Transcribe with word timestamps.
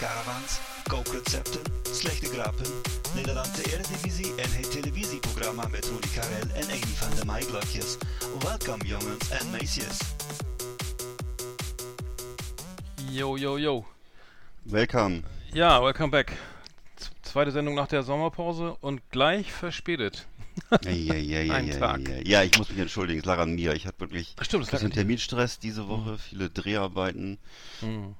Caravans, 0.00 0.60
kookrecepten, 0.88 1.60
slechte 1.92 2.26
grappen, 2.26 2.66
Nederland 3.14 3.56
de 3.56 3.72
Eredivisie 3.72 4.34
en 4.36 4.52
het 4.52 4.70
televisieprogramma 4.70 5.68
met 5.68 5.84
Rudy 5.84 6.08
Karel 6.14 6.48
en 6.54 6.64
Amy 6.64 6.94
van 6.94 7.16
de 7.18 7.24
Maaiblokjes. 7.24 7.96
Welkom 8.38 8.80
jongens 8.82 9.30
en 9.30 9.50
meisjes. 9.50 9.98
Yo, 13.10 13.36
yo, 13.36 13.58
yo. 13.58 13.86
Welcome. 14.62 15.20
Ja, 15.52 15.82
welcome 15.82 16.08
back. 16.08 16.32
Z 16.96 17.10
zweite 17.20 17.50
Sendung 17.50 17.74
nach 17.74 17.88
der 17.88 18.02
Sommerpause 18.02 18.76
und 18.80 19.00
gleich 19.10 19.52
verspätet. 19.52 20.26
Ja, 20.82 20.90
ja, 20.90 21.14
ja, 21.14 21.40
ja, 21.42 21.54
Ein 21.54 21.66
ja, 21.66 21.78
Tag. 21.78 22.00
ja, 22.24 22.42
ich 22.42 22.58
muss 22.58 22.70
mich 22.70 22.78
entschuldigen, 22.78 23.20
es 23.20 23.26
lag 23.26 23.38
an 23.38 23.54
mir. 23.54 23.74
Ich 23.74 23.86
hatte 23.86 24.00
wirklich 24.00 24.34
Ach, 24.38 24.44
stimmt, 24.44 24.62
es 24.64 24.68
ein 24.70 24.72
bisschen. 24.72 24.92
Terminstress 24.92 25.58
diese 25.58 25.88
Woche, 25.88 26.16
viele 26.18 26.48
Dreharbeiten. 26.48 27.38
Hm. 27.80 28.14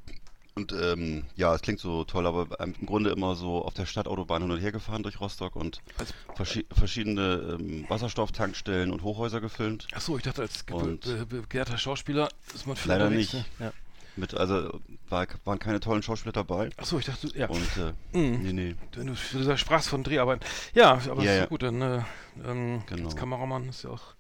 Und 0.57 0.73
ähm, 0.73 1.25
ja, 1.37 1.55
es 1.55 1.63
klingt 1.63 1.79
so 1.81 2.05
toll, 2.05 2.27
aber 2.27 2.59
im 2.61 2.75
Grunde 2.85 3.11
immer 3.11 3.37
so 3.37 3.65
auf 3.65 3.73
der 3.75 3.87
Stadtautobahn 3.87 4.43
hin 4.43 4.51
und 4.51 4.59
her 4.59 4.73
gefahren 4.73 5.03
durch 5.03 5.21
Rostock 5.21 5.55
und 5.57 5.81
Als- 5.97 6.13
verschi 6.35 6.67
verschiedene 6.73 7.57
ähm, 7.61 7.85
Wasserstofftankstellen 7.89 8.91
und 8.91 9.03
Hochhäuser 9.03 9.41
gefilmt. 9.41 9.87
Achso, 9.93 10.17
ich 10.17 10.25
dachte, 10.25 10.43
als 10.43 10.65
begehrter 10.65 11.79
Schauspieler 11.79 12.29
ist 12.55 12.67
man 12.67 12.77
viel 12.77 12.89
Leider 12.91 13.11
nicht. 13.11 13.33
Ne? 13.35 13.45
Ja. 13.61 13.73
Mit, 14.17 14.35
also 14.35 14.81
war, 15.09 15.27
waren 15.45 15.61
keine 15.61 15.79
tollen 15.79 16.03
Schauspieler 16.03 16.33
dabei. 16.33 16.71
Achso, 16.77 16.99
ich 16.99 17.07
dachte, 17.07 17.29
ja. 17.35 17.47
Und 17.47 17.63
äh, 17.77 17.93
Mhm. 18.19 18.43
nee, 18.43 18.53
nee. 18.53 18.75
Wenn 18.95 19.07
du, 19.07 19.15
du 19.33 19.45
da 19.45 19.57
sprachst 19.57 19.89
von 19.89 20.03
Dreharbeiten. 20.03 20.45
Ja, 20.75 21.01
aber 21.09 21.23
Ja, 21.23 21.33
ist 21.33 21.39
ja. 21.39 21.47
gut, 21.47 21.63
dann 21.63 21.81
äh, 21.81 22.03
ähm, 22.45 22.83
Genau. 22.87 23.05
als 23.05 23.17
Kameramann 23.17 23.69
ist 23.69 23.85
ja 23.85 23.91
auch, 23.91 24.15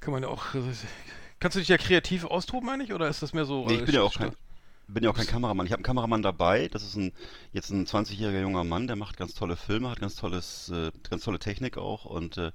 kann 0.00 0.12
man 0.12 0.22
ja 0.22 0.28
auch, 0.28 0.54
äh, 0.54 0.60
kannst 1.40 1.54
du 1.56 1.60
dich 1.60 1.68
ja 1.68 1.78
kreativ 1.78 2.26
austoben 2.26 2.68
eigentlich, 2.68 2.92
oder 2.92 3.08
ist 3.08 3.22
das 3.22 3.32
mehr 3.32 3.46
so... 3.46 3.66
Nee, 3.66 3.76
ich 3.76 3.80
äh, 3.82 3.84
bin 3.86 3.94
ja 3.94 4.02
auch 4.02 4.14
kein, 4.14 4.32
bin 4.88 5.04
ja 5.04 5.10
auch 5.10 5.14
kein 5.14 5.26
Kameramann. 5.26 5.66
Ich 5.66 5.72
habe 5.72 5.78
einen 5.78 5.84
Kameramann 5.84 6.22
dabei. 6.22 6.68
Das 6.68 6.82
ist 6.82 6.96
ein 6.96 7.12
jetzt 7.52 7.70
ein 7.70 7.86
20-jähriger 7.86 8.40
junger 8.40 8.64
Mann, 8.64 8.86
der 8.86 8.96
macht 8.96 9.16
ganz 9.16 9.34
tolle 9.34 9.56
Filme, 9.56 9.90
hat 9.90 10.00
ganz 10.00 10.16
tolles, 10.16 10.70
äh, 10.70 10.90
ganz 11.08 11.24
tolle 11.24 11.38
Technik 11.38 11.76
auch. 11.78 12.04
Und 12.04 12.38
äh, 12.38 12.52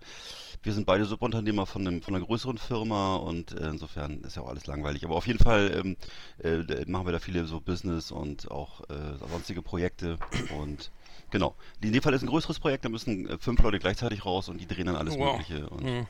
wir 0.64 0.74
sind 0.74 0.86
beide 0.86 1.06
Subunternehmer 1.06 1.66
von 1.66 1.88
einem 1.88 2.02
von 2.02 2.16
einer 2.16 2.26
größeren 2.26 2.58
Firma 2.58 3.16
und 3.16 3.54
äh, 3.54 3.70
insofern 3.70 4.22
ist 4.22 4.36
ja 4.36 4.42
auch 4.42 4.50
alles 4.50 4.68
langweilig. 4.68 5.06
Aber 5.06 5.16
auf 5.16 5.28
jeden 5.28 5.40
Fall 5.40 5.72
ähm, 5.76 5.98
äh, 6.44 6.86
machen 6.90 7.06
wir 7.06 7.12
da 7.14 7.20
viele 7.20 7.46
so 7.46 7.60
Business 7.60 8.12
und 8.12 8.50
auch 8.52 8.82
äh, 8.90 9.18
sonstige 9.30 9.62
Projekte 9.62 10.18
und 10.58 10.92
Genau. 11.34 11.56
In 11.82 11.94
dem 11.94 12.02
Fall 12.04 12.14
ist 12.14 12.22
ein 12.22 12.28
größeres 12.28 12.60
Projekt, 12.60 12.86
da 12.86 12.90
müssen 12.90 13.28
äh, 13.28 13.38
fünf 13.40 13.60
Leute 13.64 13.80
gleichzeitig 13.80 14.24
raus 14.24 14.50
und 14.50 14.62
die 14.62 14.68
drehen 14.68 14.86
dann 14.86 14.96
alles 14.96 15.18
Wow. 15.18 15.32
Mögliche. 15.32 15.68
Und, 15.68 15.84
Mhm. 15.84 16.06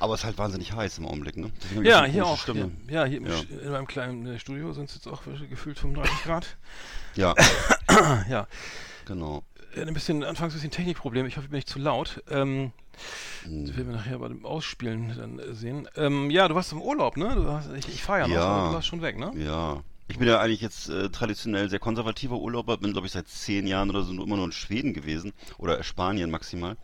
Aber 0.00 0.14
es 0.14 0.20
ist 0.20 0.24
halt 0.26 0.38
wahnsinnig 0.38 0.72
heiß 0.72 0.98
im 0.98 1.06
Augenblick, 1.06 1.36
ne? 1.36 1.50
Ja, 1.82 2.04
hier 2.04 2.26
auch. 2.26 2.38
Stimme. 2.38 2.70
Ja, 2.88 3.04
hier 3.04 3.20
Ja. 3.20 3.34
In 3.64 3.70
meinem 3.72 3.86
kleinen 3.86 4.26
äh, 4.26 4.38
Studio 4.38 4.72
sind 4.72 4.88
es 4.88 4.94
jetzt 4.94 5.06
auch 5.08 5.22
gefühlt 5.50 5.78
35 5.78 6.22
Grad. 6.24 6.56
Ja, 7.14 7.34
ja, 8.28 8.46
genau. 9.06 9.42
Äh, 9.74 9.82
ein 9.82 9.94
bisschen, 9.94 10.22
anfangs 10.24 10.52
ein 10.54 10.56
bisschen 10.56 10.70
Technikproblem. 10.70 11.26
Ich 11.26 11.36
hoffe, 11.36 11.46
ich 11.46 11.50
bin 11.50 11.58
nicht 11.58 11.68
zu 11.68 11.78
laut. 11.78 12.22
Ähm, 12.30 12.72
Hm. 13.44 13.64
das 13.66 13.76
werden 13.76 13.90
wir 13.90 13.96
nachher 13.96 14.18
bei 14.18 14.26
dem 14.26 14.44
Ausspielen 14.44 15.14
dann 15.16 15.38
äh, 15.38 15.54
sehen. 15.54 15.88
Ähm, 15.96 16.30
ja, 16.30 16.48
du 16.48 16.56
warst 16.56 16.72
im 16.72 16.82
Urlaub, 16.82 17.16
ne? 17.16 17.28
Hast, 17.48 17.70
ich 17.76 17.88
ich 17.88 18.02
fahre 18.02 18.20
ja 18.22 18.26
noch, 18.26 18.34
Ja. 18.34 18.44
aber 18.44 18.68
du 18.68 18.74
warst 18.74 18.88
schon 18.88 19.02
weg, 19.02 19.16
ne? 19.18 19.30
Ja. 19.36 19.82
Ich 20.08 20.18
bin 20.18 20.26
ja 20.26 20.40
eigentlich 20.40 20.62
jetzt 20.62 20.88
äh, 20.88 21.08
traditionell 21.10 21.68
sehr 21.68 21.78
konservativer 21.78 22.36
Urlauber, 22.38 22.78
bin 22.78 22.92
glaube 22.92 23.06
ich 23.06 23.12
seit 23.12 23.28
zehn 23.28 23.66
Jahren 23.66 23.90
oder 23.90 24.02
so 24.02 24.12
immer 24.12 24.36
nur 24.36 24.46
in 24.46 24.52
Schweden 24.52 24.94
gewesen 24.94 25.32
oder 25.58 25.82
Spanien 25.84 26.30
maximal. 26.30 26.76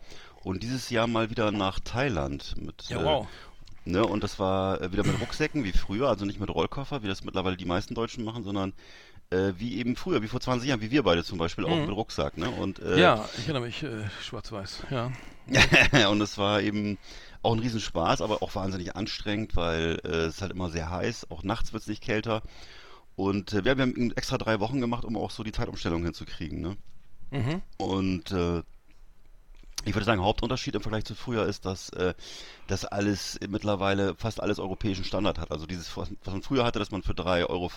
Und 0.45 0.61
dieses 0.61 0.91
Jahr 0.91 1.07
mal 1.07 1.31
wieder 1.31 1.51
nach 1.51 1.79
Thailand 1.79 2.53
mit 2.61 2.83
Ja, 2.89 3.01
äh, 3.01 3.03
wow. 3.03 3.27
Ne, 3.83 4.05
und 4.05 4.23
das 4.23 4.37
war 4.39 4.79
äh, 4.79 4.91
wieder 4.91 5.03
mit 5.03 5.19
Rucksäcken 5.19 5.63
wie 5.63 5.71
früher, 5.71 6.07
also 6.07 6.23
nicht 6.25 6.39
mit 6.39 6.49
Rollkoffer, 6.49 7.01
wie 7.03 7.07
das 7.07 7.23
mittlerweile 7.23 7.57
die 7.57 7.65
meisten 7.65 7.95
Deutschen 7.95 8.23
machen, 8.23 8.43
sondern 8.43 8.73
äh, 9.31 9.53
wie 9.57 9.77
eben 9.77 9.95
früher, 9.95 10.21
wie 10.21 10.27
vor 10.27 10.39
20 10.39 10.69
Jahren, 10.69 10.81
wie 10.81 10.91
wir 10.91 11.01
beide 11.01 11.23
zum 11.23 11.39
Beispiel, 11.39 11.65
auch 11.65 11.75
Mhm. 11.75 11.87
mit 11.87 11.95
Rucksack, 11.95 12.37
ne? 12.37 12.49
Und, 12.49 12.77
äh, 12.79 12.99
Ja, 12.99 13.27
ich 13.37 13.45
erinnere 13.45 13.63
mich, 13.63 13.81
äh, 13.81 14.07
schwarz-weiß, 14.21 14.83
ja. 14.91 15.11
und 16.09 16.21
es 16.21 16.37
war 16.37 16.61
eben 16.61 16.99
auch 17.41 17.53
ein 17.53 17.59
Riesenspaß, 17.59 18.21
aber 18.21 18.43
auch 18.43 18.53
wahnsinnig 18.53 18.95
anstrengend, 18.95 19.55
weil 19.55 19.99
äh, 20.03 20.07
es 20.07 20.35
ist 20.35 20.41
halt 20.43 20.51
immer 20.51 20.69
sehr 20.69 20.91
heiß, 20.91 21.31
auch 21.31 21.41
nachts 21.43 21.73
wird 21.73 21.81
es 21.81 21.87
nicht 21.89 22.03
kälter. 22.03 22.43
Und 23.15 23.53
äh, 23.53 23.63
wir 23.65 23.71
haben 23.71 24.11
extra 24.15 24.37
drei 24.37 24.59
Wochen 24.59 24.79
gemacht, 24.79 25.05
um 25.05 25.17
auch 25.17 25.31
so 25.31 25.43
die 25.43 25.51
Zeitumstellung 25.51 26.03
hinzukriegen, 26.03 26.61
ne? 26.61 26.77
Mhm. 27.31 27.61
Und 27.77 28.31
äh, 28.31 28.61
ich 29.83 29.93
würde 29.93 30.05
sagen, 30.05 30.23
Hauptunterschied 30.23 30.75
im 30.75 30.81
Vergleich 30.81 31.05
zu 31.05 31.15
früher 31.15 31.45
ist, 31.45 31.65
dass 31.65 31.89
äh, 31.89 32.13
das 32.67 32.85
alles 32.85 33.39
mittlerweile 33.47 34.15
fast 34.15 34.41
alles 34.41 34.59
europäischen 34.59 35.03
Standard 35.03 35.37
hat. 35.37 35.51
Also 35.51 35.65
dieses, 35.65 35.95
was 35.97 36.09
man 36.25 36.41
früher 36.41 36.63
hatte, 36.63 36.79
dass 36.79 36.91
man 36.91 37.03
für 37.03 37.13
3,50 37.13 37.49
Euro 37.49 37.69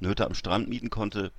eine 0.00 0.08
Hütte 0.08 0.26
am 0.26 0.34
Strand 0.34 0.68
mieten 0.68 0.90
konnte, 0.90 1.32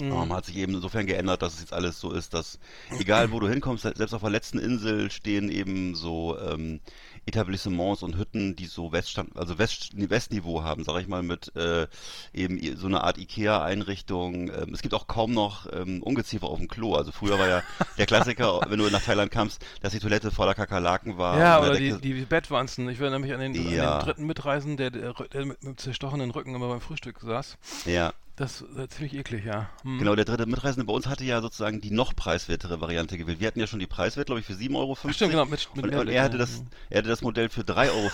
Mhm. 0.00 0.32
hat 0.32 0.46
sich 0.46 0.56
eben 0.56 0.74
insofern 0.74 1.06
geändert, 1.06 1.42
dass 1.42 1.54
es 1.54 1.60
jetzt 1.60 1.72
alles 1.72 2.00
so 2.00 2.12
ist, 2.12 2.34
dass 2.34 2.58
egal 2.98 3.30
wo 3.32 3.40
du 3.40 3.48
hinkommst, 3.48 3.82
selbst 3.82 4.14
auf 4.14 4.22
der 4.22 4.30
letzten 4.30 4.58
Insel 4.58 5.10
stehen 5.10 5.50
eben 5.50 5.94
so 5.94 6.38
ähm, 6.38 6.80
Etablissements 7.26 8.02
und 8.02 8.16
Hütten, 8.16 8.56
die 8.56 8.66
so 8.66 8.90
Weststand, 8.90 9.36
also 9.36 9.58
West, 9.58 9.90
Westniveau 9.94 10.62
haben, 10.64 10.82
sag 10.82 11.00
ich 11.00 11.06
mal, 11.08 11.22
mit 11.22 11.54
äh, 11.56 11.86
eben 12.32 12.60
so 12.76 12.86
eine 12.86 13.04
Art 13.04 13.16
Ikea-Einrichtung. 13.18 14.48
Ähm, 14.50 14.74
es 14.74 14.82
gibt 14.82 14.94
auch 14.94 15.06
kaum 15.06 15.32
noch 15.32 15.66
ähm, 15.72 16.02
Ungeziefer 16.02 16.46
auf 16.48 16.58
dem 16.58 16.68
Klo. 16.68 16.94
Also 16.94 17.12
früher 17.12 17.38
war 17.38 17.48
ja 17.48 17.62
der 17.98 18.06
Klassiker, 18.06 18.60
wenn 18.68 18.78
du 18.78 18.90
nach 18.90 19.02
Thailand 19.02 19.30
kamst, 19.30 19.64
dass 19.82 19.92
die 19.92 20.00
Toilette 20.00 20.30
voller 20.30 20.54
Kakerlaken 20.54 21.16
war. 21.18 21.38
Ja, 21.38 21.60
oder 21.60 21.78
der 21.78 21.98
die, 21.98 22.14
die 22.14 22.24
Bettwanzen. 22.24 22.88
Ich 22.88 22.98
erinnere 23.00 23.20
mich 23.20 23.32
an 23.32 23.40
den, 23.40 23.54
Ja. 23.70 23.92
an 23.94 23.98
den 24.00 24.06
dritten 24.06 24.26
Mitreisen, 24.26 24.76
der, 24.76 24.90
der, 24.90 25.12
der 25.12 25.44
mit, 25.46 25.62
mit 25.62 25.80
zerstochenen 25.80 26.30
Rücken 26.30 26.54
immer 26.54 26.68
beim 26.68 26.80
Frühstück 26.80 27.20
saß. 27.20 27.56
ja. 27.86 28.12
Das 28.42 28.64
war 28.74 28.88
ziemlich 28.88 29.14
eklig, 29.14 29.44
ja. 29.44 29.68
Hm. 29.84 30.00
Genau, 30.00 30.16
der 30.16 30.24
dritte 30.24 30.46
Mitreisende 30.46 30.84
bei 30.84 30.92
uns 30.92 31.06
hatte 31.06 31.22
ja 31.22 31.40
sozusagen 31.40 31.80
die 31.80 31.92
noch 31.92 32.16
preiswertere 32.16 32.80
Variante 32.80 33.16
gewählt. 33.16 33.38
Wir 33.38 33.46
hatten 33.46 33.60
ja 33.60 33.68
schon 33.68 33.78
die 33.78 33.86
preiswert, 33.86 34.26
glaube 34.26 34.40
ich, 34.40 34.46
für 34.46 34.54
7,50 34.54 34.76
Euro. 34.76 34.98
Ach, 35.00 35.12
stimmt, 35.12 35.30
genau, 35.30 35.44
mit, 35.44 35.68
mit 35.76 35.84
Und, 35.84 35.94
und 35.94 36.08
er 36.08 36.24
hatte 36.24 36.38
ja. 36.38 36.38
das, 36.40 36.64
er 36.90 36.98
hatte 36.98 37.08
das 37.08 37.22
Modell 37.22 37.50
für 37.50 37.60
3,50 37.60 37.90
Euro 37.92 38.10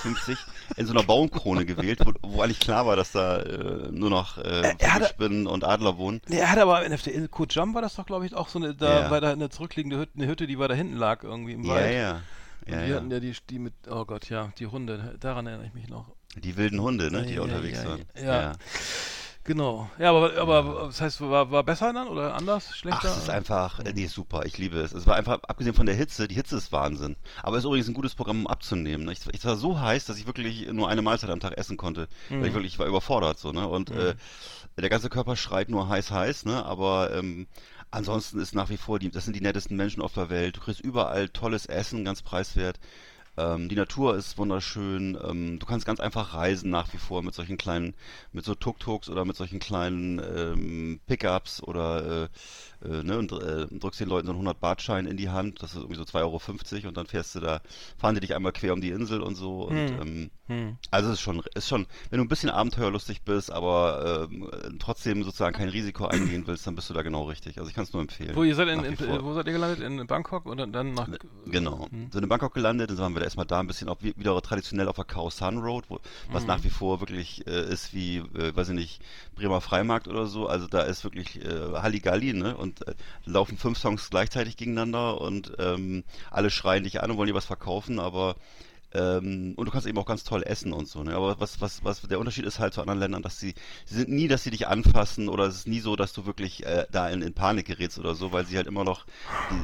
in 0.76 0.84
so 0.86 0.92
einer 0.92 1.02
Baumkrone 1.02 1.64
gewählt, 1.64 2.00
wo, 2.04 2.12
wo 2.20 2.42
eigentlich 2.42 2.60
klar 2.60 2.84
war, 2.84 2.94
dass 2.94 3.12
da 3.12 3.38
äh, 3.40 3.90
nur 3.90 4.10
noch 4.10 4.36
äh, 4.36 4.74
Vogelspinnen 4.78 5.46
und 5.46 5.64
Adler 5.64 5.96
wohnen. 5.96 6.20
Nee, 6.28 6.40
er 6.40 6.50
hatte 6.50 6.60
aber 6.60 6.80
der 6.86 6.90
Insel 6.90 7.28
Kojam 7.28 7.72
war 7.72 7.80
das 7.80 7.94
doch, 7.94 8.04
glaube 8.04 8.26
ich, 8.26 8.34
auch 8.34 8.50
so 8.50 8.58
eine, 8.58 8.74
da 8.74 9.04
Ja. 9.04 9.10
war 9.10 9.22
da 9.22 9.32
eine 9.32 9.48
zurückliegende 9.48 9.98
Hütte, 9.98 10.12
eine 10.14 10.26
Hütte, 10.26 10.46
die 10.46 10.58
weiter 10.58 10.74
hinten 10.74 10.96
lag, 10.98 11.22
irgendwie 11.22 11.54
im 11.54 11.64
Ja, 11.64 11.72
Wald. 11.72 11.94
ja. 11.94 12.12
Und 12.66 12.72
Ja, 12.74 12.80
wir 12.82 12.86
ja. 12.88 12.96
hatten 12.96 13.10
ja 13.10 13.20
die, 13.20 13.34
die 13.48 13.58
mit, 13.58 13.72
oh 13.90 14.04
Gott, 14.04 14.28
ja, 14.28 14.52
die 14.58 14.66
Hunde, 14.66 15.16
daran 15.20 15.46
erinnere 15.46 15.68
ich 15.68 15.72
mich 15.72 15.88
noch. 15.88 16.04
Die 16.36 16.58
wilden 16.58 16.82
Hunde, 16.82 17.10
ne, 17.10 17.22
die 17.22 17.30
Ja, 17.30 17.36
ja, 17.36 17.42
unterwegs 17.44 17.82
ja, 17.82 17.88
waren. 17.88 18.02
ja. 18.22 18.52
Genau. 19.48 19.88
Ja, 19.98 20.10
aber, 20.10 20.36
aber 20.36 20.84
das 20.88 21.00
heißt, 21.00 21.22
war, 21.22 21.50
war 21.50 21.62
besser 21.62 21.94
dann 21.94 22.08
oder 22.08 22.34
anders, 22.34 22.68
Ach, 22.68 22.74
schlechter? 22.74 23.08
es 23.08 23.16
ist 23.16 23.30
einfach, 23.30 23.78
äh, 23.78 23.94
nee, 23.94 24.06
super, 24.06 24.44
ich 24.44 24.58
liebe 24.58 24.78
es. 24.78 24.92
Es 24.92 25.06
war 25.06 25.16
einfach, 25.16 25.42
abgesehen 25.44 25.74
von 25.74 25.86
der 25.86 25.94
Hitze, 25.94 26.28
die 26.28 26.34
Hitze 26.34 26.58
ist 26.58 26.70
Wahnsinn. 26.70 27.16
Aber 27.42 27.56
es 27.56 27.62
ist 27.62 27.64
übrigens 27.64 27.88
ein 27.88 27.94
gutes 27.94 28.14
Programm, 28.14 28.40
um 28.40 28.46
abzunehmen. 28.46 29.06
ne? 29.06 29.12
Ich, 29.12 29.20
ich 29.32 29.42
war 29.46 29.56
so 29.56 29.80
heiß, 29.80 30.04
dass 30.04 30.18
ich 30.18 30.26
wirklich 30.26 30.70
nur 30.70 30.90
eine 30.90 31.00
Mahlzeit 31.00 31.30
am 31.30 31.40
Tag 31.40 31.56
essen 31.56 31.78
konnte. 31.78 32.08
Mhm. 32.28 32.42
Weil 32.42 32.48
ich 32.48 32.52
wirklich, 32.52 32.72
ich 32.74 32.78
war 32.78 32.86
überfordert 32.86 33.38
so, 33.38 33.50
ne? 33.50 33.66
Und 33.66 33.90
äh, 33.90 34.16
der 34.76 34.90
ganze 34.90 35.08
Körper 35.08 35.34
schreit 35.34 35.70
nur 35.70 35.88
heiß, 35.88 36.10
heiß, 36.10 36.44
ne? 36.44 36.66
Aber 36.66 37.14
ähm, 37.14 37.46
ansonsten 37.90 38.40
ist 38.40 38.54
nach 38.54 38.68
wie 38.68 38.76
vor, 38.76 38.98
die, 38.98 39.10
das 39.10 39.24
sind 39.24 39.34
die 39.34 39.40
nettesten 39.40 39.78
Menschen 39.78 40.02
auf 40.02 40.12
der 40.12 40.28
Welt. 40.28 40.58
Du 40.58 40.60
kriegst 40.60 40.80
überall 40.80 41.30
tolles 41.30 41.64
Essen, 41.64 42.04
ganz 42.04 42.20
preiswert. 42.20 42.78
Ähm, 43.38 43.68
die 43.68 43.76
Natur 43.76 44.16
ist 44.16 44.36
wunderschön. 44.36 45.16
Ähm, 45.22 45.58
du 45.58 45.66
kannst 45.66 45.86
ganz 45.86 46.00
einfach 46.00 46.34
reisen 46.34 46.70
nach 46.70 46.92
wie 46.92 46.98
vor 46.98 47.22
mit 47.22 47.34
solchen 47.34 47.56
kleinen, 47.56 47.94
mit 48.32 48.44
so 48.44 48.54
Tuk-Tuks 48.54 49.08
oder 49.08 49.24
mit 49.24 49.36
solchen 49.36 49.60
kleinen 49.60 50.18
ähm, 50.18 51.00
Pickups 51.06 51.62
oder 51.62 52.24
äh, 52.24 52.28
äh, 52.84 53.02
ne, 53.02 53.18
und 53.18 53.32
äh, 53.32 53.66
drückst 53.70 54.00
den 54.00 54.08
Leuten 54.08 54.26
so 54.26 54.32
einen 54.32 54.46
100-Baht-Schein 54.46 55.06
in 55.06 55.16
die 55.16 55.30
Hand. 55.30 55.62
Das 55.62 55.72
ist 55.72 55.78
irgendwie 55.78 55.96
so 55.96 56.02
2,50 56.02 56.18
Euro 56.22 56.88
und 56.88 56.96
dann 56.96 57.06
fährst 57.06 57.34
du 57.34 57.40
da, 57.40 57.60
fahren 57.98 58.14
die 58.14 58.20
dich 58.20 58.34
einmal 58.34 58.52
quer 58.52 58.72
um 58.72 58.80
die 58.80 58.90
Insel 58.90 59.20
und 59.22 59.34
so. 59.34 59.62
Und 59.62 59.76
Hm. 59.76 60.00
ähm, 60.00 60.30
Hm. 60.48 60.78
Also 60.90 61.10
es 61.10 61.16
ist 61.16 61.20
schon, 61.20 61.42
ist 61.54 61.68
schon, 61.68 61.86
wenn 62.08 62.18
du 62.18 62.24
ein 62.24 62.28
bisschen 62.28 62.48
abenteuerlustig 62.48 63.22
bist, 63.22 63.52
aber 63.52 64.28
ähm, 64.30 64.48
trotzdem 64.78 65.22
sozusagen 65.22 65.54
kein 65.54 65.68
Risiko 65.68 66.06
eingehen 66.06 66.46
willst, 66.46 66.66
dann 66.66 66.74
bist 66.74 66.88
du 66.88 66.94
da 66.94 67.02
genau 67.02 67.24
richtig. 67.24 67.58
Also 67.58 67.68
ich 67.68 67.74
kann 67.74 67.84
es 67.84 67.92
nur 67.92 68.00
empfehlen. 68.00 68.34
Wo, 68.34 68.44
ihr 68.44 68.54
seid 68.54 68.68
in, 68.68 68.82
in, 68.82 68.98
wo 69.22 69.34
seid 69.34 69.46
ihr 69.46 69.52
gelandet? 69.52 69.80
In 69.80 70.06
Bangkok 70.06 70.46
und 70.46 70.72
dann 70.72 70.94
nach... 70.94 71.06
Ne, 71.06 71.18
genau. 71.46 71.86
Hm. 71.90 72.10
Sind 72.10 72.22
in 72.22 72.28
Bangkok 72.28 72.54
gelandet, 72.54 72.90
dann 72.90 72.98
waren 72.98 73.14
wir 73.14 73.20
da 73.20 73.26
erstmal 73.26 73.44
da 73.44 73.60
ein 73.60 73.66
bisschen 73.66 73.90
auch 73.90 73.98
wieder 74.00 74.40
traditionell 74.40 74.88
auf 74.88 74.96
der 74.96 75.04
Khao 75.04 75.28
San 75.28 75.58
Road, 75.58 75.84
wo, 75.88 76.00
was 76.30 76.42
mhm. 76.42 76.48
nach 76.48 76.64
wie 76.64 76.70
vor 76.70 77.00
wirklich 77.00 77.46
äh, 77.46 77.70
ist 77.70 77.92
wie, 77.92 78.16
äh, 78.16 78.56
weiß 78.56 78.70
ich 78.70 78.74
nicht, 78.74 79.02
Bremer 79.34 79.60
Freimarkt 79.60 80.08
oder 80.08 80.26
so. 80.26 80.46
Also 80.46 80.66
da 80.66 80.80
ist 80.80 81.04
wirklich 81.04 81.44
äh, 81.44 81.74
Halligalli, 81.74 82.32
ne? 82.32 82.56
Und 82.56 82.67
äh, 82.86 82.94
laufen 83.24 83.58
fünf 83.58 83.78
Songs 83.78 84.10
gleichzeitig 84.10 84.56
gegeneinander 84.56 85.20
und 85.20 85.52
ähm, 85.58 86.04
alle 86.30 86.50
schreien 86.50 86.84
dich 86.84 87.02
an 87.02 87.10
und 87.10 87.16
wollen 87.16 87.28
dir 87.28 87.34
was 87.34 87.44
verkaufen, 87.44 87.98
aber 87.98 88.36
ähm, 88.94 89.52
und 89.56 89.66
du 89.66 89.70
kannst 89.70 89.86
eben 89.86 89.98
auch 89.98 90.06
ganz 90.06 90.24
toll 90.24 90.42
essen 90.42 90.72
und 90.72 90.88
so. 90.88 91.02
Ne? 91.02 91.14
Aber 91.14 91.38
was, 91.40 91.60
was, 91.60 91.84
was 91.84 92.02
der 92.02 92.18
Unterschied 92.18 92.46
ist 92.46 92.58
halt 92.58 92.72
zu 92.72 92.80
anderen 92.80 93.00
Ländern, 93.00 93.22
dass 93.22 93.38
sie, 93.38 93.54
sie 93.84 93.96
sind 93.96 94.08
nie, 94.08 94.28
dass 94.28 94.44
sie 94.44 94.50
dich 94.50 94.66
anfassen 94.66 95.28
oder 95.28 95.44
es 95.44 95.56
ist 95.56 95.68
nie 95.68 95.80
so, 95.80 95.94
dass 95.94 96.12
du 96.14 96.24
wirklich 96.24 96.64
äh, 96.64 96.86
da 96.90 97.08
in, 97.08 97.20
in 97.20 97.34
Panik 97.34 97.66
gerätst 97.66 97.98
oder 97.98 98.14
so, 98.14 98.32
weil 98.32 98.46
sie 98.46 98.56
halt 98.56 98.66
immer 98.66 98.84
noch 98.84 99.04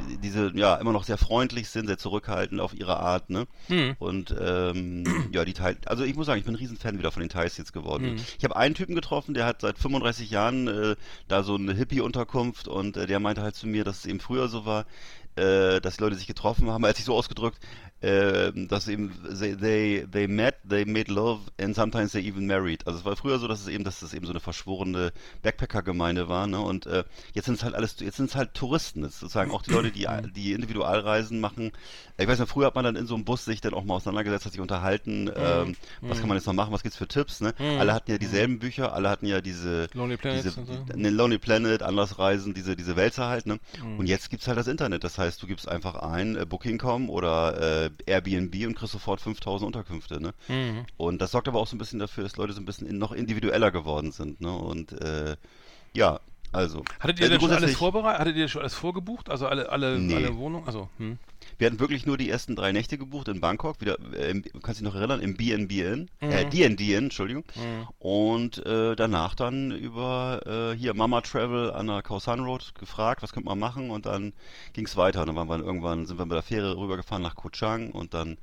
die, 0.09 0.19
diese, 0.19 0.53
ja, 0.55 0.77
immer 0.77 0.93
noch 0.93 1.05
sehr 1.05 1.17
freundlich 1.17 1.69
sind, 1.71 1.87
sehr 1.87 1.97
zurückhaltend 1.97 2.61
auf 2.61 2.75
ihre 2.75 2.99
Art, 2.99 3.31
ne? 3.31 3.47
Hm. 3.69 3.97
Und 3.99 4.35
ähm, 4.39 5.05
ja, 5.33 5.45
die 5.45 5.55
Teil, 5.55 5.79
also 5.87 6.05
ich 6.05 6.15
muss 6.17 6.27
sagen, 6.27 6.39
ich 6.39 6.45
bin 6.45 6.55
ein 6.55 6.59
Riesenfan 6.59 6.99
wieder 6.99 7.11
von 7.11 7.21
den 7.21 7.31
Thais 7.31 7.57
jetzt 7.57 7.73
geworden. 7.73 8.19
Hm. 8.19 8.25
Ich 8.39 8.45
habe 8.45 8.57
einen 8.57 8.75
Typen 8.75 8.95
getroffen, 8.95 9.33
der 9.33 9.47
hat 9.47 9.63
seit 9.63 9.79
35 9.79 10.31
Jahren 10.31 10.69
äh, 10.69 10.97
da 11.29 11.43
so 11.43 11.55
eine 11.55 11.73
Hippie-Unterkunft 11.73 12.69
und 12.69 12.99
äh, 12.99 13.07
der 13.07 13.21
meinte 13.21 13.43
halt 13.43 13.55
zu 13.55 13.67
mir, 13.67 13.85
dass 13.85 13.99
es 13.99 14.07
eben 14.07 14.21
früher 14.21 14.49
so 14.49 14.67
war, 14.67 14.85
äh, 15.37 15.81
dass 15.81 15.97
die 15.97 16.03
Leute 16.03 16.17
sich 16.17 16.27
getroffen 16.27 16.71
haben. 16.71 16.85
Er 16.85 16.91
hat 16.91 16.97
sich 16.97 17.05
so 17.05 17.15
ausgedrückt, 17.15 17.59
äh, 18.01 18.53
dass 18.69 18.89
eben 18.89 19.13
they, 19.33 20.07
they 20.11 20.29
met, 20.29 20.57
they 20.69 20.85
made 20.85 21.11
love 21.11 21.41
and 21.61 21.75
sometimes 21.75 22.13
they 22.13 22.27
even 22.27 22.47
married. 22.47 22.87
Also 22.87 22.99
es 22.99 23.05
war 23.05 23.17
früher 23.17 23.39
so, 23.39 23.49
dass 23.49 23.61
es 23.61 23.69
eben, 23.69 23.85
dass 23.85 24.03
es 24.03 24.13
eben 24.13 24.27
so 24.27 24.33
eine 24.33 24.41
verschworene 24.41 25.13
Backpacker-Gemeinde 25.43 26.29
war, 26.29 26.47
ne? 26.47 26.61
Und 26.61 26.87
äh, 26.87 27.05
jetzt 27.33 27.47
sind 27.47 27.55
es 27.55 27.65
halt 27.65 27.75
alles, 27.75 27.97
jetzt 28.01 28.17
sind 28.17 28.31
es 28.31 28.37
halt 28.37 28.55
Touristen, 28.55 29.03
sozusagen 29.03 29.51
auch 29.51 29.63
die 29.63 29.71
Leute, 29.71 29.91
die 29.91 30.07
die 30.35 30.53
Individualreisen 30.53 31.41
machen. 31.41 31.73
Ich 32.17 32.29
weiß 32.29 32.39
nicht, 32.39 32.49
früher 32.49 32.67
hat 32.67 32.77
man 32.77 32.85
dann 32.85 32.95
in 32.95 33.07
so 33.07 33.17
einem 33.17 33.25
Bus 33.25 33.45
sich 33.45 33.61
dann 33.61 33.75
auch 33.75 33.83
mal 33.83 33.95
auseinandergesetzt, 33.95 34.47
hat 34.47 34.53
sich 34.53 34.61
unterhalten, 34.61 35.25
mhm. 35.25 35.33
ähm, 35.37 35.69
mhm. 35.69 35.77
was 36.03 36.21
kann 36.21 36.29
man 36.29 36.37
jetzt 36.37 36.47
noch 36.47 36.53
machen, 36.53 36.73
was 36.73 36.85
gibt's 36.85 36.97
für 36.97 37.09
Tipps, 37.09 37.41
ne? 37.41 37.55
Mhm. 37.59 37.81
Alle 37.81 37.93
hatten 37.93 38.11
ja 38.11 38.19
dieselben 38.19 38.61
Bücher, 38.61 38.93
alle 38.93 39.11
hatten 39.11 39.27
ja 39.27 39.41
diese 39.41 39.89
Lonely 39.95 40.17
Planet, 40.17 40.45
diese, 40.45 40.97
ne, 40.97 41.11
Lonely 41.11 41.39
Planet, 41.39 41.83
Andersreisen, 41.83 42.55
diese 42.55 42.77
diese 42.77 42.95
Wälzer 42.95 43.27
halt, 43.27 43.47
ne? 43.47 43.59
Mhm. 43.83 43.99
Und 43.99 44.07
jetzt 44.07 44.31
gibt's 44.31 44.47
halt 44.47 44.59
das 44.59 44.69
Internet, 44.69 45.03
das 45.03 45.19
heißt, 45.19 45.43
du 45.43 45.49
gibst 45.49 45.69
einfach 45.69 45.97
ein 45.97 46.37
äh, 46.37 46.47
Booking.com 46.47 47.11
oder 47.11 47.87
äh, 47.87 47.91
Airbnb 48.07 48.55
und 48.67 48.77
kriegst 48.77 48.93
sofort 48.93 49.21
5000 49.21 49.67
Unterkünfte, 49.67 50.21
ne? 50.21 50.35
Mhm. 50.47 50.85
Und 50.97 51.21
das 51.21 51.33
sorgt 51.33 51.49
aber 51.49 51.59
auch 51.59 51.67
so 51.67 51.75
ein 51.75 51.79
bisschen 51.79 51.99
dafür, 51.99 52.23
dass 52.23 52.37
Leute 52.37 52.53
so 52.53 52.61
ein 52.61 52.65
bisschen 52.65 52.87
in, 52.87 52.99
noch 52.99 53.11
individueller 53.11 53.73
geworden 53.73 54.13
sind, 54.13 54.41
ne? 54.41 54.53
Und 54.53 54.93
äh, 55.03 55.37
ja, 55.95 56.21
also. 56.55 56.85
Hattet 57.01 57.19
ihr 57.19 57.27
äh, 57.27 57.31
denn 57.31 57.41
schon 57.41 57.51
alles 57.51 57.75
vorbereitet? 57.75 58.21
Hattet 58.21 58.37
ihr 58.37 58.49
schon 58.49 58.61
alles 58.61 58.75
vorgebucht? 58.75 59.29
Also 59.29 59.49
alle, 59.49 59.69
alle, 59.71 59.99
nee. 59.99 60.15
alle 60.15 60.37
Wohnungen? 60.37 60.67
Also, 60.67 60.89
hm. 60.99 61.19
Wir 61.59 61.67
hatten 61.67 61.81
wirklich 61.81 62.07
nur 62.07 62.17
die 62.17 62.29
ersten 62.29 62.57
drei 62.57 62.73
Nächte 62.73 62.99
gebucht 62.99 63.29
in 63.29 63.41
Bangkok, 63.41 63.81
wieder, 63.81 63.99
äh, 64.13 64.41
kannst 64.63 64.81
du 64.81 64.85
dich 64.85 64.93
noch 64.93 64.95
erinnern, 64.95 65.21
im 65.21 65.37
BNBN, 65.37 66.11
mhm. 66.21 66.31
äh, 66.31 66.45
DNDN, 66.45 67.05
Entschuldigung. 67.05 67.45
Mhm. 67.55 67.89
Und 67.99 68.67
äh, 68.67 68.97
danach 68.97 69.35
dann 69.35 69.71
über 69.71 70.73
äh, 70.75 70.77
hier 70.77 70.95
Mama 70.95 71.21
Travel 71.21 71.73
an 71.73 71.87
der 71.87 72.03
Khao 72.03 72.19
San 72.19 72.41
Road 72.41 72.75
gefragt, 72.75 73.23
was 73.23 73.33
könnte 73.33 73.49
man 73.49 73.59
machen 73.59 73.91
und 73.91 74.07
dann 74.07 74.33
ging 74.73 74.87
es 74.87 74.97
weiter. 74.97 75.21
Und 75.21 75.29
dann 75.29 75.37
waren 75.37 75.49
wir 75.49 75.59
irgendwann, 75.59 76.07
sind 76.07 76.19
wir 76.19 76.27
mit 76.27 76.35
der 76.35 76.43
Fähre 76.43 76.77
rübergefahren 76.77 77.23
nach 77.23 77.35
Koh 77.35 77.51
Chang 77.51 77.91
und 77.91 78.15
dann 78.15 78.39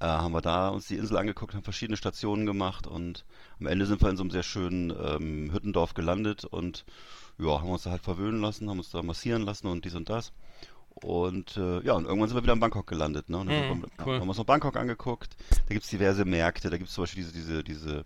äh, 0.00 0.06
haben 0.06 0.32
wir 0.32 0.42
da 0.42 0.68
uns 0.68 0.88
die 0.88 0.96
Insel 0.96 1.16
angeguckt, 1.16 1.54
haben 1.54 1.62
verschiedene 1.62 1.96
Stationen 1.96 2.46
gemacht 2.46 2.86
und 2.86 3.24
am 3.60 3.66
Ende 3.66 3.86
sind 3.86 4.02
wir 4.02 4.10
in 4.10 4.16
so 4.16 4.22
einem 4.22 4.30
sehr 4.30 4.42
schönen 4.42 4.90
ähm, 4.90 5.52
Hüttendorf 5.52 5.94
gelandet 5.94 6.44
und 6.44 6.84
ja, 7.38 7.60
haben 7.60 7.70
uns 7.70 7.82
da 7.82 7.90
halt 7.90 8.02
verwöhnen 8.02 8.40
lassen, 8.40 8.68
haben 8.68 8.78
uns 8.78 8.90
da 8.90 9.02
massieren 9.02 9.42
lassen 9.42 9.66
und 9.66 9.84
dies 9.84 9.94
und 9.94 10.08
das. 10.08 10.32
Und 11.02 11.56
äh, 11.56 11.80
ja, 11.82 11.92
und 11.92 12.06
irgendwann 12.06 12.28
sind 12.28 12.36
wir 12.36 12.42
wieder 12.42 12.54
in 12.54 12.60
Bangkok 12.60 12.86
gelandet. 12.86 13.28
Ne? 13.28 13.38
Und 13.38 13.48
dann 13.48 13.78
mm, 13.78 13.84
cool. 14.04 14.14
haben 14.14 14.22
wir 14.22 14.28
uns 14.28 14.38
noch 14.38 14.46
Bangkok 14.46 14.76
angeguckt. 14.76 15.36
Da 15.50 15.74
gibt 15.74 15.84
es 15.84 15.90
diverse 15.90 16.24
Märkte, 16.24 16.70
da 16.70 16.78
gibt 16.78 16.88
es 16.88 16.94
zum 16.94 17.02
Beispiel 17.02 17.22
diese, 17.22 17.32
diese, 17.34 17.64
diese 17.64 18.04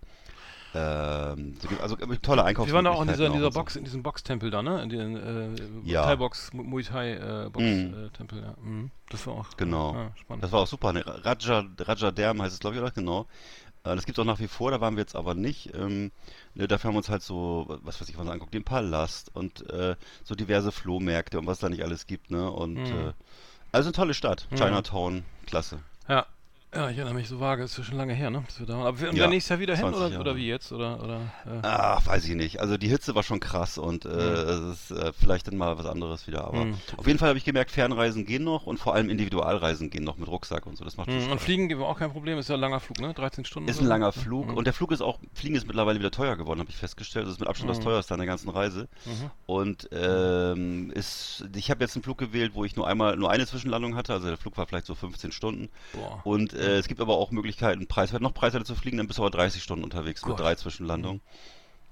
ähm, 0.73 1.55
also 1.81 1.97
äh, 1.97 2.17
tolle 2.17 2.43
Einkaufsmöglichkeiten. 2.43 2.67
Wir 2.67 2.73
waren 2.73 2.85
da 2.85 2.91
auch 2.91 3.01
in 3.01 3.07
dieser, 3.09 3.27
in 3.27 3.33
dieser 3.33 3.51
Box, 3.51 3.73
so. 3.73 3.79
in 3.79 3.85
diesem 3.85 4.03
Boxtempel 4.03 4.51
da, 4.51 4.61
ne? 4.61 4.81
In 4.83 4.89
den 4.89 5.17
äh, 5.17 5.49
ja. 5.83 6.03
Thai-Box, 6.03 6.53
Muay 6.53 6.83
Thai-Box-Tempel, 6.83 8.39
mm. 8.39 8.43
äh, 8.43 8.45
ja. 8.45 8.55
Mhm. 8.61 8.91
Das 9.09 9.27
war 9.27 9.33
auch 9.35 9.47
genau. 9.57 9.93
Ja, 9.93 10.11
spannend. 10.15 10.43
Das 10.43 10.51
war 10.51 10.61
auch 10.61 10.67
super. 10.67 10.93
Ne? 10.93 11.03
Raja, 11.05 11.65
Raja 11.79 12.11
Derm 12.11 12.41
heißt 12.41 12.53
es, 12.53 12.59
glaube 12.59 12.75
ich, 12.75 12.81
oder? 12.81 12.91
Genau. 12.91 13.27
Äh, 13.83 13.95
das 13.95 14.05
gibt 14.05 14.17
es 14.17 14.21
auch 14.21 14.25
nach 14.25 14.39
wie 14.39 14.47
vor, 14.47 14.71
da 14.71 14.79
waren 14.79 14.95
wir 14.95 15.01
jetzt 15.01 15.15
aber 15.15 15.33
nicht. 15.33 15.73
Ähm, 15.75 16.11
ne, 16.55 16.67
dafür 16.67 16.89
haben 16.89 16.95
wir 16.95 16.99
uns 16.99 17.09
halt 17.09 17.21
so, 17.21 17.65
was 17.83 17.99
weiß 17.99 18.09
ich, 18.09 18.17
was 18.17 18.27
anguckt, 18.27 18.53
den 18.53 18.63
Palast 18.63 19.33
und 19.35 19.69
äh, 19.69 19.95
so 20.23 20.35
diverse 20.35 20.71
Flohmärkte 20.71 21.39
und 21.39 21.47
was 21.47 21.59
da 21.59 21.69
nicht 21.69 21.83
alles 21.83 22.07
gibt, 22.07 22.31
ne? 22.31 22.51
Und 22.51 22.75
mhm. 22.75 22.85
äh, 22.85 23.13
also 23.71 23.87
eine 23.87 23.93
tolle 23.93 24.13
Stadt. 24.13 24.47
Mhm. 24.51 24.55
Chinatown, 24.55 25.23
klasse. 25.45 25.79
Ja, 26.07 26.25
ja, 26.73 26.89
ich 26.89 26.97
erinnere 26.97 27.15
mich 27.15 27.27
so 27.27 27.41
vage, 27.41 27.63
ist 27.63 27.77
ja 27.77 27.83
schon 27.83 27.97
lange 27.97 28.13
her, 28.13 28.29
ne? 28.29 28.43
Dass 28.47 28.59
wir 28.59 28.65
da 28.65 28.77
waren. 28.77 28.87
Aber 28.87 28.99
wir 28.99 29.13
ja, 29.13 29.27
nächstes 29.27 29.49
Jahr 29.49 29.59
wieder 29.59 29.75
hin 29.75 29.93
oder, 29.93 30.17
oder 30.17 30.35
wie 30.37 30.47
jetzt? 30.47 30.71
Oder, 30.71 31.03
oder, 31.03 31.15
äh. 31.45 31.59
Ach, 31.63 32.05
weiß 32.07 32.25
ich 32.29 32.35
nicht. 32.35 32.61
Also 32.61 32.77
die 32.77 32.87
Hitze 32.87 33.13
war 33.13 33.23
schon 33.23 33.41
krass 33.41 33.77
und 33.77 34.05
äh, 34.05 34.07
mhm. 34.07 34.13
es 34.15 34.89
ist 34.89 34.91
äh, 34.91 35.11
vielleicht 35.11 35.47
dann 35.47 35.57
mal 35.57 35.77
was 35.77 35.85
anderes 35.85 36.27
wieder. 36.27 36.45
Aber 36.45 36.63
mhm. 36.63 36.75
auf 36.95 37.05
jeden 37.05 37.19
Fall 37.19 37.27
habe 37.27 37.37
ich 37.37 37.43
gemerkt, 37.43 37.71
Fernreisen 37.71 38.25
gehen 38.25 38.45
noch 38.45 38.67
und 38.67 38.77
vor 38.77 38.95
allem 38.95 39.09
Individualreisen 39.09 39.89
gehen 39.89 40.05
noch 40.05 40.15
mit 40.15 40.29
Rucksack 40.29 40.65
und 40.65 40.77
so. 40.77 40.85
Das 40.85 40.95
macht 40.95 41.09
mhm. 41.09 41.29
Und 41.29 41.41
Fliegen 41.41 41.67
gibt 41.67 41.81
auch 41.81 41.99
kein 41.99 42.11
Problem, 42.13 42.37
ist 42.37 42.47
ja 42.47 42.55
ein 42.55 42.61
langer 42.61 42.79
Flug, 42.79 43.01
ne? 43.01 43.13
13 43.13 43.43
Stunden. 43.43 43.67
Ist 43.67 43.81
ein 43.81 43.87
langer 43.87 44.13
Flug 44.13 44.47
mhm. 44.47 44.55
und 44.55 44.65
der 44.65 44.73
Flug 44.73 44.93
ist 44.93 45.01
auch, 45.01 45.19
Fliegen 45.33 45.55
ist 45.55 45.67
mittlerweile 45.67 45.99
wieder 45.99 46.11
teuer 46.11 46.37
geworden, 46.37 46.61
habe 46.61 46.69
ich 46.69 46.77
festgestellt. 46.77 47.25
Das 47.25 47.33
ist 47.33 47.39
mit 47.41 47.49
Abstand 47.49 47.69
das 47.69 47.79
mhm. 47.79 47.83
teuerste 47.83 48.13
an 48.13 48.19
der 48.21 48.27
ganzen 48.27 48.49
Reise. 48.49 48.87
Mhm. 49.05 49.31
Und 49.45 49.89
ähm, 49.91 50.91
ist, 50.91 51.43
ich 51.53 51.69
habe 51.69 51.83
jetzt 51.83 51.97
einen 51.97 52.03
Flug 52.03 52.17
gewählt, 52.17 52.51
wo 52.53 52.63
ich 52.63 52.77
nur 52.77 52.87
einmal, 52.87 53.17
nur 53.17 53.29
eine 53.29 53.45
Zwischenlandung 53.45 53.97
hatte. 53.97 54.13
Also 54.13 54.27
der 54.27 54.37
Flug 54.37 54.57
war 54.57 54.65
vielleicht 54.67 54.85
so 54.85 54.95
15 54.95 55.33
Stunden. 55.33 55.67
Boah. 55.91 56.21
Und 56.23 56.53
äh, 56.61 56.77
es 56.77 56.87
gibt 56.87 57.01
aber 57.01 57.17
auch 57.17 57.31
Möglichkeiten, 57.31 57.87
preiswert, 57.87 58.21
noch 58.21 58.33
preiswerter 58.33 58.65
zu 58.65 58.75
fliegen, 58.75 58.97
dann 58.97 59.07
bist 59.07 59.19
du 59.19 59.23
aber 59.23 59.31
30 59.31 59.61
Stunden 59.61 59.83
unterwegs 59.83 60.25
mit 60.25 60.39
drei 60.39 60.55
Zwischenlandungen. 60.55 61.21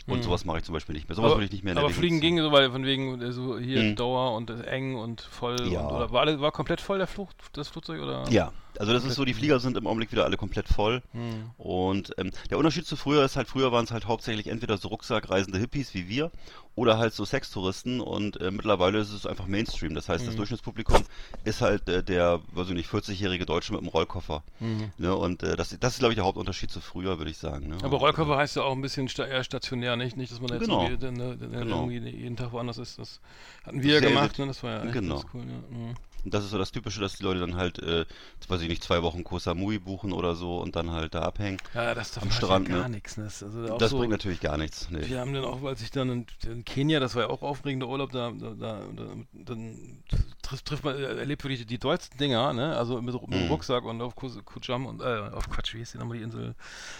Und 0.07 0.19
mhm. 0.19 0.23
sowas 0.23 0.45
mache 0.45 0.59
ich 0.59 0.63
zum 0.63 0.73
Beispiel 0.73 0.95
nicht 0.95 1.07
mehr. 1.07 1.15
Sowas 1.15 1.33
würde 1.33 1.45
ich 1.45 1.51
nicht 1.51 1.63
mehr 1.63 1.73
in 1.73 1.75
der 1.75 1.85
Aber 1.85 1.93
Fliegen 1.93 2.21
ging 2.21 2.39
so, 2.39 2.51
weil 2.51 2.71
von 2.71 2.85
wegen 2.85 3.21
äh, 3.21 3.31
so 3.31 3.59
hier 3.59 3.83
mhm. 3.83 3.95
Dauer 3.95 4.33
und 4.35 4.49
eng 4.49 4.95
und 4.95 5.21
voll. 5.21 5.57
Ja. 5.69 5.81
Und, 5.81 5.95
oder 5.95 6.11
war, 6.11 6.39
war 6.39 6.51
komplett 6.51 6.81
voll 6.81 6.97
der 6.97 7.07
Flug, 7.07 7.29
das 7.53 7.67
Flugzeug? 7.67 8.01
Oder? 8.01 8.23
Ja, 8.29 8.51
also 8.79 8.93
das 8.93 9.03
ist 9.03 9.15
so, 9.15 9.25
die 9.25 9.33
Flieger 9.33 9.59
sind 9.59 9.75
im 9.75 9.85
Augenblick 9.87 10.11
wieder 10.13 10.23
alle 10.23 10.37
komplett 10.37 10.69
voll. 10.69 11.01
Mhm. 11.11 11.51
Und 11.57 12.13
ähm, 12.17 12.31
der 12.49 12.57
Unterschied 12.57 12.85
zu 12.85 12.95
früher 12.95 13.25
ist 13.25 13.35
halt, 13.35 13.49
früher 13.49 13.73
waren 13.73 13.83
es 13.83 13.91
halt 13.91 14.07
hauptsächlich 14.07 14.47
entweder 14.47 14.77
so 14.77 14.87
rucksackreisende 14.87 15.59
Hippies 15.59 15.93
wie 15.93 16.07
wir 16.07 16.31
oder 16.75 16.97
halt 16.97 17.13
so 17.13 17.25
Sextouristen 17.25 17.99
und 17.99 18.39
äh, 18.39 18.51
mittlerweile 18.51 18.99
ist 18.99 19.11
es 19.11 19.25
einfach 19.25 19.47
Mainstream. 19.47 19.95
Das 19.95 20.07
heißt, 20.07 20.23
mhm. 20.23 20.27
das 20.27 20.35
Durchschnittspublikum 20.37 21.03
ist 21.43 21.59
halt 21.59 21.89
äh, 21.89 22.01
der, 22.01 22.39
weiß 22.53 22.69
ich 22.69 22.73
nicht, 22.73 22.89
40-jährige 22.89 23.45
Deutsche 23.45 23.73
mit 23.73 23.81
einem 23.81 23.89
Rollkoffer. 23.89 24.43
Mhm. 24.61 24.93
Ne? 24.97 25.13
Und 25.13 25.43
äh, 25.43 25.57
das, 25.57 25.77
das 25.77 25.93
ist, 25.93 25.99
glaube 25.99 26.13
ich, 26.13 26.15
der 26.15 26.23
Hauptunterschied 26.23 26.71
zu 26.71 26.79
früher, 26.79 27.17
würde 27.17 27.31
ich 27.31 27.37
sagen. 27.37 27.67
Ne? 27.67 27.77
Aber 27.83 27.97
Rollkoffer 27.97 28.37
heißt 28.37 28.55
ja 28.55 28.61
auch 28.61 28.71
ein 28.71 28.81
bisschen 28.81 29.09
sta 29.09 29.25
eher 29.25 29.43
stationär, 29.43 29.97
nicht? 29.97 30.15
Nicht, 30.15 30.31
dass 30.31 30.39
man 30.39 30.51
jetzt 30.51 30.61
genau. 30.61 30.83
irgendwie, 30.83 31.11
ne, 31.11 31.37
genau. 31.37 31.89
irgendwie 31.89 32.11
jeden 32.11 32.37
Tag 32.37 32.53
woanders 32.53 32.77
ist. 32.77 32.97
Das 32.97 33.19
hatten 33.65 33.83
wir 33.83 33.95
ja 33.95 33.99
gemacht, 33.99 34.39
ne? 34.39 34.47
Das 34.47 34.63
war 34.63 34.71
ja 34.71 34.83
echt 34.85 34.93
genau. 34.93 35.21
cool. 35.33 35.41
Ja. 35.41 35.77
Mhm. 35.77 35.95
Und 36.25 36.33
das 36.33 36.43
ist 36.43 36.51
so 36.51 36.57
das 36.57 36.71
Typische, 36.71 36.99
dass 36.99 37.17
die 37.17 37.23
Leute 37.23 37.39
dann 37.39 37.55
halt, 37.55 37.79
äh, 37.79 38.05
weiß 38.47 38.61
ich 38.61 38.69
nicht, 38.69 38.83
zwei 38.83 39.01
Wochen 39.03 39.23
Koh 39.23 39.39
Samui 39.39 39.79
buchen 39.79 40.11
oder 40.11 40.35
so 40.35 40.57
und 40.59 40.75
dann 40.75 40.91
halt 40.91 41.13
da 41.15 41.21
abhängen. 41.21 41.57
Ja, 41.73 41.93
das 41.93 42.17
am 42.17 42.31
Strand. 42.31 42.67
Ja 42.67 42.75
gar 42.75 42.89
ne? 42.89 42.95
nichts. 42.95 43.17
Ne? 43.17 43.23
Also 43.23 43.77
das 43.77 43.91
so, 43.91 43.97
bringt 43.97 44.11
natürlich 44.11 44.39
gar 44.39 44.57
nichts. 44.57 44.89
Nee. 44.89 45.07
Wir 45.07 45.19
haben 45.19 45.33
dann 45.33 45.45
auch, 45.45 45.63
als 45.63 45.81
ich 45.81 45.91
dann 45.91 46.09
in, 46.09 46.25
in, 46.45 46.65
Kenia, 46.65 46.99
das 46.99 47.15
war 47.15 47.23
ja 47.23 47.29
auch 47.29 47.41
aufregender 47.41 47.87
Urlaub, 47.87 48.11
da, 48.11 48.31
da, 48.31 48.53
da, 48.53 48.81
da 48.95 49.03
dann 49.33 50.03
trifft, 50.41 50.65
trifft 50.65 50.83
man, 50.83 50.97
erlebt 51.01 51.43
wirklich 51.43 51.65
die 51.65 51.77
tollsten 51.77 52.17
Dinger, 52.17 52.53
ne? 52.53 52.75
Also 52.75 53.01
mit, 53.01 53.13
mit 53.13 53.33
dem 53.33 53.45
mhm. 53.45 53.51
Rucksack 53.51 53.83
und 53.85 54.01
auf 54.01 54.15
Kujam 54.15 54.85
und, 54.85 55.01
äh, 55.01 55.29
auf 55.33 55.49
Quatsch, 55.49 55.73
wie 55.73 55.79
hieß 55.79 55.93
die 55.93 55.97
nochmal 55.97 56.17
die 56.17 56.23
Insel? 56.23 56.55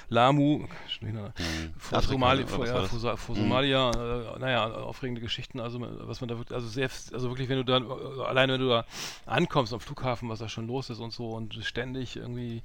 Lamu, 0.10 0.68
mhm. 1.02 1.20
vor, 1.78 2.02
Somali, 2.02 2.46
vor, 2.46 2.66
ja, 2.66 2.84
vor, 2.84 3.18
vor 3.18 3.36
mhm. 3.36 3.42
Somalia, 3.42 3.92
äh, 3.92 4.40
naja, 4.40 4.72
aufregende 4.72 5.22
Geschichten, 5.22 5.60
also 5.60 5.80
was 5.82 6.22
man 6.22 6.28
da 6.28 6.38
wirklich, 6.38 6.56
also 6.56 6.68
sehr, 6.68 6.90
also 7.14 7.30
wirklich, 7.30 7.50
wenn 7.50 7.58
du 7.58 7.66
da, 7.66 7.78
alleine 8.24 8.54
wenn 8.54 8.62
du 8.62 8.70
da 8.70 8.86
ankommst 9.26 9.74
am 9.74 9.80
Flughafen, 9.80 10.30
was 10.30 10.40
da 10.40 10.50
schon 10.50 10.68
los 10.68 10.90
ist 10.90 11.00
und 11.00 11.12
so 11.12 11.32
und 11.32 11.54
ständig 11.64 12.16
irgendwie 12.16 12.64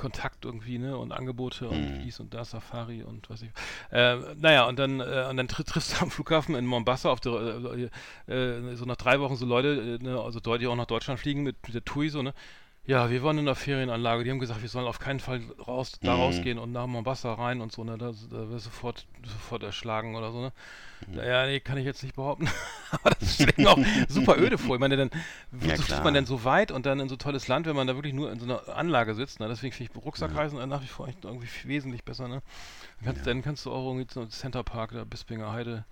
Kontakt 0.00 0.46
irgendwie, 0.46 0.78
ne, 0.78 0.96
und 0.96 1.12
Angebote 1.12 1.68
und 1.68 1.98
mhm. 1.98 2.02
dies 2.02 2.20
und 2.20 2.32
das, 2.32 2.50
Safari 2.50 3.02
und 3.02 3.28
was 3.28 3.42
ich. 3.42 3.50
Äh, 3.90 4.16
naja, 4.36 4.66
und 4.66 4.78
dann, 4.78 4.98
äh, 4.98 5.26
und 5.28 5.36
dann 5.36 5.46
tr 5.46 5.62
triffst 5.62 5.92
du 5.92 6.02
am 6.02 6.10
Flughafen 6.10 6.54
in 6.54 6.64
Mombasa 6.64 7.10
auf 7.10 7.20
der, 7.20 7.32
äh, 8.26 8.32
äh 8.32 8.76
so 8.76 8.86
nach 8.86 8.96
drei 8.96 9.20
Wochen 9.20 9.36
so 9.36 9.44
Leute, 9.44 9.98
äh, 10.00 10.02
ne, 10.02 10.18
also 10.18 10.40
Leute, 10.42 10.60
die 10.60 10.66
auch 10.68 10.76
nach 10.76 10.86
Deutschland 10.86 11.20
fliegen 11.20 11.42
mit, 11.42 11.56
mit 11.66 11.74
der 11.74 11.84
TUI 11.84 12.08
so, 12.08 12.22
ne, 12.22 12.32
ja, 12.86 13.10
wir 13.10 13.22
waren 13.22 13.38
in 13.38 13.44
der 13.44 13.54
Ferienanlage. 13.54 14.24
Die 14.24 14.30
haben 14.30 14.38
gesagt, 14.38 14.62
wir 14.62 14.68
sollen 14.68 14.86
auf 14.86 14.98
keinen 14.98 15.20
Fall 15.20 15.42
raus, 15.66 15.92
da 16.02 16.14
mhm. 16.14 16.22
rausgehen 16.22 16.58
und 16.58 16.72
nach 16.72 16.86
Mombasa 16.86 17.34
rein 17.34 17.60
und 17.60 17.72
so, 17.72 17.84
ne? 17.84 17.98
Da, 17.98 18.12
da 18.30 18.48
wird 18.48 18.60
sofort, 18.60 19.06
sofort 19.24 19.62
erschlagen 19.62 20.16
oder 20.16 20.32
so, 20.32 20.40
ne? 20.40 20.52
Mhm. 21.06 21.18
Ja, 21.18 21.46
nee, 21.46 21.60
kann 21.60 21.78
ich 21.78 21.84
jetzt 21.84 22.02
nicht 22.02 22.16
behaupten. 22.16 22.48
Aber 22.90 23.10
das 23.10 23.34
stelle 23.34 23.50
ich 23.52 23.58
mir 23.58 23.70
auch 23.70 23.78
super 24.08 24.38
öde 24.38 24.58
vor. 24.58 24.76
Ich 24.76 24.80
meine, 24.80 24.96
dann 24.96 25.10
Ja, 25.60 25.72
wozu 25.72 25.82
klar. 25.82 26.04
man 26.04 26.14
denn 26.14 26.26
so 26.26 26.44
weit 26.44 26.72
und 26.72 26.86
dann 26.86 27.00
in 27.00 27.08
so 27.08 27.16
tolles 27.16 27.48
Land, 27.48 27.66
wenn 27.66 27.76
man 27.76 27.86
da 27.86 27.94
wirklich 27.94 28.14
nur 28.14 28.32
in 28.32 28.40
so 28.40 28.46
einer 28.46 28.68
Anlage 28.76 29.14
sitzt. 29.14 29.40
Ne? 29.40 29.48
Deswegen 29.48 29.72
finde 29.72 29.92
ich 29.94 30.04
Rucksackreisen 30.04 30.58
äh, 30.58 30.66
nach 30.66 30.82
wie 30.82 30.88
vor 30.88 31.06
echt 31.08 31.24
irgendwie 31.24 31.48
wesentlich 31.64 32.04
besser. 32.04 32.28
Ne? 32.28 32.42
Dann, 32.98 33.04
kannst, 33.04 33.26
dann 33.26 33.42
kannst 33.42 33.66
du 33.66 33.72
auch 33.72 33.86
irgendwie 33.86 34.12
so 34.12 34.26
Center 34.26 34.62
Park, 34.62 34.92
da 34.92 35.04
Bispinger 35.04 35.52
Heide, 35.52 35.84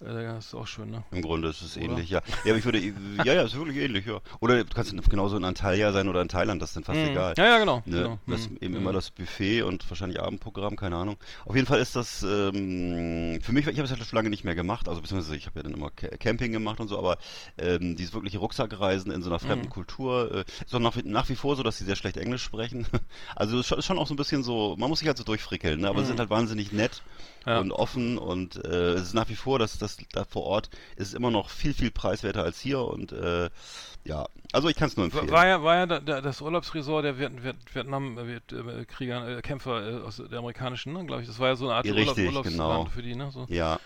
äh, 0.00 0.24
das 0.24 0.46
ist 0.46 0.54
auch 0.54 0.66
schön. 0.66 0.90
Ne? 0.90 1.04
Im 1.10 1.22
Grunde 1.22 1.48
ist 1.48 1.62
es 1.62 1.76
Oder? 1.76 1.84
ähnlich, 1.86 2.10
ja. 2.10 2.20
Ja, 2.44 2.50
aber 2.52 2.58
ich 2.58 2.64
würde, 2.64 2.78
ja, 2.78 3.32
ja, 3.34 3.42
ist 3.42 3.54
wirklich 3.56 3.76
ähnlich, 3.78 4.06
ja. 4.06 4.20
Oder 4.40 4.64
du 4.64 4.74
kannst 4.74 4.92
genauso 5.10 5.36
in 5.36 5.44
Antalya 5.44 5.92
sein 5.92 6.08
oder 6.08 6.22
in 6.22 6.28
Thailand, 6.28 6.60
das 6.62 6.70
ist 6.70 6.76
dann 6.76 6.84
fast 6.84 7.00
Mhm. 7.00 7.08
egal. 7.10 7.34
Ja, 7.36 7.44
ja, 7.44 7.58
genau. 7.58 7.82
Ne? 7.86 7.96
genau. 7.98 8.18
Das 8.26 8.48
Mhm. 8.48 8.56
ist 8.56 8.62
eben 8.62 8.74
Mhm. 8.74 8.80
immer 8.80 8.92
das 8.92 9.10
Buffet 9.10 9.62
und 9.62 9.88
wahrscheinlich 9.90 10.20
Abendprogramm, 10.20 10.76
keine 10.76 10.96
Ahnung. 10.96 11.16
Auf 11.44 11.54
jeden 11.54 11.66
Fall 11.66 11.80
ist 11.80 11.96
das 11.96 12.22
ähm, 12.22 13.40
für 13.42 13.52
mich, 13.52 13.66
ich 13.66 13.76
habe 13.78 13.84
es 13.84 13.90
ja 13.90 13.96
schon 14.04 14.16
lange 14.16 14.30
nicht 14.30 14.44
mehr 14.44 14.54
gemacht, 14.54 14.88
also 14.88 15.00
beziehungsweise 15.00 15.36
ich 15.36 15.46
habe 15.46 15.58
ja 15.58 15.62
dann 15.64 15.74
immer 15.74 15.90
Ca- 15.90 16.16
Camping 16.18 16.52
gemacht 16.52 16.80
und 16.80 16.88
so, 16.88 16.98
aber 16.98 17.18
ähm, 17.58 17.96
dieses 17.96 18.14
wirkliche 18.14 18.38
Rucksackreisen 18.38 19.10
in 19.12 19.22
so 19.22 19.30
einer 19.30 19.38
fremden 19.38 19.66
Mhm. 19.66 19.70
Kultur 19.70 20.34
äh, 20.34 20.40
ist 20.64 20.72
doch 20.72 20.78
nach, 20.80 20.96
wie- 20.96 21.02
nach 21.02 21.28
wie 21.28 21.36
vor 21.36 21.56
so, 21.56 21.62
dass 21.62 21.78
sie 21.78 21.84
sehr 21.84 21.96
schlecht 21.96 22.16
Englisch 22.16 22.42
sprechen. 22.42 22.86
Also 23.36 23.58
es 23.58 23.70
ist 23.70 23.84
schon- 23.86 23.98
auch 23.98 24.06
so 24.06 24.14
ein 24.14 24.16
bisschen 24.16 24.42
so, 24.42 24.76
man 24.78 24.88
muss 24.88 24.98
sich 25.00 25.08
halt 25.08 25.18
so 25.18 25.24
durchfrickeln, 25.24 25.80
ne? 25.80 25.88
aber 25.88 26.00
sie 26.02 26.06
sind 26.08 26.18
halt 26.20 26.30
wahnsinnig 26.30 26.72
nett 26.72 27.02
Mhm. 27.46 27.50
Ja. 27.50 27.58
und 27.60 27.72
offen 27.72 28.18
und 28.18 28.56
äh, 28.64 28.92
es 28.94 29.02
ist 29.04 29.14
nach 29.14 29.28
wie 29.30 29.34
vor, 29.34 29.58
dass 29.58 29.78
das 29.78 29.89
da 30.12 30.24
vor 30.24 30.44
Ort 30.44 30.70
ist 30.96 31.08
es 31.08 31.14
immer 31.14 31.30
noch 31.30 31.50
viel, 31.50 31.74
viel 31.74 31.90
preiswerter 31.90 32.42
als 32.42 32.60
hier 32.60 32.80
und 32.80 33.12
äh, 33.12 33.50
ja, 34.04 34.26
also 34.52 34.68
ich 34.68 34.76
kann 34.76 34.88
es 34.88 34.96
nur 34.96 35.04
empfehlen. 35.06 35.30
war 35.30 35.46
ja, 35.46 35.62
war 35.62 35.76
ja 35.76 35.86
da, 35.86 36.00
da, 36.00 36.20
das 36.20 36.40
Urlaubsresort 36.40 37.04
der 37.04 37.18
Viet, 37.18 37.44
Viet, 37.44 37.56
Vietnam 37.72 38.18
äh, 38.18 38.40
äh, 38.52 38.80
äh, 38.82 39.42
Kämpfer 39.42 40.00
äh, 40.00 40.02
aus 40.02 40.22
der 40.30 40.38
amerikanischen, 40.38 40.94
ne, 40.94 41.04
glaube 41.04 41.22
ich. 41.22 41.28
Das 41.28 41.38
war 41.38 41.48
ja 41.48 41.56
so 41.56 41.66
eine 41.66 41.74
Art 41.74 41.86
Urlaub, 41.86 42.16
Urlaubsland 42.16 42.46
genau. 42.46 42.84
für 42.86 43.02
die, 43.02 43.14
ne? 43.14 43.30
So. 43.30 43.46
Ja. 43.48 43.78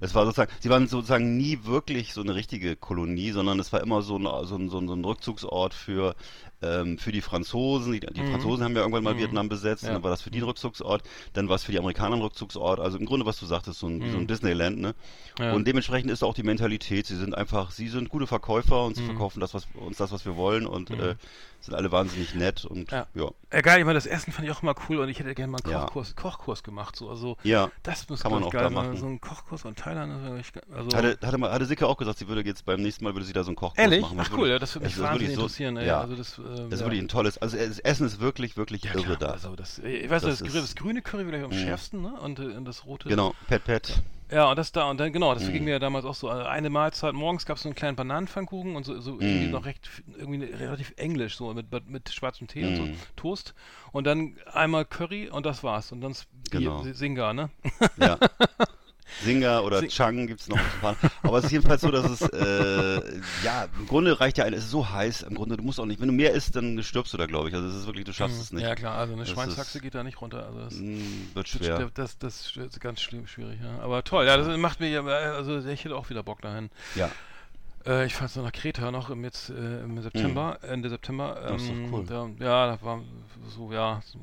Es 0.00 0.14
war 0.14 0.24
sozusagen, 0.24 0.50
sie 0.60 0.70
waren 0.70 0.86
sozusagen 0.88 1.36
nie 1.36 1.60
wirklich 1.62 2.12
so 2.12 2.20
eine 2.20 2.34
richtige 2.34 2.76
Kolonie, 2.76 3.30
sondern 3.30 3.58
es 3.58 3.72
war 3.72 3.80
immer 3.80 4.02
so 4.02 4.18
ein, 4.18 4.24
so 4.46 4.56
ein, 4.56 4.68
so 4.68 4.78
ein, 4.78 4.88
so 4.88 4.94
ein 4.94 5.04
Rückzugsort 5.04 5.72
für, 5.72 6.14
ähm, 6.64 6.98
für 6.98 7.12
die 7.12 7.20
Franzosen. 7.20 7.92
Die, 7.92 8.00
die 8.00 8.22
Mhm. 8.22 8.26
Franzosen 8.26 8.64
haben 8.64 8.74
ja 8.74 8.80
irgendwann 8.82 9.04
mal 9.04 9.14
Mhm. 9.14 9.18
Vietnam 9.18 9.48
besetzt, 9.48 9.84
Ja. 9.84 9.92
dann 9.92 10.02
war 10.02 10.10
das 10.10 10.22
für 10.22 10.30
die 10.30 10.38
ein 10.40 10.44
Rückzugsort, 10.44 11.02
dann 11.34 11.48
war 11.48 11.56
es 11.56 11.64
für 11.64 11.72
die 11.72 11.78
Amerikaner 11.78 12.16
ein 12.16 12.22
Rückzugsort. 12.22 12.80
Also 12.80 12.98
im 12.98 13.06
Grunde, 13.06 13.26
was 13.26 13.38
du 13.38 13.46
sagtest, 13.46 13.78
so 13.80 13.86
ein, 13.86 14.02
wie 14.02 14.10
so 14.10 14.18
ein 14.18 14.26
Disneyland, 14.26 14.78
ne? 14.78 14.94
Mhm. 15.38 15.44
Ja. 15.44 15.52
Und 15.52 15.66
dementsprechend 15.66 16.10
ist 16.10 16.22
auch 16.22 16.34
die 16.34 16.42
Mentalität. 16.42 17.06
Sie 17.06 17.16
sind 17.16 17.34
einfach, 17.34 17.70
sie 17.70 17.88
sind 17.88 18.08
gute 18.08 18.26
Verkäufer 18.26 18.84
und 18.84 18.94
sie 18.96 19.02
Mhm. 19.02 19.06
verkaufen 19.06 19.40
das, 19.40 19.52
was 19.54 19.66
uns 19.74 19.96
das, 19.98 20.12
was 20.12 20.24
wir 20.24 20.36
wollen 20.36 20.66
und 20.66 20.90
äh, 20.90 21.16
sind 21.64 21.74
alle 21.74 21.90
wahnsinnig 21.92 22.34
nett 22.34 22.64
und 22.64 22.90
Ja. 22.90 23.06
ja. 23.14 23.30
Ja, 23.52 23.60
geil, 23.60 23.78
ich 23.78 23.84
meine, 23.84 23.94
das 23.96 24.06
Essen 24.06 24.32
fand 24.32 24.48
ich 24.48 24.54
auch 24.54 24.62
immer 24.62 24.74
cool 24.88 24.98
und 24.98 25.08
ich 25.08 25.18
hätte 25.20 25.32
gerne 25.34 25.52
mal 25.52 25.60
einen 25.62 25.72
Ja. 25.72 25.80
Kochkurs, 25.84 26.16
Kochkurs 26.16 26.62
gemacht. 26.62 26.96
So. 26.96 27.08
Also, 27.08 27.36
Ja. 27.44 27.70
das 27.84 28.08
muss 28.08 28.20
Kann 28.22 28.32
man 28.32 28.42
auch 28.44 28.50
geil 28.50 28.64
da 28.64 28.70
machen. 28.70 28.96
So 28.96 29.06
ein 29.06 29.20
Kochkurs 29.20 29.64
in 29.64 29.76
Thailand. 29.76 30.12
Das 30.12 30.76
also, 30.76 30.96
Hatte, 30.96 31.18
hatte, 31.24 31.38
mal, 31.38 31.52
hatte 31.52 31.64
Sicke 31.66 31.86
auch 31.86 31.96
gesagt, 31.96 32.18
sie 32.18 32.26
würde 32.28 32.42
jetzt 32.44 32.64
beim 32.64 32.82
nächsten 32.82 33.04
Mal 33.04 33.14
würde 33.14 33.24
sie 33.26 33.32
da 33.32 33.44
so 33.44 33.50
einen 33.50 33.56
Kochkurs 33.56 33.78
Ehrlich? 33.78 34.02
machen. 34.02 34.18
Ach 34.20 34.28
Das 34.28 34.36
cool, 34.38 34.48
ja, 34.48 34.58
das 34.58 34.74
würde 34.74 34.86
mich 34.86 34.96
wirklich 34.96 35.10
wahnsinnig 35.10 35.34
so- 35.36 35.40
interessieren. 35.42 35.76
Ey. 35.76 35.86
Ja. 35.86 36.00
Also 36.00 36.16
das, 36.16 36.38
äh, 36.38 36.42
Das 36.42 36.80
ist 36.80 36.80
wirklich 36.80 37.00
ein 37.00 37.08
tolles, 37.08 37.38
also 37.38 37.56
das 37.56 37.78
Essen 37.78 38.06
ist 38.06 38.20
wirklich, 38.20 38.56
wirklich 38.56 38.84
irre 38.84 39.02
klar, 39.02 39.16
da. 39.16 39.26
Also 39.30 39.54
das, 39.56 39.78
ich 39.78 40.10
weiß, 40.10 40.22
Das 40.22 40.40
das, 40.40 40.52
das 40.52 40.74
grüne 40.74 41.00
Curry 41.02 41.24
vielleicht 41.24 41.44
am 41.44 41.50
Mhm. 41.50 41.62
schärfsten, 41.64 42.02
ne? 42.02 42.12
Und, 42.20 42.38
äh, 42.40 42.42
und 42.56 42.64
das 42.64 42.84
rote. 42.86 43.08
Genau, 43.08 43.34
Pet 43.46 43.64
Pet. 43.64 44.02
Ja, 44.30 44.50
und 44.50 44.58
das 44.58 44.72
da, 44.72 44.88
und 44.90 44.98
dann, 44.98 45.12
genau, 45.12 45.34
das 45.34 45.44
Mhm. 45.46 45.52
ging 45.52 45.64
mir 45.64 45.72
ja 45.72 45.78
damals 45.78 46.04
auch 46.06 46.14
so. 46.14 46.28
äh, 46.30 46.44
Eine 46.44 46.70
Mahlzeit 46.70 47.12
morgens 47.14 47.44
gab 47.44 47.56
es 47.58 47.62
so 47.62 47.68
einen 47.68 47.74
kleinen 47.76 47.94
Bananenpfannkuchen 47.96 48.74
und 48.74 48.84
so, 48.84 48.98
so 49.00 49.20
irgendwie 49.20 49.46
Mhm. 49.46 49.50
noch 49.52 49.64
recht, 49.66 49.88
irgendwie 50.16 50.44
relativ 50.44 50.94
englisch, 50.96 51.36
so 51.36 51.52
mit, 51.52 51.66
mit 51.88 52.08
schwarzem 52.08 52.48
Tee 52.48 52.64
und 52.64 52.74
so, 52.76 52.84
Mhm. 52.84 52.96
Toast. 53.16 53.54
Und 53.92 54.04
dann 54.06 54.36
einmal 54.52 54.86
Curry 54.86 55.28
und 55.28 55.44
das 55.44 55.62
war's. 55.62 55.92
Und 55.92 56.00
dann 56.00 56.12
Bier, 56.50 56.60
Genau. 56.60 56.82
Singa, 56.84 57.32
ne? 57.34 57.50
Ja. 57.96 58.18
Singa 59.22 59.60
oder 59.60 59.78
Sing- 59.80 59.88
Chang 59.90 60.26
gibt's 60.26 60.48
noch 60.48 60.56
ein 60.58 60.80
paar. 60.80 60.96
Aber 61.22 61.38
es 61.38 61.44
ist 61.44 61.52
jedenfalls 61.52 61.82
so, 61.82 61.90
dass 61.90 62.10
es, 62.10 62.20
äh, 62.22 63.20
ja, 63.44 63.66
im 63.78 63.86
Grunde 63.86 64.18
reicht 64.20 64.38
ja 64.38 64.44
ein, 64.44 64.52
es 64.54 64.64
ist 64.64 64.70
so 64.70 64.90
heiß, 64.90 65.22
im 65.22 65.34
Grunde, 65.34 65.56
du 65.56 65.62
musst 65.62 65.78
auch 65.80 65.86
nicht, 65.86 66.00
wenn 66.00 66.08
du 66.08 66.14
mehr 66.14 66.32
isst, 66.32 66.56
dann 66.56 66.82
stirbst 66.82 67.12
du 67.12 67.16
da, 67.16 67.26
glaube 67.26 67.48
ich. 67.48 67.54
Also 67.54 67.68
es 67.68 67.74
ist 67.76 67.86
wirklich, 67.86 68.04
du 68.04 68.12
schaffst 68.12 68.40
es 68.40 68.52
nicht. 68.52 68.62
Mhm. 68.62 68.68
Ja, 68.68 68.74
klar, 68.74 68.98
also 68.98 69.12
eine 69.12 69.22
Das 69.22 69.30
Schweinshaxe 69.30 69.80
geht 69.80 69.94
da 69.94 70.02
nicht 70.02 70.20
runter. 70.20 70.46
Also 70.46 70.58
das, 70.60 70.74
Mm, 70.74 71.34
Wird 71.34 71.46
das, 71.54 71.66
schwer. 71.66 71.90
das, 71.94 72.18
das 72.18 72.52
ist 72.56 72.80
ganz 72.80 73.00
schlimm, 73.00 73.26
schwierig, 73.26 73.60
ja. 73.62 73.80
Aber 73.82 74.02
toll, 74.04 74.26
ja, 74.26 74.36
das 74.36 74.56
macht 74.58 74.80
mir 74.80 74.88
ja, 74.90 75.02
also 75.04 75.58
ich 75.58 75.84
hätte 75.84 75.96
auch 75.96 76.10
wieder 76.10 76.22
Bock 76.22 76.42
dahin. 76.42 76.70
Ja. 76.94 77.10
Äh, 77.86 78.06
ich 78.06 78.14
fahre 78.14 78.26
jetzt 78.26 78.36
noch 78.36 78.44
nach 78.44 78.52
Kreta 78.52 78.90
noch 78.90 79.10
im, 79.10 79.24
jetzt, 79.24 79.50
äh, 79.50 79.82
im 79.82 80.00
September, 80.00 80.58
Ende 80.62 80.88
September. 80.88 81.38
Das 81.48 81.62
ist 81.62 81.68
doch 81.70 81.74
Ähm, 81.74 81.92
cool. 81.92 82.04
Da, 82.06 82.28
ja, 82.44 82.66
da 82.66 82.82
war 82.82 83.00
so, 83.48 83.72
ja, 83.72 84.00
so 84.06 84.18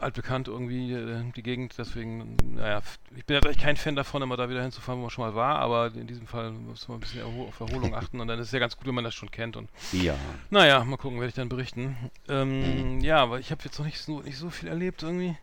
altbekannt 0.00 0.48
irgendwie 0.48 0.92
äh, 0.92 1.22
die 1.36 1.42
Gegend. 1.44 1.74
Deswegen, 1.78 2.36
naja, 2.56 2.82
ich 3.16 3.24
bin 3.24 3.34
jetzt 3.36 3.46
eigentlich 3.46 3.58
kein 3.62 3.76
Fan 3.76 3.94
davon, 3.94 4.20
immer 4.22 4.36
da 4.36 4.48
wieder 4.50 4.62
hinzufahren, 4.62 4.98
wo 4.98 5.02
man 5.02 5.10
schon 5.10 5.24
mal 5.24 5.34
war. 5.36 5.60
Aber 5.60 5.86
in 5.94 6.08
diesem 6.08 6.26
Fall 6.26 6.50
muss 6.50 6.88
man 6.88 6.96
ein 6.96 7.00
bisschen 7.00 7.22
auf 7.22 7.60
Erholung 7.60 7.94
achten. 7.94 8.20
Und 8.20 8.26
dann 8.26 8.38
ist 8.40 8.46
es 8.48 8.52
ja 8.52 8.58
ganz 8.58 8.76
gut, 8.76 8.86
wenn 8.86 8.94
man 8.96 9.04
das 9.04 9.14
schon 9.14 9.30
kennt. 9.30 9.56
Und 9.56 9.70
Ja. 9.92 10.16
naja, 10.50 10.82
mal 10.84 10.96
gucken, 10.96 11.18
werde 11.18 11.28
ich 11.28 11.34
dann 11.34 11.48
berichten. 11.48 11.96
Ähm, 12.28 12.96
Mhm. 12.96 13.00
Ja, 13.00 13.18
aber 13.22 13.38
ich 13.38 13.50
habe 13.52 13.62
jetzt 13.64 13.78
noch 13.78 13.86
nicht 13.86 14.00
so, 14.00 14.20
nicht 14.22 14.38
so 14.38 14.50
viel 14.50 14.68
erlebt 14.68 15.02
irgendwie. 15.04 15.36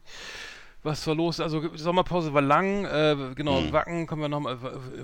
Was 0.84 1.06
war 1.08 1.16
los? 1.16 1.40
Also 1.40 1.76
Sommerpause 1.76 2.34
war 2.34 2.42
lang. 2.42 2.86
Äh, 2.86 3.34
genau, 3.36 3.62
Mhm. 3.62 3.72
Wacken 3.74 4.08
kommen 4.08 4.22
wir 4.22 4.30
nochmal. 4.30 4.58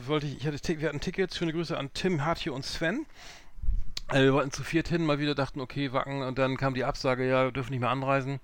Wollte 0.08 0.26
ich, 0.28 0.38
ich 0.38 0.48
hatte, 0.48 0.80
wir 0.80 0.88
hatten 0.88 1.02
Tickets. 1.02 1.38
Schöne 1.38 1.52
Grüße 1.52 1.78
an 1.78 1.90
Tim, 1.94 2.24
Hartje 2.24 2.54
und 2.54 2.64
Sven. 2.66 3.06
Äh, 4.10 4.22
wir 4.22 4.34
wollten 4.34 4.52
zu 4.52 4.64
viert 4.64 4.88
hin, 4.88 5.06
mal 5.06 5.20
wieder 5.20 5.36
dachten, 5.36 5.60
okay, 5.60 5.92
Wacken. 5.92 6.22
Und 6.22 6.38
dann 6.38 6.58
kam 6.58 6.74
die 6.76 6.86
Absage, 6.86 7.28
ja, 7.28 7.46
wir 7.46 7.52
dürfen 7.52 7.72
nicht 7.72 7.82
mehr 7.82 7.90
anreisen. 7.90 8.40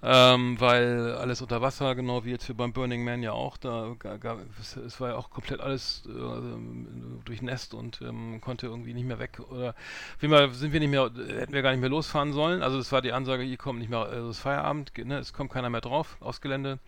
Ähm, 0.00 0.60
weil 0.60 1.12
alles 1.16 1.42
unter 1.42 1.60
Wasser, 1.60 1.96
genau 1.96 2.24
wie 2.24 2.30
jetzt 2.30 2.44
für 2.44 2.54
beim 2.54 2.72
Burning 2.72 3.02
Man 3.04 3.22
ja 3.22 3.32
auch. 3.32 3.56
Da 3.56 3.96
ga- 3.98 4.16
ga- 4.16 4.38
es, 4.60 4.76
es 4.76 5.00
war 5.00 5.10
ja 5.10 5.16
auch 5.16 5.30
komplett 5.30 5.60
alles 5.60 6.04
äh, 6.06 7.24
durchnässt 7.24 7.74
und 7.74 8.00
ähm, 8.02 8.40
konnte 8.40 8.66
irgendwie 8.66 8.94
nicht 8.94 9.06
mehr 9.06 9.18
weg. 9.18 9.40
Oder 9.50 9.74
jeden 10.20 10.32
Fall 10.32 10.50
sind 10.52 10.72
wir 10.72 10.80
nicht 10.80 10.90
mehr, 10.90 11.10
hätten 11.28 11.52
wir 11.52 11.62
gar 11.62 11.72
nicht 11.72 11.80
mehr 11.80 11.90
losfahren 11.90 12.32
sollen. 12.32 12.62
Also 12.62 12.78
das 12.78 12.92
war 12.92 13.02
die 13.02 13.12
Ansage, 13.12 13.42
ihr 13.42 13.56
kommt 13.56 13.80
nicht 13.80 13.88
mehr, 13.88 14.00
also 14.00 14.28
es 14.30 14.36
ist 14.36 14.42
Feierabend, 14.42 14.96
ne, 14.98 15.18
es 15.18 15.32
kommt 15.32 15.50
keiner 15.52 15.70
mehr 15.70 15.80
drauf 15.80 16.16
aufs 16.20 16.40
Gelände. 16.40 16.78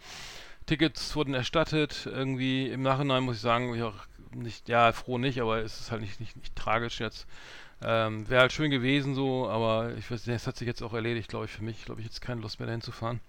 Tickets 0.66 1.14
wurden 1.16 1.34
erstattet. 1.34 2.06
Irgendwie 2.06 2.68
im 2.68 2.82
Nachhinein 2.82 3.22
muss 3.24 3.36
ich 3.36 3.42
sagen, 3.42 3.74
ich 3.74 3.82
auch 3.82 3.94
nicht, 4.32 4.68
ja, 4.68 4.92
froh 4.92 5.18
nicht, 5.18 5.40
aber 5.40 5.58
es 5.58 5.80
ist 5.80 5.90
halt 5.90 6.02
nicht, 6.02 6.20
nicht, 6.20 6.36
nicht 6.36 6.54
tragisch 6.56 7.00
jetzt. 7.00 7.26
Ähm, 7.82 8.28
Wäre 8.28 8.42
halt 8.42 8.52
schön 8.52 8.70
gewesen 8.70 9.14
so, 9.14 9.48
aber 9.48 9.94
ich 9.96 10.10
weiß 10.10 10.26
nicht, 10.26 10.36
es 10.36 10.46
hat 10.46 10.56
sich 10.56 10.66
jetzt 10.66 10.82
auch 10.82 10.92
erledigt, 10.92 11.28
glaube 11.28 11.46
ich, 11.46 11.50
für 11.50 11.64
mich. 11.64 11.78
Ich 11.78 11.84
glaube, 11.86 12.00
ich 12.00 12.06
jetzt 12.06 12.20
keine 12.20 12.40
Lust 12.42 12.58
mehr 12.60 12.66
dahin 12.66 12.82
zu 12.82 12.92
fahren. 12.92 13.20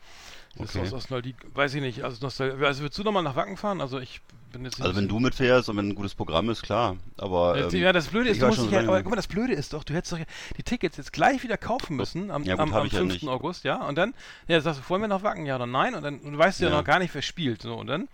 Das 0.58 0.72
Okay. 0.76 0.80
ist 0.80 0.88
aus 0.88 0.92
Nostalgie, 0.92 1.36
weiß 1.54 1.74
ich 1.76 1.82
nicht. 1.82 2.04
Also, 2.04 2.18
Nostal 2.22 2.52
also 2.66 2.82
würdest 2.82 3.00
du 3.00 3.04
nochmal 3.04 3.24
nach 3.24 3.38
Wacken 3.38 3.56
fahren? 3.56 3.80
Also 3.80 4.00
ich 4.00 4.20
bin 4.52 4.66
jetzt 4.66 4.82
Also 4.82 4.96
wenn 4.98 5.08
du 5.08 5.20
mitfährst 5.20 5.70
und 5.70 5.78
wenn 5.78 5.88
ein 5.90 5.96
gutes 5.96 6.14
Programm 6.14 6.50
ist, 6.50 6.62
klar. 6.62 6.98
Aber 7.18 7.58
ja, 7.58 7.68
ähm, 7.70 7.76
ja, 7.76 7.94
das 7.94 8.08
Blöde 8.08 8.30
ist, 8.30 8.42
du 8.42 8.48
musst 8.48 8.64
dich 8.64 8.72
ja, 8.72 8.80
aber 8.82 9.02
guck 9.02 9.12
mal, 9.12 9.16
das 9.16 9.28
Blöde 9.28 9.54
ist 9.54 9.72
doch, 9.72 9.86
du 9.86 9.94
hättest 9.94 10.12
doch 10.12 10.20
die 10.58 10.64
Tickets 10.64 10.98
jetzt 10.98 11.14
gleich 11.14 11.42
wieder 11.44 11.58
kaufen 11.58 11.96
müssen 11.96 12.30
am, 12.32 12.44
Ja, 12.44 12.56
gut, 12.56 12.62
am, 12.64 12.74
am 12.74 12.86
ich 12.88 12.92
ja 12.92 13.00
5. 13.00 13.14
nicht. 13.14 13.28
August, 13.30 13.64
ja, 13.64 13.88
und 13.88 13.96
dann, 13.98 14.14
ja, 14.50 14.60
sagst 14.60 14.82
du, 14.82 14.90
wollen 14.90 15.02
wir 15.02 15.08
noch 15.08 15.24
Wacken, 15.24 15.46
ja 15.46 15.56
oder 15.56 15.68
nein, 15.68 15.96
und 15.96 16.04
dann 16.04 16.20
und 16.20 16.34
du 16.34 16.38
weißt 16.38 16.60
ja, 16.60 16.70
Ja. 16.70 16.78
noch 16.78 16.84
gar 16.84 17.00
nicht, 17.00 17.16
wer 17.16 17.22
spielt, 17.22 17.62
so, 17.62 17.76
und 17.76 17.88
dann, 17.88 18.10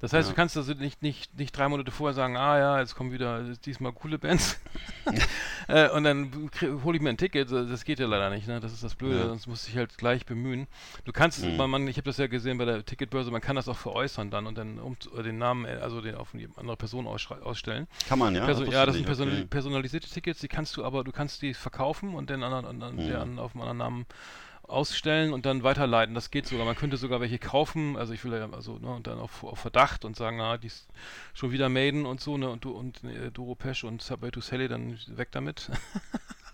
das 0.00 0.12
heißt, 0.12 0.28
Ja. 0.28 0.32
du 0.32 0.36
kannst 0.36 0.56
also 0.56 0.72
nicht, 0.74 1.02
nicht, 1.02 1.38
nicht 1.38 1.56
drei 1.56 1.68
Monate 1.68 1.90
vorher 1.90 2.14
sagen, 2.14 2.36
ah 2.36 2.58
ja, 2.58 2.78
jetzt 2.80 2.94
kommen 2.94 3.12
wieder 3.12 3.42
diesmal 3.64 3.92
coole 3.92 4.18
Bands, 4.18 4.58
äh, 5.68 5.88
und 5.90 6.04
dann 6.04 6.50
hole 6.84 6.96
ich 6.96 7.02
mir 7.02 7.10
ein 7.10 7.16
Ticket, 7.16 7.50
das 7.50 7.84
geht 7.84 7.98
ja 7.98 8.06
leider 8.06 8.30
nicht, 8.30 8.46
ne, 8.48 8.60
das 8.60 8.72
ist 8.72 8.82
das 8.84 8.94
Blöde, 8.94 9.18
Ja. 9.20 9.26
sonst 9.28 9.46
musst 9.46 9.66
du 9.66 9.70
dich 9.70 9.78
halt 9.78 9.96
gleich 9.98 10.26
bemühen. 10.26 10.66
Du 11.04 11.12
kannst, 11.12 11.44
Mhm. 11.44 11.56
man, 11.56 11.86
ich 11.88 11.96
habe 11.96 12.04
das 12.04 12.16
ja 12.18 12.26
gesehen 12.26 12.58
bei 12.58 12.64
der 12.64 12.84
Ticketbörse, 12.84 13.30
man 13.30 13.40
kann 13.40 13.56
das 13.56 13.68
auch 13.68 13.76
veräußern 13.76 14.30
dann 14.30 14.46
und 14.46 14.56
dann 14.58 14.78
um, 14.78 14.96
den 15.24 15.38
Namen, 15.38 15.64
äh, 15.64 15.78
also 15.82 16.00
den 16.00 16.14
auf 16.14 16.34
eine 16.34 16.48
andere 16.56 16.76
Person 16.76 17.06
ausstellen. 17.06 17.86
Kann 18.08 18.18
man, 18.18 18.34
ja? 18.34 18.44
Perso 18.44 18.60
wusste 18.62 18.74
ja, 18.74 18.82
ich 18.82 18.86
das 18.86 18.94
sind 18.96 19.04
personali 19.06 19.36
okay. 19.38 19.46
personalisierte 19.48 20.08
Tickets, 20.08 20.40
die 20.40 20.48
kannst 20.48 20.76
du 20.76 20.84
aber, 20.84 21.04
du 21.04 21.12
kannst 21.12 21.42
die 21.42 21.54
verkaufen 21.54 22.14
und 22.14 22.30
den 22.30 22.42
anderen, 22.42 22.64
anderen 22.66 22.96
Mhm. 22.96 23.08
der 23.08 23.22
auf 23.22 23.54
einen 23.54 23.62
anderen 23.62 23.78
Namen 23.78 24.06
ausstellen 24.70 25.32
und 25.32 25.46
dann 25.46 25.62
weiterleiten. 25.62 26.14
Das 26.14 26.30
geht 26.30 26.46
sogar. 26.46 26.64
Man 26.64 26.76
könnte 26.76 26.96
sogar 26.96 27.20
welche 27.20 27.38
kaufen, 27.38 27.96
also 27.96 28.12
ich 28.12 28.24
will 28.24 28.32
ja, 28.32 28.48
also, 28.52 28.78
ne, 28.78 28.88
und 28.94 29.06
dann 29.06 29.18
auf, 29.18 29.44
auf 29.44 29.58
Verdacht 29.58 30.04
und 30.04 30.16
sagen, 30.16 30.40
ah, 30.40 30.56
die 30.58 30.68
ist 30.68 30.88
schon 31.34 31.52
wieder 31.52 31.68
Maiden 31.68 32.06
und 32.06 32.20
so, 32.20 32.36
ne, 32.38 32.48
und 32.48 32.64
du 32.64 32.70
und 32.72 33.02
äh, 33.04 33.30
Doro 33.30 33.54
Pesch 33.54 33.84
und 33.84 34.00
Subway 34.02 34.30
to 34.30 34.40
Sally, 34.40 34.68
dann 34.68 34.98
weg 35.08 35.28
damit. 35.32 35.70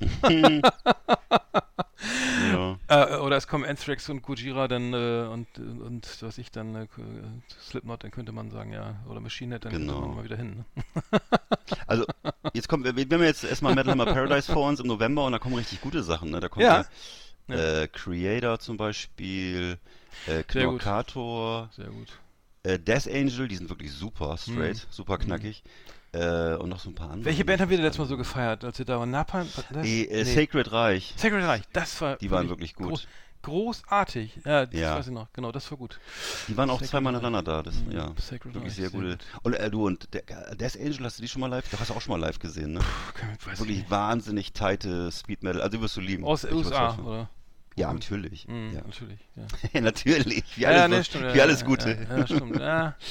Ja. 2.52 2.78
äh, 2.88 3.16
oder 3.16 3.36
es 3.36 3.48
kommen 3.48 3.64
Anthrax 3.64 4.08
und 4.10 4.22
Gojira 4.22 4.68
dann 4.68 4.92
äh, 4.92 5.26
und, 5.32 5.46
und 5.58 6.06
was 6.22 6.38
ich 6.38 6.50
dann, 6.50 6.74
äh, 6.74 6.86
Slipknot, 7.68 8.04
dann 8.04 8.10
könnte 8.10 8.32
man 8.32 8.50
sagen, 8.50 8.72
ja, 8.72 8.96
oder 9.08 9.20
Machine 9.20 9.54
Head, 9.54 9.64
dann 9.64 9.72
Genau. 9.72 9.94
könnte 9.94 10.06
man 10.08 10.16
mal 10.16 10.24
wieder 10.24 10.36
hin. 10.36 10.64
Ne? 10.76 11.20
Also, 11.88 12.04
jetzt 12.52 12.68
kommt, 12.68 12.84
wir, 12.84 12.94
wir 12.96 13.04
haben 13.18 13.24
jetzt 13.24 13.42
erstmal 13.44 13.74
Metal 13.74 13.92
Hammer 13.92 14.06
Paradise 14.06 14.52
vor 14.52 14.68
uns 14.68 14.78
im 14.80 14.86
November 14.86 15.24
und 15.24 15.32
da 15.32 15.38
kommen 15.38 15.54
richtig 15.56 15.80
gute 15.80 16.02
Sachen, 16.02 16.30
ne? 16.30 16.38
Da 16.40 16.48
kommt 16.48 16.62
Ja. 16.64 16.80
ja, 16.82 16.86
äh, 17.48 17.88
Creator 17.88 18.58
zum 18.58 18.76
Beispiel, 18.76 19.78
äh, 20.26 20.30
Sehr 20.30 20.42
gut. 20.44 20.80
Knorkator, 20.82 21.70
Sehr 21.76 21.86
gut. 21.88 22.08
äh, 22.64 22.78
Death 22.78 23.06
Angel, 23.06 23.48
die 23.48 23.56
sind 23.56 23.68
wirklich 23.70 23.92
super 23.92 24.36
straight, 24.36 24.76
Mhm. 24.76 24.80
super 24.90 25.18
knackig. 25.18 25.62
Äh, 26.12 26.54
und 26.54 26.70
noch 26.70 26.78
so 26.80 26.88
ein 26.90 26.94
paar 26.94 27.10
andere. 27.10 27.26
Welche 27.26 27.44
Band 27.44 27.60
haben 27.60 27.68
wir 27.70 27.76
denn 27.76 27.84
letztes 27.84 27.98
Mal 27.98 28.06
so 28.08 28.16
gefeiert, 28.16 28.64
als 28.64 28.78
wir 28.78 28.86
da 28.86 28.98
waren? 28.98 29.10
Napalm? 29.10 29.48
Die, 29.84 30.08
äh, 30.08 30.24
Nee. 30.24 30.34
Sacred 30.34 30.72
Reich. 30.72 31.12
Sacred 31.16 31.44
Reich, 31.44 31.62
das 31.72 32.00
war 32.00 32.16
Die 32.16 32.30
waren 32.30 32.48
wirklich 32.48 32.74
gut. 32.74 32.88
Groß, 32.88 33.06
großartig. 33.42 34.40
Ja, 34.44 34.64
das 34.66 34.80
Ja. 34.80 34.96
weiß 34.96 35.06
ich 35.08 35.12
noch. 35.12 35.30
Genau, 35.32 35.52
das 35.52 35.70
war 35.70 35.76
gut. 35.78 35.98
Die 36.48 36.56
waren 36.56 36.70
auch 36.70 36.76
Sacred 36.76 36.90
zweimal 36.90 37.12
Reich. 37.14 37.22
nacheinander 37.22 37.42
da. 37.42 37.62
Das, 37.62 37.74
Mhm, 37.76 37.92
ja, 37.92 38.12
Sacred 38.18 38.54
wirklich 38.54 38.64
Reich, 38.64 38.74
sehr 38.74 38.90
sehr 38.90 39.00
gute. 39.00 39.10
gut. 39.16 39.26
Und 39.42 39.54
äh, 39.54 39.70
du 39.70 39.86
und 39.86 40.08
der, 40.14 40.22
Death 40.54 40.76
Angel, 40.80 41.04
hast 41.04 41.18
du 41.18 41.22
die 41.22 41.28
schon 41.28 41.40
mal 41.40 41.48
live? 41.48 41.68
Da 41.70 41.78
hast 41.80 41.90
du 41.90 41.94
auch 41.94 42.00
schon 42.00 42.18
mal 42.18 42.24
live 42.26 42.38
gesehen, 42.38 42.72
ne? 42.74 42.80
Ich 43.52 43.58
Wirklich 43.58 43.90
wahnsinnig 43.90 44.52
tighte 44.52 45.10
Speed 45.12 45.42
Metal. 45.42 45.60
Also 45.60 45.76
die 45.76 45.82
wirst 45.82 45.96
du 45.96 46.00
lieben. 46.00 46.24
Aus 46.24 46.42
den 46.42 46.54
USA, 46.54 46.96
oder? 46.98 47.28
Ja, 47.76 47.92
natürlich. 47.92 48.48
Mhm, 48.48 48.72
Ja. 48.74 48.82
Natürlich, 48.84 49.20
ja. 49.36 49.80
natürlich. 49.80 50.44
Wie 50.56 50.66
alles, 50.66 50.80
ja, 50.80 50.88
nee, 50.88 51.04
stimmt. 51.04 51.32
wie 51.34 51.36
ja, 51.38 51.44
alles 51.44 51.64
Gute. 51.64 52.06
Ja, 52.10 52.26
stimmt. 52.26 52.58
Ja. 52.58 52.96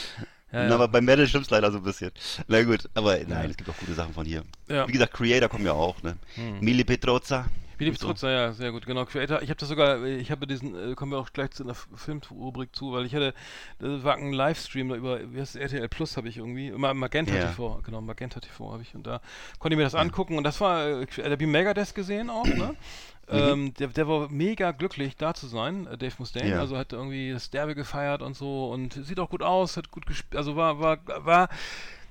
Ja. 0.52 0.74
Aber 0.74 0.88
bei 0.88 1.02
Metal 1.02 1.28
stimmt's 1.28 1.50
leider 1.50 1.70
so 1.70 1.80
ein 1.80 1.84
bisschen. 1.84 2.12
Na 2.48 2.64
gut, 2.64 2.88
aber 2.94 3.18
nein, 3.28 3.50
es 3.50 3.58
gibt 3.58 3.70
auch 3.70 3.76
gute 3.78 3.94
Sachen 3.94 4.14
von 4.14 4.26
hier. 4.26 4.44
Ja. 4.70 4.88
Wie 4.88 4.94
gesagt, 4.94 5.14
Creator 5.14 5.50
kommen 5.50 5.66
ja 5.66 5.74
auch, 5.74 6.02
ne? 6.02 6.16
Mili 6.62 6.86
Petrozza. 6.86 7.48
Die 7.80 7.90
und 7.90 8.18
so. 8.18 8.28
Ja, 8.28 8.52
sehr 8.54 8.72
gut, 8.72 8.86
genau. 8.86 9.06
Creator, 9.06 9.42
ich 9.42 9.50
habe 9.50 9.58
das 9.60 9.70
sogar, 9.70 10.04
ich 10.04 10.32
habe 10.32 10.48
diesen, 10.48 10.92
äh, 10.92 10.96
kommen 10.96 11.12
wir 11.12 11.20
auch 11.20 11.32
gleich 11.34 11.52
zu 11.52 11.64
einer 11.64 11.76
Filmrubrik 11.76 12.76
zu, 12.76 12.94
weil 12.94 13.06
ich 13.06 13.14
hatte, 13.16 13.34
das 13.80 14.04
war 14.04 14.16
ein 14.16 14.34
Livestream 14.34 14.90
da 14.90 14.96
über, 14.96 15.20
wie 15.34 15.40
heißt 15.40 15.56
das, 15.56 15.62
RTL 15.62 15.88
Plus 15.90 16.18
habe 16.18 16.28
ich 16.30 16.38
irgendwie, 16.38 16.72
Ma- 16.72 16.94
Magenta 16.94 17.36
Ja. 17.36 17.48
TV, 17.48 17.82
genau, 17.84 18.02
Magenta 18.02 18.40
TV 18.40 18.72
habe 18.72 18.82
ich 18.84 18.96
und 18.96 19.06
da 19.06 19.22
konnte 19.60 19.74
ich 19.74 19.78
mir 19.78 19.84
das 19.84 19.96
angucken 19.96 20.38
und 20.38 20.44
das 20.44 20.60
war, 20.62 20.86
äh, 20.88 21.06
da 21.16 21.30
habe 21.32 21.44
ich 21.44 21.50
Megadeth 21.50 21.94
gesehen 21.96 22.30
auch, 22.30 22.46
ne? 22.56 22.76
Mhm. 23.28 23.38
Ähm, 23.38 23.74
der, 23.80 23.88
der 23.88 24.08
war 24.08 24.30
mega 24.30 24.70
glücklich, 24.70 25.16
da 25.18 25.34
zu 25.34 25.48
sein, 25.48 25.88
äh, 25.88 25.98
Dave 25.98 26.14
Mustaine. 26.20 26.52
Ja. 26.52 26.60
Also 26.60 26.78
hat 26.78 26.94
irgendwie 26.94 27.32
das 27.32 27.50
Derby 27.50 27.74
gefeiert 27.74 28.22
und 28.22 28.36
so 28.36 28.70
und 28.70 28.94
sieht 28.94 29.20
auch 29.20 29.32
gut 29.32 29.42
aus, 29.42 29.78
hat 29.78 29.90
gut 29.90 30.06
gespielt, 30.06 30.36
also 30.38 30.56
war, 30.56 30.80
war, 30.80 31.00
war 31.26 31.50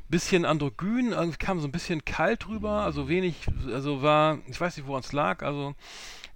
bisschen 0.08 0.44
androgyn, 0.44 1.12
also 1.12 1.32
kam 1.38 1.60
so 1.60 1.68
ein 1.68 1.72
bisschen 1.72 2.04
kalt 2.04 2.48
rüber, 2.48 2.82
also 2.82 3.08
wenig, 3.08 3.36
also 3.72 4.02
war, 4.02 4.38
ich 4.46 4.60
weiß 4.60 4.76
nicht, 4.76 4.86
woran 4.86 5.00
es 5.02 5.12
lag, 5.12 5.42
also, 5.42 5.74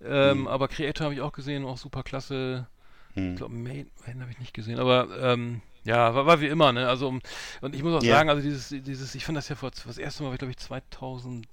ähm, 0.05 0.47
aber 0.49 0.69
Creator 0.69 1.05
habe 1.05 1.15
ich 1.15 1.21
auch 1.21 1.33
gesehen, 1.33 1.65
auch 1.65 1.79
super 1.79 2.03
klasse. 2.03 2.67
Hm. 3.15 3.33
Ich 3.33 3.37
glaube, 3.37 3.55
Main, 3.55 3.91
Main 4.07 4.21
habe 4.21 4.31
ich 4.31 4.39
nicht 4.39 4.55
gesehen, 4.55 4.79
aber 4.79 5.09
ähm, 5.21 5.61
ja, 5.85 6.15
war, 6.15 6.27
war 6.27 6.41
wie 6.41 6.47
immer, 6.49 6.73
ne? 6.73 6.89
Also 6.89 7.09
um, 7.09 7.21
und 7.61 7.75
ich 7.75 7.83
muss 7.83 7.95
auch 7.95 8.05
Ja. 8.05 8.17
sagen, 8.17 8.31
also 8.31 8.43
dieses, 8.43 8.69
dieses, 8.69 9.15
ich 9.15 9.25
fand 9.25 9.39
das 9.39 9.49
ja 9.49 9.57
vor 9.57 9.71
das 9.71 9.99
erste 9.99 10.23
Mal, 10.23 10.37
glaube 10.37 10.51
ich, 10.51 10.59
2008 10.59 11.47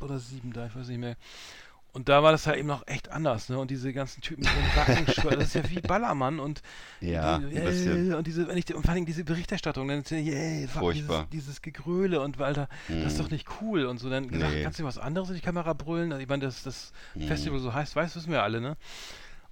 oder 0.00 0.18
2007 0.18 0.52
da, 0.52 0.66
ich 0.66 0.74
weiß 0.74 0.88
nicht 0.88 0.98
mehr. 0.98 1.16
Und 1.94 2.08
da 2.08 2.22
war 2.24 2.32
das 2.32 2.46
halt 2.46 2.58
eben 2.58 2.66
noch 2.66 2.86
echt 2.88 3.10
anders, 3.10 3.48
ne? 3.48 3.58
Und 3.58 3.70
diese 3.70 3.92
ganzen 3.92 4.20
Typen 4.20 4.42
mit 4.42 4.52
ihren 4.52 4.74
Wacken, 4.74 5.06
das 5.06 5.44
ist 5.48 5.54
ja 5.54 5.70
wie 5.70 5.80
Ballermann 5.80 6.40
und 6.40 6.60
Ja, 7.00 7.38
die, 7.38 7.56
äh, 7.56 8.14
und 8.14 8.26
diese, 8.26 8.48
wenn 8.48 8.58
ich, 8.58 8.74
und 8.74 8.82
vor 8.84 8.92
allem 8.92 9.06
diese 9.06 9.24
Berichterstattung, 9.24 9.86
dann 9.88 10.00
ist 10.00 10.10
ja, 10.10 10.18
yeah, 10.18 10.66
Furchtbar. 10.68 11.28
Dieses, 11.30 11.46
dieses 11.52 11.62
Gegröle 11.62 12.20
und 12.20 12.40
Alter, 12.40 12.68
das 12.88 13.12
ist 13.12 13.20
doch 13.20 13.30
nicht 13.30 13.46
cool 13.60 13.86
und 13.86 13.98
so. 13.98 14.10
Dann 14.10 14.28
gesagt, 14.28 14.52
Nee. 14.52 14.62
kannst 14.62 14.78
du 14.80 14.84
was 14.84 14.98
anderes 14.98 15.28
in 15.30 15.36
die 15.36 15.40
Kamera 15.40 15.72
brüllen? 15.72 16.12
Also, 16.12 16.22
ich 16.22 16.28
meine, 16.28 16.44
dass 16.44 16.64
das 16.64 16.92
Mhm. 17.14 17.28
Festival 17.28 17.58
so 17.60 17.72
heißt, 17.72 17.94
weiß, 17.94 18.16
wissen 18.16 18.32
wir 18.32 18.42
alle, 18.42 18.60
ne? 18.60 18.76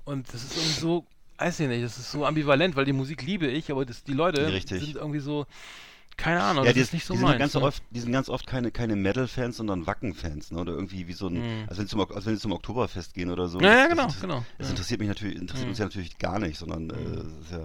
Und 0.04 0.32
das 0.34 0.42
ist 0.42 0.56
irgendwie 0.56 0.74
so, 0.80 1.06
weiß 1.38 1.60
ich 1.60 1.68
nicht, 1.68 1.84
das 1.84 1.98
ist 1.98 2.10
so 2.10 2.26
ambivalent, 2.26 2.76
weil 2.76 2.84
die 2.84 2.92
Musik 2.92 3.22
liebe 3.22 3.46
ich, 3.46 3.70
aber 3.70 3.84
das, 3.84 4.02
die 4.04 4.12
Leute 4.14 4.52
Richtig. 4.52 4.84
sind 4.84 4.96
irgendwie 4.96 5.20
so, 5.20 5.46
keine 6.22 6.42
Ahnung, 6.42 6.64
Ja, 6.64 6.72
die, 6.72 6.78
ist 6.80 6.92
nicht 6.92 7.04
so 7.04 7.14
die 7.14 7.18
sind 7.18 7.26
meins. 7.28 7.38
ganz 7.40 7.54
ne? 7.54 7.62
oft, 7.62 7.82
die 7.90 7.98
sind 8.00 8.12
ganz 8.12 8.28
oft 8.28 8.46
keine, 8.46 8.70
keine 8.70 8.94
Metal-Fans, 8.94 9.56
sondern 9.56 9.86
Wacken-Fans, 9.88 10.52
ne? 10.52 10.60
Oder 10.60 10.72
irgendwie 10.72 11.08
wie 11.08 11.12
so 11.14 11.26
ein, 11.26 11.34
Mhm. 11.34 11.64
als 11.68 11.78
wenn 11.78 11.86
sie 11.86 11.90
zum, 11.90 12.00
als 12.00 12.24
wenn 12.26 12.34
sie 12.36 12.40
zum 12.40 12.52
Oktoberfest 12.52 13.12
gehen 13.14 13.30
oder 13.30 13.48
so. 13.48 13.58
Ja, 13.60 13.74
ja, 13.76 13.86
genau, 13.88 14.04
das, 14.06 14.20
genau. 14.20 14.44
Das 14.58 14.70
interessiert 14.70 15.00
mich 15.00 15.08
natürlich, 15.08 15.36
interessiert 15.36 15.66
Mhm. 15.66 15.70
uns 15.70 15.78
ja 15.78 15.84
natürlich 15.86 16.18
gar 16.18 16.38
nicht, 16.38 16.56
sondern 16.58 16.90
äh, 16.90 17.42
ist 17.42 17.50
ja, 17.50 17.64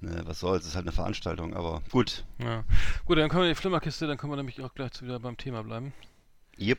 ne, 0.00 0.22
was 0.24 0.40
soll's, 0.40 0.62
es 0.62 0.70
ist 0.70 0.74
halt 0.74 0.86
eine 0.86 0.92
Veranstaltung, 0.92 1.54
aber 1.54 1.82
gut. 1.90 2.24
Ja. 2.38 2.64
Gut, 3.04 3.16
dann 3.18 3.28
kommen 3.28 3.42
wir 3.42 3.48
in 3.48 3.54
die 3.54 3.60
Flimmerkiste, 3.60 4.06
dann 4.08 4.18
können 4.18 4.32
wir 4.32 4.36
nämlich 4.36 4.60
auch 4.62 4.74
gleich 4.74 5.00
wieder 5.00 5.20
beim 5.20 5.36
Thema 5.36 5.62
bleiben. 5.62 5.92
Yep. 6.58 6.78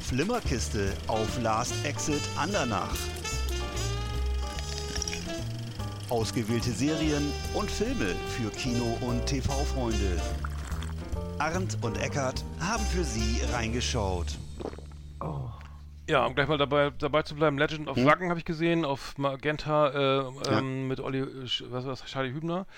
Flimmerkiste 0.00 0.92
auf 1.08 1.40
Last 1.42 1.74
Exit 1.84 2.20
Andernach. 2.36 2.94
Ausgewählte 6.18 6.70
Serien 6.70 7.32
und 7.54 7.68
Filme 7.68 8.14
für 8.28 8.48
Kino- 8.50 8.96
und 9.00 9.26
TV-Freunde. 9.26 10.22
Arndt 11.40 11.76
und 11.82 11.98
Eckart 11.98 12.44
haben 12.60 12.84
für 12.84 13.02
Sie 13.02 13.40
reingeschaut. 13.52 14.38
Ja, 16.08 16.24
um 16.24 16.36
gleich 16.36 16.46
mal 16.46 16.56
dabei, 16.56 16.90
dabei 16.96 17.22
zu 17.24 17.34
bleiben, 17.34 17.58
Legend 17.58 17.88
of 17.88 17.96
Hm? 17.96 18.04
Wacken 18.06 18.28
habe 18.28 18.38
ich 18.38 18.44
gesehen, 18.44 18.84
auf 18.84 19.18
Magenta 19.18 19.88
äh, 19.88 20.22
Ja. 20.52 20.58
ähm, 20.60 20.86
mit 20.86 21.00
Olli, 21.00 21.24
was 21.42 21.84
war 21.84 21.90
das, 21.90 22.04
Charlie 22.04 22.32
Hübner. 22.32 22.68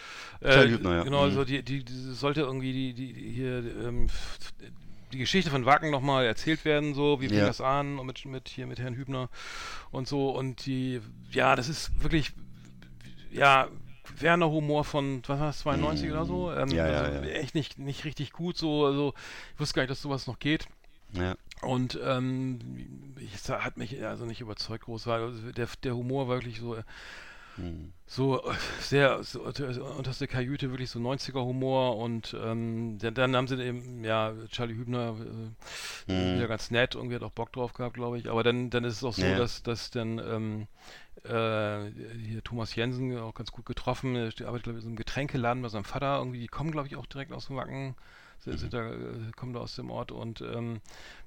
Äh, 0.40 0.52
Charlie 0.55 0.71
Hübner, 0.73 0.97
ja. 0.97 1.02
Genau, 1.05 1.19
Mhm. 1.19 1.25
also 1.25 1.45
die, 1.45 1.62
die, 1.62 1.85
die 1.85 1.93
sollte 2.14 2.40
irgendwie 2.40 2.73
die, 2.73 2.95
die, 2.95 3.12
die 3.12 3.31
hier 3.33 3.59
ähm, 3.87 4.07
die 5.12 5.19
Geschichte 5.19 5.50
von 5.50 5.66
Wacken 5.66 5.90
nochmal 5.90 6.25
erzählt 6.25 6.64
werden, 6.64 6.95
so, 6.95 7.21
wie 7.21 7.28
fing 7.28 7.37
Ja. 7.41 7.47
das 7.47 7.61
an 7.61 7.99
und 7.99 8.06
mit, 8.06 8.25
mit 8.25 8.49
hier 8.49 8.67
mit 8.67 8.78
Herrn 8.78 8.95
Hübner 8.95 9.28
und 9.91 10.08
so 10.08 10.30
und 10.30 10.65
die, 10.65 11.02
ja, 11.32 11.54
das 11.54 11.69
ist 11.69 12.02
wirklich, 12.02 12.32
ja, 13.37 13.69
Werner 14.19 14.51
Humor 14.51 14.85
von, 14.85 15.23
was 15.27 15.39
war 15.39 15.47
das, 15.49 15.59
92 15.61 16.11
oder 16.11 16.25
so? 16.25 16.53
Ähm. 16.53 16.71
Ja, 16.71 16.87
ja, 16.89 17.01
also 17.03 17.13
ja. 17.27 17.33
Echt 17.35 17.55
nicht, 17.55 17.79
nicht 17.79 18.05
richtig 18.05 18.33
gut, 18.33 18.57
so, 18.57 18.87
also 18.87 19.15
ich 19.55 19.61
wusste 19.61 19.75
gar 19.75 19.83
nicht, 19.83 19.91
dass 19.91 20.03
sowas 20.03 20.27
noch 20.27 20.39
geht. 20.39 20.67
Ja. 21.13 21.37
Und 21.63 21.99
ähm, 22.05 23.15
ich, 23.19 23.49
hat 23.49 23.77
mich 23.79 24.05
also 24.05 24.27
nicht 24.27 24.41
überzeugt 24.41 24.85
groß, 24.85 25.07
weil 25.07 25.33
der, 25.53 25.69
der 25.83 25.97
Humor 25.97 26.29
war 26.29 26.37
wirklich 26.37 26.61
so, 26.61 26.77
Hm. 27.57 27.93
so 28.07 28.43
sehr 28.81 29.23
so, 29.25 29.41
unter- 29.43 29.97
unterste 29.97 30.27
Kajüte, 30.29 30.71
wirklich 30.71 30.91
so 30.91 31.01
90er 31.01 31.43
Humor 31.43 31.97
und 31.97 32.37
ähm, 32.39 32.99
dann, 33.01 33.15
dann 33.15 33.35
haben 33.35 33.49
sie 33.49 33.61
eben, 33.65 34.05
ja, 34.05 34.35
Charlie 34.51 34.75
Hübner 34.75 35.17
äh, 35.19 36.13
Mhm. 36.13 36.35
wieder 36.37 36.49
ganz 36.49 36.71
nett, 36.71 36.95
irgendwie 36.95 37.15
hat 37.17 37.23
auch 37.23 37.31
Bock 37.33 37.53
drauf 37.53 37.73
gehabt, 37.73 37.95
glaube 37.95 38.19
ich, 38.19 38.29
aber 38.29 38.43
dann, 38.45 38.69
dann 38.69 38.85
ist 38.85 38.97
es 38.97 39.05
auch 39.05 39.15
so, 39.15 39.23
dass, 39.35 39.63
dass 39.63 39.91
dann 39.91 40.19
ähm, 40.19 40.67
äh, 41.28 41.91
hier 42.26 42.43
Thomas 42.43 42.75
Jensen 42.75 43.17
auch 43.19 43.34
ganz 43.34 43.52
gut 43.52 43.67
getroffen, 43.67 44.15
der 44.15 44.49
arbeitet 44.49 44.65
glaube 44.65 44.78
ich 44.78 44.82
in 44.82 44.82
so 44.82 44.89
einem 44.89 44.97
Getränkeladen 44.97 45.62
bei 45.62 45.69
seinem 45.69 45.84
Vater, 45.84 46.19
irgendwie, 46.19 46.41
die 46.41 46.49
kommen 46.49 46.71
glaube 46.73 46.89
ich 46.89 46.97
auch 46.97 47.06
direkt 47.06 47.32
aus 47.32 47.47
dem 47.47 47.56
Wacken, 47.56 47.95
sind, 48.39 48.58
sind 48.58 48.75
da, 48.75 48.91
äh, 48.91 49.32
kommen 49.36 49.52
da 49.52 49.60
aus 49.60 49.76
dem 49.76 49.91
Ort. 49.91 50.12
Und 50.12 50.41
ähm, 50.41 50.80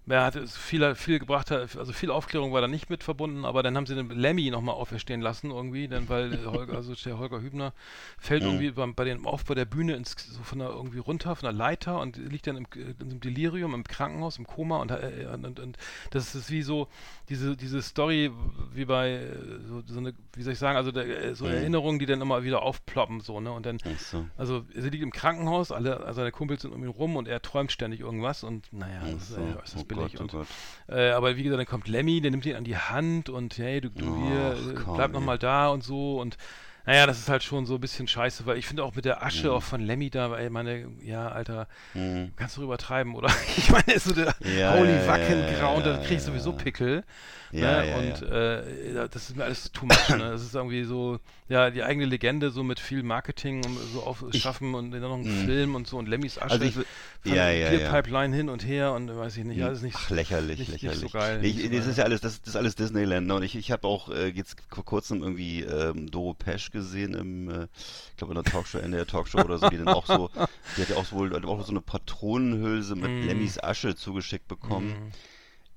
er 0.10 0.24
hat 0.24 0.36
es 0.36 0.58
viel, 0.58 0.96
viel 0.96 1.20
gebracht, 1.20 1.52
also 1.52 1.94
viel 1.94 2.12
Aufklärung 2.12 2.52
war 2.54 2.62
da 2.62 2.68
nicht 2.68 2.90
mit 2.90 3.04
verbunden, 3.04 3.46
aber 3.46 3.64
dann 3.64 3.76
haben 3.78 3.86
sie 3.86 3.96
den 3.96 4.10
Lemmy 4.10 4.50
nochmal 4.50 4.76
auferstehen 4.76 5.22
lassen 5.22 5.52
irgendwie, 5.52 5.88
dann 5.88 6.10
weil 6.10 6.30
der 6.32 6.46
Holger, 6.52 6.76
also 6.76 6.94
der 6.96 7.18
Holger 7.20 7.42
Hübner 7.42 7.74
fällt 8.18 8.44
Mhm. 8.44 8.46
irgendwie 8.46 8.72
beim, 8.72 8.96
bei 8.96 9.04
dem 9.06 9.26
Aufbau 9.28 9.54
der 9.56 9.66
Bühne 9.66 9.96
ins, 9.96 10.16
so 10.18 10.42
von 10.44 10.60
der 10.60 10.70
irgendwie 10.70 11.00
runter, 11.00 11.36
von 11.36 11.46
der 11.46 11.54
Leiter 11.54 12.00
und 12.00 12.18
liegt 12.18 12.48
dann 12.48 12.58
im, 12.58 12.68
einem 13.00 13.20
Delirium 13.20 13.74
im 13.74 13.84
Krankenhaus, 13.84 14.38
im 14.38 14.48
Koma 14.48 14.78
und, 14.78 14.92
äh, 14.92 15.28
und, 15.34 15.46
und, 15.46 15.60
und 15.60 15.78
das 16.12 16.36
ist 16.36 16.50
wie 16.52 16.62
so 16.62 16.88
diese, 17.30 17.56
diese 17.56 17.82
Story 17.82 18.32
wie 18.74 18.86
bei 18.86 19.12
äh, 19.12 19.36
so, 19.68 19.82
so 19.86 20.00
eine, 20.00 20.14
wie 20.34 20.44
soll 20.44 20.54
ich 20.54 20.60
sagen, 20.60 20.78
also 20.78 20.92
der, 20.92 21.06
äh, 21.08 21.36
so 21.36 21.46
Mhm. 21.46 21.52
Erinnerungen, 21.52 22.00
die 22.00 22.06
dann 22.06 22.22
immer 22.22 22.44
wieder 22.44 22.62
aufploppen 22.62 23.22
so, 23.22 23.40
ne? 23.40 23.52
Und 23.52 23.66
dann 23.66 23.80
so. 23.98 24.26
also 24.38 24.66
er 24.74 24.82
liegt 24.84 25.04
im 25.04 25.12
Krankenhaus, 25.12 25.72
alle 25.72 25.98
also 26.02 26.14
seine 26.22 26.32
Kumpels 26.32 26.62
sind 26.62 26.74
um 26.74 26.84
ihn 26.84 26.90
rum 26.90 27.16
und 27.16 27.28
er 27.28 27.42
träumt 27.42 27.72
ständig 27.72 28.00
irgendwas 28.00 28.44
und 28.44 28.72
naja, 28.72 29.02
das 29.12 29.30
ist, 29.30 29.36
so. 29.36 29.42
ist 29.64 29.76
das 29.76 29.82
Oh 29.82 29.86
Gott, 30.00 30.20
oh 30.20 30.24
und 30.24 30.32
Gott. 30.32 30.48
äh, 30.88 31.10
aber 31.12 31.36
wie 31.38 31.44
gesagt, 31.44 31.60
dann 31.60 31.68
kommt 31.68 31.88
Lemmy, 31.88 32.22
der 32.22 32.32
nimmt 32.32 32.46
ihn 32.46 32.56
an 32.56 32.64
die 32.64 32.78
Hand 32.78 33.30
und 33.30 33.58
hey, 33.58 33.82
du, 33.82 33.90
du 33.90 34.16
hier, 34.16 34.58
Ach, 34.58 34.74
äh, 34.74 34.84
komm, 34.84 34.96
bleib 34.96 35.12
ey. 35.12 35.14
noch 35.14 35.22
mal 35.22 35.38
da 35.38 35.70
und 35.70 35.84
so 35.84 36.20
und 36.20 36.38
naja, 36.86 37.06
das 37.06 37.20
ist 37.20 37.30
halt 37.30 37.44
schon 37.44 37.66
so 37.68 37.76
ein 37.76 37.82
bisschen 37.82 38.08
scheiße, 38.08 38.46
weil 38.48 38.58
ich 38.58 38.66
finde 38.66 38.84
auch 38.84 38.96
mit 38.96 39.06
der 39.06 39.24
Asche 39.24 39.50
Mhm. 39.50 39.54
auch 39.54 39.64
von 39.64 39.82
Lemmy 39.82 40.10
da, 40.10 40.36
ey, 40.38 40.50
meine, 40.50 40.88
ja, 41.04 41.30
Alter, 41.30 41.68
Hm. 41.94 42.32
kannst 42.36 42.58
du 42.58 42.64
übertreiben, 42.64 43.16
oder? 43.16 43.30
Ich 43.58 43.70
meine, 43.72 43.94
ist 43.94 44.06
so 44.06 44.14
der 44.14 44.34
Ja, 44.40 44.74
Holy 44.74 45.06
ja, 45.06 45.06
ja, 45.06 45.08
Wackengrau 45.08 45.76
und 45.78 45.86
ja, 45.86 45.94
dann 45.94 46.02
krieg 46.02 46.18
ich 46.18 46.24
ja, 46.24 46.28
sowieso 46.28 46.52
ja. 46.52 46.58
Pickel. 46.58 47.04
Ja, 47.52 47.82
ne? 47.82 47.90
ja, 47.90 47.98
und 47.98 48.22
ja. 48.22 48.60
Äh, 49.04 49.10
das 49.10 49.30
ist 49.30 49.36
mir 49.36 49.44
alles 49.46 49.72
too 49.72 49.86
much, 49.86 50.10
ne? 50.10 50.18
Das 50.32 50.44
ist 50.44 50.54
irgendwie 50.54 50.84
so, 50.84 51.20
ja, 51.48 51.72
die 51.72 51.82
eigene 51.84 52.06
Legende 52.06 52.52
so 52.52 52.64
mit 52.64 52.80
viel 52.80 53.02
Marketing 53.04 53.66
und 53.66 53.78
so 53.94 54.04
auf 54.04 54.24
schaffen 54.34 54.76
und 54.76 54.92
dann 54.92 55.02
noch 55.02 55.14
einen 55.16 55.42
Mhm. 55.42 55.46
Film 55.46 55.76
und 55.76 55.88
so 55.88 55.98
und 55.98 56.08
Lemmys 56.08 56.38
Asche. 56.38 56.52
Also 56.54 56.66
ich 56.66 56.76
ja, 57.34 57.50
ja, 57.50 57.72
ja. 57.74 57.92
Pipeline 57.92 58.36
hin 58.36 58.50
und 58.50 58.66
her 58.66 58.94
und 58.94 59.16
weiß 59.16 59.38
ich 59.38 59.44
nicht, 59.46 59.62
alles 59.64 59.82
nicht. 59.82 59.96
Ach, 59.98 60.10
lächerlich, 60.12 60.60
nicht- 60.60 60.72
nicht 60.72 60.82
lächerlich. 60.84 61.12
so 61.12 61.18
geil, 61.18 61.44
Ich, 61.44 61.56
nicht 61.58 61.72
so 61.72 61.78
das 61.78 61.88
ist 61.88 61.98
ja 61.98 62.04
alles, 62.04 62.22
das, 62.22 62.40
das 62.42 62.50
ist 62.50 62.56
alles 62.56 62.76
Disneyland. 62.76 63.28
Ne? 63.28 63.36
Und 63.36 63.44
ich, 63.44 63.56
ich 63.56 63.72
habe 63.72 63.88
auch 63.88 64.10
äh, 64.10 64.28
jetzt 64.28 64.56
vor 64.70 64.86
kurzem 64.86 65.22
irgendwie 65.24 65.64
ähm, 65.64 66.10
Doro 66.12 66.34
Pesch 66.36 66.72
gesehen 66.72 67.14
im, 67.16 67.50
äh, 67.50 67.68
ich 68.12 68.18
glaube 68.18 68.34
in 68.36 68.44
der 68.44 68.52
Talkshow, 68.52 68.78
Ende 68.78 68.98
der 68.98 69.08
Talkshow 69.08 69.40
oder 69.40 69.58
so, 69.58 69.70
die 69.70 69.78
dann 69.78 69.88
auch 69.90 70.06
so, 70.06 70.30
die 70.78 70.82
hat 70.82 70.90
ja 70.90 70.96
auch 70.98 71.12
wohl 71.12 71.34
auch 71.46 71.66
so 71.66 71.72
eine 71.72 71.82
Patronenhülse 71.82 72.96
mit 72.96 73.10
Mm. 73.24 73.28
Lemmys 73.28 73.58
Asche 73.62 73.96
zugeschickt 73.96 74.48
bekommen. 74.48 75.12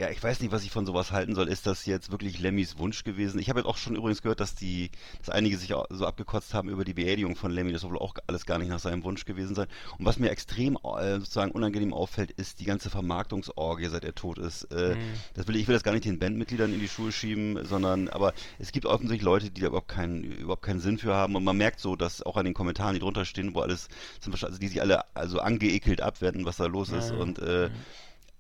Ja, 0.03 0.11
ich 0.11 0.21
weiß 0.21 0.41
nicht, 0.41 0.51
was 0.51 0.65
ich 0.65 0.73
von 0.73 0.85
sowas 0.85 1.13
halten 1.13 1.37
soll. 1.37 1.47
Ist 1.47 1.65
das 1.65 1.87
jetzt 1.87 2.11
wirklich 2.11 2.41
Lemmys 2.41 2.77
Wunsch 2.77 3.05
gewesen? 3.05 3.39
Ich 3.39 3.49
habe 3.49 3.61
jetzt 3.61 3.69
auch 3.69 3.77
schon 3.77 3.95
übrigens 3.95 4.21
gehört, 4.21 4.41
dass 4.41 4.57
die, 4.57 4.91
dass 5.21 5.31
einige 5.31 5.57
sich 5.57 5.75
auch 5.75 5.87
so 5.91 6.07
abgekotzt 6.07 6.55
haben 6.55 6.69
über 6.69 6.85
die 6.85 6.93
Beerdigung 6.93 7.37
von 7.37 7.53
Lemmy. 7.53 7.71
Das 7.71 7.83
soll 7.83 7.93
wohl 7.93 8.01
auch 8.01 8.17
alles 8.27 8.45
gar 8.45 8.59
nicht 8.59 8.69
nach 8.69 8.81
seinem 8.81 9.05
Wunsch 9.05 9.25
gewesen 9.27 9.55
sein. 9.55 9.69
Und 9.99 10.05
was 10.05 10.19
mir 10.19 10.31
extrem 10.31 10.77
äh, 10.99 11.21
sozusagen 11.21 11.53
unangenehm 11.53 11.95
auffällt, 11.95 12.33
ist 12.33 12.59
die 12.59 12.65
ganze 12.65 12.91
Vermarktungsorgie, 12.91 13.87
seit 13.87 14.03
er 14.05 14.13
tot 14.17 14.39
ist. 14.39 14.65
Äh, 14.73 14.97
Das 15.35 15.47
will 15.47 15.55
ich, 15.55 15.69
will 15.69 15.75
das 15.75 15.85
gar 15.85 15.93
nicht 15.93 16.05
den 16.05 16.19
Bandmitgliedern 16.19 16.75
in 16.75 16.81
die 16.81 16.89
Schuhe 16.89 17.13
schieben, 17.13 17.65
sondern 17.65 18.09
aber 18.09 18.35
es 18.59 18.73
gibt 18.73 18.87
offensichtlich 18.87 19.23
Leute, 19.23 19.51
die 19.53 19.61
da 19.61 19.69
überhaupt 19.69 19.87
keinen, 19.87 20.25
überhaupt 20.25 20.63
keinen 20.63 20.81
Sinn 20.81 20.99
für 20.99 21.15
haben. 21.15 21.37
Und 21.37 21.45
man 21.45 21.57
merkt 21.57 21.79
so, 21.79 21.95
dass 21.95 22.23
auch 22.23 22.37
an 22.37 22.45
den 22.45 22.55
Kommentaren, 22.55 22.95
die 22.95 23.01
drunter 23.01 23.25
stehen, 23.25 23.55
wo 23.55 23.61
alles, 23.61 23.89
sind 24.21 24.33
wahrscheinlich, 24.33 24.55
also 24.55 24.59
die 24.59 24.67
sich 24.67 24.81
alle 24.81 25.05
also 25.15 25.39
angeekelt 25.39 26.01
abwerten, 26.01 26.45
was 26.45 26.57
da 26.57 26.67
los 26.67 26.89
ist. 26.91 27.13
Und 27.13 27.39
äh, 27.39 27.71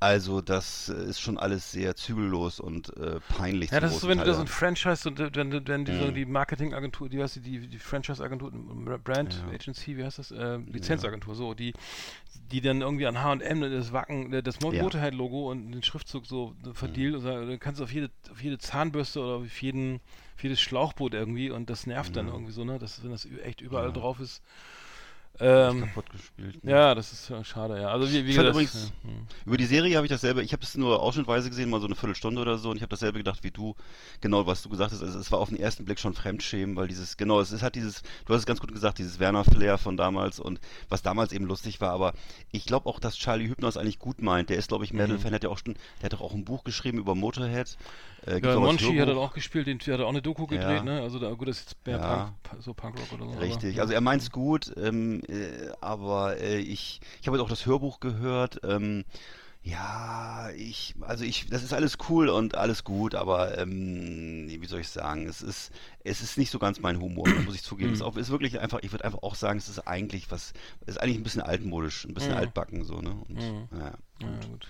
Also 0.02 0.40
das 0.40 0.88
äh, 0.88 1.04
ist 1.04 1.20
schon 1.20 1.38
alles 1.38 1.70
sehr 1.70 1.94
zügellos 1.94 2.58
und 2.58 2.96
äh, 2.96 3.20
peinlich. 3.36 3.70
Ja, 3.70 3.78
das 3.78 3.94
ist 3.94 4.00
so, 4.00 4.08
wenn 4.08 4.18
du 4.18 4.24
Teil, 4.24 4.32
da 4.32 4.34
so 4.34 4.40
ein 4.40 4.46
ja. 4.46 4.52
Franchise 4.52 5.08
und 5.08 5.20
äh, 5.20 5.30
wenn, 5.32 5.52
wenn 5.68 5.84
die, 5.84 5.94
so 5.96 6.06
Mhm. 6.06 6.14
die 6.14 6.24
Marketingagentur, 6.26 7.08
die 7.08 7.22
heißt 7.22 7.36
die, 7.44 7.68
die, 7.68 7.78
Franchise-Agentur, 7.78 8.50
Brand 9.04 9.32
Ja. 9.46 9.54
Agency, 9.54 9.96
wie 9.96 10.04
heißt 10.04 10.18
das? 10.18 10.32
Äh, 10.32 10.56
Lizenzagentur, 10.56 11.36
so, 11.36 11.54
die, 11.54 11.72
die 12.50 12.60
dann 12.60 12.80
irgendwie 12.80 13.06
an 13.06 13.22
H&M 13.22 13.60
das 13.60 13.92
Wacken, 13.92 14.32
äh, 14.32 14.42
das 14.42 14.58
Mo- 14.60 14.72
Ja. 14.72 14.82
Motorhead-Logo 14.82 15.52
und 15.52 15.70
den 15.70 15.84
Schriftzug 15.84 16.26
so 16.26 16.56
verdealt 16.74 17.14
und 17.14 17.20
sagen, 17.20 17.46
dann 17.48 17.60
kannst 17.60 17.78
du 17.78 17.84
auf 17.84 17.92
jede, 17.92 18.10
auf 18.32 18.42
jede 18.42 18.58
Zahnbürste 18.58 19.20
oder 19.20 19.34
auf 19.36 19.62
jeden, 19.62 20.00
auf 20.34 20.42
jedes 20.42 20.60
Schlauchboot 20.60 21.14
irgendwie 21.14 21.50
und 21.50 21.70
das 21.70 21.86
nervt 21.86 22.16
dann 22.16 22.26
irgendwie 22.26 22.52
so, 22.52 22.64
ne? 22.64 22.80
Das, 22.80 23.04
wenn 23.04 23.12
das 23.12 23.28
echt 23.44 23.60
überall 23.60 23.86
Ja. 23.86 23.92
drauf 23.92 24.18
ist. 24.18 24.42
Ähm, 25.40 25.80
kaputt 25.80 26.10
gespielt. 26.10 26.62
ne? 26.62 26.70
ja, 26.70 26.94
das 26.94 27.12
ist 27.12 27.28
ja 27.30 27.42
schade, 27.42 27.80
ja. 27.80 27.88
Also 27.88 28.08
wie, 28.12 28.24
wie 28.24 28.28
gesagt, 28.28 28.50
übrigens- 28.50 28.92
ja, 29.02 29.10
hm. 29.10 29.26
Über 29.46 29.56
die 29.56 29.64
Serie 29.64 29.96
habe 29.96 30.06
ich 30.06 30.10
dasselbe, 30.12 30.42
ich 30.42 30.52
habe 30.52 30.62
es 30.62 30.76
nur 30.76 31.02
ausschnittweise 31.02 31.48
gesehen, 31.48 31.70
mal 31.70 31.80
so 31.80 31.86
eine 31.86 31.94
Viertelstunde 31.96 32.40
oder 32.40 32.58
so, 32.58 32.70
und 32.70 32.76
ich 32.76 32.82
habe 32.82 32.90
dasselbe 32.90 33.18
gedacht 33.18 33.42
wie 33.42 33.50
du, 33.50 33.74
genau 34.20 34.46
was 34.46 34.62
du 34.62 34.68
gesagt 34.68 34.92
hast. 34.92 35.02
Also 35.02 35.18
es 35.18 35.32
war 35.32 35.38
auf 35.40 35.48
den 35.48 35.58
ersten 35.58 35.84
Blick 35.84 35.98
schon 35.98 36.12
Fremdschämen, 36.14 36.76
weil 36.76 36.86
dieses, 36.86 37.16
genau, 37.16 37.40
es, 37.40 37.50
es 37.50 37.62
hat 37.62 37.74
dieses, 37.74 38.02
du 38.26 38.34
hast 38.34 38.40
es 38.40 38.46
ganz 38.46 38.60
gut 38.60 38.72
gesagt, 38.72 38.98
dieses 38.98 39.18
Werner-Flair 39.18 39.78
von 39.78 39.96
damals 39.96 40.38
und 40.38 40.60
was 40.90 41.02
damals 41.02 41.32
eben 41.32 41.46
lustig 41.46 41.80
war, 41.80 41.90
aber 41.92 42.12
ich 42.52 42.66
glaube 42.66 42.88
auch, 42.88 43.00
dass 43.00 43.16
Charlie 43.16 43.48
Hübner 43.48 43.68
es 43.68 43.76
eigentlich 43.78 43.98
gut 43.98 44.20
meint. 44.22 44.50
Der 44.50 44.58
ist, 44.58 44.68
glaube 44.68 44.84
ich, 44.84 44.92
Metal-Fan, 44.92 45.32
hat 45.32 45.44
ja 45.44 45.50
auch 45.50 45.58
schon, 45.58 45.74
der 46.00 46.04
hat 46.06 46.12
doch 46.12 46.20
auch 46.20 46.34
ein 46.34 46.44
Buch 46.44 46.62
geschrieben 46.62 46.98
über 46.98 47.14
Motorhead. 47.14 47.76
Äh, 48.26 48.40
Ja, 48.40 48.60
Monchi 48.60 48.96
hat 48.98 49.08
er 49.08 49.16
auch 49.16 49.32
gespielt, 49.34 49.66
den 49.66 49.80
hat 49.80 50.00
auch 50.00 50.08
eine 50.08 50.22
Doku 50.22 50.46
gedreht, 50.46 50.68
Ja. 50.78 50.82
ne? 50.84 51.00
Also 51.00 51.18
da, 51.18 51.30
gut, 51.32 51.48
das 51.48 51.58
ist 51.58 51.70
jetzt 51.70 51.86
mehr 51.86 51.96
Ja. 51.98 52.34
Punk, 52.44 52.62
so 52.62 52.72
Punkrock 52.74 53.12
oder 53.12 53.24
so. 53.32 53.38
Richtig, 53.40 53.74
aber, 53.74 53.82
also 53.82 53.94
er 53.94 54.00
meint's 54.00 54.30
gut, 54.30 54.72
ähm, 54.76 55.21
äh, 55.28 55.70
aber 55.80 56.38
äh, 56.38 56.58
ich, 56.58 57.00
ich 57.20 57.26
habe 57.26 57.36
jetzt 57.36 57.44
auch 57.44 57.50
das 57.50 57.66
Hörbuch 57.66 58.00
gehört. 58.00 58.60
Ähm, 58.64 59.04
ja, 59.64 60.50
ich, 60.56 60.94
also 61.02 61.22
ich, 61.24 61.46
das 61.48 61.62
ist 61.62 61.72
alles 61.72 61.96
cool 62.08 62.28
und 62.28 62.56
alles 62.56 62.82
gut, 62.82 63.14
aber 63.14 63.56
ähm, 63.58 64.48
wie 64.48 64.66
soll 64.66 64.80
ich 64.80 64.88
sagen, 64.88 65.28
es 65.28 65.40
ist, 65.40 65.70
es 66.02 66.20
ist 66.20 66.36
nicht 66.36 66.50
so 66.50 66.58
ganz 66.58 66.80
mein 66.80 67.00
Humor, 67.00 67.28
muss 67.44 67.54
ich 67.54 67.62
zugeben. 67.62 67.92
Es 67.92 68.00
ist, 68.00 68.02
auch, 68.04 68.16
ist 68.16 68.30
wirklich 68.30 68.58
einfach, 68.58 68.80
ich 68.82 68.90
würde 68.90 69.04
einfach 69.04 69.22
auch 69.22 69.36
sagen, 69.36 69.58
es 69.58 69.68
ist 69.68 69.86
eigentlich 69.86 70.32
was, 70.32 70.52
es 70.80 70.96
ist 70.96 71.00
eigentlich 71.00 71.16
ein 71.16 71.22
bisschen 71.22 71.42
altmodisch, 71.42 72.04
ein 72.04 72.14
bisschen 72.14 72.32
Mhm. 72.32 72.38
altbacken 72.38 72.84
so, 72.84 73.00
ne? 73.00 73.10
Und, 73.28 73.36
Mhm. 73.38 73.68
ja. 73.78 73.92
Ja, 74.20 74.46
gut. 74.50 74.66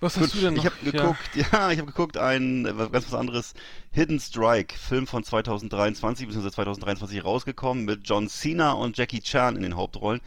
Was 0.00 0.14
Gut, 0.14 0.24
hast 0.24 0.34
du 0.34 0.40
denn 0.40 0.54
noch? 0.54 0.64
ich 0.64 0.70
habe 0.70 0.90
geguckt, 0.90 1.30
ja, 1.34 1.70
ich 1.70 1.78
habe 1.78 1.86
geguckt, 1.86 2.18
ein 2.18 2.66
äh, 2.66 2.72
ganz 2.90 3.06
was 3.06 3.14
anderes, 3.14 3.54
Hidden 3.92 4.18
Strike, 4.18 4.76
Film 4.76 5.06
von 5.06 5.22
2023 5.22 6.26
bzw. 6.26 6.50
2023 6.50 7.24
rausgekommen 7.24 7.84
mit 7.84 8.00
John 8.04 8.28
Cena 8.28 8.72
und 8.72 8.98
Jackie 8.98 9.20
Chan 9.20 9.56
in 9.56 9.62
den 9.62 9.76
Hauptrollen. 9.76 10.20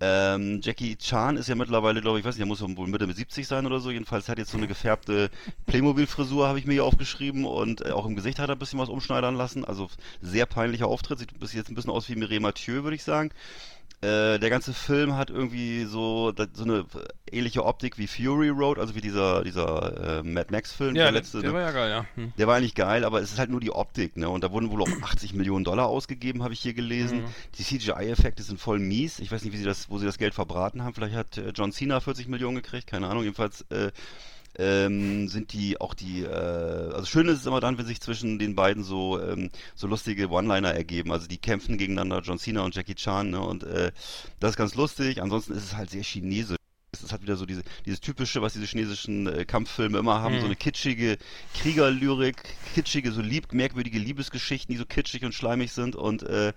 Ähm, 0.00 0.60
Jackie 0.62 0.96
Chan 0.96 1.36
ist 1.36 1.48
ja 1.48 1.54
mittlerweile, 1.54 2.00
glaube 2.00 2.18
ich, 2.18 2.24
weiß 2.24 2.34
nicht, 2.34 2.42
er 2.42 2.46
muss 2.46 2.62
wohl 2.62 2.86
Mitte 2.86 3.06
mit 3.06 3.16
70 3.16 3.46
sein 3.46 3.66
oder 3.66 3.80
so. 3.80 3.90
Jedenfalls 3.90 4.28
hat 4.28 4.38
jetzt 4.38 4.50
so 4.50 4.56
eine 4.56 4.66
gefärbte 4.66 5.30
Playmobil-Frisur, 5.66 6.48
habe 6.48 6.58
ich 6.58 6.66
mir 6.66 6.72
hier 6.72 6.84
aufgeschrieben 6.84 7.44
und 7.44 7.84
äh, 7.84 7.90
auch 7.90 8.06
im 8.06 8.16
Gesicht 8.16 8.38
hat 8.38 8.48
er 8.48 8.56
ein 8.56 8.58
bisschen 8.58 8.78
was 8.78 8.88
umschneidern 8.88 9.36
lassen. 9.36 9.64
Also 9.64 9.88
sehr 10.20 10.46
peinlicher 10.46 10.88
Auftritt, 10.88 11.18
sieht 11.18 11.38
bis 11.38 11.52
jetzt 11.52 11.70
ein 11.70 11.74
bisschen 11.74 11.90
aus 11.90 12.08
wie 12.08 12.16
Mireille 12.16 12.40
Mathieu, 12.40 12.82
würde 12.82 12.96
ich 12.96 13.04
sagen. 13.04 13.30
Äh, 14.02 14.40
der 14.40 14.50
ganze 14.50 14.74
Film 14.74 15.14
hat 15.16 15.30
irgendwie 15.30 15.84
so, 15.84 16.32
so 16.54 16.64
eine 16.64 16.84
ähnliche 17.30 17.64
Optik 17.64 17.98
wie 17.98 18.08
Fury 18.08 18.48
Road, 18.48 18.80
also 18.80 18.96
wie 18.96 19.00
dieser, 19.00 19.44
dieser 19.44 20.18
äh, 20.18 20.22
Mad 20.24 20.48
Max-Film, 20.50 20.96
Ja, 20.96 21.04
der 21.04 21.12
der, 21.12 21.20
letzte. 21.20 21.40
der 21.40 21.50
ne? 21.50 21.54
war 21.54 21.62
ja 21.62 21.70
geil, 21.70 21.90
ja. 21.90 22.06
Hm. 22.16 22.32
Der 22.36 22.48
war 22.48 22.56
eigentlich 22.56 22.74
geil, 22.74 23.04
aber 23.04 23.20
es 23.20 23.32
ist 23.32 23.38
halt 23.38 23.50
nur 23.50 23.60
die 23.60 23.70
Optik, 23.70 24.16
ne? 24.16 24.28
Und 24.28 24.42
da 24.42 24.50
wurden 24.50 24.72
wohl 24.72 24.82
auch 24.82 24.88
80 25.02 25.34
Millionen 25.34 25.64
Dollar 25.64 25.86
ausgegeben, 25.86 26.42
habe 26.42 26.52
ich 26.52 26.58
hier 26.58 26.74
gelesen. 26.74 27.22
Mhm. 27.22 27.26
Die 27.58 27.62
CGI-Effekte 27.62 28.42
sind 28.42 28.58
voll 28.58 28.80
mies. 28.80 29.20
Ich 29.20 29.30
weiß 29.30 29.44
nicht, 29.44 29.52
wie 29.52 29.58
sie 29.58 29.64
das, 29.64 29.88
wo 29.88 29.98
sie 29.98 30.06
das 30.06 30.18
Geld 30.18 30.34
verbraten 30.34 30.82
haben. 30.82 30.94
Vielleicht 30.94 31.14
hat 31.14 31.38
äh, 31.38 31.50
John 31.54 31.70
Cena 31.70 32.00
40 32.00 32.26
Millionen 32.26 32.56
gekriegt, 32.56 32.88
keine 32.88 33.06
Ahnung. 33.06 33.22
Jedenfalls 33.22 33.62
äh, 33.70 33.92
ähm, 34.58 35.28
sind 35.28 35.52
die 35.52 35.80
auch 35.80 35.94
die, 35.94 36.22
äh, 36.22 36.28
also 36.28 37.04
schön 37.06 37.28
ist 37.28 37.40
es 37.40 37.46
immer 37.46 37.60
dann, 37.60 37.78
wenn 37.78 37.86
sich 37.86 38.00
zwischen 38.00 38.38
den 38.38 38.54
beiden 38.54 38.82
so 38.84 39.20
ähm, 39.20 39.50
so 39.74 39.86
lustige 39.86 40.28
One-Liner 40.28 40.74
ergeben. 40.74 41.10
Also 41.12 41.26
die 41.26 41.38
kämpfen 41.38 41.78
gegeneinander, 41.78 42.20
John 42.20 42.38
Cena 42.38 42.62
und 42.62 42.74
Jackie 42.74 42.94
Chan, 42.94 43.30
ne? 43.30 43.40
Und 43.40 43.62
äh, 43.64 43.92
das 44.40 44.50
ist 44.52 44.56
ganz 44.56 44.74
lustig. 44.74 45.22
Ansonsten 45.22 45.54
ist 45.54 45.64
es 45.64 45.76
halt 45.76 45.90
sehr 45.90 46.02
chinesisch. 46.02 46.56
Es 46.92 47.10
hat 47.10 47.22
wieder 47.22 47.36
so 47.36 47.46
diese, 47.46 47.62
dieses 47.86 48.00
typische, 48.00 48.42
was 48.42 48.52
diese 48.52 48.66
chinesischen 48.66 49.26
äh, 49.26 49.44
Kampffilme 49.46 49.98
immer 49.98 50.20
haben, 50.20 50.34
Mhm. 50.36 50.40
so 50.40 50.46
eine 50.46 50.56
kitschige 50.56 51.16
Kriegerlyrik, 51.54 52.36
kitschige, 52.74 53.12
so 53.12 53.22
lieb, 53.22 53.52
merkwürdige 53.52 53.98
Liebesgeschichten, 53.98 54.74
die 54.74 54.78
so 54.78 54.84
kitschig 54.84 55.24
und 55.24 55.32
schleimig 55.34 55.72
sind 55.72 55.96
und 55.96 56.22
äh, 56.22 56.52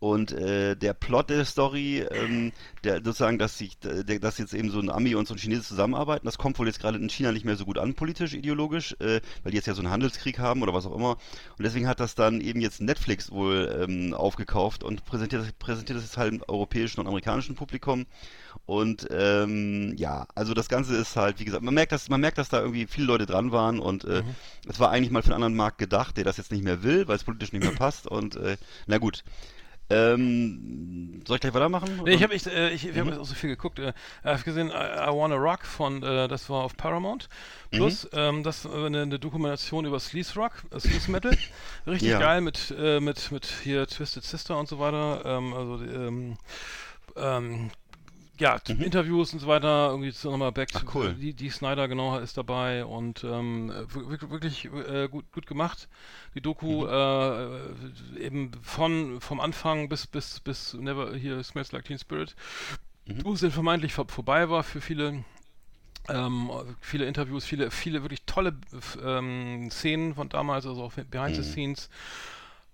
und 0.00 0.30
äh, 0.32 0.76
der 0.76 0.94
Plot 0.94 1.30
der 1.30 1.44
Story, 1.44 2.00
ähm, 2.10 2.52
der 2.84 2.96
sozusagen, 2.96 3.38
dass 3.38 3.58
sich, 3.58 3.78
der, 3.78 4.20
dass 4.20 4.38
jetzt 4.38 4.54
eben 4.54 4.70
so 4.70 4.78
ein 4.78 4.90
Ami 4.90 5.14
und 5.16 5.26
so 5.26 5.34
ein 5.34 5.38
Chinese 5.38 5.62
zusammenarbeiten, 5.62 6.24
das 6.24 6.38
kommt 6.38 6.58
wohl 6.58 6.66
jetzt 6.68 6.80
gerade 6.80 6.98
in 6.98 7.08
China 7.08 7.32
nicht 7.32 7.44
mehr 7.44 7.56
so 7.56 7.64
gut 7.64 7.78
an, 7.78 7.94
politisch, 7.94 8.34
ideologisch, 8.34 8.94
äh, 9.00 9.20
weil 9.42 9.50
die 9.50 9.56
jetzt 9.56 9.66
ja 9.66 9.74
so 9.74 9.82
einen 9.82 9.90
Handelskrieg 9.90 10.38
haben 10.38 10.62
oder 10.62 10.72
was 10.72 10.86
auch 10.86 10.94
immer. 10.94 11.12
Und 11.56 11.64
deswegen 11.64 11.88
hat 11.88 11.98
das 11.98 12.14
dann 12.14 12.40
eben 12.40 12.60
jetzt 12.60 12.80
Netflix 12.80 13.32
wohl 13.32 13.86
ähm, 13.88 14.14
aufgekauft 14.14 14.84
und 14.84 15.04
präsentiert, 15.04 15.42
das- 15.42 15.52
präsentiert 15.52 15.96
das 15.96 16.04
jetzt 16.04 16.16
halt 16.16 16.32
im 16.32 16.42
europäischen 16.46 17.00
und 17.00 17.06
amerikanischen 17.08 17.56
Publikum. 17.56 18.06
Und 18.66 19.08
ähm, 19.10 19.94
ja, 19.96 20.26
also 20.34 20.54
das 20.54 20.68
Ganze 20.68 20.96
ist 20.96 21.16
halt, 21.16 21.40
wie 21.40 21.44
gesagt, 21.44 21.62
man 21.62 21.74
merkt, 21.74 21.92
dass 21.92 22.08
man 22.08 22.20
merkt, 22.20 22.38
dass 22.38 22.48
da 22.48 22.60
irgendwie 22.60 22.86
viele 22.86 23.06
Leute 23.06 23.26
dran 23.26 23.50
waren 23.50 23.78
und 23.80 24.04
äh, 24.04 24.22
es 24.68 24.78
war 24.78 24.90
eigentlich 24.90 25.10
mal 25.10 25.22
für 25.22 25.28
einen 25.28 25.42
anderen 25.42 25.56
Markt 25.56 25.78
gedacht, 25.78 26.16
der 26.16 26.24
das 26.24 26.36
jetzt 26.36 26.52
nicht 26.52 26.62
mehr 26.64 26.82
will, 26.82 27.08
weil 27.08 27.16
es 27.16 27.24
politisch 27.24 27.52
nicht 27.52 27.62
mehr 27.64 27.72
passt. 27.74 28.06
Und 28.06 28.36
äh, 28.36 28.56
na 28.86 28.98
gut. 28.98 29.24
Ähm, 29.90 31.22
soll 31.26 31.36
ich 31.36 31.40
gleich 31.40 31.54
weitermachen? 31.54 32.00
Nee, 32.04 32.14
ich 32.14 32.22
habe 32.22 32.34
ich, 32.34 32.46
äh, 32.46 32.70
ich, 32.70 32.94
wir 32.94 33.00
haben 33.00 33.10
Mhm. 33.10 33.18
auch 33.18 33.24
so 33.24 33.34
viel 33.34 33.50
geguckt. 33.50 33.78
Äh, 33.78 33.92
ich 34.22 34.26
habe 34.26 34.42
gesehen, 34.42 34.68
I, 34.68 34.72
I 34.72 35.08
Wanna 35.14 35.36
Rock 35.36 35.64
von, 35.64 36.02
äh, 36.02 36.28
das 36.28 36.50
war 36.50 36.64
auf 36.64 36.76
Paramount. 36.76 37.28
Plus, 37.70 38.04
Mhm. 38.04 38.08
ähm, 38.12 38.42
das 38.42 38.64
war 38.66 38.86
eine, 38.86 39.02
eine 39.02 39.18
Dokumentation 39.18 39.84
über 39.86 39.98
Sleaze 39.98 40.34
Rock, 40.38 40.52
äh, 40.70 40.80
Sleaze 40.80 41.10
Metal. 41.10 41.38
Richtig 41.86 42.10
Ja. 42.10 42.18
geil 42.18 42.40
mit, 42.42 42.74
äh, 42.78 43.00
mit, 43.00 43.32
mit 43.32 43.46
hier 43.62 43.86
Twisted 43.86 44.24
Sister 44.24 44.58
und 44.58 44.68
so 44.68 44.78
weiter. 44.78 45.22
Ähm, 45.24 45.54
also, 45.54 45.82
ähm, 45.84 46.36
ähm, 47.16 47.70
ja, 48.38 48.58
t- 48.58 48.72
Interviews 48.72 49.32
und 49.32 49.40
so 49.40 49.46
weiter, 49.46 49.88
irgendwie 49.90 50.12
nochmal 50.28 50.52
back 50.52 50.72
Mhm. 50.74 50.80
Ach, 50.88 50.94
cool. 50.94 51.14
die, 51.14 51.34
die 51.34 51.50
Snyder 51.50 51.88
genau 51.88 52.18
ist 52.18 52.36
dabei 52.36 52.84
und 52.84 53.24
ähm, 53.24 53.72
wir- 53.92 54.10
wir- 54.10 54.30
wirklich 54.30 54.66
äh, 54.66 55.08
gut, 55.08 55.30
gut 55.32 55.46
gemacht. 55.46 55.88
Die 56.34 56.40
Doku 56.40 56.84
Mhm. 56.86 56.88
äh, 58.18 58.20
eben 58.24 58.50
von 58.62 59.20
vom 59.20 59.40
Anfang 59.40 59.88
bis 59.88 60.06
bis 60.06 60.40
bis 60.40 60.74
Never 60.74 61.14
hier 61.16 61.42
Smells 61.42 61.72
Like 61.72 61.84
Teen 61.84 61.98
Spirit, 61.98 62.34
Mhm. 63.06 63.24
wo 63.24 63.32
es 63.32 63.40
dann 63.40 63.50
vermeintlich 63.50 63.92
vor, 63.94 64.06
vorbei 64.08 64.48
war 64.50 64.62
für 64.62 64.80
viele 64.80 65.24
ähm, 66.08 66.50
viele 66.80 67.04
Interviews, 67.06 67.44
viele 67.44 67.70
viele 67.70 68.02
wirklich 68.02 68.22
tolle 68.24 68.54
ähm, 69.04 69.68
Szenen 69.70 70.14
von 70.14 70.28
damals, 70.30 70.64
also 70.66 70.82
auch 70.84 70.92
Behind 70.92 71.36
Mhm. 71.36 71.42
the 71.42 71.42
Scenes. 71.42 71.90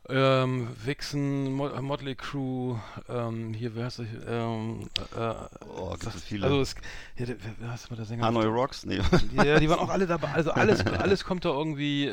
Ähm, 0.07 0.69
Vixen, 0.85 1.51
Mo 1.55 1.71
Motley 1.81 2.14
Crew, 2.14 2.77
ähm, 3.09 3.55
hier, 3.55 3.75
wer 3.75 3.87
heißt 3.87 4.01
das? 4.01 4.07
Ähm, 4.29 4.90
äh, 5.17 5.35
Oh, 5.67 5.93
gibt 5.93 6.14
es 6.14 6.23
viele. 6.25 6.45
Also, 6.45 6.61
es, 6.61 6.75
ja, 7.17 7.25
der, 7.25 7.37
wer, 7.43 7.55
wer 7.59 7.73
heißt 7.73 7.90
mal 7.90 7.97
der 7.97 8.05
Sänger? 8.05 8.25
Hanoi 8.27 8.45
Rocks? 8.45 8.85
Nee. 8.85 9.01
Ja, 9.35 9.59
die 9.59 9.69
waren 9.71 9.79
auch 9.79 9.88
alle 9.88 10.07
dabei. 10.07 10.29
Also 10.29 10.51
alles, 10.51 10.87
alles 10.99 11.25
kommt 11.25 11.47
da 11.47 11.51
irgendwie. 11.51 12.05
Äh, 12.07 12.11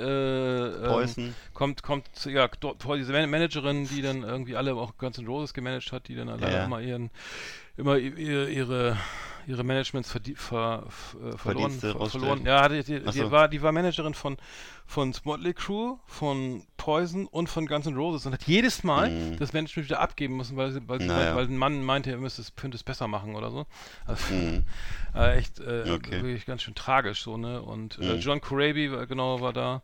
ähm, 1.18 1.36
kommt, 1.54 1.84
kommt, 1.84 2.06
ja, 2.26 2.50
vor 2.80 2.96
diese 2.96 3.12
Man- 3.12 3.30
Managerin, 3.30 3.88
die 3.90 4.02
dann 4.02 4.24
irgendwie 4.24 4.56
alle 4.56 4.74
auch 4.76 4.96
Guns 4.98 5.18
N' 5.18 5.28
Roses 5.28 5.54
gemanagt 5.54 5.92
hat, 5.92 6.08
die 6.08 6.16
dann 6.16 6.28
leider 6.30 6.50
Ja. 6.50 6.64
immer 6.66 6.80
ihren, 6.80 7.10
immer 7.76 7.98
ihre, 7.98 8.50
ihre, 8.50 8.98
ihre 9.48 9.64
Managements 9.64 10.12
ver, 10.12 10.22
äh, 10.26 11.38
verloren, 11.38 11.72
ver, 11.72 11.92
rausstellen. 11.94 12.10
verloren. 12.10 12.46
Ja, 12.46 12.68
die, 12.70 12.84
die, 12.84 13.02
Ach 13.06 13.14
die 13.14 13.20
so. 13.20 13.32
war, 13.32 13.48
die 13.48 13.62
war 13.62 13.72
Managerin 13.72 14.14
von, 14.14 14.38
von 14.86 15.14
Motley 15.24 15.54
Crew, 15.54 15.98
von 16.06 16.64
Poison 16.78 17.28
und 17.28 17.48
von 17.48 17.66
Guns 17.68 17.86
N' 17.88 17.96
Roses 17.96 18.26
und 18.26 18.34
hat 18.34 18.44
jedes 18.44 18.84
Mal 18.84 19.10
Mhm. 19.10 19.38
das 19.38 19.54
Management 19.54 19.88
wieder 19.90 20.00
abgeben 20.00 20.38
müssen, 20.38 20.58
weil, 20.58 20.72
sie, 20.72 20.88
weil, 20.88 21.00
sie, 21.02 21.08
Naja. 21.08 21.36
weil, 21.36 21.46
ein 21.46 21.58
Mann 21.58 21.84
meinte, 21.84 22.12
er 22.12 22.18
müsste 22.18 22.42
es, 22.42 22.56
könnte 22.56 22.76
es 22.76 22.84
besser 22.84 23.08
machen 23.08 23.36
oder 23.36 23.52
so. 23.52 23.66
Also, 24.06 24.34
Mhm. 24.34 24.64
äh, 25.16 25.38
echt 25.38 25.60
äh, 25.60 25.94
Okay. 25.94 26.22
wirklich 26.22 26.46
ganz 26.46 26.64
schön 26.64 26.76
tragisch 26.76 27.22
so, 27.24 27.38
ne? 27.38 27.62
Und 27.62 27.98
äh, 28.00 28.16
Mhm. 28.16 28.20
John 28.20 28.42
Corabi 28.42 28.92
war, 28.92 29.06
genau 29.06 29.42
war 29.42 29.54
da. 29.54 29.82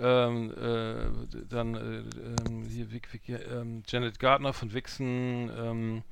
Ähm, 0.00 0.52
äh, 0.52 1.44
dann 1.48 1.74
äh, 1.74 1.78
ähm, 1.80 2.66
hier 2.70 2.92
Vic, 2.92 3.12
Vic, 3.12 3.28
ähm, 3.28 3.82
Janet 3.88 4.20
Gardner 4.20 4.52
von 4.52 4.72
Vixen 4.72 5.50
ähm, 5.58 6.02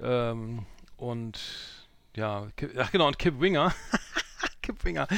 ähm, 0.00 0.64
und 0.96 1.40
ja, 2.16 2.46
ach 2.78 2.90
genau, 2.92 3.06
und 3.08 3.18
Kip 3.18 3.40
Winger. 3.40 3.72
Kip 4.62 4.84
Winger. 4.84 5.08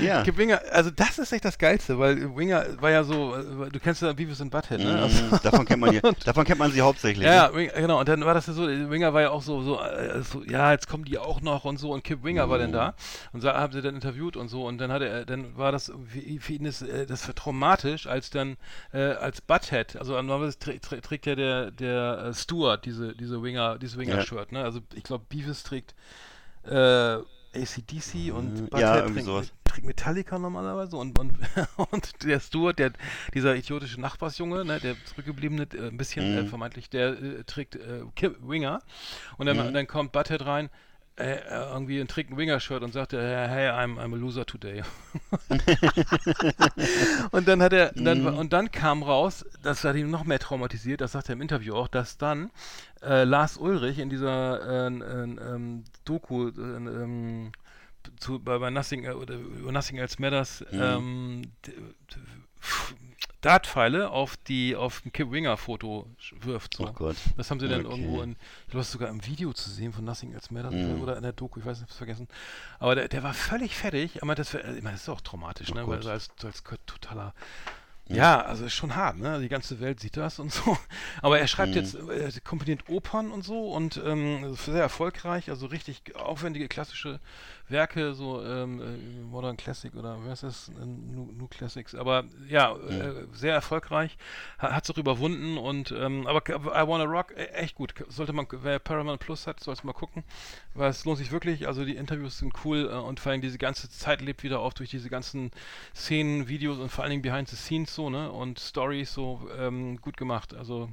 Ja. 0.00 0.22
Kip 0.22 0.36
Winger, 0.36 0.60
also 0.70 0.90
das 0.90 1.18
ist 1.18 1.32
echt 1.32 1.44
das 1.44 1.58
Geilste, 1.58 1.98
weil 1.98 2.36
Winger 2.36 2.80
war 2.80 2.90
ja 2.90 3.02
so, 3.02 3.34
äh, 3.34 3.68
du 3.68 3.80
kennst 3.80 4.00
ja 4.00 4.12
Beavis 4.12 4.40
and 4.40 4.52
Butthead, 4.52 4.78
ne? 4.78 5.02
Also, 5.02 5.24
Mhm. 5.24 5.38
davon 5.42 5.64
kennt 5.66 5.80
man 5.80 5.92
ja, 5.92 6.00
davon 6.24 6.44
kennt 6.44 6.60
man 6.60 6.70
sie 6.70 6.82
hauptsächlich. 6.82 7.26
ja, 7.26 7.48
ne? 7.48 7.54
Winger, 7.54 7.72
genau. 7.72 7.98
Und 7.98 8.08
dann 8.08 8.24
war 8.24 8.32
das 8.34 8.46
ja 8.46 8.52
so, 8.52 8.62
Winger 8.68 9.12
war 9.12 9.22
ja 9.22 9.30
auch 9.30 9.42
so, 9.42 9.60
so, 9.60 9.80
äh, 9.80 10.22
so, 10.22 10.44
ja, 10.44 10.70
jetzt 10.70 10.86
kommen 10.88 11.04
die 11.04 11.18
auch 11.18 11.40
noch 11.40 11.64
und 11.64 11.78
so. 11.78 11.90
Und 11.92 12.04
Kip 12.04 12.22
Winger 12.22 12.48
war 12.48 12.58
Mhm. 12.58 12.62
dann 12.62 12.72
da 12.72 12.94
und 13.32 13.40
sa- 13.40 13.54
haben 13.58 13.72
sie 13.72 13.82
dann 13.82 13.96
interviewt 13.96 14.36
und 14.36 14.46
so. 14.46 14.64
Und 14.66 14.78
dann 14.78 14.92
hatte 14.92 15.08
er, 15.08 15.24
dann 15.24 15.56
war 15.56 15.72
das 15.72 15.86
für, 15.86 16.40
für 16.40 16.52
ihn 16.52 16.62
das, 16.64 16.82
äh, 16.82 17.04
das 17.04 17.26
war 17.26 17.34
traumatisch, 17.34 18.06
als 18.06 18.30
dann 18.30 18.56
äh, 18.92 19.00
als 19.14 19.40
Butthead, 19.40 19.96
also 19.96 20.12
normalerweise 20.14 20.58
trä- 20.58 20.80
trä- 20.80 21.00
trägt 21.00 21.26
ja 21.26 21.34
der 21.34 21.72
der 21.72 22.26
äh, 22.26 22.34
Stewart 22.34 22.84
diese 22.84 23.16
diese 23.16 23.42
Winger, 23.42 23.78
dieses 23.80 23.98
Winger-Shirt. 23.98 24.52
Ne? 24.52 24.62
Also 24.62 24.78
ich 24.94 25.02
glaube, 25.02 25.24
Beavis 25.28 25.64
trägt 25.64 25.96
äh, 26.64 27.18
ACDC 27.54 28.30
und 28.32 28.68
ja, 28.70 28.70
Butthead 28.70 29.06
irgendwie 29.06 29.20
trinkt, 29.20 29.22
sowas. 29.22 29.52
trinkt 29.64 29.86
Metallica 29.86 30.38
normalerweise 30.38 30.96
und, 30.96 31.18
und, 31.18 31.38
und 31.92 32.22
der 32.24 32.40
Stuart, 32.40 32.78
der, 32.78 32.92
dieser 33.34 33.54
idiotische 33.56 34.00
Nachbarsjunge, 34.00 34.64
ne, 34.64 34.80
der 34.80 35.02
zurückgebliebene, 35.04 35.64
äh, 35.74 35.88
ein 35.88 35.96
bisschen 35.98 36.30
äh, 36.32 36.44
Mhm. 36.44 36.46
vermeintlich, 36.46 36.88
der 36.90 37.10
äh, 37.22 37.44
trägt 37.44 37.76
äh, 37.76 38.02
Winger 38.40 38.82
und 39.38 39.46
dann, 39.46 39.58
Mhm. 39.58 39.72
dann 39.72 39.86
kommt 39.86 40.12
Butthead 40.12 40.44
rein, 40.46 40.70
äh, 41.16 41.34
äh, 41.34 41.72
irgendwie 41.72 42.00
und 42.00 42.10
trägt 42.10 42.30
ein 42.30 42.36
Winger-Shirt 42.36 42.82
und 42.82 42.92
sagt, 42.92 43.12
äh, 43.12 43.48
hey, 43.48 43.68
I'm, 43.70 43.98
I'm 43.98 44.14
a 44.14 44.16
loser 44.16 44.46
today. 44.46 44.82
und 47.32 47.46
dann 47.48 47.62
hat 47.62 47.72
er, 47.72 47.92
dann, 47.96 48.20
Mhm. 48.22 48.26
und 48.26 48.52
dann 48.52 48.70
kam 48.70 49.02
raus, 49.02 49.44
das 49.62 49.84
hat 49.84 49.96
ihn 49.96 50.10
noch 50.10 50.24
mehr 50.24 50.38
traumatisiert, 50.38 51.00
das 51.00 51.12
sagt 51.12 51.28
er 51.28 51.34
im 51.34 51.42
Interview 51.42 51.74
auch, 51.74 51.88
dass 51.88 52.16
dann 52.18 52.50
äh, 53.02 53.24
Lars 53.24 53.56
Ulrich 53.58 53.98
in 53.98 54.08
dieser 54.10 54.86
äh, 54.86 54.86
äh, 54.88 55.22
ähm, 55.22 55.84
Doku 56.04 56.48
äh, 56.48 56.52
ähm, 56.58 57.52
zu, 58.18 58.38
bei, 58.40 58.58
bei 58.58 58.70
Nothing, 58.70 59.06
oder 59.10 59.34
über 59.34 59.70
Nothing 59.72 59.98
Else 59.98 60.16
Matters 60.20 60.64
Mhm. 60.70 60.80
ähm, 60.80 61.42
Dartpfeile 63.42 64.10
auf 64.10 64.36
die 64.36 64.74
auf 64.76 65.04
ein 65.04 65.12
Kip 65.12 65.30
Winger 65.30 65.56
Foto 65.58 66.08
wirft. 66.40 66.76
So. 66.76 66.84
Oh 66.88 66.92
Gott. 66.92 67.16
Das 67.36 67.50
haben 67.50 67.60
sie 67.60 67.68
dann 67.68 67.84
Okay. 67.84 67.90
irgendwo 67.90 68.22
in, 68.22 68.32
ich 68.32 68.36
glaube, 68.68 68.78
das 68.78 68.86
ist 68.86 68.92
sogar 68.92 69.08
im 69.10 69.26
Video 69.26 69.52
zu 69.52 69.68
sehen 69.68 69.92
von 69.92 70.04
Nothing 70.04 70.32
Else 70.32 70.54
Matters 70.54 70.72
Mhm. 70.74 71.02
oder 71.02 71.16
in 71.16 71.22
der 71.22 71.32
Doku, 71.32 71.60
ich 71.60 71.66
weiß 71.66 71.78
nicht, 71.78 71.88
ich 71.88 71.90
hab's 71.90 71.98
vergessen. 71.98 72.28
Aber 72.78 72.94
der, 72.94 73.08
der 73.08 73.22
war 73.22 73.34
völlig 73.34 73.76
fertig. 73.76 74.16
Ich 74.16 74.22
meine, 74.22 74.36
das, 74.36 74.54
ich 74.54 74.62
meine, 74.62 74.92
das 74.92 75.02
ist 75.02 75.08
auch 75.08 75.20
traumatisch, 75.20 75.70
Oh 75.72 75.74
ne? 75.74 75.80
Weil 75.86 75.96
Gott. 75.96 76.04
so 76.04 76.10
als, 76.10 76.30
als 76.42 76.62
totaler 76.86 77.34
ja, 78.08 78.42
also 78.42 78.66
ist 78.66 78.74
schon 78.74 78.94
hart, 78.94 79.16
ne? 79.16 79.40
Die 79.40 79.48
ganze 79.48 79.80
Welt 79.80 80.00
sieht 80.00 80.16
das 80.18 80.38
und 80.38 80.52
so. 80.52 80.76
Aber 81.22 81.38
er 81.38 81.46
schreibt 81.46 81.70
Mhm. 81.70 81.80
jetzt, 81.80 81.94
er 81.94 82.30
komponiert 82.42 82.88
Opern 82.88 83.30
und 83.30 83.42
so 83.42 83.72
und 83.72 83.96
ähm, 84.04 84.54
sehr 84.54 84.82
erfolgreich, 84.82 85.48
also 85.48 85.66
richtig 85.66 86.14
aufwendige 86.16 86.68
klassische 86.68 87.20
Werke, 87.68 88.14
so 88.14 88.42
ähm, 88.44 88.80
äh, 88.80 89.22
Modern 89.22 89.56
Classic 89.56 89.94
oder 89.94 90.18
was 90.26 90.42
ist 90.42 90.68
das? 90.68 90.76
New, 90.86 91.30
New 91.32 91.48
Classics. 91.48 91.94
Aber 91.94 92.24
ja, 92.48 92.76
äh, 92.76 93.26
sehr 93.32 93.54
erfolgreich, 93.54 94.16
hat 94.58 94.84
es 94.84 94.90
auch 94.90 94.98
überwunden 94.98 95.56
und 95.58 95.90
ähm, 95.92 96.26
aber 96.26 96.42
I 96.48 96.86
Wanna 96.86 97.04
Rock, 97.04 97.32
äh, 97.36 97.46
echt 97.52 97.74
gut. 97.74 97.94
Sollte 98.08 98.32
man, 98.32 98.46
wer 98.50 98.78
Paramount 98.78 99.20
Plus 99.20 99.46
hat, 99.46 99.60
soll 99.60 99.74
es 99.74 99.84
mal 99.84 99.92
gucken, 99.92 100.24
weil 100.74 100.90
es 100.90 101.04
lohnt 101.04 101.18
sich 101.18 101.32
wirklich. 101.32 101.66
Also 101.66 101.84
die 101.84 101.96
Interviews 101.96 102.38
sind 102.38 102.52
cool 102.64 102.90
äh, 102.90 102.94
und 102.94 103.20
vor 103.20 103.32
allem 103.32 103.40
diese 103.40 103.58
ganze 103.58 103.88
Zeit 103.90 104.20
lebt 104.20 104.42
wieder 104.42 104.60
auf 104.60 104.74
durch 104.74 104.90
diese 104.90 105.08
ganzen 105.08 105.50
Szenen, 105.94 106.48
Videos 106.48 106.78
und 106.78 106.90
vor 106.90 107.04
allen 107.04 107.10
Dingen 107.10 107.22
Behind 107.22 107.48
the 107.48 107.56
Scenes 107.56 107.94
so, 107.94 108.10
ne? 108.10 108.30
Und 108.30 108.60
Stories 108.60 109.12
so 109.14 109.48
ähm, 109.58 110.00
gut 110.00 110.16
gemacht. 110.16 110.54
Also 110.54 110.88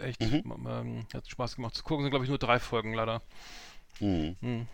echt, 0.00 0.20
Mhm. 0.20 0.66
ähm, 0.68 1.06
hat 1.14 1.28
Spaß 1.28 1.56
gemacht 1.56 1.74
zu 1.74 1.82
gucken. 1.82 2.04
Sind 2.04 2.10
glaube 2.10 2.24
ich 2.24 2.28
nur 2.28 2.38
drei 2.38 2.58
Folgen 2.58 2.94
leider. 2.94 3.22
Mhm. 4.00 4.36
Hm. 4.40 4.66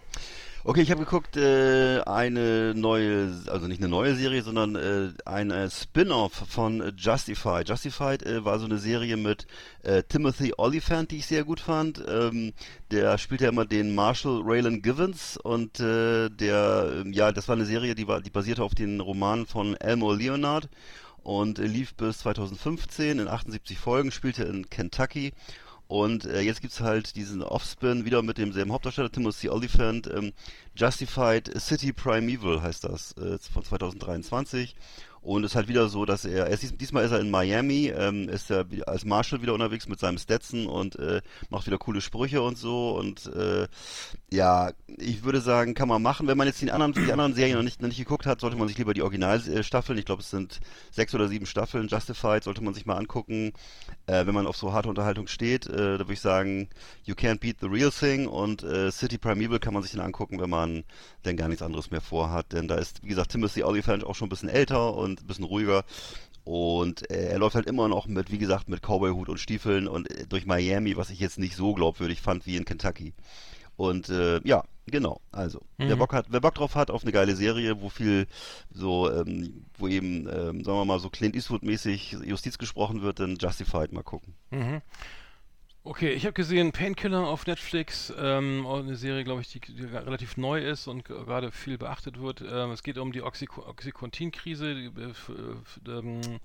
Okay, 0.68 0.82
ich 0.82 0.90
habe 0.90 1.04
geguckt, 1.04 1.36
äh, 1.36 2.00
eine 2.00 2.74
neue, 2.74 3.30
also 3.46 3.68
nicht 3.68 3.80
eine 3.80 3.88
neue 3.88 4.16
Serie, 4.16 4.42
sondern 4.42 4.74
äh, 4.74 5.12
ein 5.24 5.52
äh, 5.52 5.70
Spin-off 5.70 6.32
von 6.32 6.92
Justified. 6.96 7.68
Justified 7.68 8.24
äh, 8.24 8.44
war 8.44 8.58
so 8.58 8.64
eine 8.64 8.78
Serie 8.78 9.16
mit 9.16 9.46
äh, 9.84 10.02
Timothy 10.02 10.54
Olyphant, 10.56 11.12
die 11.12 11.18
ich 11.18 11.26
sehr 11.26 11.44
gut 11.44 11.60
fand. 11.60 12.04
Ähm, 12.08 12.52
der 12.90 13.16
spielt 13.18 13.42
ja 13.42 13.50
immer 13.50 13.64
den 13.64 13.94
Marshall 13.94 14.42
Raylan 14.44 14.82
Givens 14.82 15.36
und 15.36 15.78
äh, 15.78 16.30
der, 16.30 16.90
ähm, 16.96 17.12
ja, 17.12 17.30
das 17.30 17.46
war 17.46 17.54
eine 17.54 17.64
Serie, 17.64 17.94
die 17.94 18.08
war, 18.08 18.20
die 18.20 18.30
basierte 18.30 18.64
auf 18.64 18.74
den 18.74 19.00
Romanen 19.00 19.46
von 19.46 19.76
Elmo 19.76 20.12
Leonard 20.12 20.68
und 21.22 21.60
äh, 21.60 21.66
lief 21.66 21.94
bis 21.94 22.18
2015 22.18 23.20
in 23.20 23.28
78 23.28 23.78
Folgen, 23.78 24.10
spielte 24.10 24.42
in 24.42 24.68
Kentucky. 24.68 25.32
Und 25.88 26.25
äh, 26.25 26.40
jetzt 26.40 26.61
gibt's 26.62 26.81
halt 26.81 27.14
diesen 27.14 27.42
Offspin 27.42 28.05
wieder 28.05 28.22
mit 28.22 28.38
demselben 28.38 28.72
Hauptdarsteller, 28.72 29.11
Timothy 29.11 29.49
Olyphant. 29.49 30.09
Ähm, 30.09 30.33
Justified 30.75 31.51
City 31.61 31.92
Primeval 31.92 32.61
heißt 32.61 32.85
das, 32.85 33.12
äh, 33.18 33.38
von 33.38 33.64
2023. 33.64 34.75
Und 35.26 35.42
es 35.44 35.52
ist 35.52 35.56
halt 35.56 35.66
wieder 35.68 35.88
so, 35.88 36.04
dass 36.04 36.24
er, 36.24 36.46
er 36.46 36.52
ist, 36.52 36.62
dies- 36.62 36.76
diesmal 36.76 37.04
ist 37.04 37.10
er 37.10 37.18
in 37.20 37.30
Miami, 37.30 37.88
ähm, 37.88 38.28
ist 38.28 38.48
er 38.50 38.64
als 38.86 39.04
Marshall 39.04 39.42
wieder 39.42 39.54
unterwegs 39.54 39.88
mit 39.88 39.98
seinem 39.98 40.18
Stetson 40.18 40.66
und 40.66 40.96
äh, 41.00 41.20
macht 41.50 41.66
wieder 41.66 41.78
coole 41.78 42.00
Sprüche 42.00 42.42
und 42.42 42.56
so. 42.56 42.96
Und 42.96 43.26
äh, 43.34 43.66
ja, 44.32 44.70
ich 44.98 45.24
würde 45.24 45.40
sagen, 45.40 45.74
kann 45.74 45.88
man 45.88 46.00
machen. 46.00 46.28
Wenn 46.28 46.38
man 46.38 46.46
jetzt 46.46 46.62
die 46.62 46.70
anderen, 46.70 46.92
die 46.92 47.10
anderen 47.10 47.34
Serien 47.34 47.56
noch 47.56 47.64
nicht, 47.64 47.82
noch 47.82 47.88
nicht 47.88 47.98
geguckt 47.98 48.24
hat, 48.24 48.40
sollte 48.40 48.56
man 48.56 48.68
sich 48.68 48.78
lieber 48.78 48.94
die 48.94 49.02
Originalstaffeln, 49.02 49.98
ich 49.98 50.04
glaube 50.04 50.22
es 50.22 50.30
sind 50.30 50.60
sechs 50.92 51.12
oder 51.14 51.26
sieben 51.26 51.46
Staffeln, 51.46 51.88
Justified, 51.88 52.44
sollte 52.44 52.62
man 52.62 52.74
sich 52.74 52.86
mal 52.86 52.96
angucken. 52.96 53.52
Äh, 54.06 54.26
wenn 54.26 54.34
man 54.34 54.46
auf 54.46 54.56
so 54.56 54.72
harte 54.72 54.88
Unterhaltung 54.88 55.26
steht, 55.26 55.66
äh, 55.66 55.98
da 55.98 55.98
würde 55.98 56.12
ich 56.12 56.20
sagen, 56.20 56.68
You 57.04 57.14
Can't 57.14 57.40
Beat 57.40 57.56
the 57.60 57.66
Real 57.66 57.90
Thing 57.90 58.28
und 58.28 58.62
äh, 58.62 58.92
City 58.92 59.18
Primeval 59.18 59.58
kann 59.58 59.74
man 59.74 59.82
sich 59.82 59.90
dann 59.90 60.00
angucken, 60.02 60.40
wenn 60.40 60.50
man 60.50 60.84
denn 61.24 61.36
gar 61.36 61.48
nichts 61.48 61.62
anderes 61.62 61.90
mehr 61.90 62.00
vorhat. 62.00 62.52
Denn 62.52 62.68
da 62.68 62.76
ist, 62.76 63.02
wie 63.02 63.08
gesagt, 63.08 63.32
Timothy 63.32 63.64
Olyphant 63.64 64.04
auch 64.04 64.14
schon 64.14 64.26
ein 64.26 64.30
bisschen 64.30 64.48
älter 64.48 64.94
und 64.94 65.15
ein 65.22 65.26
bisschen 65.26 65.44
ruhiger. 65.44 65.85
Und 66.44 67.11
äh, 67.11 67.31
er 67.31 67.38
läuft 67.38 67.57
halt 67.57 67.66
immer 67.66 67.88
noch 67.88 68.07
mit, 68.07 68.31
wie 68.31 68.38
gesagt, 68.38 68.68
mit 68.68 68.81
Cowboy-Hut 68.81 69.29
und 69.29 69.38
Stiefeln 69.38 69.88
und 69.88 70.09
äh, 70.11 70.26
durch 70.29 70.46
Miami, 70.46 70.96
was 70.96 71.11
ich 71.11 71.18
jetzt 71.18 71.38
nicht 71.38 71.57
so 71.57 71.74
glaubwürdig 71.74 72.22
fand 72.22 72.46
wie 72.46 72.57
in 72.57 72.64
Kentucky. 72.64 73.14
Und 73.76 74.09
äh, 74.09 74.40
ja, 74.44 74.62
genau. 74.87 75.20
Also, 75.33 75.61
wer 75.76 75.96
Mhm. 75.96 75.98
Bock 75.98 76.12
hat, 76.12 76.26
wer 76.29 76.40
Bock 76.40 76.55
drauf 76.55 76.74
hat 76.76 76.90
auf 76.90 77.02
eine 77.02 77.12
geile 77.12 77.35
Serie, 77.37 77.81
wo 77.81 77.88
viel 77.88 78.26
so, 78.70 79.11
ähm, 79.12 79.64
wo 79.76 79.88
eben, 79.88 80.29
ähm, 80.29 80.64
sagen 80.64 80.79
wir 80.79 80.85
mal, 80.85 81.00
so 81.00 81.11
Clint 81.11 81.35
Eastwood-mäßig 81.35 82.16
Justiz 82.24 82.59
gesprochen 82.59 83.02
wird, 83.02 83.20
dann 83.20 83.37
Justified 83.37 83.92
mal 83.92 84.02
gucken. 84.02 84.35
Mhm. 84.50 84.83
Okay, 85.88 86.11
ich 86.11 86.25
habe 86.25 86.33
gesehen 86.33 86.72
Painkiller 86.72 87.29
auf 87.29 87.46
Netflix, 87.46 88.12
ähm, 88.18 88.66
eine 88.66 88.96
Serie, 88.96 89.22
glaube 89.22 89.42
ich, 89.42 89.53
die, 89.53 89.61
die 89.61 89.85
relativ 89.85 90.37
neu 90.37 90.61
ist 90.61 90.88
und 90.88 91.05
gerade 91.05 91.53
viel 91.53 91.79
beachtet 91.79 92.20
wird. 92.20 92.40
Ähm, 92.40 92.72
es 92.72 92.83
geht 92.83 92.99
um 92.99 93.12
die 93.12 93.22
Oxyco 93.22 93.64
Oxycontin-Krise, 93.68 94.66
äh, 94.72 95.11
f- 95.11 95.31
ähm, 95.87 96.40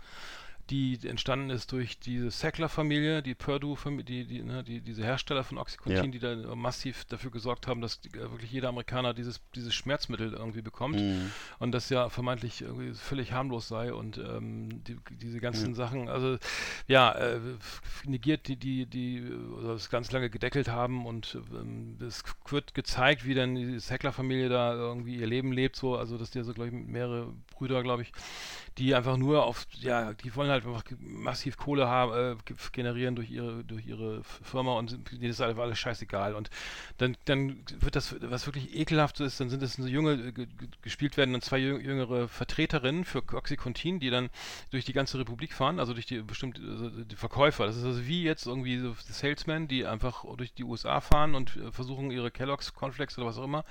die 0.72 0.98
entstanden 1.06 1.50
ist 1.50 1.72
durch 1.74 2.00
diese 2.00 2.32
Sackler-Familie, 2.32 3.22
die 3.22 3.36
Purdue-Familie, 3.36 4.04
die, 4.06 4.26
die, 4.26 4.42
ne, 4.42 4.64
die, 4.64 4.80
diese 4.80 5.04
Hersteller 5.04 5.44
von 5.44 5.58
Oxycontin, 5.58 6.06
Ja. 6.06 6.12
die 6.12 6.20
da 6.20 6.56
massiv 6.56 7.04
dafür 7.06 7.30
gesorgt 7.30 7.68
haben, 7.68 7.82
dass 7.82 8.00
äh, 8.06 8.14
wirklich 8.32 8.52
jeder 8.52 8.70
Amerikaner 8.70 9.14
dieses, 9.14 9.42
dieses 9.54 9.76
Schmerzmittel 9.76 10.34
irgendwie 10.34 10.62
bekommt 10.62 11.02
Mhm. 11.02 11.32
und 11.60 11.74
das 11.74 11.90
ja 11.90 12.08
vermeintlich 12.10 12.62
irgendwie 12.62 12.94
völlig 12.94 13.34
harmlos 13.34 13.68
sei 13.68 13.94
und 13.94 14.18
ähm, 14.18 14.82
die, 14.86 14.98
diese 15.22 15.40
ganzen 15.42 15.76
Sachen, 15.76 16.08
also 16.08 16.38
ja, 16.88 17.12
äh, 17.12 17.40
negiert 18.06 18.48
die, 18.48 18.56
die, 18.56 18.86
die 18.86 19.18
äh, 19.18 19.64
das 19.68 19.90
ganz 19.90 20.12
lange 20.12 20.30
gedeckelt 20.30 20.70
haben 20.70 21.06
und 21.06 21.38
ähm, 21.54 21.98
es 22.00 22.24
wird 22.50 22.74
gezeigt, 22.74 23.26
wie 23.26 23.34
dann 23.34 23.56
die 23.56 23.78
Sackler-Familie 23.80 24.48
da 24.50 24.74
irgendwie 24.74 25.16
ihr 25.18 25.28
Leben 25.28 25.52
lebt, 25.52 25.76
so, 25.76 25.98
also 25.98 26.18
dass 26.18 26.32
die 26.32 26.42
so, 26.44 26.54
glaube 26.54 26.68
ich, 26.70 26.74
mehrere 26.74 27.34
Brüder, 27.58 27.84
glaube 27.84 28.04
ich, 28.04 28.12
die 28.78 28.96
einfach 28.96 29.18
nur 29.18 29.44
auf, 29.46 29.68
ja, 29.80 30.14
die 30.14 30.34
wollen 30.36 30.50
halt 30.50 30.66
einfach 30.66 30.84
massiv 31.00 31.58
Kohle 31.58 31.88
haben, 31.88 32.14
äh, 32.14 32.36
ge- 32.46 32.56
generieren 32.72 33.16
durch 33.16 33.30
ihre, 33.30 33.64
durch 33.66 33.86
ihre 33.86 34.24
Firma 34.24 34.74
und 34.78 34.98
denen 35.12 35.24
ist 35.24 35.42
einfach 35.42 35.64
alles 35.64 35.78
scheißegal. 35.80 36.36
Und 36.36 36.50
dann, 36.98 37.18
dann 37.26 37.64
wird 37.80 37.96
das, 37.96 38.16
was 38.22 38.46
wirklich 38.46 38.76
ekelhaft 38.76 39.20
ist, 39.20 39.40
dann 39.40 39.50
sind 39.50 39.62
es 39.62 39.74
so 39.74 39.86
junge, 39.88 40.14
äh, 40.14 40.32
ge- 40.32 40.46
ge- 40.46 40.70
gespielt 40.82 41.18
werden 41.18 41.34
dann 41.34 41.42
zwei 41.42 41.60
jüng- 41.60 41.80
jüngere 41.80 42.28
Vertreterinnen 42.30 43.04
für 43.04 43.22
Oxycontin, 43.34 44.00
die 44.00 44.10
dann 44.10 44.30
durch 44.72 44.86
die 44.86 44.94
ganze 44.94 45.20
Republik 45.20 45.54
fahren, 45.54 45.80
also 45.80 45.94
durch 45.94 46.06
die 46.06 46.22
bestimmt 46.22 46.60
also 46.60 46.90
die 46.90 47.16
Verkäufer. 47.16 47.66
Das 47.66 47.76
ist 47.76 47.84
also 47.84 48.06
wie 48.08 48.24
jetzt 48.24 48.46
irgendwie 48.46 48.78
so 48.80 48.96
Salesmen, 49.00 49.68
die 49.68 49.86
einfach 49.86 50.24
durch 50.38 50.54
die 50.54 50.64
USA 50.64 51.02
fahren 51.02 51.36
und 51.36 51.58
äh, 51.58 51.72
versuchen 51.72 52.10
ihre 52.12 52.32
Kellogg's 52.32 52.74
Cornflakes 52.74 53.18
oder 53.18 53.28
was 53.28 53.38
auch 53.38 53.44
immer 53.44 53.66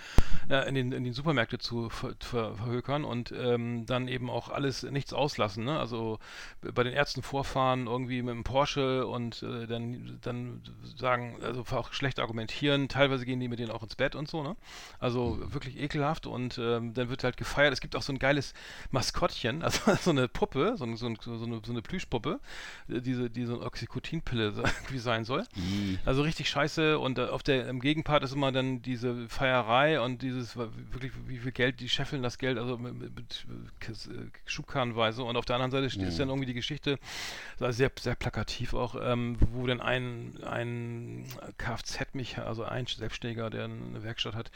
äh, 0.49 0.69
in, 0.69 0.75
den, 0.75 0.93
in 0.93 1.05
den 1.05 1.13
Supermärkte 1.13 1.59
zu 1.59 1.89
ver, 1.89 2.15
ver, 2.21 2.55
verhökern 2.57 3.05
und 3.05 3.33
ähm, 3.33 3.87
dann 3.87 4.09
eben 4.09 4.31
auch 4.31 4.49
alles 4.51 4.83
nichts 4.91 5.13
auslassen. 5.13 5.65
Ne? 5.65 5.79
Also 5.79 6.19
bei 6.61 6.83
den 6.85 6.93
Ärzten 6.93 7.23
vorfahren 7.23 7.87
irgendwie 7.87 8.23
mit 8.23 8.33
einem 8.33 8.45
Porsche 8.45 9.07
und 9.07 9.43
äh, 9.43 9.67
dann, 9.67 10.19
dann 10.23 10.63
sagen, 10.97 11.37
also 11.43 11.65
auch 11.77 11.93
schlecht 11.93 12.19
argumentieren. 12.21 12.89
Teilweise 12.89 13.25
gehen 13.25 13.41
die 13.41 13.49
mit 13.49 13.59
denen 13.59 13.71
auch 13.71 13.83
ins 13.83 13.97
Bett 13.97 14.15
und 14.15 14.29
so. 14.29 14.43
Ne? 14.43 14.57
Also 14.99 15.39
wirklich 15.53 15.79
ekelhaft 15.81 16.27
und 16.27 16.59
ähm, 16.59 16.95
dann 16.95 17.09
wird 17.11 17.25
halt 17.25 17.37
gefeiert. 17.37 17.73
Es 17.73 17.81
gibt 17.81 17.97
auch 17.97 18.03
so 18.03 18.13
ein 18.13 18.19
geiles 18.19 18.55
Maskottchen, 18.91 19.63
also 19.65 19.95
so 19.97 20.11
eine 20.11 20.29
Puppe, 20.29 20.75
so, 20.77 20.85
ein- 20.85 20.97
so, 20.97 21.07
ein- 21.07 21.19
so, 21.21 21.33
eine, 21.33 21.61
so 21.65 21.73
eine 21.73 21.83
Plüschpuppe, 21.83 22.41
äh, 22.89 23.01
diese, 23.01 23.31
die 23.31 23.45
so 23.45 23.55
eine 23.55 23.65
Oxycotin-Pille 23.65 24.47
irgendwie 24.57 24.99
sein 24.99 25.25
soll. 25.25 25.45
I. 25.57 25.99
Also 26.05 26.23
richtig 26.23 26.49
scheiße 26.49 26.99
und 26.99 27.19
äh, 27.19 27.27
auf 27.27 27.43
der 27.43 27.69
im 27.69 27.81
Gegenpart 27.81 28.23
ist 28.25 28.33
immer 28.33 28.53
dann 28.53 28.83
diese 28.83 29.29
Feierei 29.29 30.01
und 30.01 30.23
dieses 30.23 30.57
wirklich 30.57 31.13
wie 31.27 31.39
viel 31.39 31.53
Geld 31.53 31.81
die 31.81 31.89
scheffeln 31.89 32.23
das 32.23 32.39
Geld 32.39 32.59
also 32.59 32.79
mit, 32.79 32.99
mit, 32.99 33.17
mit 33.17 33.47
äh, 34.11 34.27
Schubkarrenweise 34.81 35.23
und 35.23 35.37
auf 35.37 35.45
der 35.45 35.57
anderen 35.57 35.71
Seite 35.71 35.91
steht 35.91 36.09
ist 36.09 36.19
dann 36.19 36.29
irgendwie 36.29 36.47
die 36.47 36.55
Geschichte 36.55 36.99
also 37.59 37.73
sehr 37.73 37.91
sehr 37.99 38.15
plakativ 38.15 38.75
auch 38.75 38.97
ähm, 39.01 39.37
wo 39.53 39.67
dann 39.67 39.81
ein 39.81 40.39
ein 40.43 41.25
Kfz 41.59 42.15
mich 42.15 42.39
also 42.39 42.65
ein 42.65 42.87
Selbstständiger 42.87 43.51
der 43.51 43.65
eine 43.65 44.03
Werkstatt 44.03 44.35
hat 44.35 44.51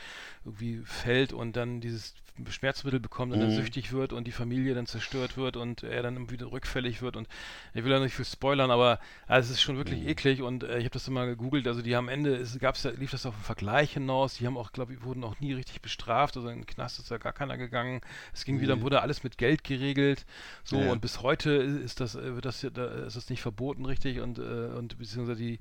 irgendwie 0.45 0.83
fällt 0.85 1.33
und 1.33 1.57
dann 1.57 1.81
dieses 1.81 2.15
Schmerzmittel 2.51 3.01
bekommt 3.01 3.33
und 3.33 3.41
dann 3.41 3.51
süchtig 3.51 3.93
wird 3.93 4.13
und 4.13 4.27
die 4.27 4.33
Familie 4.33 4.75
dann 4.75 4.87
zerstört 4.87 5.37
wird 5.37 5.57
und 5.57 5.83
er 5.85 6.03
dann 6.03 6.31
wieder 6.31 6.51
rückfällig 6.51 7.01
wird 7.01 7.17
und 7.17 7.29
ich 7.75 7.85
will 7.85 7.91
da 7.91 8.01
nicht 8.01 8.15
viel 8.15 8.25
spoilern, 8.25 8.71
aber 8.71 8.99
also 9.27 9.47
es 9.47 9.59
ist 9.59 9.63
schon 9.63 9.77
wirklich 9.77 10.07
eklig 10.07 10.43
und 10.43 10.65
äh, 10.65 10.79
ich 10.79 10.85
habe 10.85 10.91
das 10.95 11.07
immer 11.09 11.27
gegoogelt, 11.27 11.67
also 11.69 11.81
die 11.81 11.95
haben 11.95 12.05
am 12.07 12.09
Ende, 12.09 12.35
es 12.35 12.59
gab's 12.59 12.83
ja, 12.83 12.91
lief 12.91 13.13
das 13.13 13.25
auf 13.25 13.35
einen 13.35 13.45
Vergleich 13.45 13.93
hinaus, 13.93 14.35
die 14.35 14.47
haben 14.47 14.57
auch, 14.57 14.73
glaube 14.73 14.93
ich, 14.95 15.03
wurden 15.05 15.23
auch 15.25 15.39
nie 15.41 15.53
richtig 15.53 15.81
bestraft, 15.81 16.37
also 16.37 16.49
in 16.49 16.59
den 16.61 16.67
Knast 16.67 16.99
ist 16.99 17.11
ja 17.11 17.19
gar 17.19 17.33
keiner 17.33 17.57
gegangen. 17.57 18.01
Es 18.33 18.45
ging 18.45 18.61
wieder, 18.61 18.81
wurde 18.81 19.01
alles 19.01 19.23
mit 19.23 19.39
Geld 19.39 19.63
geregelt, 19.65 20.27
so 20.65 20.77
Ja, 20.77 20.87
ja. 20.87 20.93
und 20.93 21.01
bis 21.01 21.23
heute 21.23 21.51
ist 21.53 22.01
das, 22.01 22.15
äh, 22.17 22.35
wird 22.35 22.45
das, 22.45 22.63
ja- 22.63 22.71
da 22.71 22.87
ist 23.07 23.17
das 23.17 23.31
nicht 23.31 23.43
verboten 23.43 23.85
richtig? 23.87 24.21
Und, 24.21 24.39
äh, 24.39 24.43
und 24.43 24.99
beziehungsweise 24.99 25.41
die, 25.41 25.61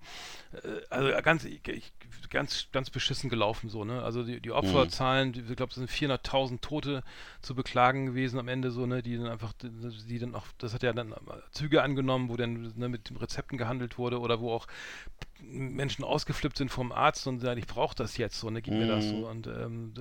äh, 0.54 0.82
also 0.90 1.12
ganz, 1.22 1.48
ganz, 2.30 2.68
ganz 2.72 2.90
beschissen 2.90 3.30
gelaufen 3.30 3.70
so, 3.70 3.86
ne? 3.86 4.02
Also 4.02 4.24
die, 4.24 4.42
die 4.42 4.52
Opferzahlen, 4.52 5.34
die, 5.34 5.42
ich 5.42 5.56
glaube, 5.56 5.70
es 5.70 5.76
sind 5.76 5.90
400.000 5.90 6.62
Tote 6.63 7.04
zu 7.41 7.54
beklagen 7.54 8.08
gewesen 8.08 8.39
am 8.39 8.47
Ende 8.47 8.71
so, 8.71 8.88
ne? 8.88 9.04
Die 9.04 9.17
dann 9.17 9.28
einfach, 9.28 9.54
die 9.62 10.19
dann 10.19 10.34
auch, 10.34 10.45
das 10.58 10.73
hat 10.73 10.82
ja 10.82 10.93
dann 10.93 11.13
Züge 11.52 11.84
angenommen, 11.84 12.30
wo 12.30 12.36
dann 12.38 12.73
ne, 12.76 12.89
mit 12.89 13.10
den 13.10 13.17
Rezepten 13.17 13.58
gehandelt 13.58 13.97
wurde 13.99 14.19
oder 14.19 14.39
wo 14.39 14.52
auch 14.52 14.65
Menschen 15.41 16.04
ausgeflippt 16.04 16.58
sind 16.58 16.69
vom 16.69 16.91
Arzt 16.91 17.28
und 17.28 17.39
sagen, 17.39 17.60
ich 17.60 17.67
brauche 17.67 17.95
das 17.95 18.17
jetzt 18.17 18.39
so, 18.39 18.49
ne, 18.49 18.62
gib 18.62 18.73
mir 18.73 18.88
das 18.88 19.10
so 19.10 19.28
und 19.28 19.47
ähm, 19.47 19.93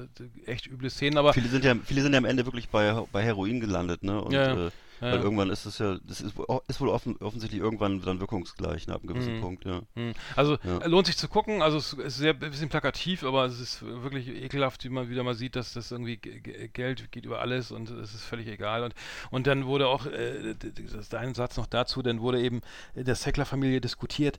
echt 0.46 0.66
üble 0.68 0.88
Szenen, 0.88 1.18
aber 1.18 1.34
Viele 1.34 1.48
sind 1.48 1.64
ja, 1.64 1.74
viele 1.84 2.02
sind 2.02 2.12
ja 2.12 2.18
am 2.18 2.24
Ende 2.24 2.46
wirklich 2.46 2.68
bei, 2.68 2.92
bei 3.12 3.22
Heroin 3.22 3.60
gelandet, 3.60 4.02
ne? 4.04 4.22
Und, 4.22 4.32
Ja, 4.32 4.54
ja. 4.54 4.66
Äh, 4.68 4.70
Ja, 5.02 5.12
weil 5.12 5.20
irgendwann 5.20 5.50
ist 5.50 5.66
es 5.66 5.78
ja, 5.78 5.98
das 6.04 6.20
ist, 6.20 6.36
wohl- 6.38 6.46
ist 6.68 6.80
wohl 6.80 6.88
offen, 6.88 7.16
offensichtlich 7.18 7.60
irgendwann 7.60 8.00
dann 8.00 8.20
wirkungsgleich, 8.20 8.86
ne, 8.86 8.94
ab 8.94 9.02
einem 9.02 9.10
Mhm. 9.10 9.14
gewissen 9.14 9.40
Punkt, 9.40 9.64
ja. 9.64 9.82
Hm. 9.96 10.12
Also 10.36 10.58
Ja. 10.62 10.78
äh, 10.78 10.86
lohnt 10.88 11.06
sich 11.06 11.16
zu 11.16 11.28
gucken. 11.28 11.60
Also 11.60 11.76
es 11.78 11.92
ist 11.92 12.16
sehr 12.18 12.32
ein 12.34 12.38
bisschen 12.38 12.68
plakativ, 12.68 13.24
aber 13.24 13.44
es 13.46 13.58
ist 13.60 13.82
wirklich 13.82 14.28
ekelhaft, 14.28 14.84
wie 14.84 14.88
man 14.90 15.10
wieder 15.10 15.24
mal 15.24 15.34
sieht, 15.34 15.56
dass 15.56 15.72
das 15.72 15.90
irgendwie 15.90 16.16
Geld 16.18 17.10
geht 17.10 17.26
über 17.26 17.40
alles 17.40 17.72
und 17.72 17.90
es 17.90 18.14
ist 18.14 18.22
völlig 18.24 18.46
egal. 18.46 18.84
Und 18.84 18.94
und 19.30 19.46
dann 19.48 19.66
wurde 19.66 19.88
auch 19.88 20.06
äh, 20.06 20.54
d- 20.54 20.70
d- 20.70 20.82
das 20.84 20.94
ist 20.94 21.14
ein 21.14 21.34
Satz 21.34 21.56
noch 21.56 21.66
dazu, 21.66 22.00
dann 22.02 22.20
wurde 22.20 22.40
eben 22.40 22.60
in 22.94 23.04
der 23.04 23.16
Sackler-Familie 23.16 23.80
diskutiert. 23.80 24.38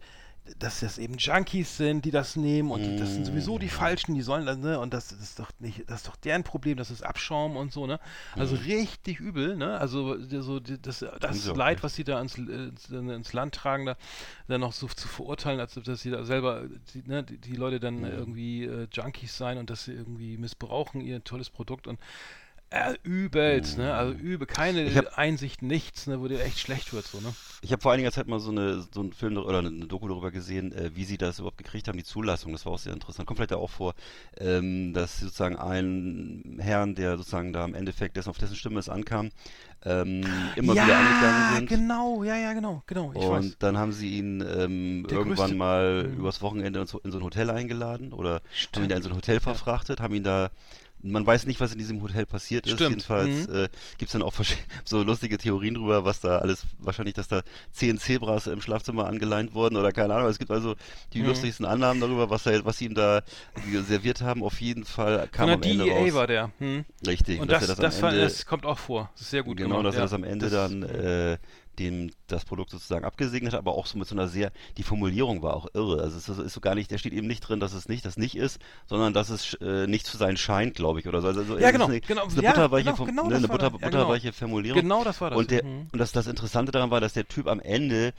Dass 0.60 0.82
das 0.82 0.98
eben 0.98 1.18
Junkies 1.18 1.78
sind, 1.78 2.04
die 2.04 2.12
das 2.12 2.36
nehmen 2.36 2.72
und 2.72 2.82
die, 2.82 2.98
das 2.98 3.14
sind 3.14 3.26
sowieso 3.26 3.58
die 3.58 3.70
Falschen, 3.70 4.14
die 4.14 4.22
sollen 4.22 4.46
das, 4.46 4.58
ne? 4.58 4.78
Und 4.78 4.94
das, 4.94 5.08
das 5.08 5.20
ist 5.20 5.40
doch 5.40 5.50
nicht, 5.60 5.90
das 5.90 6.02
ist 6.02 6.08
doch 6.10 6.18
deren 6.18 6.44
Problem, 6.44 6.78
das 6.78 6.92
ist 6.92 7.02
Abschaum 7.02 7.56
und 7.56 7.72
so, 7.72 7.88
ne? 7.88 8.00
Also 8.36 8.56
richtig 8.56 9.22
übel, 9.22 9.56
ne? 9.56 9.80
Also 9.80 10.20
so 10.42 10.60
das, 10.60 11.06
das 11.22 11.48
auch 11.48 11.56
Leid, 11.56 11.82
was 11.82 11.96
sie 11.96 12.04
da 12.04 12.20
ins, 12.20 12.38
ins, 12.38 12.90
ins 12.90 13.32
Land 13.32 13.56
tragen, 13.56 13.86
da 13.86 13.96
dann 14.48 14.62
noch 14.62 14.74
so 14.74 14.88
zu 14.88 15.08
verurteilen, 15.08 15.62
als 15.62 15.78
ob 15.78 15.86
dass 15.86 16.02
sie 16.02 16.12
da 16.12 16.26
selber 16.26 16.66
die, 16.94 17.04
ne, 17.08 17.24
die, 17.24 17.56
Leute 17.56 17.80
dann 17.80 18.04
irgendwie 18.04 18.66
äh, 18.66 18.88
Junkies 18.92 19.38
sein 19.38 19.58
und 19.58 19.70
dass 19.70 19.86
sie 19.86 19.94
irgendwie 19.94 20.38
missbrauchen 20.38 21.00
ihr 21.00 21.24
tolles 21.24 21.50
Produkt 21.50 21.88
und 21.88 22.00
äh, 22.74 22.96
übelst, 23.04 23.78
ne? 23.78 23.94
Also 23.96 24.14
übel, 24.14 24.48
keine 24.48 24.84
hab- 24.96 25.18
Einsicht, 25.18 25.62
nichts, 25.62 26.08
ne, 26.08 26.20
wo 26.22 26.28
dir 26.28 26.42
echt 26.44 26.60
schlecht 26.60 26.94
wird, 26.94 27.08
so, 27.08 27.22
ne? 27.22 27.36
Ich 27.62 27.72
habe 27.72 27.82
vor 27.82 27.94
einiger 27.94 28.12
Zeit 28.12 28.28
mal 28.28 28.42
so, 28.42 28.52
eine, 28.52 28.82
so 28.94 29.00
einen 29.00 29.14
Film 29.14 29.38
oder 29.38 29.60
eine 29.60 29.72
Doku 29.88 30.10
darüber 30.10 30.32
gesehen, 30.32 30.74
äh, 30.74 30.92
wie 30.96 31.06
sie 31.06 31.18
das 31.18 31.40
überhaupt 31.40 31.58
gekriegt 31.58 31.88
haben, 31.88 31.98
die 31.98 32.04
Zulassung. 32.04 32.52
Das 32.52 32.66
war 32.66 32.74
auch 32.74 32.78
sehr 32.80 32.92
interessant. 32.92 33.26
Kommt 33.26 33.38
vielleicht 33.38 33.54
auch 33.54 33.70
vor, 33.70 33.94
ähm, 34.38 34.94
dass 34.94 35.22
sozusagen 35.22 35.56
ein 35.56 36.58
Herrn, 36.60 36.94
der 36.96 37.18
sozusagen 37.18 37.54
da 37.54 37.64
im 37.64 37.74
Endeffekt, 37.74 38.18
dessen 38.18 38.30
auf 38.30 38.38
dessen 38.38 38.58
Stimme 38.58 38.80
es 38.80 38.90
ankam, 38.90 39.30
ähm, 39.86 40.52
immer 40.56 40.74
ja, 40.76 40.84
wieder 40.84 40.98
angegangen 40.98 41.44
sind. 41.44 41.70
genau, 41.70 42.24
ja, 42.24 42.36
ja, 42.36 42.54
genau, 42.54 42.84
genau, 42.86 43.14
ich 43.14 43.20
und 43.20 43.30
weiß. 43.30 43.58
dann 43.60 43.78
haben 43.78 43.92
sie 43.92 44.18
ihn 44.18 44.42
ähm, 44.42 45.06
irgendwann 45.10 45.52
größte- 45.52 45.56
mal 45.56 46.04
Mhm. 46.08 46.20
übers 46.20 46.42
Wochenende 46.42 46.82
in 46.82 46.88
so, 46.88 47.00
in 47.00 47.12
so 47.12 47.20
ein 47.20 47.24
Hotel 47.24 47.50
eingeladen 47.50 48.12
oder 48.14 48.42
haben 48.74 48.84
Stimmt. 48.84 48.86
ihn 48.86 48.90
da 48.90 48.96
in 48.98 49.04
so 49.04 49.10
ein 49.10 49.16
Hotel 49.16 49.40
verfrachtet, 49.40 50.00
haben 50.02 50.16
ihn 50.16 50.24
da 50.24 50.50
man 51.04 51.26
weiß 51.28 51.46
nicht, 51.48 51.60
was 51.60 51.74
in 51.74 51.78
diesem 51.80 52.02
Hotel 52.02 52.26
passiert 52.26 52.66
ist. 52.66 52.74
Stimmt. 52.74 52.90
Jedenfalls 52.92 53.48
Mhm. 53.48 53.56
äh, 53.56 53.70
gibt 53.98 54.10
es 54.10 54.14
dann 54.14 54.22
auch 54.22 54.34
so 54.86 55.04
lustige 55.04 55.38
Theorien 55.38 55.76
drüber, 55.76 56.06
was 56.06 56.22
da 56.22 56.38
alles, 56.40 56.64
wahrscheinlich, 56.80 57.14
dass 57.16 57.28
da 57.28 57.42
zehn 57.74 57.98
Zebras 57.98 58.48
im 58.48 58.62
Schlafzimmer 58.62 59.06
angeleint 59.08 59.54
wurden 59.54 59.76
oder 59.78 59.92
keine 59.92 60.16
Ahnung. 60.16 60.30
Es 60.30 60.40
gibt 60.40 60.52
also 60.52 60.76
die 61.14 61.20
Mhm. 61.20 61.28
lustigsten 61.28 61.66
Annahmen 61.66 62.00
darüber, 62.02 62.30
was, 62.30 62.46
er, 62.46 62.64
was 62.66 62.78
sie 62.78 62.86
ihm 62.86 62.96
da 62.96 63.22
serviert 63.86 64.22
haben. 64.22 64.44
Auf 64.44 64.62
jeden 64.62 64.86
Fall 64.86 65.28
kam 65.32 65.48
Von 65.50 65.54
am 65.56 65.62
der 65.62 65.72
Ende 65.72 65.84
DEA 65.86 65.94
raus. 65.98 66.14
war 66.14 66.28
der. 66.28 66.52
Hm. 66.60 66.86
Richtig. 67.06 67.40
Und 67.40 67.52
dass 67.52 67.68
das, 67.68 67.78
er 67.78 67.82
das, 67.84 67.96
am 67.98 68.02
war, 68.04 68.10
Ende, 68.12 68.24
das 68.24 68.46
kommt 68.46 68.66
auch 68.66 68.80
vor. 68.80 69.10
Das 69.14 69.22
ist 69.24 69.32
sehr 69.32 69.44
gut 69.44 69.58
Genau, 69.58 69.78
gemacht. 69.78 69.88
dass 69.88 69.96
er 69.96 70.00
ja. 70.00 70.04
das 70.06 70.14
am 70.14 70.24
Ende 70.24 70.50
Das- 70.50 70.70
dann 70.70 70.84
äh, 70.84 71.38
dem 71.80 72.12
das 72.28 72.46
Produkt 72.46 72.70
sozusagen 72.72 73.06
abgesegnet 73.06 73.54
hat, 73.54 73.60
aber 73.60 73.74
auch 73.76 73.86
so 73.86 73.98
mit 73.98 74.08
so 74.08 74.16
einer 74.16 74.28
sehr, 74.28 74.52
die 74.78 74.84
Formulierung 74.84 75.42
war 75.42 75.56
auch 75.56 75.68
irre. 75.74 76.02
Also 76.02 76.18
es 76.18 76.30
ist, 76.30 76.54
so 76.54 76.60
gar 76.62 76.76
nicht, 76.76 76.92
da 76.92 76.98
steht 76.98 77.14
eben 77.14 77.28
nicht 77.28 77.42
drin, 77.42 77.60
dass 77.60 77.74
es 77.74 77.90
nicht, 77.90 78.06
das 78.06 78.18
nicht 78.18 78.36
ist, 78.36 78.60
sondern 78.86 79.14
dass 79.14 79.30
es 79.30 79.56
äh, 79.56 79.88
nicht 79.88 80.06
zu 80.06 80.18
sein 80.18 80.38
scheint, 80.38 80.76
glaube 80.76 81.00
ich, 81.00 81.08
oder 81.08 81.22
so. 81.22 81.28
Also, 81.28 81.58
Ja, 81.58 81.72
genau, 81.72 81.86
eine, 81.86 82.02
genau, 82.02 82.28
ja, 82.42 82.52
butterweiche, 82.52 82.94
genau, 82.94 83.06
genau 83.06 83.28
ne, 83.30 83.36
eine 83.38 83.48
Butter, 83.48 83.64
ja, 83.66 83.70
genau. 83.70 83.90
butterweiche 83.90 84.34
Formulierung. 84.34 84.82
Genau 84.82 85.04
das 85.04 85.20
war 85.22 85.32
das. 85.32 85.40
Und, 85.40 85.52
der, 85.52 85.64
Mhm. 85.64 85.88
und 85.92 86.00
das, 86.00 86.12
das 86.12 86.28
Interessante 86.28 86.72
daran 86.72 86.92
war, 86.92 87.02
dass 87.02 87.14
der 87.14 87.28
Typ 87.28 87.48
am 87.48 87.60
Ende, 87.60 88.14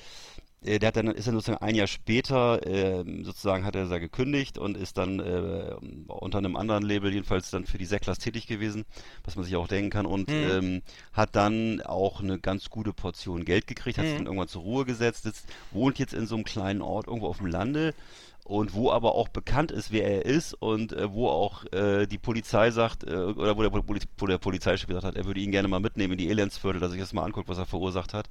der 0.65 0.89
hat 0.89 0.97
dann, 0.97 1.09
ist 1.09 1.27
dann 1.27 1.35
sozusagen 1.35 1.63
ein 1.63 1.75
Jahr 1.75 1.87
später, 1.87 2.67
ähm, 2.67 3.25
sozusagen 3.25 3.65
hat 3.65 3.77
er 3.77 3.87
da 3.87 3.99
gekündigt 3.99 4.57
und 4.59 4.77
ist 4.77 4.97
dann 4.97 5.21
äh, 5.21 5.75
unter 6.09 6.39
einem 6.39 6.57
anderen 6.57 6.83
Label 6.83 7.13
jedenfalls 7.13 7.51
dann 7.51 7.67
für 7.67 7.79
die 7.79 7.85
Säcklers 7.85 8.19
tätig 8.19 8.47
gewesen, 8.47 8.85
was 9.25 9.37
man 9.37 9.45
sich 9.45 9.57
auch 9.57 9.69
denken 9.69 9.91
kann 9.91 10.07
und 10.07 10.31
Mhm. 10.31 10.43
ähm, 10.43 10.83
hat 11.13 11.37
dann 11.37 11.83
auch 11.83 12.21
eine 12.21 12.39
ganz 12.39 12.71
gute 12.71 12.93
Portion 12.93 13.45
Geld 13.45 13.67
gekriegt, 13.67 13.99
hat 13.99 14.07
sich 14.07 14.15
Mhm. 14.15 14.19
dann 14.19 14.27
irgendwann 14.27 14.49
zur 14.49 14.63
Ruhe 14.63 14.85
gesetzt, 14.85 15.25
sitzt, 15.25 15.47
wohnt 15.71 15.99
jetzt 15.99 16.15
in 16.15 16.27
so 16.27 16.35
einem 16.35 16.45
kleinen 16.45 16.83
Ort 16.83 17.07
irgendwo 17.09 17.29
auf 17.29 17.39
dem 17.39 17.47
Lande 17.47 17.95
und 18.45 18.75
wo 18.75 18.91
aber 18.91 19.15
auch 19.15 19.29
bekannt 19.29 19.73
ist, 19.73 19.91
wer 19.91 20.05
er 20.05 20.25
ist 20.27 20.55
und 20.55 20.93
äh, 20.93 21.11
wo 21.11 21.29
auch 21.29 21.65
äh, 21.73 22.07
die 22.07 22.19
Polizei 22.19 22.71
sagt, 22.71 23.05
äh, 23.05 23.15
oder 23.15 23.57
wo 23.57 23.63
der, 23.63 23.71
Poli 23.71 24.01
wo 24.19 24.27
der 24.27 24.39
Polizeichef 24.39 24.87
gesagt 24.87 25.05
hat, 25.05 25.17
er 25.17 25.25
würde 25.25 25.41
ihn 25.41 25.51
gerne 25.51 25.67
mal 25.67 25.81
mitnehmen 25.81 26.13
in 26.13 26.19
die 26.19 26.29
Elendsviertel, 26.29 26.81
dass 26.81 26.91
sich 26.91 27.01
das 27.01 27.13
mal 27.13 27.25
anguckt, 27.25 27.49
was 27.49 27.59
er 27.59 27.67
verursacht 27.67 28.13
hat. 28.13 28.29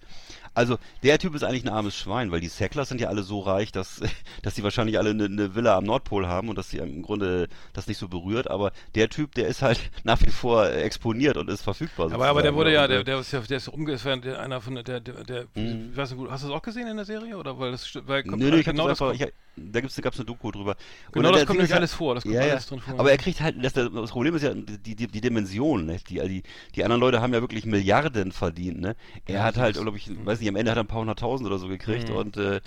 Also 0.53 0.77
der 1.01 1.17
Typ 1.17 1.33
ist 1.33 1.43
eigentlich 1.43 1.65
ein 1.65 1.69
armes 1.69 1.95
Schwein, 1.95 2.31
weil 2.31 2.41
die 2.41 2.47
Sacklers 2.47 2.89
sind 2.89 3.01
ja 3.01 3.09
alle 3.09 3.23
so 3.23 3.39
reich, 3.39 3.71
dass, 3.71 4.01
dass 4.43 4.53
die 4.53 4.63
wahrscheinlich 4.63 4.99
alle 4.99 5.09
eine, 5.09 5.25
eine 5.25 5.55
Villa 5.55 5.77
am 5.77 5.85
Nordpol 5.85 6.27
haben 6.27 6.49
und 6.49 6.57
dass 6.57 6.69
sie 6.69 6.77
im 6.77 7.01
Grunde 7.01 7.47
das 7.73 7.87
nicht 7.87 7.97
so 7.97 8.07
berührt, 8.07 8.49
aber 8.49 8.71
der 8.93 9.09
Typ, 9.09 9.33
der 9.33 9.47
ist 9.47 9.61
halt 9.61 9.79
nach 10.03 10.21
wie 10.21 10.29
vor 10.29 10.69
exponiert 10.69 11.37
und 11.37 11.49
ist 11.49 11.63
verfügbar. 11.63 12.11
Aber, 12.11 12.27
aber 12.27 12.41
der 12.43 12.53
wurde 12.53 12.69
ne? 12.69 12.75
ja, 12.75 12.87
der, 12.87 12.99
äh, 12.99 13.03
der 13.03 13.19
ist 13.19 13.31
ja, 13.31 13.39
der 13.39 13.57
ist 13.57 13.71
der, 14.05 14.39
einer 14.39 14.61
von 14.61 14.75
der, 14.75 14.83
der, 14.83 14.99
der, 14.99 15.23
der 15.23 15.47
Mhm. 15.55 15.89
ich 15.91 15.97
weiß 15.97 16.11
nicht, 16.11 16.31
hast 16.31 16.43
du 16.43 16.47
das 16.47 16.57
auch 16.57 16.61
gesehen 16.61 16.87
in 16.87 16.95
der 16.95 17.05
Serie 17.05 17.37
oder 17.37 17.57
weil 17.59 17.71
das 17.71 17.89
weil 18.07 18.23
kommt, 18.23 18.41
Nö, 18.41 18.49
nö, 18.49 18.59
ich 18.59 18.65
genau 18.65 18.87
das 18.87 19.01
einfach, 19.01 19.27
da 19.55 19.81
gibt's, 19.81 19.95
gab's 20.01 20.17
eine 20.17 20.25
Doku 20.25 20.51
drüber. 20.51 20.75
genau 21.11 21.31
das 21.31 21.45
kommt 21.45 21.57
nämlich 21.57 21.69
ja- 21.71 21.77
alles 21.77 21.93
vor, 21.93 22.15
das 22.15 22.23
kommt 22.23 22.35
ja, 22.35 22.41
alles 22.41 22.63
ja. 22.65 22.69
drin 22.69 22.79
vor. 22.81 22.99
Aber 22.99 23.11
er 23.11 23.17
kriegt 23.17 23.39
halt, 23.41 23.63
das, 23.63 23.73
das 23.73 24.11
Problem 24.11 24.35
ist 24.35 24.41
ja 24.41 24.53
die, 24.53 24.95
die, 24.95 25.07
die 25.07 25.21
Dimension, 25.21 25.85
ne? 25.85 25.97
die, 26.09 26.19
die, 26.27 26.43
die 26.75 26.83
anderen 26.83 26.99
Leute 27.01 27.21
haben 27.21 27.33
ja 27.33 27.41
wirklich 27.41 27.65
Milliarden 27.65 28.31
verdient, 28.31 28.79
ne? 28.81 28.95
Er 29.25 29.35
Ja, 29.35 29.43
hat 29.43 29.57
halt, 29.57 29.75
glaube 29.79 29.97
ich, 29.97 30.09
weiß 30.25 30.39
nicht, 30.39 30.49
am 30.49 30.55
Ende 30.55 30.71
hat 30.71 30.77
er 30.77 30.83
ein 30.83 30.87
paar 30.87 30.99
hunderttausend 31.01 31.47
oder 31.47 31.59
so 31.59 31.67
gekriegt 31.67 32.09
Mhm. 32.09 32.15
und 32.15 32.37
äh, 32.37 32.61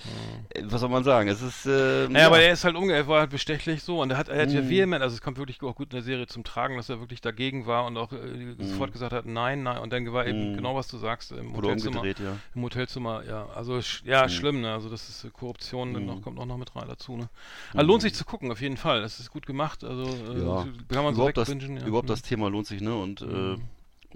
was 0.63 0.81
soll 0.81 0.89
man 0.91 1.05
sagen? 1.05 1.29
Es 1.29 1.43
ist, 1.43 1.67
äh, 1.67 2.09
Naja, 2.09 2.27
aber 2.29 2.41
er 2.41 2.53
ist 2.53 2.65
halt 2.65 2.77
umge 2.77 2.93
er 2.95 3.07
war 3.09 3.21
halt 3.21 3.31
bestechlich 3.31 3.83
so 3.83 4.01
und 4.01 4.11
er 4.11 4.17
hat, 4.17 4.29
er 4.29 4.43
hat 4.43 4.53
ja 4.53 4.63
Mhm. 4.63 4.69
vehement, 4.69 5.03
also 5.03 5.15
es 5.15 5.21
kommt 5.21 5.39
wirklich 5.39 5.61
auch 5.63 5.75
gut 5.75 5.89
in 5.93 5.97
der 5.97 6.03
Serie 6.03 6.27
zum 6.27 6.45
Tragen, 6.45 6.77
dass 6.77 6.89
er 6.89 7.01
wirklich 7.01 7.21
dagegen 7.21 7.67
war 7.67 7.85
und 7.87 7.97
auch 7.97 8.13
äh, 8.13 8.55
sofort 8.61 8.93
gesagt 8.93 9.13
hat, 9.13 9.27
nein, 9.27 9.63
nein, 9.65 9.79
und 9.79 9.93
dann 9.93 10.13
war 10.13 10.27
eben 10.27 10.51
Mhm. 10.53 10.57
genau 10.57 10.75
was 10.77 10.89
du 10.89 10.99
sagst, 10.99 11.33
im 11.33 11.57
Hotelzimmer. 11.57 12.05
ja. 12.05 12.37
Im 12.55 12.63
Hotelzimmer, 12.63 13.25
ja, 13.25 13.47
also 13.49 13.81
ja, 14.05 14.25
Mhm. 14.25 14.29
schlimm, 14.29 14.61
ne? 14.61 14.73
Also 14.73 14.89
das 14.89 15.09
ist 15.09 15.25
äh, 15.25 15.31
Korruption, 15.31 15.95
dann 15.95 16.07
noch, 16.07 16.17
Mhm. 16.17 16.23
kommt 16.23 16.39
auch 16.39 16.47
noch 16.47 16.57
mit 16.59 16.75
rein 16.79 16.89
dazu, 16.89 17.17
ne? 17.17 17.29
Also 17.75 17.87
lohnt 17.87 18.03
sich 18.03 18.15
zu 18.15 18.25
gucken, 18.25 18.51
auf 18.53 18.61
jeden 18.61 18.77
Fall. 18.77 19.03
Das 19.03 19.19
ist 19.21 19.31
gut 19.31 19.47
gemacht, 19.47 19.83
also 19.85 20.05
äh, 20.05 20.41
Ja. 20.45 20.67
kann 20.89 21.05
man 21.05 21.15
so 21.15 21.21
Überhaupt, 21.23 21.37
das, 21.37 21.49
wegbingen, 21.49 21.79
ja. 21.79 21.87
überhaupt 21.87 22.07
Mhm. 22.09 22.13
das 22.13 22.23
Thema 22.23 22.49
lohnt 22.51 22.67
sich, 22.67 22.81
ne? 22.81 22.95
Und 22.95 23.23
äh, 23.23 23.25
Mhm. 23.25 23.63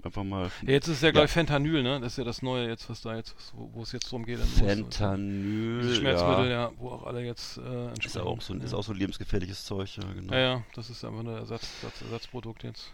einfach 0.03 0.23
mal. 0.23 0.49
Ja, 0.63 0.71
jetzt 0.71 0.87
ist 0.87 0.95
es 0.97 1.01
ja, 1.01 1.11
glaube 1.11 1.23
Ja. 1.23 1.25
ich, 1.25 1.31
Fentanyl, 1.31 1.83
ne? 1.83 1.99
Das 1.99 2.13
ist 2.13 2.17
ja 2.17 2.23
das 2.23 2.41
Neue 2.41 2.67
jetzt, 2.67 2.89
was 2.89 3.01
da 3.01 3.15
jetzt, 3.15 3.35
wo, 3.53 3.81
es 3.83 3.91
jetzt 3.91 4.11
drum 4.11 4.25
geht. 4.25 4.39
es- 4.39 4.49
Fentanyl. 4.59 5.81
Diese 5.81 5.95
Schmerzmittel, 5.95 6.49
ja. 6.49 6.71
wo 6.77 6.89
auch 6.89 7.05
alle 7.05 7.23
jetzt 7.23 7.57
äh, 7.57 7.93
Ist 8.03 8.17
auch, 8.17 8.41
so, 8.41 8.53
ist 8.55 8.71
ja. 8.71 8.77
auch 8.77 8.83
so 8.83 8.93
ein 8.93 8.97
lebensgefährliches 8.97 9.63
Zeug, 9.65 9.95
ja, 9.97 10.03
genau. 10.13 10.33
ja, 10.33 10.39
ja, 10.39 10.63
das 10.75 10.89
ist 10.89 11.03
einfach 11.05 11.19
ein 11.19 11.27
Ersatz, 11.27 11.67
Ersatz, 11.83 12.01
Ersatzprodukt 12.01 12.63
jetzt. 12.63 12.91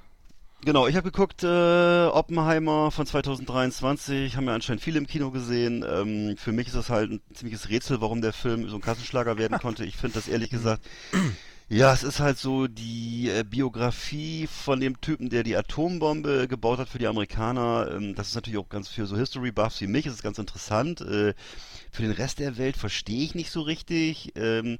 Genau, 0.65 0.87
ich 0.87 0.95
habe 0.95 1.11
geguckt, 1.11 1.43
äh, 1.43 2.05
Oppenheimer 2.07 2.89
von 2.91 3.05
2023, 3.05 4.35
haben 4.35 4.47
ja 4.47 4.55
anscheinend 4.55 4.81
viele 4.81 4.97
im 4.97 5.05
Kino 5.07 5.29
gesehen. 5.31 5.85
Ähm, 5.87 6.35
für 6.35 6.51
mich 6.51 6.67
ist 6.67 6.75
das 6.75 6.89
halt 6.89 7.11
ein 7.11 7.21
ziemliches 7.33 7.69
Rätsel, 7.69 8.01
warum 8.01 8.21
der 8.21 8.33
Film 8.33 8.67
so 8.67 8.75
ein 8.75 8.81
Kassenschlager 8.81 9.37
werden 9.37 9.57
konnte. 9.61 9.85
Ich 9.85 9.95
finde 9.97 10.15
das 10.15 10.27
ehrlich 10.27 10.49
gesagt, 10.49 10.83
ja, 11.69 11.93
es 11.93 12.03
ist 12.03 12.19
halt 12.19 12.37
so 12.39 12.67
die 12.67 13.29
äh, 13.29 13.43
Biografie 13.43 14.47
von 14.47 14.79
dem 14.79 14.99
Typen, 15.01 15.29
der 15.29 15.43
die 15.43 15.55
Atombombe 15.55 16.47
gebaut 16.47 16.79
hat 16.79 16.89
für 16.89 16.99
die 16.99 17.07
Amerikaner. 17.07 17.89
Ähm, 17.91 18.15
das 18.15 18.29
ist 18.29 18.35
natürlich 18.35 18.59
auch 18.59 18.69
ganz 18.69 18.89
für 18.89 19.05
so 19.05 19.17
History-Buffs 19.17 19.81
wie 19.81 19.87
mich, 19.87 20.05
ist 20.07 20.13
es 20.13 20.23
ganz 20.23 20.39
interessant. 20.39 21.01
Äh, 21.01 21.33
für 21.91 22.01
den 22.01 22.11
Rest 22.11 22.39
der 22.39 22.57
Welt 22.57 22.77
verstehe 22.77 23.23
ich 23.23 23.35
nicht 23.35 23.51
so 23.51 23.61
richtig. 23.61 24.33
Ähm, 24.35 24.79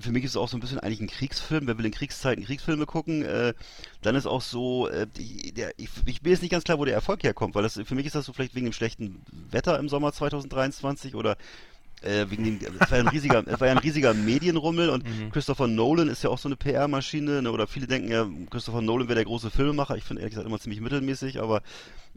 für 0.00 0.12
mich 0.12 0.24
ist 0.24 0.32
es 0.32 0.36
auch 0.36 0.48
so 0.48 0.56
ein 0.56 0.60
bisschen 0.60 0.80
eigentlich 0.80 1.00
ein 1.00 1.08
Kriegsfilm. 1.08 1.66
Wer 1.66 1.78
will 1.78 1.86
in 1.86 1.92
Kriegszeiten 1.92 2.44
Kriegsfilme 2.44 2.86
gucken? 2.86 3.24
Äh, 3.24 3.54
dann 4.02 4.14
ist 4.16 4.26
auch 4.26 4.42
so, 4.42 4.88
äh, 4.88 5.06
die, 5.06 5.52
der, 5.52 5.72
ich, 5.78 5.88
ich 6.06 6.22
bin 6.22 6.32
jetzt 6.32 6.42
nicht 6.42 6.50
ganz 6.50 6.64
klar, 6.64 6.78
wo 6.78 6.84
der 6.84 6.94
Erfolg 6.94 7.22
herkommt, 7.22 7.54
weil 7.54 7.62
das, 7.62 7.80
für 7.84 7.94
mich 7.94 8.06
ist 8.06 8.14
das 8.14 8.24
so 8.26 8.32
vielleicht 8.32 8.54
wegen 8.54 8.66
dem 8.66 8.72
schlechten 8.72 9.22
Wetter 9.50 9.78
im 9.78 9.88
Sommer 9.88 10.12
2023 10.12 11.14
oder 11.14 11.36
Äh, 12.02 12.30
wegen 12.30 12.44
dem, 12.44 12.58
es 12.80 12.90
war 12.90 12.96
ja 12.96 13.04
ein 13.04 13.08
riesiger, 13.08 13.44
es 13.46 13.60
war 13.60 13.66
ja 13.66 13.74
ein 13.74 13.78
riesiger 13.78 14.14
Medienrummel 14.14 14.88
und 14.88 15.04
mhm. 15.04 15.30
Christopher 15.32 15.66
Nolan 15.66 16.08
ist 16.08 16.24
ja 16.24 16.30
auch 16.30 16.38
so 16.38 16.48
eine 16.48 16.56
PR-Maschine, 16.56 17.42
ne, 17.42 17.52
oder 17.52 17.66
viele 17.66 17.86
denken 17.86 18.10
ja, 18.10 18.26
Christopher 18.50 18.80
Nolan 18.80 19.08
wäre 19.08 19.16
der 19.16 19.26
große 19.26 19.50
Filmemacher. 19.50 19.98
Ich 19.98 20.04
finde 20.04 20.22
ehrlich 20.22 20.32
gesagt 20.32 20.48
immer 20.48 20.58
ziemlich 20.58 20.80
mittelmäßig, 20.80 21.42
aber 21.42 21.60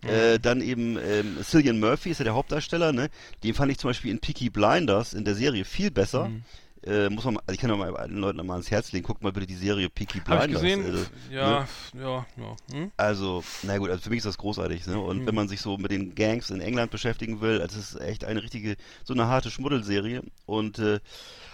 äh, 0.03 0.38
mhm. 0.38 0.41
dann 0.41 0.62
eben 0.62 0.97
ähm, 0.97 1.38
Cillian 1.43 1.82
Murphy 1.82 2.12
ist 2.12 2.20
ja 2.20 2.24
der 2.24 2.34
Hauptdarsteller, 2.34 2.93
ne? 2.93 3.10
Den 3.43 3.53
fand 3.53 3.74
ich 3.74 3.78
zum 3.78 3.89
Beispiel 3.89 4.12
in 4.12 4.20
Peaky 4.20 4.49
Blinders 4.49 5.14
in 5.14 5.26
der 5.26 5.36
Serie 5.36 5.66
viel 5.66 5.91
besser. 5.91 6.30
Mhm. 6.30 6.45
Äh, 6.86 7.09
muss 7.09 7.23
man, 7.23 7.38
also 7.38 7.53
ich 7.53 7.59
kann 7.59 7.69
ja 7.69 7.77
mal 7.77 7.95
allen 7.95 8.17
Leuten 8.17 8.45
mal 8.45 8.53
ans 8.53 8.69
Herz 8.69 8.91
legen, 8.91 9.05
guckt 9.05 9.23
mal 9.23 9.31
bitte 9.31 9.47
die 9.47 9.55
Serie 9.55 9.89
Peaky 9.89 10.19
Blinders. 10.19 10.43
Hab 10.43 10.47
ich 10.47 10.53
gesehen? 10.53 10.86
Also, 10.86 11.05
ja, 11.31 11.67
ne? 11.93 12.01
ja, 12.01 12.25
ja. 12.38 12.55
Hm? 12.73 12.91
Also, 12.97 13.43
na 13.63 13.77
gut, 13.77 13.89
also 13.89 14.01
für 14.01 14.09
mich 14.09 14.17
ist 14.17 14.25
das 14.25 14.38
großartig, 14.38 14.86
ne? 14.88 14.99
Und 14.99 15.19
hm. 15.19 15.27
wenn 15.27 15.36
man 15.36 15.47
sich 15.47 15.61
so 15.61 15.77
mit 15.77 15.91
den 15.91 16.13
Gangs 16.13 16.49
in 16.49 16.59
England 16.59 16.91
beschäftigen 16.91 17.39
will, 17.39 17.61
also 17.61 17.79
es 17.79 17.93
ist 17.93 18.01
echt 18.01 18.25
eine 18.25 18.43
richtige, 18.43 18.75
so 19.05 19.13
eine 19.13 19.27
harte 19.27 19.49
Schmuddelserie. 19.49 20.23
Und 20.45 20.79
äh, 20.79 20.99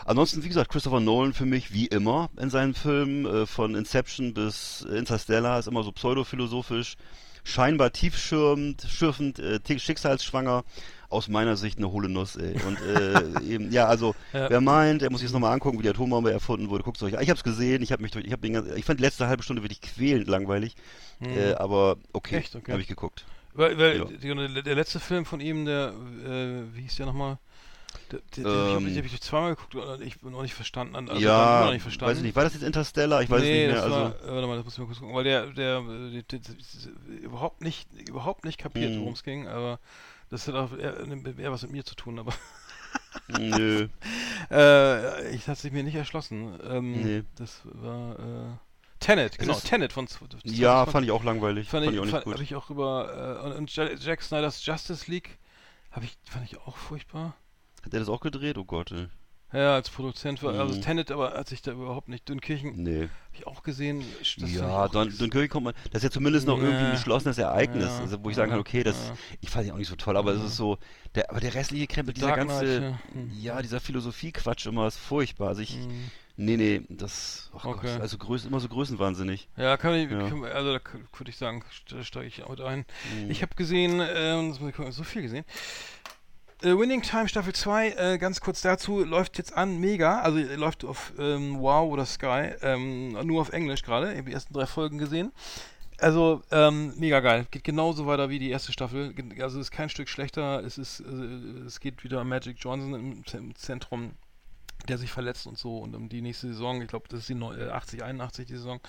ansonsten, 0.06 0.44
wie 0.44 0.48
gesagt, 0.48 0.72
Christopher 0.72 1.00
Nolan 1.00 1.34
für 1.34 1.46
mich 1.46 1.74
wie 1.74 1.86
immer 1.86 2.30
in 2.38 2.50
seinen 2.50 2.74
Filmen, 2.74 3.26
äh, 3.26 3.46
von 3.46 3.76
Inception 3.76 4.34
bis 4.34 4.82
Interstellar, 4.82 5.60
ist 5.60 5.68
immer 5.68 5.84
so 5.84 5.92
pseudophilosophisch, 5.92 6.96
scheinbar 7.44 7.92
tiefschürfend, 7.92 8.86
schürfend, 8.90 9.40
äh, 9.40 9.60
schicksalsschwanger 9.80 10.64
aus 11.10 11.28
meiner 11.28 11.58
Sicht 11.58 11.78
eine 11.78 11.92
hohle 11.92 12.08
Nuss, 12.08 12.36
ey. 12.36 12.56
Und 12.68 12.78
äh, 12.82 13.42
eben, 13.54 13.72
ja, 13.72 13.88
also 13.88 14.16
ja. 14.32 14.50
wer 14.50 14.62
meint, 14.62 15.02
er 15.02 15.12
muss 15.12 15.22
sich 15.22 15.28
das 15.28 15.34
nochmal 15.34 15.54
angucken, 15.54 15.80
wie 15.80 15.84
die 15.84 15.90
Atombombe 15.90 16.32
erfunden 16.32 16.70
wurde, 16.70 16.84
guckt 16.84 17.02
euch 17.02 17.18
an. 17.18 17.24
Ich 17.24 17.30
hab's 17.30 17.44
gesehen, 17.44 17.82
ich 17.82 17.92
habe 17.92 18.04
mich 18.04 18.12
durch, 18.12 18.26
ich 18.26 18.32
habe 18.32 18.42
den 18.42 18.54
ganzen, 18.54 18.78
ich 18.78 18.86
fand 18.86 19.00
die 19.00 19.04
letzte 19.04 19.28
halbe 19.28 19.42
Stunde 19.42 19.64
wirklich 19.64 19.82
quälend 19.82 20.28
langweilig. 20.28 20.76
Hm. 21.20 21.38
Äh, 21.38 21.54
aber 21.54 21.98
okay, 22.14 22.38
Echt? 22.38 22.56
okay. 22.56 22.72
habe 22.72 22.82
ich 22.82 22.88
geguckt. 22.88 23.26
Weil, 23.54 23.78
weil 23.80 23.98
ja. 23.98 24.36
der, 24.36 24.62
der, 24.62 24.76
letzte 24.76 25.00
Film 25.00 25.26
von 25.26 25.42
ihm, 25.42 25.66
der, 25.66 25.94
äh, 26.26 26.76
wie 26.76 26.82
hieß 26.82 26.98
der 26.98 27.08
nochmal? 27.08 27.40
Den, 28.12 28.22
den, 28.36 28.46
ähm, 28.46 28.86
den 28.86 28.98
habe 28.98 29.08
ich 29.08 29.22
zweimal 29.22 29.56
geguckt 29.56 29.76
und 29.76 30.02
ich 30.02 30.20
bin 30.20 30.32
noch 30.32 30.42
nicht 30.42 30.54
verstanden. 30.54 30.96
Also 31.10 31.22
ja, 31.22 31.66
noch 31.66 31.74
nicht 31.74 31.82
verstanden. 31.82 32.12
weiß 32.12 32.18
ich 32.18 32.24
nicht. 32.24 32.36
War 32.36 32.44
das 32.44 32.54
jetzt 32.54 32.64
Interstellar? 32.64 33.22
Ich 33.22 33.30
weiß 33.30 33.42
nee, 33.42 33.68
nicht 33.68 33.74
mehr. 33.74 33.76
Das 33.76 33.84
also 33.84 33.96
war, 33.96 34.36
warte 34.36 34.48
mal, 34.48 34.56
das 34.58 34.66
muss 34.66 34.74
ich 34.74 34.80
mal 34.80 34.86
kurz 34.86 35.00
gucken, 35.00 35.16
weil 35.16 35.24
der, 35.24 35.48
der, 35.48 35.82
der, 35.82 36.24
der 36.24 37.22
überhaupt 37.22 37.62
nicht, 37.62 37.88
überhaupt 38.08 38.46
nicht 38.46 38.58
kapiert, 38.58 38.92
hm. 38.92 39.02
worum 39.02 39.14
es 39.14 39.24
ging, 39.24 39.48
aber 39.48 39.80
das 40.30 40.48
hat 40.48 40.56
auch 40.56 40.76
eher, 40.78 40.98
eher, 41.38 41.52
was 41.52 41.62
mit 41.64 41.72
mir 41.72 41.86
zu 41.86 41.96
tun, 41.96 42.20
aber. 42.20 42.34
Nö. 43.40 43.88
äh, 44.52 45.36
ich 45.36 45.48
hatte 45.48 45.62
sich 45.62 45.72
mir 45.72 45.84
nicht 45.84 45.96
erschlossen. 45.96 46.60
Ähm, 46.68 46.92
nee. 47.02 47.24
Das 47.36 47.62
war. 47.66 48.20
Äh, 48.20 48.58
Tenet, 49.00 49.38
genau, 49.38 49.54
ist, 49.54 49.66
Tenet 49.66 49.94
von. 49.94 50.08
Ja, 50.44 50.86
fand 50.86 51.06
ich 51.06 51.12
auch 51.12 51.24
langweilig. 51.24 51.70
Fand, 51.70 51.86
fand 51.86 51.96
ich, 51.96 52.00
auch 52.02 52.06
nicht 52.06 52.12
fand, 52.12 52.26
gut. 52.26 52.34
Hab 52.34 52.42
ich 52.42 52.56
auch 52.56 52.70
über. 52.70 53.40
Äh, 53.42 53.46
und, 53.46 53.54
und 53.54 53.76
Jack 53.76 54.22
Snyders 54.22 54.66
Justice 54.66 55.10
League 55.10 55.38
hab 55.92 56.04
ich, 56.04 56.18
fand 56.24 56.46
ich 56.46 56.58
auch 56.60 56.78
furchtbar. 56.78 57.36
Hat 57.84 57.94
er 57.94 58.00
das 58.00 58.10
auch 58.10 58.22
gedreht? 58.22 58.58
Oh 58.58 58.66
Gott, 58.66 58.92
ey. 58.92 59.08
Ja, 59.52 59.74
als 59.74 59.90
Produzent 59.90 60.44
war, 60.44 60.54
also 60.54 60.76
mhm. 60.76 60.82
Tenet, 60.82 61.10
aber 61.10 61.34
hat 61.34 61.50
sich 61.50 61.64
da 61.64 61.72
überhaupt 61.72 62.08
nicht. 62.08 62.30
Dünkirchen, 62.30 62.84
nee. 62.84 63.04
Hab 63.04 63.34
ich 63.34 63.48
auch 63.48 63.64
gesehen. 63.64 64.04
ja, 64.38 64.88
Dün 64.88 65.18
Dünkirchen 65.18 65.50
kommt 65.50 65.64
man, 65.66 65.74
das 65.86 66.04
ist 66.04 66.04
ja 66.04 66.12
zumindest 66.12 66.46
noch 66.46 66.60
ja. 66.60 66.66
irgendwie 66.66 66.86
ein 66.86 66.92
geschlossenes 66.92 67.40
Ereignis, 67.40 67.86
ja. 67.86 68.00
also, 68.00 68.24
wo 68.24 68.30
ich 68.30 68.36
sagen 68.36 68.52
kann, 68.52 68.60
okay, 68.60 68.84
das, 68.84 69.08
ja. 69.08 69.16
ich 69.42 69.50
fand 69.50 69.66
ihn 69.66 69.72
auch 69.72 69.78
nicht 69.78 69.88
so 69.88 69.96
toll, 69.96 70.18
aber 70.18 70.34
es 70.34 70.44
ist 70.44 70.56
so, 70.56 70.78
der, 71.16 71.32
aber 71.32 71.40
der 71.40 71.56
restliche 71.56 71.88
Krempel, 71.88 72.14
dieser 72.14 72.28
Dark 72.28 72.48
ganze, 72.48 72.98
Night, 73.16 73.34
ja. 73.42 73.60
Dieser 73.64 73.80
Philosophie-Quatsch 73.80 74.68
immer 74.68 74.86
ist 74.86 74.98
furchtbar, 74.98 75.48
also 75.48 75.64
ich, 75.64 75.78
mhm. 75.78 76.12
nee, 76.38 76.56
nee, 76.56 76.82
das, 76.88 77.50
oh 77.54 77.70
okay. 77.70 77.88
Gott, 77.88 78.02
also 78.02 78.20
größ, 78.20 78.46
immer 78.46 78.60
so 78.60 78.68
größenwahnsinnig. 78.68 79.50
Ja, 79.58 79.78
kann 79.78 79.96
ich, 79.96 80.10
kann, 80.10 80.46
also 80.46 80.78
da 80.78 80.80
würde 81.18 81.30
ich 81.32 81.38
sagen, 81.38 81.64
da 81.90 82.04
steige 82.04 82.28
ich 82.28 82.44
auch 82.44 82.60
ein. 82.60 82.86
Mhm. 83.16 83.32
Ich 83.32 83.42
habe 83.42 83.56
gesehen, 83.56 84.00
ähm, 84.00 84.54
so 84.54 85.04
viel 85.04 85.24
gesehen, 85.24 85.46
äh, 86.62 86.78
Winning 86.78 87.02
Time 87.02 87.28
Staffel 87.28 87.54
2, 87.54 87.90
äh, 87.90 88.18
ganz 88.18 88.42
kurz 88.42 88.62
dazu, 88.62 89.04
läuft 89.04 89.38
jetzt 89.38 89.56
an, 89.56 89.80
mega. 89.80 90.22
Also 90.22 90.40
läuft 90.40 90.86
auf 90.86 91.14
ähm, 91.18 91.60
Wow 91.60 91.92
oder 91.92 92.06
Sky, 92.06 92.54
ähm, 92.62 93.14
nur 93.26 93.42
auf 93.42 93.52
Englisch 93.52 93.84
gerade. 93.84 94.12
Ich 94.12 94.18
habe 94.18 94.30
die 94.30 94.34
ersten 94.34 94.54
drei 94.54 94.66
Folgen 94.66 94.98
gesehen. 94.98 95.32
Also, 96.02 96.42
ähm, 96.52 96.94
mega 96.98 97.20
geil. 97.20 97.46
Geht 97.52 97.66
genauso 97.66 98.08
weiter 98.08 98.30
wie 98.30 98.40
die 98.40 98.50
erste 98.50 98.72
Staffel. 98.72 99.14
Also, 99.40 99.60
es 99.60 99.68
ist 99.68 99.72
kein 99.72 99.90
Stück 99.90 100.08
schlechter. 100.08 100.64
Es 100.64 100.78
ist, 100.78 101.02
äh, 101.02 101.66
es 101.66 101.80
geht 101.80 102.04
wieder 102.04 102.24
Magic 102.24 102.58
Johnson 102.60 102.94
im, 102.94 103.24
im 103.34 103.56
Zentrum 103.56 104.12
der 104.88 104.98
sich 104.98 105.12
verletzt 105.12 105.46
und 105.46 105.58
so 105.58 105.80
und 105.80 105.96
um 105.96 106.10
die 106.10 106.22
nächste 106.22 106.48
Saison, 106.48 106.82
ich 106.82 106.88
glaube, 106.88 107.08
das 107.10 107.22
ist 107.22 107.30
die 107.30 107.36
80, 107.36 108.04
81 108.04 108.48
die 108.48 108.54
Saison. 108.54 108.80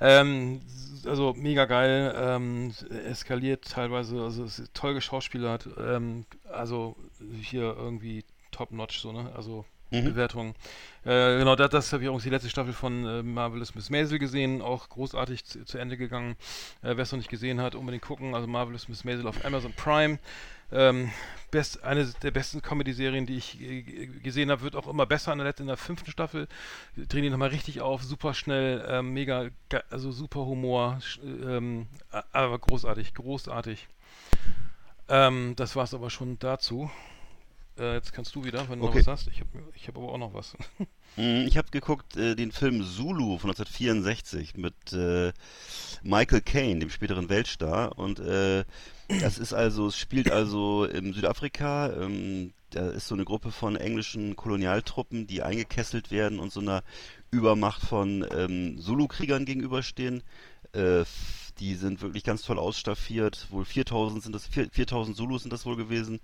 Ähm, 0.00 0.60
also 1.06 1.34
mega 1.36 1.66
geil, 1.66 2.14
ähm, 2.16 2.74
eskaliert 3.06 3.64
teilweise, 3.64 4.22
also 4.22 4.44
ist 4.44 4.62
toll 4.74 4.94
geschauspielert, 4.94 5.68
ähm, 5.78 6.26
also 6.50 6.96
hier 7.42 7.74
irgendwie 7.78 8.24
top 8.50 8.72
notch 8.72 8.98
so, 9.00 9.12
ne? 9.12 9.30
Also 9.36 9.64
mhm. 9.90 10.04
Bewertung. 10.04 10.54
Äh, 11.04 11.38
genau, 11.38 11.56
das, 11.56 11.70
das 11.70 11.92
habe 11.92 12.02
ich 12.02 12.08
auch 12.08 12.20
die 12.20 12.30
letzte 12.30 12.50
Staffel 12.50 12.72
von 12.72 13.06
äh, 13.06 13.22
Marvelous 13.22 13.74
Miss 13.74 13.90
Maisel 13.90 14.18
gesehen, 14.18 14.62
auch 14.62 14.88
großartig 14.88 15.44
zu, 15.44 15.64
zu 15.64 15.78
Ende 15.78 15.96
gegangen. 15.96 16.36
Äh, 16.82 16.96
Wer 16.96 17.00
es 17.00 17.12
noch 17.12 17.18
nicht 17.18 17.30
gesehen 17.30 17.60
hat, 17.60 17.74
unbedingt 17.74 18.04
gucken. 18.04 18.34
Also 18.34 18.46
Marvelous 18.46 18.88
Miss 18.88 19.04
Maisel 19.04 19.26
auf 19.26 19.44
Amazon 19.44 19.72
Prime. 19.72 20.18
Ähm, 20.72 21.10
best, 21.50 21.82
eine 21.82 22.06
der 22.22 22.30
besten 22.30 22.62
Comedy-Serien, 22.62 23.26
die 23.26 23.36
ich 23.36 23.60
äh, 23.60 23.82
gesehen 24.22 24.50
habe, 24.50 24.62
wird 24.62 24.76
auch 24.76 24.86
immer 24.86 25.06
besser 25.06 25.32
in 25.32 25.38
der, 25.38 25.58
in 25.58 25.66
der 25.66 25.76
fünften 25.76 26.10
Staffel. 26.10 26.48
Drehen 26.96 27.22
die 27.22 27.30
nochmal 27.30 27.48
richtig 27.50 27.80
auf, 27.80 28.02
super 28.02 28.34
schnell, 28.34 28.84
ähm, 28.88 29.12
mega, 29.12 29.48
also 29.90 30.12
super 30.12 30.40
Humor, 30.40 31.00
ähm, 31.22 31.86
aber 32.32 32.58
großartig, 32.58 33.14
großartig. 33.14 33.88
Ähm, 35.08 35.54
das 35.56 35.74
war 35.76 35.84
es 35.84 35.94
aber 35.94 36.10
schon 36.10 36.38
dazu. 36.38 36.90
Äh, 37.78 37.94
jetzt 37.94 38.12
kannst 38.12 38.34
du 38.34 38.44
wieder, 38.44 38.68
wenn 38.68 38.78
du 38.78 38.86
okay. 38.86 38.98
noch 38.98 39.06
was 39.06 39.20
hast. 39.20 39.28
Ich 39.28 39.40
habe 39.40 39.50
ich 39.74 39.88
hab 39.88 39.96
aber 39.96 40.12
auch 40.12 40.18
noch 40.18 40.34
was. 40.34 40.56
Mm, 41.16 41.44
ich 41.48 41.56
habe 41.58 41.66
geguckt 41.72 42.16
äh, 42.16 42.36
den 42.36 42.52
Film 42.52 42.84
Zulu 42.84 43.36
von 43.38 43.50
1964 43.50 44.56
mit 44.56 44.92
äh, 44.92 45.32
Michael 46.04 46.40
Caine, 46.40 46.78
dem 46.78 46.88
späteren 46.88 47.28
Weltstar. 47.28 47.98
Und 47.98 48.20
äh, 48.20 48.64
das 49.20 49.38
ist 49.38 49.52
also, 49.52 49.88
es 49.88 49.96
spielt 49.96 50.30
also 50.30 50.84
in 50.84 51.12
Südafrika. 51.12 51.92
Ähm, 51.92 52.52
da 52.70 52.88
ist 52.90 53.08
so 53.08 53.14
eine 53.14 53.24
Gruppe 53.24 53.50
von 53.50 53.76
englischen 53.76 54.36
Kolonialtruppen, 54.36 55.26
die 55.26 55.42
eingekesselt 55.42 56.10
werden 56.10 56.38
und 56.38 56.52
so 56.52 56.60
einer 56.60 56.82
Übermacht 57.30 57.82
von 57.82 58.24
ähm, 58.36 58.78
Zulu-Kriegern 58.80 59.44
gegenüberstehen. 59.44 60.22
Äh, 60.72 61.04
die 61.58 61.74
sind 61.74 62.00
wirklich 62.00 62.24
ganz 62.24 62.42
toll 62.42 62.58
ausstaffiert. 62.58 63.48
Wohl 63.50 63.64
4000 63.64 64.22
sind 64.22 64.34
das, 64.34 64.46
4000 64.46 65.16
Zulus 65.16 65.42
sind 65.42 65.52
das 65.52 65.66
wohl 65.66 65.76
gewesen 65.76 66.20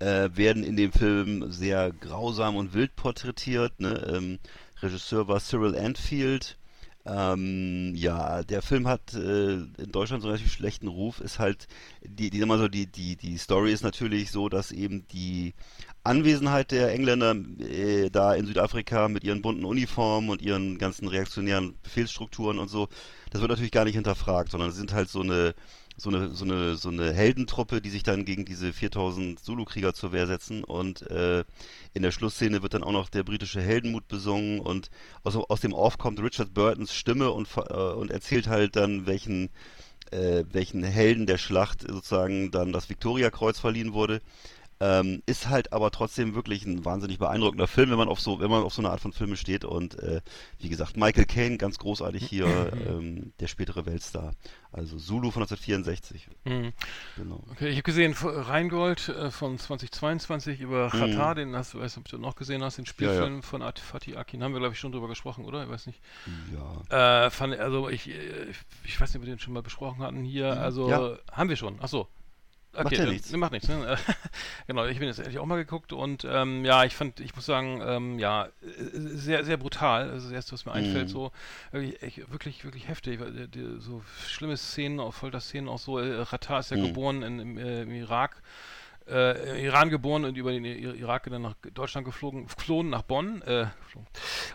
äh, 0.00 0.30
werden 0.34 0.64
in 0.64 0.76
dem 0.76 0.92
Film 0.92 1.52
sehr 1.52 1.92
grausam 1.92 2.56
und 2.56 2.74
wild 2.74 2.96
porträtiert. 2.96 3.78
Ne? 3.80 4.12
Ähm, 4.12 4.38
Regisseur 4.82 5.28
war 5.28 5.40
Cyril 5.40 5.76
Anfield. 5.76 6.56
Ähm, 7.06 7.94
ja, 7.96 8.42
der 8.42 8.60
Film 8.60 8.86
hat 8.86 9.14
äh, 9.14 9.52
in 9.54 9.90
Deutschland 9.90 10.22
so 10.22 10.28
einen 10.28 10.36
relativ 10.36 10.52
schlechten 10.52 10.86
Ruf. 10.88 11.20
Ist 11.20 11.38
halt 11.38 11.66
die, 12.02 12.30
die, 12.30 12.40
so, 12.40 12.68
die, 12.68 12.86
die, 12.86 13.16
die 13.16 13.38
Story 13.38 13.72
ist 13.72 13.82
natürlich 13.82 14.30
so, 14.30 14.48
dass 14.48 14.70
eben 14.70 15.06
die 15.08 15.54
Anwesenheit 16.04 16.72
der 16.72 16.92
Engländer 16.92 17.34
äh, 17.60 18.10
da 18.10 18.34
in 18.34 18.46
Südafrika 18.46 19.08
mit 19.08 19.24
ihren 19.24 19.40
bunten 19.40 19.64
Uniformen 19.64 20.28
und 20.28 20.42
ihren 20.42 20.78
ganzen 20.78 21.08
reaktionären 21.08 21.74
Befehlsstrukturen 21.82 22.58
und 22.58 22.68
so, 22.68 22.88
das 23.30 23.40
wird 23.40 23.50
natürlich 23.50 23.72
gar 23.72 23.84
nicht 23.84 23.94
hinterfragt, 23.94 24.50
sondern 24.50 24.70
sie 24.70 24.78
sind 24.78 24.92
halt 24.92 25.08
so 25.08 25.20
eine 25.20 25.54
so 26.00 26.10
eine, 26.10 26.30
so 26.30 26.44
eine, 26.44 26.76
so 26.76 26.88
eine 26.88 27.12
Heldentruppe, 27.12 27.80
die 27.80 27.90
sich 27.90 28.02
dann 28.02 28.24
gegen 28.24 28.44
diese 28.44 28.72
4000 28.72 29.38
Zulu-Krieger 29.38 29.94
zur 29.94 30.12
Wehr 30.12 30.26
setzen 30.26 30.64
und 30.64 31.02
äh, 31.10 31.44
in 31.92 32.02
der 32.02 32.10
Schlussszene 32.10 32.62
wird 32.62 32.74
dann 32.74 32.82
auch 32.82 32.92
noch 32.92 33.08
der 33.08 33.22
britische 33.22 33.60
Heldenmut 33.60 34.08
besungen 34.08 34.60
und 34.60 34.90
aus, 35.24 35.36
aus 35.36 35.60
dem 35.60 35.72
Off 35.72 35.98
kommt 35.98 36.20
Richard 36.20 36.54
Burtons 36.54 36.94
Stimme 36.94 37.30
und, 37.30 37.48
äh, 37.56 37.72
und 37.72 38.10
erzählt 38.10 38.48
halt 38.48 38.76
dann, 38.76 39.06
welchen, 39.06 39.50
äh, 40.10 40.44
welchen 40.50 40.82
Helden 40.82 41.26
der 41.26 41.38
Schlacht 41.38 41.82
sozusagen 41.82 42.50
dann 42.50 42.72
das 42.72 42.88
Victoria-Kreuz 42.88 43.58
verliehen 43.58 43.92
wurde. 43.92 44.20
Ähm, 44.82 45.22
ist 45.26 45.48
halt 45.48 45.74
aber 45.74 45.90
trotzdem 45.90 46.34
wirklich 46.34 46.64
ein 46.64 46.86
wahnsinnig 46.86 47.18
beeindruckender 47.18 47.66
Film, 47.66 47.90
wenn 47.90 47.98
man 47.98 48.08
auf 48.08 48.18
so, 48.18 48.40
wenn 48.40 48.50
man 48.50 48.62
auf 48.62 48.72
so 48.72 48.80
eine 48.80 48.90
Art 48.90 49.00
von 49.00 49.12
Filme 49.12 49.36
steht. 49.36 49.66
Und 49.66 49.98
äh, 49.98 50.22
wie 50.58 50.70
gesagt, 50.70 50.96
Michael 50.96 51.26
Caine, 51.26 51.58
ganz 51.58 51.78
großartig 51.78 52.26
hier, 52.26 52.46
ähm, 52.88 53.32
der 53.40 53.46
spätere 53.46 53.84
Weltstar. 53.84 54.32
Also 54.72 54.96
Zulu 54.96 55.30
von 55.30 55.42
1964. 55.42 56.28
Mhm. 56.44 56.72
Genau. 57.16 57.44
Okay, 57.50 57.68
ich 57.68 57.76
habe 57.76 57.82
gesehen 57.82 58.14
Rheingold 58.14 59.08
äh, 59.08 59.30
von 59.30 59.58
2022 59.58 60.60
über 60.60 60.88
Qatar, 60.88 61.32
mhm. 61.32 61.38
den 61.38 61.56
hast 61.56 61.74
du, 61.74 61.80
weißt 61.80 61.98
ob 61.98 62.08
du 62.08 62.16
noch 62.16 62.36
gesehen 62.36 62.62
hast, 62.62 62.78
den 62.78 62.86
Spielfilm 62.86 63.34
ja, 63.34 63.36
ja. 63.36 63.42
von 63.42 63.60
Fatih 63.60 64.16
Akin. 64.16 64.42
Haben 64.42 64.52
wir, 64.52 64.60
glaube 64.60 64.72
ich, 64.72 64.80
schon 64.80 64.92
drüber 64.92 65.08
gesprochen, 65.08 65.44
oder? 65.44 65.64
Ich 65.64 65.68
weiß 65.68 65.88
nicht. 65.88 66.00
Ja. 66.54 67.26
Äh, 67.26 67.30
fand, 67.30 67.58
also 67.58 67.90
ich, 67.90 68.08
äh, 68.08 68.14
ich 68.84 68.98
weiß 68.98 69.10
nicht, 69.10 69.16
ob 69.16 69.26
wir 69.26 69.34
den 69.34 69.40
schon 69.40 69.52
mal 69.52 69.62
besprochen 69.62 70.02
hatten 70.02 70.24
hier. 70.24 70.54
Mhm. 70.54 70.60
Also 70.60 70.88
ja. 70.88 71.18
haben 71.32 71.48
wir 71.50 71.56
schon. 71.56 71.78
Achso. 71.80 72.08
Okay, 72.72 72.84
macht 72.84 72.92
ja 72.92 73.04
dann, 73.04 73.12
nichts. 73.14 73.32
Macht 73.32 73.52
nichts. 73.52 73.68
Ne? 73.68 73.98
genau, 74.68 74.86
ich 74.86 74.98
bin 74.98 75.08
jetzt 75.08 75.18
endlich 75.18 75.38
auch 75.38 75.46
mal 75.46 75.56
geguckt 75.56 75.92
und 75.92 76.24
ähm, 76.24 76.64
ja, 76.64 76.84
ich 76.84 76.94
fand, 76.94 77.18
ich 77.18 77.34
muss 77.34 77.44
sagen, 77.44 77.82
ähm, 77.84 78.18
ja, 78.18 78.48
sehr, 78.92 79.44
sehr 79.44 79.56
brutal. 79.56 80.08
Das 80.08 80.18
ist 80.18 80.26
das 80.26 80.32
erste, 80.32 80.52
was 80.52 80.66
mir 80.66 80.72
einfällt, 80.72 81.08
mm. 81.08 81.10
so 81.10 81.32
wirklich, 81.72 82.30
wirklich, 82.30 82.64
wirklich 82.64 82.86
heftig. 82.86 83.20
Die, 83.52 83.80
so 83.80 84.02
schlimme 84.26 84.56
Szenen, 84.56 85.00
auch 85.00 85.14
Folter-Szenen, 85.14 85.68
auch 85.68 85.80
so. 85.80 85.98
Äh, 85.98 86.20
Ratar 86.20 86.60
ist 86.60 86.70
ja 86.70 86.76
mm. 86.76 86.86
geboren 86.86 87.22
in, 87.22 87.38
im, 87.40 87.58
äh, 87.58 87.82
im 87.82 87.92
Irak 87.92 88.40
äh, 89.10 89.64
Iran 89.64 89.90
geboren 89.90 90.24
und 90.24 90.36
über 90.36 90.52
den 90.52 90.64
Irak 90.64 91.28
dann 91.30 91.42
nach 91.42 91.54
Deutschland 91.74 92.04
geflogen, 92.04 92.46
geflohen 92.46 92.90
nach 92.90 93.02
Bonn. 93.02 93.42
Äh, 93.42 93.66
geflogen. 93.82 94.08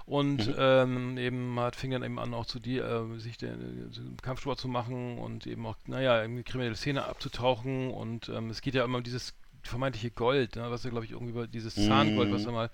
Und 0.06 0.48
mhm. 0.48 0.56
ähm, 0.58 1.18
eben 1.18 1.60
hat, 1.60 1.76
fing 1.76 1.92
dann 1.92 2.04
eben 2.04 2.20
an, 2.20 2.34
auch 2.34 2.46
zu 2.46 2.60
dir, 2.60 2.86
äh, 2.86 3.20
sich 3.20 3.38
den, 3.38 3.92
den 3.92 4.18
Kampfsport 4.22 4.60
zu 4.60 4.68
machen 4.68 5.18
und 5.18 5.48
eben 5.48 5.66
auch, 5.66 5.76
naja, 5.86 6.22
in 6.24 6.38
die 6.38 6.44
kriminelle 6.44 6.76
Szene 6.76 7.06
abzutauchen. 7.06 7.92
Und 7.92 8.30
ähm, 8.30 8.50
es 8.50 8.62
geht 8.62 8.76
ja 8.76 8.84
immer 8.84 8.98
um 8.98 9.04
dieses 9.04 9.34
vermeintliche 9.68 10.12
Gold, 10.12 10.56
ne, 10.56 10.70
was 10.70 10.84
ja, 10.84 10.90
glaube 10.90 11.06
ich, 11.06 11.12
irgendwie 11.12 11.32
über 11.32 11.48
dieses 11.48 11.76
Zahngold, 11.76 12.30
mhm. 12.30 12.34
was 12.34 12.46
er 12.46 12.52
mal 12.52 12.70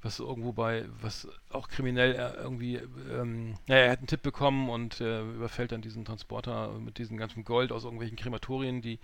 was 0.00 0.20
irgendwo 0.20 0.52
bei, 0.52 0.84
was 1.00 1.26
auch 1.50 1.68
kriminell 1.68 2.14
äh, 2.14 2.40
irgendwie, 2.40 2.76
ähm, 2.76 3.56
naja, 3.66 3.82
er 3.82 3.90
hat 3.92 3.98
einen 3.98 4.06
Tipp 4.06 4.22
bekommen 4.22 4.70
und 4.70 5.00
äh, 5.00 5.22
überfällt 5.22 5.72
dann 5.72 5.82
diesen 5.82 6.04
Transporter 6.04 6.72
mit 6.78 6.98
diesem 6.98 7.16
ganzen 7.16 7.44
Gold 7.44 7.72
aus 7.72 7.82
irgendwelchen 7.82 8.16
Krematorien, 8.16 8.80
die 8.80 9.00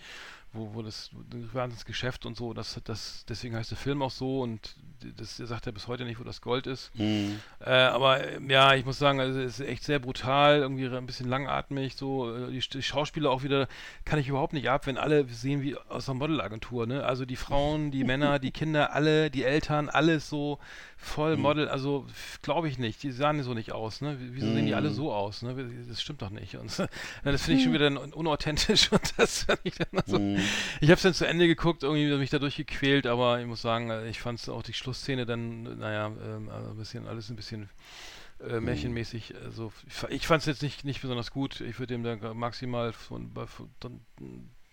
wo, 0.53 0.73
wo 0.75 0.83
das, 0.83 1.11
das 1.53 1.85
Geschäft 1.85 2.27
und 2.27 2.37
so, 2.37 2.55
das, 2.55 2.81
das, 2.85 3.25
deswegen 3.29 3.57
heißt 3.57 3.73
der 3.73 3.79
Film 3.79 4.03
auch 4.03 4.13
so 4.13 4.41
und 4.41 4.77
das 5.17 5.37
sagt 5.37 5.67
er 5.67 5.73
bis 5.73 5.89
heute 5.89 6.05
nicht, 6.05 6.21
wo 6.21 6.25
das 6.25 6.41
Gold 6.41 6.67
ist. 6.67 6.91
Mhm. 6.95 7.41
Äh, 7.61 7.71
aber 7.71 8.41
ja, 8.41 8.75
ich 8.75 8.85
muss 8.85 8.99
sagen, 8.99 9.21
also 9.21 9.39
es 9.41 9.61
ist 9.61 9.67
echt 9.67 9.85
sehr 9.85 9.99
brutal, 9.99 10.59
irgendwie 10.59 10.87
ein 10.87 11.07
bisschen 11.07 11.29
langatmig, 11.29 11.97
so 11.97 12.35
äh, 12.35 12.51
die, 12.51 12.61
die, 12.61 12.83
Schauspieler 12.83 13.31
auch 13.31 13.43
wieder, 13.43 13.69
kann 14.05 14.19
ich 14.19 14.29
überhaupt 14.29 14.53
nicht 14.53 14.69
ab, 14.69 14.87
wenn 14.87 14.99
alle 14.99 15.25
sehen 15.29 15.63
wie 15.63 15.77
aus 15.77 16.09
einer 16.09 16.19
Modelagentur, 16.19 16.87
ne? 16.87 17.05
Also 17.05 17.25
die 17.25 17.37
Frauen, 17.37 17.91
die 17.91 18.05
Männer, 18.05 18.39
die 18.39 18.51
Kinder, 18.51 18.93
alle, 18.93 19.31
die 19.31 19.45
Eltern, 19.45 19.89
alles 19.89 20.29
so 20.29 20.59
voll 21.05 21.37
mhm. 21.37 21.43
Model, 21.43 21.69
also 21.69 22.07
glaube 22.43 22.69
ich 22.69 22.79
nicht, 22.79 23.03
die 23.03 23.13
sahen 23.13 23.43
so 23.43 23.55
nicht 23.55 23.73
aus, 23.73 24.01
ne? 24.01 24.19
Wieso 24.21 24.53
sehen 24.53 24.67
die 24.67 24.75
alle 24.75 24.91
mhm. 24.91 24.95
so 24.95 25.13
aus, 25.13 25.43
ne? 25.43 25.55
Das 25.89 26.03
stimmt 26.03 26.23
doch 26.23 26.31
nicht. 26.31 26.57
Und 26.57 26.71
das 27.25 27.43
finde 27.43 27.59
ich 27.59 27.65
schon 27.65 27.73
wieder 27.73 27.91
unauthentisch 28.17 28.91
und 28.93 29.01
das 29.17 29.47
ich 29.63 29.75
dann 29.75 30.03
so. 30.07 30.19
Mhm. 30.19 30.39
Ich 30.81 30.89
habe 30.89 30.97
es 30.97 31.03
dann 31.03 31.15
zu 31.15 31.27
Ende 31.27 31.47
geguckt, 31.47 31.83
irgendwie 31.83 32.15
mich 32.17 32.31
dadurch 32.31 32.57
gequält, 32.57 33.07
aber 33.07 33.41
ich 33.41 33.47
muss 33.47 33.63
sagen, 33.63 33.91
äh, 33.91 34.09
ich 34.09 34.21
fand 34.21 34.41
es 34.41 34.49
auch 34.49 34.63
die 34.63 34.73
Schlussszene 34.73 35.27
dann, 35.27 35.79
naja, 35.79 36.07
ähm, 36.07 36.49
also 36.49 36.71
ein 36.71 36.77
bisschen, 36.77 37.07
alles 37.07 37.31
ein 37.31 37.37
bisschen 37.37 37.69
äh, 38.41 38.61
märchenmäßig. 38.61 39.35
Also 39.45 39.73
ich, 40.09 40.27
fand 40.27 40.41
es 40.41 40.47
jetzt 40.47 40.63
nicht, 40.63 40.85
nicht 40.85 41.01
besonders 41.01 41.31
gut. 41.31 41.61
Ich 41.61 41.79
würde 41.79 41.95
dem 41.95 42.03
dann 42.03 42.37
maximal 42.37 42.93
von, 42.93 43.31
von 43.47 44.01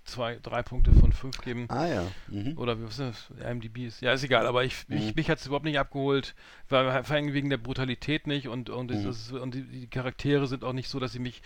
zwei, 0.04 0.39
drei 0.41 0.64
Punkte 0.64 0.93
von 0.93 1.14
fünf 1.14 1.41
geben. 1.41 1.66
Ah 1.70 1.88
ja. 1.88 2.08
Mhm. 2.28 2.58
Oder 2.58 2.82
was 2.82 2.99
ist 2.99 2.99
das? 2.99 3.49
IMDb 3.49 3.86
ist. 3.86 4.02
Ja, 4.02 4.14
ist 4.14 4.24
egal, 4.24 4.47
aber 4.47 4.64
ich, 4.64 4.88
mhm. 4.88 4.97
ich 4.97 5.16
mich 5.16 5.30
hat 5.30 5.39
es 5.39 5.45
überhaupt 5.45 5.66
nicht 5.66 5.80
abgeholt, 5.80 6.36
weil 6.70 7.04
vor 7.04 7.16
allem 7.16 7.34
wegen 7.34 7.49
der 7.49 7.58
Brutalität 7.58 8.28
nicht 8.28 8.47
und, 8.47 8.70
und, 8.70 8.91
mhm. 8.91 9.10
ist, 9.10 9.32
und 9.32 9.56
die, 9.56 9.64
die, 9.64 9.88
Charaktere 9.88 10.47
sind 10.47 10.64
auch 10.64 10.74
nicht 10.74 10.89
so, 10.89 10.99
dass 10.99 11.12
sie 11.12 11.20
mich 11.20 11.41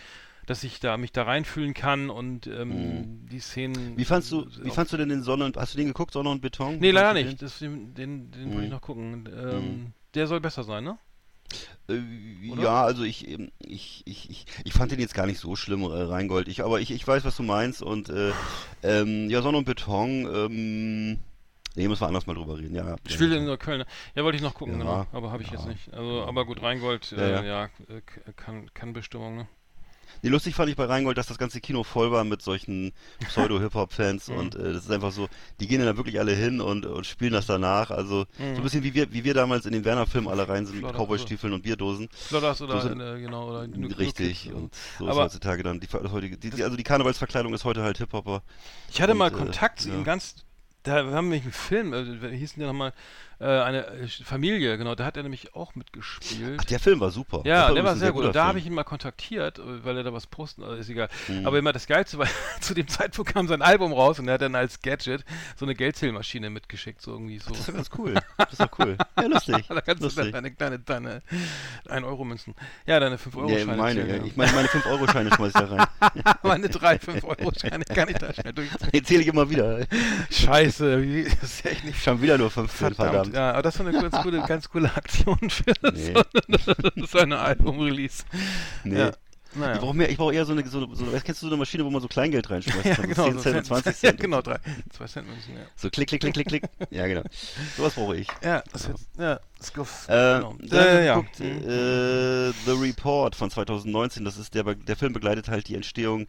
dass 0.45 0.63
ich 0.63 0.79
da 0.79 0.95
mich 0.97 1.11
da 1.11 1.23
reinfühlen 1.23 1.73
kann 1.73 2.11
und 2.11 2.45
ähm, 2.45 2.69
mhm. 2.69 3.27
die 3.27 3.39
Szenen. 3.39 3.97
Wie 3.97 4.05
fandst 4.05 4.31
du, 4.31 4.45
wie 4.61 4.69
fandst 4.69 4.93
du 4.93 4.97
denn 4.97 5.09
den 5.09 5.23
Sonne 5.23 5.45
und 5.45 5.57
hast 5.57 5.73
du 5.73 5.77
den 5.79 5.87
geguckt, 5.87 6.13
Sonne 6.13 6.29
und 6.29 6.41
Beton? 6.41 6.77
Nee, 6.77 6.91
leider 6.91 7.13
nicht. 7.13 7.41
Das, 7.41 7.57
den 7.57 7.95
den, 7.95 8.29
den 8.29 8.49
mhm. 8.49 8.53
wollte 8.53 8.65
ich 8.65 8.71
noch 8.71 8.81
gucken. 8.81 9.27
Ähm, 9.35 9.59
mhm. 9.59 9.93
Der 10.13 10.27
soll 10.27 10.39
besser 10.39 10.63
sein, 10.63 10.83
ne? 10.83 10.99
Äh, 11.87 11.99
ja, 12.61 12.83
also 12.83 13.03
ich, 13.03 13.27
ähm, 13.27 13.51
ich, 13.59 14.01
ich, 14.05 14.29
ich, 14.29 14.45
ich 14.63 14.73
fand 14.73 14.91
den 14.91 14.99
jetzt 14.99 15.13
gar 15.13 15.25
nicht 15.25 15.39
so 15.39 15.55
schlimm, 15.55 15.83
äh, 15.83 16.01
Reingold. 16.01 16.47
Ich, 16.47 16.63
aber 16.63 16.79
ich, 16.79 16.91
ich 16.91 17.07
weiß, 17.07 17.25
was 17.25 17.37
du 17.37 17.43
meinst 17.43 17.81
und 17.81 18.09
äh, 18.09 18.31
ähm, 18.83 19.29
ja, 19.29 19.41
Sonne 19.41 19.57
und 19.59 19.65
Beton, 19.65 20.27
ähm, 20.33 21.19
Nee, 21.75 21.89
müssen 21.89 22.01
wir 22.01 22.07
anders 22.07 22.25
mal 22.25 22.35
drüber 22.35 22.57
reden, 22.57 22.73
ja. 22.73 22.95
Spielt 23.05 23.33
in 23.33 23.45
Neukölln. 23.45 23.79
Ne? 23.79 23.85
Ja, 24.15 24.23
wollte 24.23 24.37
ich 24.37 24.41
noch 24.41 24.53
gucken, 24.53 24.75
ja, 24.75 24.79
genau. 24.79 25.07
Aber 25.11 25.31
habe 25.31 25.43
ich 25.43 25.49
ja, 25.49 25.55
jetzt 25.55 25.67
nicht. 25.67 25.93
Also, 25.93 26.23
aber 26.23 26.45
gut, 26.45 26.61
Reingold, 26.61 27.11
äh, 27.11 27.31
ja, 27.31 27.43
ja. 27.43 27.63
Äh, 27.65 28.01
kann, 28.37 28.73
kann 28.73 28.93
Bestimmung, 28.93 29.35
ne? 29.35 29.47
Nee, 30.21 30.29
lustig 30.29 30.55
fand 30.55 30.69
ich 30.69 30.75
bei 30.75 30.85
Rheingold, 30.85 31.17
dass 31.17 31.27
das 31.27 31.37
ganze 31.37 31.61
Kino 31.61 31.83
voll 31.83 32.11
war 32.11 32.23
mit 32.23 32.41
solchen 32.41 32.93
Pseudo-Hip-Hop-Fans 33.27 34.29
mhm. 34.29 34.37
und 34.37 34.55
äh, 34.55 34.73
das 34.73 34.85
ist 34.85 34.91
einfach 34.91 35.11
so, 35.11 35.27
die 35.59 35.67
gehen 35.67 35.83
da 35.83 35.97
wirklich 35.97 36.19
alle 36.19 36.33
hin 36.33 36.61
und, 36.61 36.85
und 36.85 37.05
spielen 37.05 37.33
das 37.33 37.45
danach. 37.45 37.91
Also 37.91 38.25
mhm. 38.37 38.55
so 38.55 38.57
ein 38.57 38.63
bisschen 38.63 38.83
wie 38.83 38.93
wir, 38.93 39.11
wie 39.13 39.23
wir 39.23 39.33
damals 39.33 39.65
in 39.65 39.73
den 39.73 39.85
Werner-Filmen 39.85 40.27
alle 40.27 40.47
rein 40.47 40.65
sind 40.65 40.81
mit 40.81 40.93
Cowboy-Stiefeln 40.93 41.53
und 41.53 41.63
Bierdosen. 41.63 42.09
Flodders 42.11 42.61
oder 42.61 42.81
so 42.81 42.87
sind, 42.89 42.99
in, 42.99 43.21
genau 43.21 43.49
oder 43.49 43.63
in 43.63 43.85
Richtig, 43.93 44.51
und 44.53 44.73
so 44.99 45.07
ist 45.07 45.15
heutzutage 45.15 45.63
dann 45.63 45.79
die, 45.79 45.87
heutige, 45.87 46.37
die, 46.37 46.63
also 46.63 46.75
die 46.75 46.83
Karnevalsverkleidung 46.83 47.53
ist 47.53 47.65
heute 47.65 47.83
halt 47.83 47.97
Hip-Hopper. 47.97 48.43
Ich 48.91 49.01
hatte 49.01 49.13
und, 49.13 49.19
mal 49.19 49.27
äh, 49.27 49.31
Kontakt 49.31 49.79
äh, 49.79 49.83
zu 49.83 49.89
ihm 49.89 50.03
ganz, 50.03 50.35
da 50.83 51.03
haben 51.11 51.31
wir 51.31 51.41
einen 51.41 51.51
Film, 51.51 51.93
äh, 51.93 52.31
wie 52.31 52.37
hieß 52.37 52.53
denn 52.53 52.61
der 52.61 52.67
nochmal? 52.67 52.93
Äh, 53.39 53.45
eine 53.45 53.85
äh, 53.87 54.07
Familie, 54.07 54.77
genau, 54.77 54.95
da 54.95 55.05
hat 55.05 55.17
er 55.17 55.23
nämlich 55.23 55.55
auch 55.55 55.75
mitgespielt. 55.75 56.57
Ach, 56.61 56.65
der 56.65 56.79
Film 56.79 57.01
war 57.01 57.11
super. 57.11 57.41
Ja, 57.43 57.65
der, 57.65 57.75
der 57.75 57.83
war 57.83 57.95
sehr, 57.97 58.13
gut. 58.13 58.23
Und 58.23 58.35
da 58.35 58.45
habe 58.45 58.59
ich 58.59 58.65
ihn 58.65 58.73
mal 58.73 58.85
kontaktiert, 58.85 59.59
äh, 59.59 59.83
weil 59.83 59.97
er 59.97 60.03
da 60.03 60.13
was 60.13 60.25
posten, 60.25 60.63
also 60.63 60.75
ist 60.75 60.89
egal. 60.89 61.09
Mhm. 61.27 61.45
Aber 61.45 61.59
immer 61.59 61.73
das 61.73 61.85
Geilste 61.85 62.17
war, 62.17 62.27
zu 62.61 62.73
dem 62.73 62.87
Zeitpunkt 62.87 63.33
kam 63.33 63.47
sein 63.47 63.61
Album 63.61 63.91
raus 63.91 64.19
und 64.19 64.27
er 64.29 64.35
hat 64.35 64.41
dann 64.41 64.55
als 64.55 64.81
Gadget 64.81 65.25
so 65.57 65.65
eine 65.65 65.75
Geldzählmaschine 65.75 66.49
mitgeschickt, 66.49 67.01
so 67.01 67.11
irgendwie 67.11 67.39
so. 67.39 67.49
Das 67.49 67.59
ist 67.59 67.67
doch 67.67 67.73
ganz 67.73 67.89
cool. 67.97 68.13
Das 68.37 68.51
ist 68.51 68.61
doch 68.61 68.79
cool. 68.79 68.97
Ja, 69.17 69.27
lustig. 69.27 69.65
da 69.67 69.81
kannst 69.81 70.03
lustig. 70.03 70.25
du 70.25 70.31
dann 70.31 70.43
deine, 70.57 70.79
deine, 70.79 71.21
deine 71.87 72.03
1-Euro-Münzen. 72.03 72.53
Ja, 72.85 72.99
deine 72.99 73.17
5-Euro-Scheine. 73.17 73.71
Ja, 73.71 73.77
meine, 73.77 74.07
ja. 74.07 74.23
Ich 74.23 74.35
meine, 74.35 74.51
meine 74.51 74.67
5-Euro-Scheine 74.67 75.31
schmeiß 75.33 75.53
ich 75.55 75.61
da 75.61 75.65
rein. 75.65 75.87
meine 76.43 76.69
drei 76.69 76.97
5-Euro-Scheine 76.97 77.85
kann 77.85 78.09
ich 78.09 78.17
da 78.17 78.33
schnell 78.33 78.53
durchziehen. 78.53 78.89
Die 78.93 79.03
zähle 79.03 79.21
ich 79.21 79.27
immer 79.27 79.49
wieder. 79.49 79.85
Scheiße, 80.29 81.01
wie, 81.01 81.23
das 81.23 81.43
ist 81.43 81.65
echt 81.65 81.85
nicht. 81.85 82.03
Schon 82.03 82.21
wieder 82.21 82.37
nur 82.37 82.51
15, 82.51 82.93
verdammt. 82.93 83.24
Verdammt. 83.25 83.35
Ja, 83.35 83.51
aber 83.51 83.61
das 83.61 83.79
war 83.79 83.87
eine 83.87 84.01
ganz 84.01 84.23
coole, 84.23 84.43
ganz 84.47 84.69
coole 84.69 84.95
Aktion 84.95 85.49
für 85.49 85.73
nee. 85.93 86.13
so, 87.07 87.19
eine 87.19 87.39
Album-Release. 87.39 88.23
Nee. 88.83 88.99
Ja. 88.99 89.11
Naja. 89.55 89.75
Ich 89.75 89.79
brauche 89.79 90.15
brauche 90.15 90.33
eher 90.33 90.45
so 90.45 90.51
eine, 90.51 90.67
so, 90.67 90.93
so, 90.93 91.05
kennst 91.23 91.41
du 91.41 91.45
so 91.45 91.47
eine 91.47 91.57
Maschine, 91.57 91.85
wo 91.85 91.89
man 91.89 92.01
so 92.01 92.09
Kleingeld 92.09 92.49
reinschmeißt? 92.49 92.85
ja, 92.85 92.95
genau. 92.95 93.23
10 93.23 93.33
so 93.33 93.39
Cent, 93.39 93.65
20 93.65 93.95
Cent. 93.95 94.03
Ja, 94.03 94.11
genau, 94.21 94.41
drei, 94.41 94.57
zwei 94.89 95.05
Cent 95.05 95.27
Münzen, 95.27 95.55
ja. 95.55 95.61
So 95.77 95.89
klick, 95.89 96.09
klick, 96.09 96.21
klick, 96.21 96.33
klick, 96.33 96.47
klick. 96.47 96.63
ja, 96.89 97.07
genau. 97.07 97.23
Sowas 97.77 97.93
brauche 97.93 98.17
ich. 98.17 98.27
Ja, 98.43 98.63
das 98.73 98.87
wird, 98.87 98.97
ja, 99.17 99.39
Skiff, 99.61 100.07
äh, 100.09 100.35
genau. 100.39 100.55
Dann 100.59 101.05
ja. 101.05 101.15
guckt, 101.15 101.39
äh, 101.39 102.51
The 102.51 102.71
Report 102.71 103.35
von 103.35 103.49
2019, 103.49 104.25
das 104.25 104.37
ist 104.37 104.53
der, 104.53 104.63
der 104.75 104.95
Film 104.95 105.13
begleitet 105.13 105.47
halt 105.47 105.67
die 105.69 105.75
Entstehung 105.75 106.27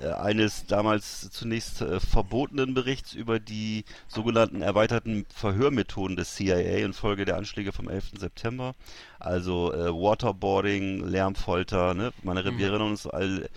äh, 0.00 0.08
eines 0.08 0.66
damals 0.66 1.30
zunächst 1.30 1.80
äh, 1.80 2.00
verbotenen 2.00 2.74
Berichts 2.74 3.14
über 3.14 3.38
die 3.38 3.84
sogenannten 4.08 4.60
erweiterten 4.60 5.24
Verhörmethoden 5.34 6.16
des 6.16 6.34
CIA 6.34 6.84
infolge 6.84 7.24
der 7.24 7.36
Anschläge 7.36 7.72
vom 7.72 7.88
11. 7.88 8.12
September. 8.18 8.74
Also 9.20 9.72
äh, 9.72 9.90
Waterboarding, 9.90 11.06
Lärmfolter, 11.06 11.94
ne? 11.94 12.12
Meine, 12.22 12.42
mhm. 12.42 12.58
Wir 12.58 12.68
erinnern 12.68 12.90
uns 12.90 13.06
all 13.06 13.48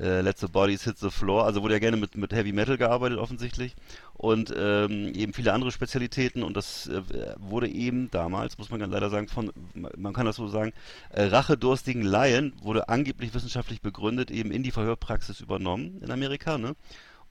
äh, 0.00 0.20
Let 0.22 0.38
the 0.38 0.46
Bodies 0.46 0.84
Hit 0.84 0.98
the 0.98 1.10
Floor, 1.10 1.44
also 1.44 1.62
wurde 1.62 1.74
ja 1.74 1.80
gerne 1.80 1.96
mit, 1.96 2.16
mit 2.16 2.32
Heavy 2.32 2.52
Metal 2.52 2.76
gearbeitet 2.76 3.18
offensichtlich 3.18 3.74
und 4.14 4.52
ähm, 4.56 5.12
eben 5.14 5.32
viele 5.32 5.52
andere 5.52 5.72
Spezialitäten 5.72 6.42
und 6.42 6.56
das 6.56 6.86
äh, 6.88 7.02
wurde 7.38 7.68
eben 7.68 8.10
damals, 8.10 8.58
muss 8.58 8.70
man 8.70 8.80
leider 8.80 9.10
sagen, 9.10 9.28
von, 9.28 9.52
man 9.74 10.12
kann 10.12 10.26
das 10.26 10.36
so 10.36 10.48
sagen, 10.48 10.72
äh, 11.10 11.24
rachedurstigen 11.24 12.02
Laien 12.02 12.52
wurde 12.62 12.88
angeblich 12.88 13.34
wissenschaftlich 13.34 13.80
begründet, 13.80 14.30
eben 14.30 14.50
in 14.50 14.62
die 14.62 14.70
Verhörpraxis 14.70 15.40
übernommen 15.40 16.00
in 16.02 16.10
Amerika, 16.10 16.58
ne? 16.58 16.74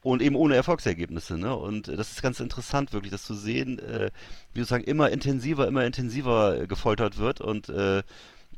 Und 0.02 0.22
eben 0.22 0.38
ohne 0.38 0.56
Erfolgsergebnisse, 0.56 1.38
ne? 1.38 1.56
Und 1.56 1.90
äh, 1.90 1.98
das 1.98 2.12
ist 2.12 2.22
ganz 2.22 2.40
interessant, 2.40 2.94
wirklich, 2.94 3.12
das 3.12 3.24
zu 3.24 3.34
sehen, 3.34 3.80
äh, 3.80 4.12
wie 4.54 4.62
sozusagen 4.62 4.86
immer 4.86 5.10
intensiver, 5.10 5.68
immer 5.68 5.86
intensiver 5.86 6.66
gefoltert 6.68 7.18
wird 7.18 7.42
und 7.42 7.70
äh, 7.70 8.04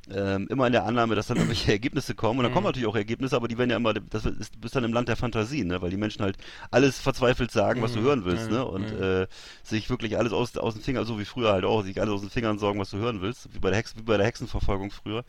ähm, 0.09 0.47
immer 0.49 0.65
in 0.67 0.73
der 0.73 0.85
Annahme, 0.85 1.15
dass 1.15 1.27
dann 1.27 1.37
irgendwelche 1.37 1.71
Ergebnisse 1.71 2.15
kommen. 2.15 2.39
Und 2.39 2.43
dann 2.43 2.51
mhm. 2.51 2.55
kommen 2.55 2.65
natürlich 2.67 2.87
auch 2.87 2.95
Ergebnisse, 2.95 3.35
aber 3.35 3.47
die 3.47 3.57
werden 3.57 3.69
ja 3.69 3.77
immer, 3.77 3.93
das 3.93 4.25
ist, 4.25 4.59
bist 4.59 4.75
dann 4.75 4.83
im 4.83 4.93
Land 4.93 5.09
der 5.09 5.15
Fantasie, 5.15 5.63
ne? 5.63 5.81
weil 5.81 5.89
die 5.89 5.97
Menschen 5.97 6.23
halt 6.23 6.37
alles 6.71 6.99
verzweifelt 6.99 7.51
sagen, 7.51 7.81
was 7.81 7.93
du 7.93 7.99
mhm. 7.99 8.03
hören 8.03 8.25
willst, 8.25 8.47
mhm. 8.47 8.55
ne? 8.55 8.65
Und 8.65 8.97
mhm. 8.97 9.03
äh, 9.03 9.27
sich 9.63 9.89
wirklich 9.89 10.17
alles 10.17 10.33
aus, 10.33 10.57
aus 10.57 10.73
den 10.73 10.83
Fingern, 10.83 11.05
so 11.05 11.19
wie 11.19 11.25
früher 11.25 11.51
halt 11.51 11.65
auch, 11.65 11.83
sich 11.83 11.99
alles 12.01 12.13
aus 12.13 12.21
den 12.21 12.29
Fingern 12.29 12.57
sorgen, 12.57 12.79
was 12.79 12.89
du 12.89 12.97
hören 12.97 13.21
willst, 13.21 13.53
wie 13.53 13.59
bei 13.59 13.69
der, 13.69 13.77
Hex, 13.77 13.95
wie 13.97 14.03
bei 14.03 14.17
der 14.17 14.25
Hexenverfolgung 14.25 14.91
früher. 14.91 15.23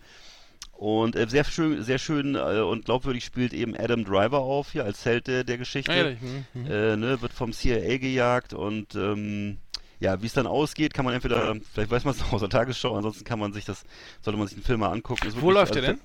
Und 0.72 1.14
äh, 1.14 1.28
sehr 1.28 1.44
schön, 1.44 1.82
sehr 1.84 1.98
schön 1.98 2.34
äh, 2.34 2.60
und 2.60 2.86
glaubwürdig 2.86 3.24
spielt 3.24 3.52
eben 3.52 3.76
Adam 3.76 4.04
Driver 4.04 4.40
auf 4.40 4.72
hier 4.72 4.84
als 4.84 5.04
Held 5.04 5.28
der, 5.28 5.44
der 5.44 5.58
Geschichte. 5.58 5.92
Ah, 5.92 6.08
ja, 6.10 6.16
mhm. 6.54 6.66
äh, 6.66 6.96
ne, 6.96 7.22
wird 7.22 7.32
vom 7.32 7.52
CIA 7.52 7.98
gejagt 7.98 8.52
und 8.52 8.94
ähm, 8.96 9.58
ja, 10.02 10.20
wie 10.20 10.26
es 10.26 10.32
dann 10.32 10.48
ausgeht, 10.48 10.94
kann 10.94 11.04
man 11.04 11.14
entweder, 11.14 11.54
vielleicht 11.72 11.90
weiß 11.90 12.04
man 12.04 12.14
es 12.14 12.20
noch 12.20 12.32
aus 12.32 12.40
der 12.40 12.50
Tagesschau, 12.50 12.96
ansonsten 12.96 13.24
kann 13.24 13.38
man 13.38 13.52
sich 13.52 13.64
das, 13.64 13.84
sollte 14.20 14.36
man 14.36 14.48
sich 14.48 14.56
den 14.56 14.64
Film 14.64 14.80
mal 14.80 14.90
angucken. 14.90 15.32
Wo 15.36 15.50
läuft 15.50 15.76
also, 15.76 15.80
der 15.80 15.94
denn? 15.94 16.00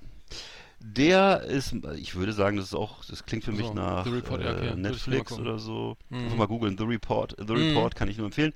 Der 0.79 1.41
ist, 1.41 1.73
ich 1.95 2.15
würde 2.15 2.33
sagen, 2.33 2.57
das 2.57 2.67
ist 2.67 2.75
auch, 2.75 3.03
das 3.05 3.25
klingt 3.25 3.43
für 3.43 3.51
mich 3.51 3.73
nach 3.73 4.05
Report, 4.05 4.43
äh, 4.43 4.49
okay. 4.49 4.75
Netflix 4.75 5.33
oder 5.33 5.57
so. 5.57 5.97
Mhm. 6.09 6.25
Einfach 6.25 6.37
mal 6.37 6.47
googeln, 6.47 6.77
The 6.77 6.83
Report. 6.83 7.35
The 7.39 7.51
mhm. 7.51 7.69
Report 7.69 7.95
kann 7.95 8.07
ich 8.09 8.17
nur 8.17 8.27
empfehlen. 8.27 8.53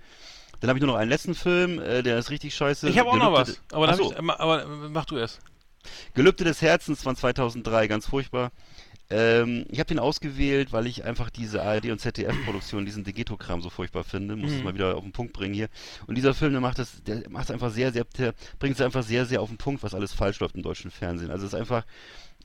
Dann 0.59 0.69
habe 0.69 0.77
ich 0.77 0.81
nur 0.81 0.93
noch 0.93 0.99
einen 0.99 1.09
letzten 1.09 1.33
Film, 1.33 1.79
äh, 1.79 2.03
der 2.03 2.19
ist 2.19 2.29
richtig 2.29 2.53
scheiße. 2.53 2.87
Ich 2.87 2.99
habe 2.99 3.09
auch 3.09 3.17
noch 3.17 3.33
was, 3.33 3.59
aber, 3.71 3.99
ich, 3.99 4.19
aber 4.19 4.67
mach 4.67 5.05
du 5.05 5.17
erst. 5.17 5.39
Gelübde 6.13 6.43
des 6.43 6.61
Herzens 6.61 7.01
von 7.01 7.15
2003, 7.15 7.87
ganz 7.87 8.05
furchtbar. 8.05 8.51
Ähm, 9.11 9.65
ich 9.69 9.79
habe 9.79 9.87
den 9.87 9.99
ausgewählt, 9.99 10.71
weil 10.71 10.87
ich 10.87 11.03
einfach 11.03 11.29
diese 11.29 11.61
ARD 11.61 11.91
und 11.91 11.99
ZDF-Produktion, 11.99 12.85
diesen 12.85 13.03
Degeto-Kram 13.03 13.61
so 13.61 13.69
furchtbar 13.69 14.03
finde. 14.03 14.35
Muss 14.35 14.51
mhm. 14.51 14.57
es 14.57 14.63
mal 14.63 14.73
wieder 14.73 14.95
auf 14.95 15.03
den 15.03 15.11
Punkt 15.11 15.33
bringen 15.33 15.53
hier. 15.53 15.67
Und 16.07 16.15
dieser 16.15 16.33
Film, 16.33 16.53
der 16.53 16.61
macht 16.61 16.79
das, 16.79 17.03
der 17.03 17.29
macht 17.29 17.45
es 17.45 17.51
einfach 17.51 17.71
sehr, 17.71 17.91
sehr, 17.91 18.05
der 18.17 18.33
bringt 18.59 18.75
es 18.75 18.81
einfach 18.81 19.03
sehr, 19.03 19.25
sehr 19.25 19.41
auf 19.41 19.49
den 19.49 19.57
Punkt, 19.57 19.83
was 19.83 19.93
alles 19.93 20.13
falsch 20.13 20.39
läuft 20.39 20.55
im 20.55 20.63
deutschen 20.63 20.91
Fernsehen. 20.91 21.29
Also 21.29 21.45
es 21.45 21.53
ist 21.53 21.59
einfach, 21.59 21.85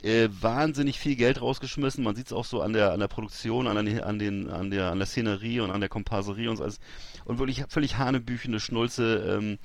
äh, 0.03 0.29
wahnsinnig 0.41 0.99
viel 0.99 1.17
Geld 1.17 1.41
rausgeschmissen. 1.41 2.05
Man 2.05 2.15
sieht 2.15 2.27
es 2.27 2.33
auch 2.33 2.45
so 2.45 2.61
an 2.61 2.73
der 2.73 2.93
an 2.93 3.01
der 3.01 3.09
Produktion, 3.09 3.67
an, 3.67 3.87
den, 3.87 4.01
an 4.01 4.19
den 4.19 4.51
an 4.51 4.71
der 4.71 4.91
an 4.91 4.99
der 4.99 5.07
Szenerie 5.07 5.61
und 5.61 5.71
an 5.71 5.81
der 5.81 5.89
Komparserie 5.89 6.51
und 6.51 6.57
so 6.57 6.65
alles. 6.65 6.81
Und 7.25 7.39
wirklich 7.39 7.65
völlig 7.69 7.97
hanebüchende 7.97 8.61
Schnulze. 8.61 9.39
Ähm, 9.39 9.59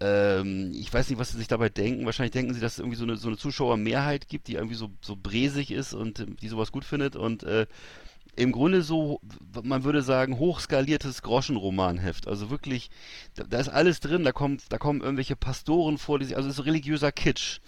ähm, 0.00 0.72
ich 0.74 0.92
weiß 0.92 1.08
nicht, 1.08 1.18
was 1.18 1.30
sie 1.30 1.38
sich 1.38 1.48
dabei 1.48 1.68
denken. 1.68 2.04
Wahrscheinlich 2.04 2.32
denken 2.32 2.52
sie, 2.54 2.60
dass 2.60 2.74
es 2.74 2.78
irgendwie 2.78 2.98
so 2.98 3.04
eine, 3.04 3.16
so 3.16 3.28
eine 3.28 3.38
Zuschauermehrheit 3.38 4.28
gibt, 4.28 4.48
die 4.48 4.54
irgendwie 4.54 4.74
so, 4.74 4.90
so 5.00 5.16
bresig 5.16 5.70
ist 5.70 5.94
und 5.94 6.20
äh, 6.20 6.26
die 6.26 6.48
sowas 6.48 6.72
gut 6.72 6.84
findet. 6.84 7.16
Und 7.16 7.44
äh, 7.44 7.66
im 8.36 8.52
Grunde 8.52 8.82
so, 8.82 9.20
man 9.62 9.84
würde 9.84 10.02
sagen, 10.02 10.38
hochskaliertes 10.38 11.22
Groschenromanheft. 11.22 12.28
Also 12.28 12.50
wirklich, 12.50 12.90
da, 13.34 13.44
da, 13.44 13.58
ist 13.58 13.70
alles 13.70 14.00
drin. 14.00 14.24
Da 14.24 14.32
kommt, 14.32 14.64
da 14.70 14.78
kommen 14.78 15.00
irgendwelche 15.00 15.36
Pastoren 15.36 15.96
vor, 15.96 16.18
die 16.18 16.26
sich, 16.26 16.36
also 16.36 16.48
es 16.48 16.58
ist 16.58 16.66
religiöser 16.66 17.12
Kitsch. 17.12 17.60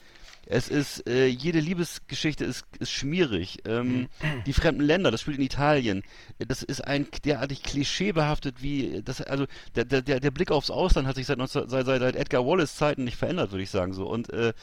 Es 0.51 0.69
ist, 0.69 1.07
äh, 1.07 1.27
jede 1.27 1.61
Liebesgeschichte 1.61 2.45
ist, 2.47 2.65
ist 2.79 2.91
schmierig. 2.91 3.59
Ähm, 3.67 4.09
mhm. 4.23 4.45
die 4.47 4.55
fremden 4.55 4.81
Länder, 4.81 5.11
das 5.11 5.21
spielt 5.21 5.37
in 5.37 5.45
Italien. 5.45 6.03
Das 6.39 6.63
ist 6.63 6.81
ein 6.81 7.07
derartig 7.25 7.63
klischeebehaftet 7.63 8.63
wie, 8.63 9.03
das, 9.05 9.21
also, 9.21 9.45
der, 9.75 9.85
der, 9.85 10.21
der 10.21 10.31
Blick 10.31 10.51
aufs 10.51 10.71
Ausland 10.71 11.07
hat 11.07 11.17
sich 11.17 11.27
seit, 11.27 11.37
19, 11.37 11.69
seit, 11.69 11.85
seit 11.85 12.17
Edgar 12.17 12.47
Wallace 12.47 12.77
Zeiten 12.77 13.05
nicht 13.05 13.19
verändert, 13.19 13.53
würde 13.53 13.63
ich 13.63 13.71
sagen, 13.71 13.93
so. 13.93 14.09
Und, 14.09 14.31
äh, 14.31 14.55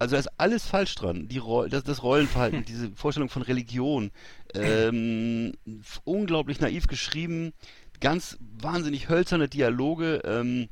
also 0.00 0.16
da 0.16 0.18
ist 0.18 0.30
alles 0.36 0.66
falsch 0.66 0.96
dran. 0.96 1.28
Die 1.28 1.38
Ro 1.38 1.66
das, 1.66 1.84
das 1.84 2.02
Rollenverhalten, 2.02 2.64
diese 2.68 2.90
Vorstellung 2.90 3.28
von 3.28 3.42
Religion, 3.42 4.10
ähm, 4.54 5.52
unglaublich 6.02 6.58
naiv 6.58 6.88
geschrieben, 6.88 7.52
ganz 8.00 8.36
wahnsinnig 8.40 9.08
hölzerne 9.08 9.48
Dialoge, 9.48 10.22
ähm, 10.24 10.68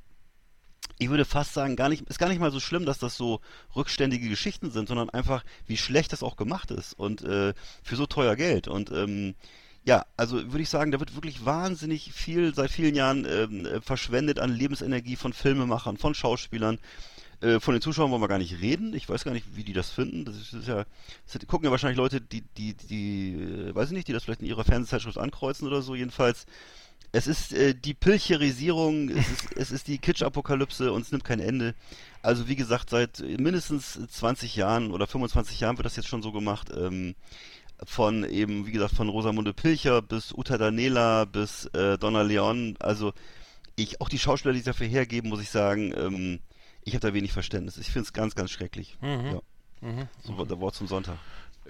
ich 0.99 1.11
würde 1.11 1.25
fast 1.25 1.55
sagen, 1.55 1.77
gar 1.77 1.89
nicht, 1.89 2.09
ist 2.09 2.19
gar 2.19 2.29
nicht 2.29 2.41
mal 2.41 2.51
so 2.51 2.61
schlimm, 2.61 2.85
dass 2.85 2.99
das 2.99 3.17
so 3.17 3.41
rückständige 3.77 4.29
Geschichten 4.29 4.71
sind, 4.71 4.89
sondern 4.89 5.11
einfach, 5.11 5.45
wie 5.67 5.77
schlecht 5.77 6.13
das 6.13 6.23
auch 6.23 6.37
gemacht 6.37 6.71
ist 6.71 6.93
und 6.95 7.23
äh, 7.23 7.55
für 7.83 7.97
so 7.97 8.07
teuer 8.07 8.37
Geld. 8.37 8.69
Und 8.69 8.91
ähm, 8.91 9.35
ja, 9.85 10.05
also 10.17 10.37
würde 10.53 10.63
ich 10.63 10.69
sagen, 10.69 10.91
da 10.91 11.01
wird 11.01 11.15
wirklich 11.15 11.45
wahnsinnig 11.45 12.13
viel 12.13 12.55
seit 12.55 12.71
vielen 12.71 12.95
Jahren 12.95 13.25
ähm, 13.25 13.65
äh, 13.65 13.81
verschwendet 13.81 14.39
an 14.39 14.51
Lebensenergie 14.51 15.17
von 15.17 15.33
Filmemachern, 15.33 15.97
von 15.97 16.15
Schauspielern. 16.15 16.79
Äh, 17.41 17.61
von 17.61 17.75
den 17.75 17.81
Zuschauern 17.81 18.11
wollen 18.11 18.21
wir 18.21 18.29
gar 18.29 18.39
nicht 18.39 18.61
reden. 18.61 18.93
Ich 18.93 19.09
weiß 19.09 19.23
gar 19.23 19.33
nicht, 19.33 19.57
wie 19.57 19.63
die 19.63 19.73
das 19.73 19.91
finden. 19.91 20.25
Das 20.25 20.35
ist, 20.35 20.53
das 20.53 20.63
ist 20.63 20.69
ja, 20.69 20.85
das 21.33 21.47
gucken 21.47 21.67
ja 21.67 21.71
wahrscheinlich 21.71 21.97
Leute, 21.97 22.21
die, 22.21 22.43
die, 22.57 22.75
die, 22.75 23.35
äh, 23.35 23.75
weiß 23.75 23.91
ich 23.91 23.95
nicht, 23.95 24.09
die 24.09 24.13
das 24.13 24.25
vielleicht 24.25 24.41
in 24.41 24.49
ihrer 24.49 24.65
Fernsehzeitschrift 24.65 25.19
ankreuzen 25.19 25.69
oder 25.69 25.81
so. 25.81 25.95
Jedenfalls 25.95 26.47
es 27.13 27.27
ist 27.27 27.53
äh, 27.53 27.75
die 27.75 27.95
Pilcherisierung, 27.95 29.09
es 29.11 29.31
ist, 29.31 29.57
es 29.57 29.71
ist 29.71 29.89
die 29.89 29.99
Kitsch-Apokalypse 29.99 30.93
und 30.93 31.03
es 31.03 31.13
nimmt 31.13 31.25
kein 31.25 31.41
Ende. 31.41 31.75
Also 32.23 32.49
wie 32.49 32.57
gesagt, 32.57 32.91
seit 32.91 33.21
mindestens 33.21 33.99
20 34.11 34.57
Jahren 34.57 34.91
oder 34.91 35.07
25 35.07 35.61
Jahren 35.61 35.79
wird 35.79 35.87
das 35.87 35.97
jetzt 35.97 36.09
schon 36.09 36.23
so 36.23 36.33
gemacht. 36.33 36.71
Ähm, 36.77 37.15
von 37.85 38.25
eben, 38.25 38.67
wie 38.67 38.73
gesagt, 38.73 38.95
von 38.95 39.09
Rosamunde 39.09 39.55
Pilcher 39.55 40.03
bis 40.03 40.33
Uta 40.33 40.59
Danela 40.59 41.25
bis 41.25 41.67
äh, 41.67 41.97
Donna 41.97 42.23
Leon. 42.23 42.77
Also 42.81 43.13
ich, 43.77 44.01
auch 44.01 44.09
die 44.09 44.19
Schauspieler, 44.19 44.53
die 44.53 44.61
es 44.61 44.65
dafür 44.65 44.89
hergeben, 44.89 45.31
muss 45.31 45.41
ich 45.41 45.51
sagen, 45.51 45.95
ähm, 45.97 46.41
ich 46.83 46.95
habe 46.95 47.07
da 47.07 47.15
wenig 47.15 47.33
Verständnis. 47.33 47.77
Ich 47.77 47.91
finde 47.91 48.07
es 48.07 48.13
ganz, 48.13 48.35
ganz 48.35 48.51
schrecklich. 48.51 48.99
Mhm. 49.01 49.27
Ja. 49.27 49.41
Mhm. 49.81 50.09
So, 50.25 50.45
der 50.45 50.59
Wort 50.61 50.75
zum 50.75 50.89
Sonntag. 50.89 51.19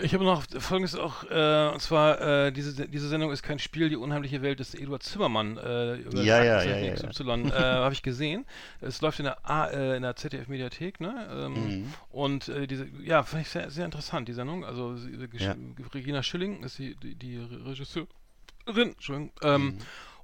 Ich 0.01 0.15
habe 0.15 0.25
noch 0.25 0.45
folgendes 0.61 0.95
auch, 0.95 1.25
äh, 1.25 1.71
und 1.73 1.81
zwar, 1.81 2.21
äh, 2.21 2.53
diese, 2.53 2.87
diese 2.89 3.09
Sendung 3.09 3.33
ist 3.33 3.43
kein 3.43 3.59
Spiel, 3.59 3.89
die 3.89 3.97
unheimliche 3.97 4.43
Welt 4.43 4.61
des 4.61 4.75
Eduard 4.75 5.03
Zimmermann 5.03 5.57
äh, 5.57 5.97
über 5.97 6.23
ja, 6.23 6.43
ja, 6.43 6.63
ja, 6.63 6.79
ja, 6.79 6.95
XY, 6.95 7.31
äh, 7.31 7.51
habe 7.53 7.93
ich 7.93 8.03
gesehen. 8.03 8.47
Es 8.81 9.01
läuft 9.01 9.19
in 9.19 9.25
der, 9.25 9.49
A, 9.49 9.67
äh, 9.67 9.97
in 9.97 10.03
der 10.03 10.15
ZDF-Mediathek, 10.15 11.01
ne? 11.01 11.29
Ähm, 11.33 11.53
mhm. 11.53 11.95
Und 12.11 12.49
äh, 12.49 12.69
diese, 12.69 12.87
ja, 13.03 13.25
fand 13.25 13.43
ich 13.43 13.49
sehr, 13.49 13.71
sehr 13.71 13.85
interessant, 13.85 14.29
die 14.29 14.35
Sendung. 14.35 14.65
Also 14.65 14.95
ja. 15.33 15.57
Regina 15.93 16.23
Schilling 16.23 16.63
ist 16.63 16.79
die, 16.79 16.95
die, 16.95 17.17
die 17.17 17.39
Regisseurin, 17.39 18.07
Entschuldigung. 18.67 19.33
Ähm, 19.43 19.65
mhm. 19.65 19.79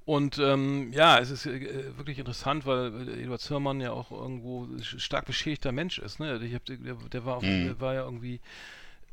Und 0.04 0.38
ähm, 0.38 0.92
ja, 0.92 1.18
es 1.18 1.30
ist 1.30 1.46
äh, 1.46 1.96
wirklich 1.96 2.18
interessant, 2.18 2.64
weil 2.64 3.08
Eduard 3.08 3.40
Zimmermann 3.40 3.80
ja 3.80 3.90
auch 3.90 4.12
irgendwo 4.12 4.68
stark 4.82 5.24
beschädigter 5.24 5.72
Mensch 5.72 5.98
ist. 5.98 6.20
Ne? 6.20 6.38
Ich 6.44 6.54
hab, 6.54 6.64
der, 6.66 6.76
der, 6.76 7.24
war 7.24 7.38
auch, 7.38 7.42
mhm. 7.42 7.64
der 7.64 7.80
war 7.80 7.94
ja 7.94 8.04
irgendwie 8.04 8.40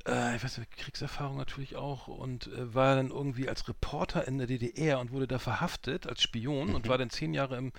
äh, 0.07 0.35
ich 0.35 0.43
weiß 0.43 0.57
nicht, 0.57 0.77
Kriegserfahrung 0.77 1.37
natürlich 1.37 1.75
auch 1.75 2.07
und 2.07 2.47
äh, 2.47 2.73
war 2.73 2.95
dann 2.95 3.09
irgendwie 3.09 3.49
als 3.49 3.67
Reporter 3.67 4.27
in 4.27 4.37
der 4.37 4.47
DDR 4.47 4.99
und 4.99 5.11
wurde 5.11 5.27
da 5.27 5.39
verhaftet 5.39 6.07
als 6.07 6.21
Spion 6.21 6.69
mhm. 6.69 6.75
und 6.75 6.87
war 6.87 6.97
dann 6.97 7.09
zehn 7.09 7.33
Jahre 7.33 7.57
im, 7.57 7.71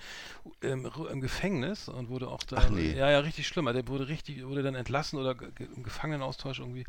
im, 0.60 0.90
im, 1.10 1.20
Gefängnis 1.20 1.88
und 1.88 2.08
wurde 2.08 2.28
auch 2.28 2.42
da, 2.42 2.68
nee. 2.70 2.92
ja, 2.92 3.10
ja, 3.10 3.20
richtig 3.20 3.46
schlimm. 3.46 3.66
Also 3.66 3.80
der 3.80 3.88
wurde 3.88 4.08
richtig, 4.08 4.44
wurde 4.46 4.62
dann 4.62 4.74
entlassen 4.74 5.18
oder 5.18 5.36
im 5.58 5.82
Gefangenenaustausch 5.82 6.60
irgendwie, 6.60 6.84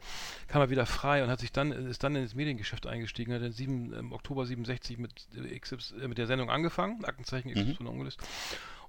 kam 0.47 0.61
er 0.61 0.69
wieder 0.69 0.85
frei 0.85 1.23
und 1.23 1.29
hat 1.29 1.39
sich 1.39 1.51
dann, 1.51 1.71
ist 1.71 2.03
dann 2.03 2.15
ins 2.15 2.35
Mediengeschäft 2.35 2.87
eingestiegen, 2.87 3.33
hat 3.33 3.41
dann 3.41 3.51
sieben, 3.51 3.93
im 3.93 4.11
Oktober 4.11 4.45
67 4.45 4.97
mit, 4.97 5.27
XY, 5.59 6.01
äh, 6.01 6.07
mit 6.07 6.17
der 6.17 6.27
Sendung 6.27 6.49
angefangen, 6.49 7.05
Aktenzeichen 7.05 7.51
XY 7.51 7.83
mhm. 7.83 7.87
ungelöst 7.87 8.19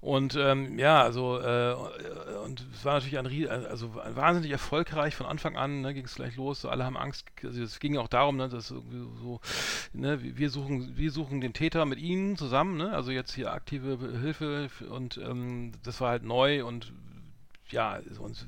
und 0.05 0.35
ähm, 0.35 0.77
ja, 0.77 1.01
also 1.01 1.39
äh, 1.39 1.73
und 2.43 2.63
es 2.75 2.85
war 2.85 2.93
natürlich 2.93 3.17
ein, 3.17 3.65
also 3.65 3.95
wahnsinnig 3.95 4.51
erfolgreich 4.51 5.15
von 5.15 5.25
Anfang 5.25 5.57
an, 5.57 5.81
ne, 5.81 5.95
ging 5.95 6.05
es 6.05 6.13
gleich 6.13 6.35
los, 6.35 6.61
so, 6.61 6.69
alle 6.69 6.85
haben 6.85 6.95
Angst, 6.95 7.25
also 7.41 7.63
es 7.63 7.79
ging 7.79 7.97
auch 7.97 8.07
darum, 8.07 8.37
ne, 8.37 8.47
dass 8.47 8.67
so, 8.67 8.83
ne, 9.93 10.19
wir 10.21 10.51
suchen, 10.51 10.95
wir 10.95 11.09
suchen 11.09 11.41
den 11.41 11.53
Täter 11.53 11.85
mit 11.85 11.97
ihnen 11.97 12.37
zusammen, 12.37 12.77
ne, 12.77 12.91
also 12.91 13.09
jetzt 13.09 13.33
hier 13.33 13.51
aktive 13.51 13.97
Hilfe 14.21 14.69
und 14.91 15.17
ähm, 15.17 15.71
das 15.83 15.99
war 16.01 16.11
halt 16.11 16.23
neu 16.23 16.63
und 16.63 16.93
ja, 17.71 17.99
und 18.19 18.45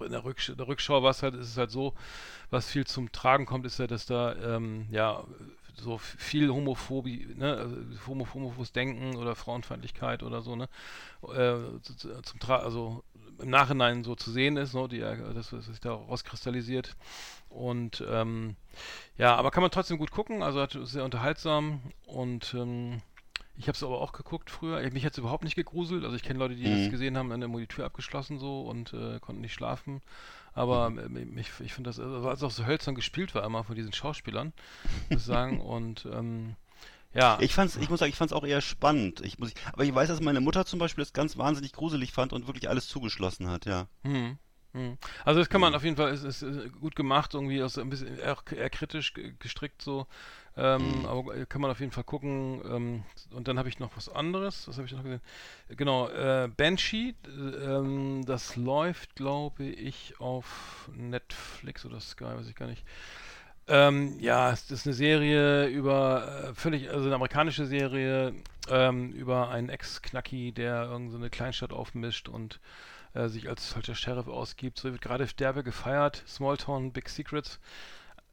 in 0.00 0.12
der, 0.12 0.24
Rücksch 0.24 0.52
der 0.56 0.68
Rückschau 0.68 1.02
war 1.02 1.10
es 1.10 1.24
halt, 1.24 1.34
ist 1.34 1.48
es 1.48 1.56
halt 1.56 1.72
so, 1.72 1.94
was 2.50 2.70
viel 2.70 2.86
zum 2.86 3.10
Tragen 3.10 3.46
kommt, 3.46 3.66
ist 3.66 3.80
ja, 3.80 3.88
dass 3.88 4.06
da 4.06 4.36
ähm, 4.36 4.86
ja 4.92 5.24
so 5.76 5.98
viel 5.98 6.50
Homophobie, 6.50 7.34
ne, 7.36 7.56
also 7.56 7.76
homophobes 8.06 8.72
Denken 8.72 9.16
oder 9.16 9.34
Frauenfeindlichkeit 9.34 10.22
oder 10.22 10.42
so, 10.42 10.56
ne, 10.56 10.68
äh, 11.22 11.80
zum 12.22 12.40
Tra 12.40 12.58
also 12.58 13.02
im 13.40 13.50
Nachhinein 13.50 14.04
so 14.04 14.14
zu 14.14 14.30
sehen 14.30 14.56
ist, 14.56 14.74
ne, 14.74 14.88
die, 14.88 15.00
das, 15.00 15.52
was 15.52 15.66
sich 15.66 15.80
da 15.80 15.92
rauskristallisiert. 15.92 16.96
Und 17.48 18.04
ähm, 18.08 18.56
ja, 19.16 19.36
aber 19.36 19.50
kann 19.50 19.62
man 19.62 19.70
trotzdem 19.70 19.98
gut 19.98 20.10
gucken, 20.10 20.42
also 20.42 20.66
sehr 20.84 21.04
unterhaltsam 21.04 21.80
und 22.06 22.54
ähm, 22.54 23.00
ich 23.56 23.68
habe 23.68 23.76
es 23.76 23.82
aber 23.84 24.00
auch 24.00 24.12
geguckt 24.12 24.50
früher. 24.50 24.80
Mich 24.90 25.04
hat 25.04 25.12
es 25.12 25.18
überhaupt 25.18 25.44
nicht 25.44 25.54
gegruselt. 25.54 26.04
Also 26.04 26.16
ich 26.16 26.24
kenne 26.24 26.40
Leute, 26.40 26.56
die 26.56 26.66
mhm. 26.66 26.82
das 26.82 26.90
gesehen 26.90 27.16
haben, 27.16 27.30
an 27.30 27.40
der 27.40 27.48
Monitor 27.48 27.84
abgeschlossen 27.84 28.38
so 28.38 28.62
und 28.62 28.92
äh, 28.92 29.20
konnten 29.20 29.42
nicht 29.42 29.54
schlafen. 29.54 30.02
Aber 30.54 30.90
mhm. 30.90 31.36
ich, 31.36 31.50
ich 31.60 31.72
finde 31.72 31.90
das, 31.90 31.98
also 31.98 32.28
als 32.28 32.42
auch 32.42 32.50
so 32.50 32.64
hölzern 32.66 32.94
gespielt 32.94 33.34
war 33.34 33.44
immer 33.44 33.64
von 33.64 33.74
diesen 33.74 33.92
Schauspielern, 33.92 34.52
muss 35.10 35.20
ich 35.20 35.26
sagen. 35.26 35.60
Und 35.60 36.06
ähm, 36.12 36.56
ja. 37.12 37.38
Ich 37.40 37.54
fand's, 37.54 37.76
ich 37.76 37.90
muss 37.90 38.00
sagen, 38.00 38.10
ich 38.10 38.18
fand's 38.18 38.32
auch 38.32 38.44
eher 38.44 38.60
spannend. 38.60 39.20
Ich 39.20 39.38
muss, 39.38 39.52
aber 39.72 39.84
ich 39.84 39.94
weiß, 39.94 40.08
dass 40.08 40.20
meine 40.20 40.40
Mutter 40.40 40.66
zum 40.66 40.78
Beispiel 40.78 41.02
das 41.02 41.12
ganz 41.12 41.36
wahnsinnig 41.36 41.72
gruselig 41.72 42.12
fand 42.12 42.32
und 42.32 42.46
wirklich 42.46 42.68
alles 42.68 42.88
zugeschlossen 42.88 43.48
hat, 43.48 43.66
ja. 43.66 43.86
Hm. 44.02 44.38
hm. 44.72 44.98
Also 45.24 45.40
das 45.40 45.48
kann 45.48 45.60
man 45.60 45.74
auf 45.74 45.84
jeden 45.84 45.96
Fall, 45.96 46.12
es 46.12 46.24
ist, 46.24 46.42
ist, 46.42 46.72
gut 46.80 46.96
gemacht, 46.96 47.34
irgendwie 47.34 47.62
also 47.62 47.80
ein 47.80 47.90
bisschen 47.90 48.18
eher, 48.18 48.36
eher 48.50 48.70
kritisch 48.70 49.14
gestrickt 49.38 49.82
so. 49.82 50.06
Ähm, 50.56 51.00
mhm. 51.00 51.06
Aber 51.06 51.46
kann 51.46 51.60
man 51.60 51.70
auf 51.70 51.80
jeden 51.80 51.92
Fall 51.92 52.04
gucken. 52.04 52.60
Ähm, 52.64 53.02
und 53.32 53.48
dann 53.48 53.58
habe 53.58 53.68
ich 53.68 53.78
noch 53.78 53.96
was 53.96 54.08
anderes. 54.08 54.68
Was 54.68 54.76
habe 54.76 54.86
ich 54.86 54.92
noch 54.92 55.02
gesehen? 55.02 55.20
Genau, 55.68 56.08
äh, 56.08 56.48
Banshee. 56.56 57.14
Äh, 57.26 58.24
das 58.24 58.56
läuft, 58.56 59.16
glaube 59.16 59.64
ich, 59.64 60.20
auf 60.20 60.88
Netflix 60.94 61.84
oder 61.84 62.00
Sky, 62.00 62.24
weiß 62.24 62.48
ich 62.48 62.54
gar 62.54 62.66
nicht. 62.66 62.84
Ähm, 63.66 64.18
ja, 64.20 64.52
es 64.52 64.70
ist 64.70 64.86
eine 64.86 64.94
Serie 64.94 65.66
über 65.68 66.50
äh, 66.50 66.54
völlig, 66.54 66.90
also 66.90 67.06
eine 67.06 67.14
amerikanische 67.14 67.64
Serie 67.64 68.34
ähm, 68.68 69.12
über 69.12 69.48
einen 69.48 69.70
Ex-Knacki, 69.70 70.52
der 70.52 70.84
irgendeine 70.84 71.24
so 71.24 71.30
Kleinstadt 71.30 71.72
aufmischt 71.72 72.28
und 72.28 72.60
äh, 73.14 73.28
sich 73.28 73.48
als 73.48 73.72
falscher 73.72 73.94
Sheriff 73.94 74.28
ausgibt. 74.28 74.78
So 74.78 74.90
wird 74.92 75.00
gerade 75.00 75.26
derbe 75.38 75.64
gefeiert. 75.64 76.22
Small 76.28 76.58
Town, 76.58 76.92
Big 76.92 77.08
Secrets. 77.08 77.58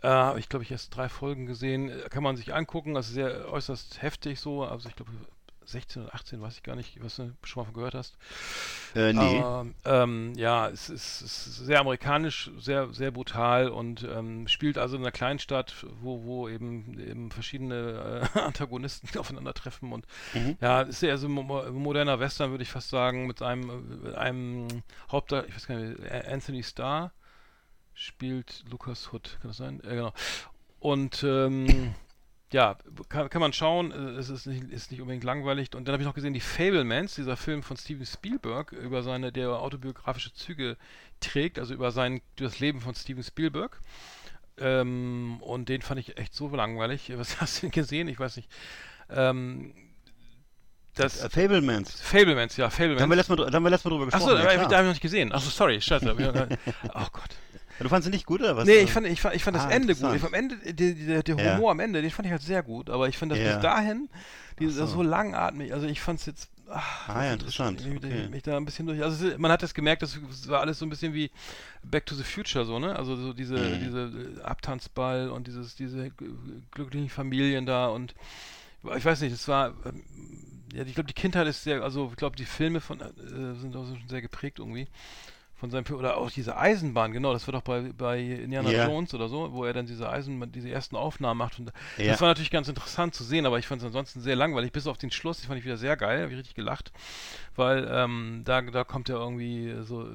Äh, 0.04 0.40
ich 0.40 0.50
glaube, 0.50 0.64
ich 0.64 0.72
erst 0.72 0.96
drei 0.96 1.10
Folgen 1.10 1.46
gesehen. 1.46 1.90
Äh, 1.90 2.10
kann 2.10 2.24
man 2.24 2.38
sich 2.38 2.54
angucken. 2.54 2.94
Das 2.94 3.08
ist 3.08 3.14
sehr 3.14 3.52
äußerst 3.52 4.02
heftig 4.02 4.40
so. 4.40 4.64
Also 4.64 4.90
ich 4.90 4.96
glaube 4.96 5.12
16 5.66 6.04
oder 6.04 6.16
18, 6.16 6.42
weiß 6.42 6.58
ich 6.58 6.64
gar 6.64 6.76
nicht, 6.76 7.02
was 7.04 7.16
du 7.16 7.32
schon 7.44 7.62
mal 7.62 7.66
von 7.66 7.74
gehört 7.74 7.94
hast. 7.94 8.18
Äh, 8.96 9.14
nee. 9.14 9.40
Aber, 9.40 9.68
ähm, 9.86 10.34
ja, 10.36 10.68
es 10.70 10.90
ist, 10.90 11.22
es 11.22 11.48
ist, 11.48 11.58
sehr 11.58 11.80
amerikanisch, 11.80 12.52
sehr, 12.58 12.94
sehr 12.94 13.12
brutal 13.12 13.70
und 13.70 14.04
ähm, 14.04 14.48
spielt 14.48 14.78
also 14.78 14.96
in 14.96 15.04
einer 15.04 15.12
Kleinstadt, 15.12 15.86
wo, 16.02 16.24
wo 16.24 16.50
eben, 16.50 17.00
eben 17.00 17.32
verschiedene 17.32 18.30
äh, 18.36 18.40
Antagonisten 18.40 19.08
aufeinandertreffen 19.18 19.92
und 19.94 20.06
mhm. 20.34 20.58
ja, 20.62 20.82
ist 20.82 21.02
ja 21.02 21.18
so 21.18 21.28
ein 21.28 21.34
moderner 21.34 22.20
Western, 22.20 22.52
würde 22.52 22.64
ich 22.64 22.72
fast 22.72 22.90
sagen, 22.90 23.28
mit 23.28 23.42
einem, 23.42 24.02
mit 24.04 24.16
einem 24.16 24.68
Hauptdarsteller, 25.12 25.48
ich 25.48 25.56
weiß 25.56 25.68
gar 25.68 25.78
nicht, 25.78 26.28
Anthony 26.28 26.64
Starr 26.64 27.12
spielt 27.94 28.64
Lukas 28.70 29.12
Hood, 29.12 29.38
kann 29.42 29.50
das 29.50 29.58
sein? 29.58 29.82
Ja, 29.84 29.90
genau. 29.92 30.14
Und 30.80 31.24
ähm, 31.24 31.94
ja, 32.52 32.78
kann, 33.10 33.30
kann 33.30 33.42
man 33.42 33.54
schauen, 33.54 33.92
äh, 33.92 34.18
es 34.20 34.30
ist 34.30 34.46
nicht, 34.46 34.70
ist 34.72 34.92
nicht 34.92 35.02
unbedingt 35.02 35.24
langweilig. 35.24 35.70
Und 35.76 35.88
dann 35.88 35.94
habe 35.94 36.04
ich 36.04 36.08
noch 36.08 36.16
gesehen, 36.16 36.34
die 36.34 36.40
Fablemans, 36.40 37.16
dieser 37.16 37.38
Film 37.38 37.64
von 37.64 37.78
Steven 37.78 38.06
Spielberg, 38.06 38.72
über 38.72 39.04
seine, 39.04 39.32
der 39.32 39.50
autobiografische 39.52 40.34
Züge 40.34 40.78
trägt, 41.20 41.60
also 41.60 41.74
über 41.74 41.92
sein, 41.92 42.22
das 42.36 42.60
Leben 42.60 42.82
von 42.82 42.96
Steven 42.96 43.24
Spielberg. 43.24 43.80
Ähm, 44.58 45.38
und 45.42 45.70
den 45.70 45.82
fand 45.82 46.00
ich 46.00 46.18
echt 46.18 46.34
so 46.34 46.50
langweilig. 46.50 47.12
Was 47.18 47.40
hast 47.40 47.58
du 47.58 47.62
denn 47.62 47.72
gesehen? 47.72 48.08
Ich 48.08 48.20
weiß 48.20 48.36
nicht. 48.38 48.50
Ähm, 49.10 49.74
das 50.96 51.24
Äh, 51.24 51.30
Fablemans. 51.30 52.02
Fablemans, 52.02 52.58
ja, 52.58 52.70
Fablemans. 52.70 52.98
Da 52.98 53.04
haben 53.04 53.10
wir 53.12 53.16
letztes 53.16 53.38
Mal, 53.38 53.46
da 53.50 53.56
haben 53.56 53.64
wir 53.64 53.70
letztes 53.70 53.86
Mal 53.90 53.98
drüber 53.98 54.14
Achso, 54.14 54.28
gesprochen. 54.28 54.44
da, 54.44 54.52
ja, 54.54 54.58
da 54.58 54.64
habe 54.64 54.84
ich 54.84 54.88
noch 54.88 54.94
nicht 54.94 55.02
gesehen. 55.02 55.32
Achso, 55.32 55.50
sorry, 55.50 55.80
scheiße. 55.80 56.12
oh 56.94 57.08
Gott. 57.12 57.30
Du 57.84 57.90
fandst 57.90 58.08
ihn 58.08 58.12
nicht 58.12 58.26
gut, 58.26 58.42
oder 58.42 58.56
was? 58.56 58.66
Nee, 58.68 58.78
ich 58.80 58.92
fand, 58.92 59.08
ich 59.08 59.20
fand, 59.22 59.36
ich 59.36 59.44
fand 59.44 59.58
das 59.58 59.66
Ah, 59.66 59.72
Ende 59.72 59.96
gut. 59.96 60.14
Ich 60.16 60.22
fand 60.22 60.34
am 60.34 60.40
Ende, 60.40 60.58
der, 60.74 60.94
der, 60.94 61.24
der 61.24 61.36
Ja. 61.38 61.56
Humor 61.56 61.72
am 61.72 61.80
Ende, 61.80 62.02
den 62.02 62.12
fand 62.12 62.26
ich 62.28 62.32
halt 62.32 62.42
sehr 62.42 62.64
gut. 62.64 62.90
Aber 62.90 63.08
ich 63.08 63.18
fand 63.18 63.32
das 63.32 63.40
Ja. 63.40 63.54
bis 63.54 63.62
dahin, 63.62 64.10
das 64.60 64.74
so. 64.76 64.86
so 64.86 65.02
langatmig. 65.02 65.74
Also 65.74 65.88
ich 65.88 66.00
fand 66.02 66.20
es 66.20 66.26
jetzt. 66.26 66.50
Ach, 66.74 67.10
Ah, 67.10 67.26
ja, 67.26 67.34
interessant. 67.34 67.82
Ich, 67.86 67.98
Okay. 67.98 68.30
mich 68.30 68.44
da 68.44 68.56
ein 68.56 68.64
bisschen 68.64 68.86
durch. 68.88 69.04
Also 69.04 69.28
man 69.38 69.52
hat 69.52 69.62
das 69.62 69.74
gemerkt, 69.74 70.02
das 70.04 70.18
war 70.48 70.62
alles 70.62 70.80
so 70.80 70.86
ein 70.86 70.90
bisschen 70.90 71.14
wie 71.14 71.30
Back 71.84 72.06
to 72.06 72.16
the 72.16 72.24
Future, 72.24 72.64
so, 72.66 72.80
ne? 72.80 72.96
Also 72.96 73.16
so 73.18 73.34
diese, 73.34 73.58
Mhm. 73.58 73.80
diese 73.82 74.40
äh, 74.40 74.42
Abtanzball 74.44 75.30
und 75.30 75.48
dieses, 75.48 75.76
diese 75.76 76.12
glücklichen 76.72 77.10
Familien 77.10 77.66
da 77.66 77.88
und 77.88 78.16
ich 78.96 79.04
weiß 79.06 79.22
nicht, 79.22 79.34
es 79.34 79.48
war. 79.48 79.74
ähm, 79.86 80.04
Ja, 80.74 80.84
ich 80.86 80.94
glaube, 80.94 81.08
die 81.08 81.14
Kindheit 81.14 81.48
ist 81.48 81.64
sehr, 81.64 81.84
also 81.84 82.08
ich 82.12 82.16
glaube, 82.16 82.38
die 82.38 82.46
Filme 82.46 82.80
von 82.80 83.02
äh, 83.02 83.06
sind 83.60 83.76
auch 83.76 83.86
schon 83.86 84.08
sehr 84.08 84.22
geprägt 84.22 84.60
irgendwie 84.60 84.88
von 85.62 85.70
seinem 85.72 85.86
Film 85.86 86.00
oder 86.00 86.18
auch 86.18 86.30
diese 86.32 86.58
Eisenbahn, 86.58 87.14
genau, 87.14 87.32
das 87.32 87.48
war 87.48 87.54
doch 87.54 87.62
bei, 87.62 87.92
bei 87.98 88.20
Indiana 88.20 88.70
Ja. 88.72 88.86
Jones 88.88 89.14
oder 89.14 89.30
so, 89.30 89.54
wo 89.54 89.64
er 89.64 89.72
dann 89.74 89.86
diese 89.86 90.10
Eisenbahn, 90.10 90.52
diese 90.52 90.70
ersten 90.70 90.96
Aufnahmen 90.98 91.38
macht 91.38 91.60
und 91.60 91.72
Ja. 91.98 92.12
das 92.12 92.20
war 92.20 92.28
natürlich 92.28 92.52
ganz 92.52 92.68
interessant 92.68 93.16
zu 93.16 93.24
sehen, 93.24 93.46
aber 93.46 93.60
ich 93.60 93.68
fand 93.68 93.82
es 93.82 93.86
ansonsten 93.86 94.20
sehr 94.22 94.36
langweilig, 94.36 94.72
bis 94.74 94.88
auf 94.88 94.98
den 94.98 95.12
Schluss, 95.12 95.40
die 95.40 95.48
fand 95.48 95.60
ich 95.60 95.66
wieder 95.66 95.78
sehr 95.78 95.96
geil, 95.96 96.24
habe 96.24 96.32
ich 96.34 96.38
richtig 96.40 96.56
gelacht, 96.56 96.92
weil 97.56 97.88
ähm, 97.90 98.42
da, 98.44 98.62
da 98.62 98.84
kommt 98.84 99.08
ja 99.08 99.16
irgendwie 99.16 99.76
so, 99.84 100.08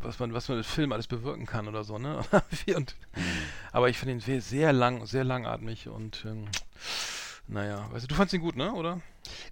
was 0.00 0.18
man, 0.18 0.34
was 0.34 0.48
man 0.48 0.58
mit 0.58 0.66
Film 0.66 0.92
alles 0.92 1.06
bewirken 1.06 1.46
kann 1.46 1.68
oder 1.68 1.84
so, 1.84 1.98
ne? 1.98 2.18
und, 2.76 2.94
Mhm. 3.16 3.22
aber 3.72 3.88
ich 3.88 3.98
finde 3.98 4.12
ihn 4.14 4.20
sehr- 4.20 4.42
sehr 4.42 4.72
lang, 4.72 5.06
sehr 5.06 5.24
langatmig 5.24 5.88
und 5.88 6.24
ähm, 6.26 6.44
naja, 7.48 7.88
weißt 7.92 8.04
du, 8.04 8.08
du 8.08 8.14
fandst 8.14 8.34
ihn 8.34 8.40
gut, 8.40 8.56
ne, 8.56 8.72
oder? 8.72 9.00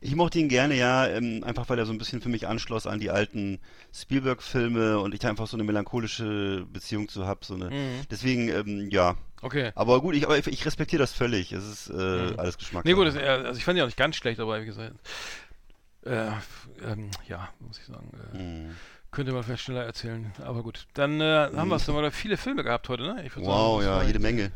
Ich 0.00 0.14
mochte 0.14 0.38
ihn 0.38 0.48
gerne, 0.48 0.74
ja, 0.74 1.06
ähm, 1.08 1.42
einfach 1.44 1.68
weil 1.68 1.78
er 1.78 1.86
so 1.86 1.92
ein 1.92 1.98
bisschen 1.98 2.20
für 2.22 2.28
mich 2.28 2.46
anschloss 2.46 2.86
an 2.86 3.00
die 3.00 3.10
alten 3.10 3.58
Spielberg-Filme 3.92 4.98
und 5.00 5.14
ich 5.14 5.26
einfach 5.26 5.46
so 5.46 5.56
eine 5.56 5.64
melancholische 5.64 6.66
Beziehung 6.72 7.08
zu 7.08 7.26
habe. 7.26 7.44
So 7.44 7.54
eine. 7.54 7.70
Mhm. 7.70 8.00
Deswegen, 8.10 8.48
ähm, 8.48 8.88
ja. 8.90 9.16
Okay. 9.42 9.72
Aber 9.74 10.00
gut, 10.00 10.14
ich, 10.14 10.24
aber 10.24 10.38
ich, 10.38 10.46
ich 10.46 10.64
respektiere 10.64 11.00
das 11.00 11.12
völlig. 11.12 11.52
Es 11.52 11.64
ist 11.64 11.90
äh, 11.90 11.92
Mhm. 12.32 12.38
alles 12.38 12.56
Geschmack. 12.58 12.84
Nee, 12.84 12.92
gut, 12.94 13.06
das, 13.06 13.16
äh, 13.16 13.20
also 13.26 13.58
ich 13.58 13.64
fand 13.64 13.76
ihn 13.78 13.82
auch 13.82 13.86
nicht 13.86 13.98
ganz 13.98 14.16
schlecht, 14.16 14.40
aber 14.40 14.60
wie 14.62 14.66
gesagt, 14.66 14.94
äh, 16.04 16.28
ähm, 16.84 17.10
ja, 17.28 17.48
muss 17.60 17.78
ich 17.78 17.84
sagen, 17.86 18.10
äh, 18.34 18.38
Mhm. 18.38 18.76
könnte 19.10 19.32
man 19.32 19.42
vielleicht 19.42 19.62
schneller 19.64 19.84
erzählen. 19.84 20.32
Aber 20.42 20.62
gut, 20.62 20.86
dann 20.94 21.20
äh, 21.20 21.24
haben 21.54 21.68
wir 21.68 21.76
es. 21.76 21.86
Dann 21.86 21.96
haben 21.96 22.02
wir 22.02 22.10
viele 22.12 22.36
Filme 22.36 22.62
gehabt 22.64 22.88
heute, 22.88 23.02
ne? 23.02 23.24
Wow, 23.36 23.78
das 23.78 23.86
ja, 23.86 24.02
jede 24.04 24.18
Menge. 24.18 24.52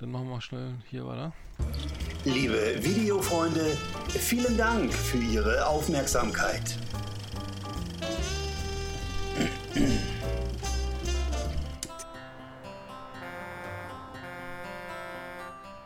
Dann 0.00 0.12
machen 0.12 0.30
wir 0.30 0.40
schnell 0.40 0.76
hier 0.88 1.06
weiter. 1.06 1.30
Liebe 2.24 2.82
Videofreunde, 2.82 3.76
vielen 4.08 4.56
Dank 4.56 4.94
für 4.94 5.18
Ihre 5.18 5.66
Aufmerksamkeit. 5.66 6.78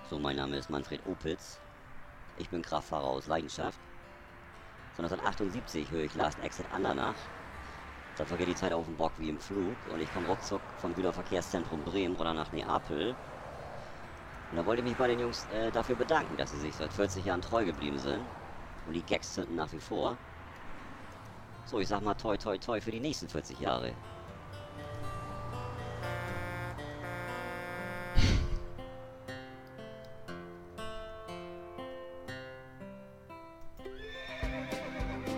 So, 0.09 0.21
mein 0.21 0.37
Name 0.37 0.59
ist 0.59 0.71
Manfred 0.71 1.01
Opitz. 1.09 1.59
Ich 2.39 2.49
bin 2.49 2.63
Kraftfahrer 2.63 3.07
aus 3.07 3.27
Leidenschaft. 3.27 3.81
Von 4.95 5.07
1978 5.07 5.91
höre 5.91 6.05
ich 6.05 6.15
Last 6.15 6.39
Exit 6.45 6.67
Andernach. 6.73 7.17
Da 8.17 8.25
vergeht 8.25 8.47
die 8.47 8.55
Zeit 8.55 8.73
auf 8.73 8.87
dem 8.87 8.95
Bock 8.95 9.11
wie 9.19 9.31
im 9.31 9.41
Flug 9.41 9.75
und 9.93 10.01
ich 10.01 10.13
komme 10.15 10.29
ruckzuck 10.29 10.61
vom 10.79 10.95
Güterverkehrszentrum 10.95 11.83
Bremen 11.83 12.15
oder 12.15 12.33
nach 12.33 12.53
Neapel. 12.53 13.17
Und 14.55 14.59
da 14.59 14.67
wollte 14.67 14.83
ich 14.83 14.89
mich 14.89 14.97
bei 14.97 15.09
den 15.09 15.19
Jungs 15.19 15.49
äh, 15.53 15.73
dafür 15.73 15.97
bedanken, 15.97 16.37
dass 16.37 16.53
sie 16.53 16.61
sich 16.61 16.73
seit 16.77 16.93
40 16.93 17.25
Jahren 17.25 17.43
treu 17.43 17.65
geblieben 17.65 17.99
sind. 17.99 18.21
Und 18.87 18.93
die 18.93 19.03
Gags 19.03 19.35
zünden 19.35 19.57
nach 19.57 19.73
wie 19.73 19.81
vor. 19.81 20.17
So, 21.67 21.81
ich 21.81 21.89
sag 21.89 22.03
mal 22.03 22.15
toi 22.15 22.37
toi 22.37 22.57
toi 22.57 22.81
für 22.81 22.93
die 22.93 23.01
nächsten 23.01 23.29
40 23.29 23.59
Jahre. 23.59 23.91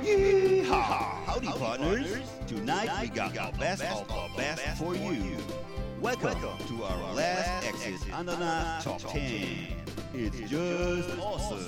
Yeehaw! 0.05 1.25
Howdy, 1.27 1.47
partners. 1.47 2.19
Tonight 2.47 2.91
we 3.01 3.09
got 3.09 3.39
our 3.39 3.53
best 3.53 3.83
of 3.83 4.11
our 4.11 4.29
best 4.37 4.77
for 4.77 4.95
you. 4.95 5.39
Welcome 6.07 6.39
to 6.69 6.85
our 6.85 7.15
last 7.15 7.67
Exit 7.67 8.15
Ananas 8.15 8.85
Top 8.85 9.01
10. 9.11 9.67
It's 10.15 10.39
just 10.49 11.19
awesome. 11.19 11.67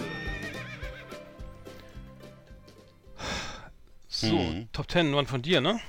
So, 4.09 4.27
Mhm. 4.29 4.69
Top 4.73 4.89
10 4.89 5.13
waren 5.13 5.27
von 5.27 5.43
dir, 5.43 5.61
ne? 5.61 5.81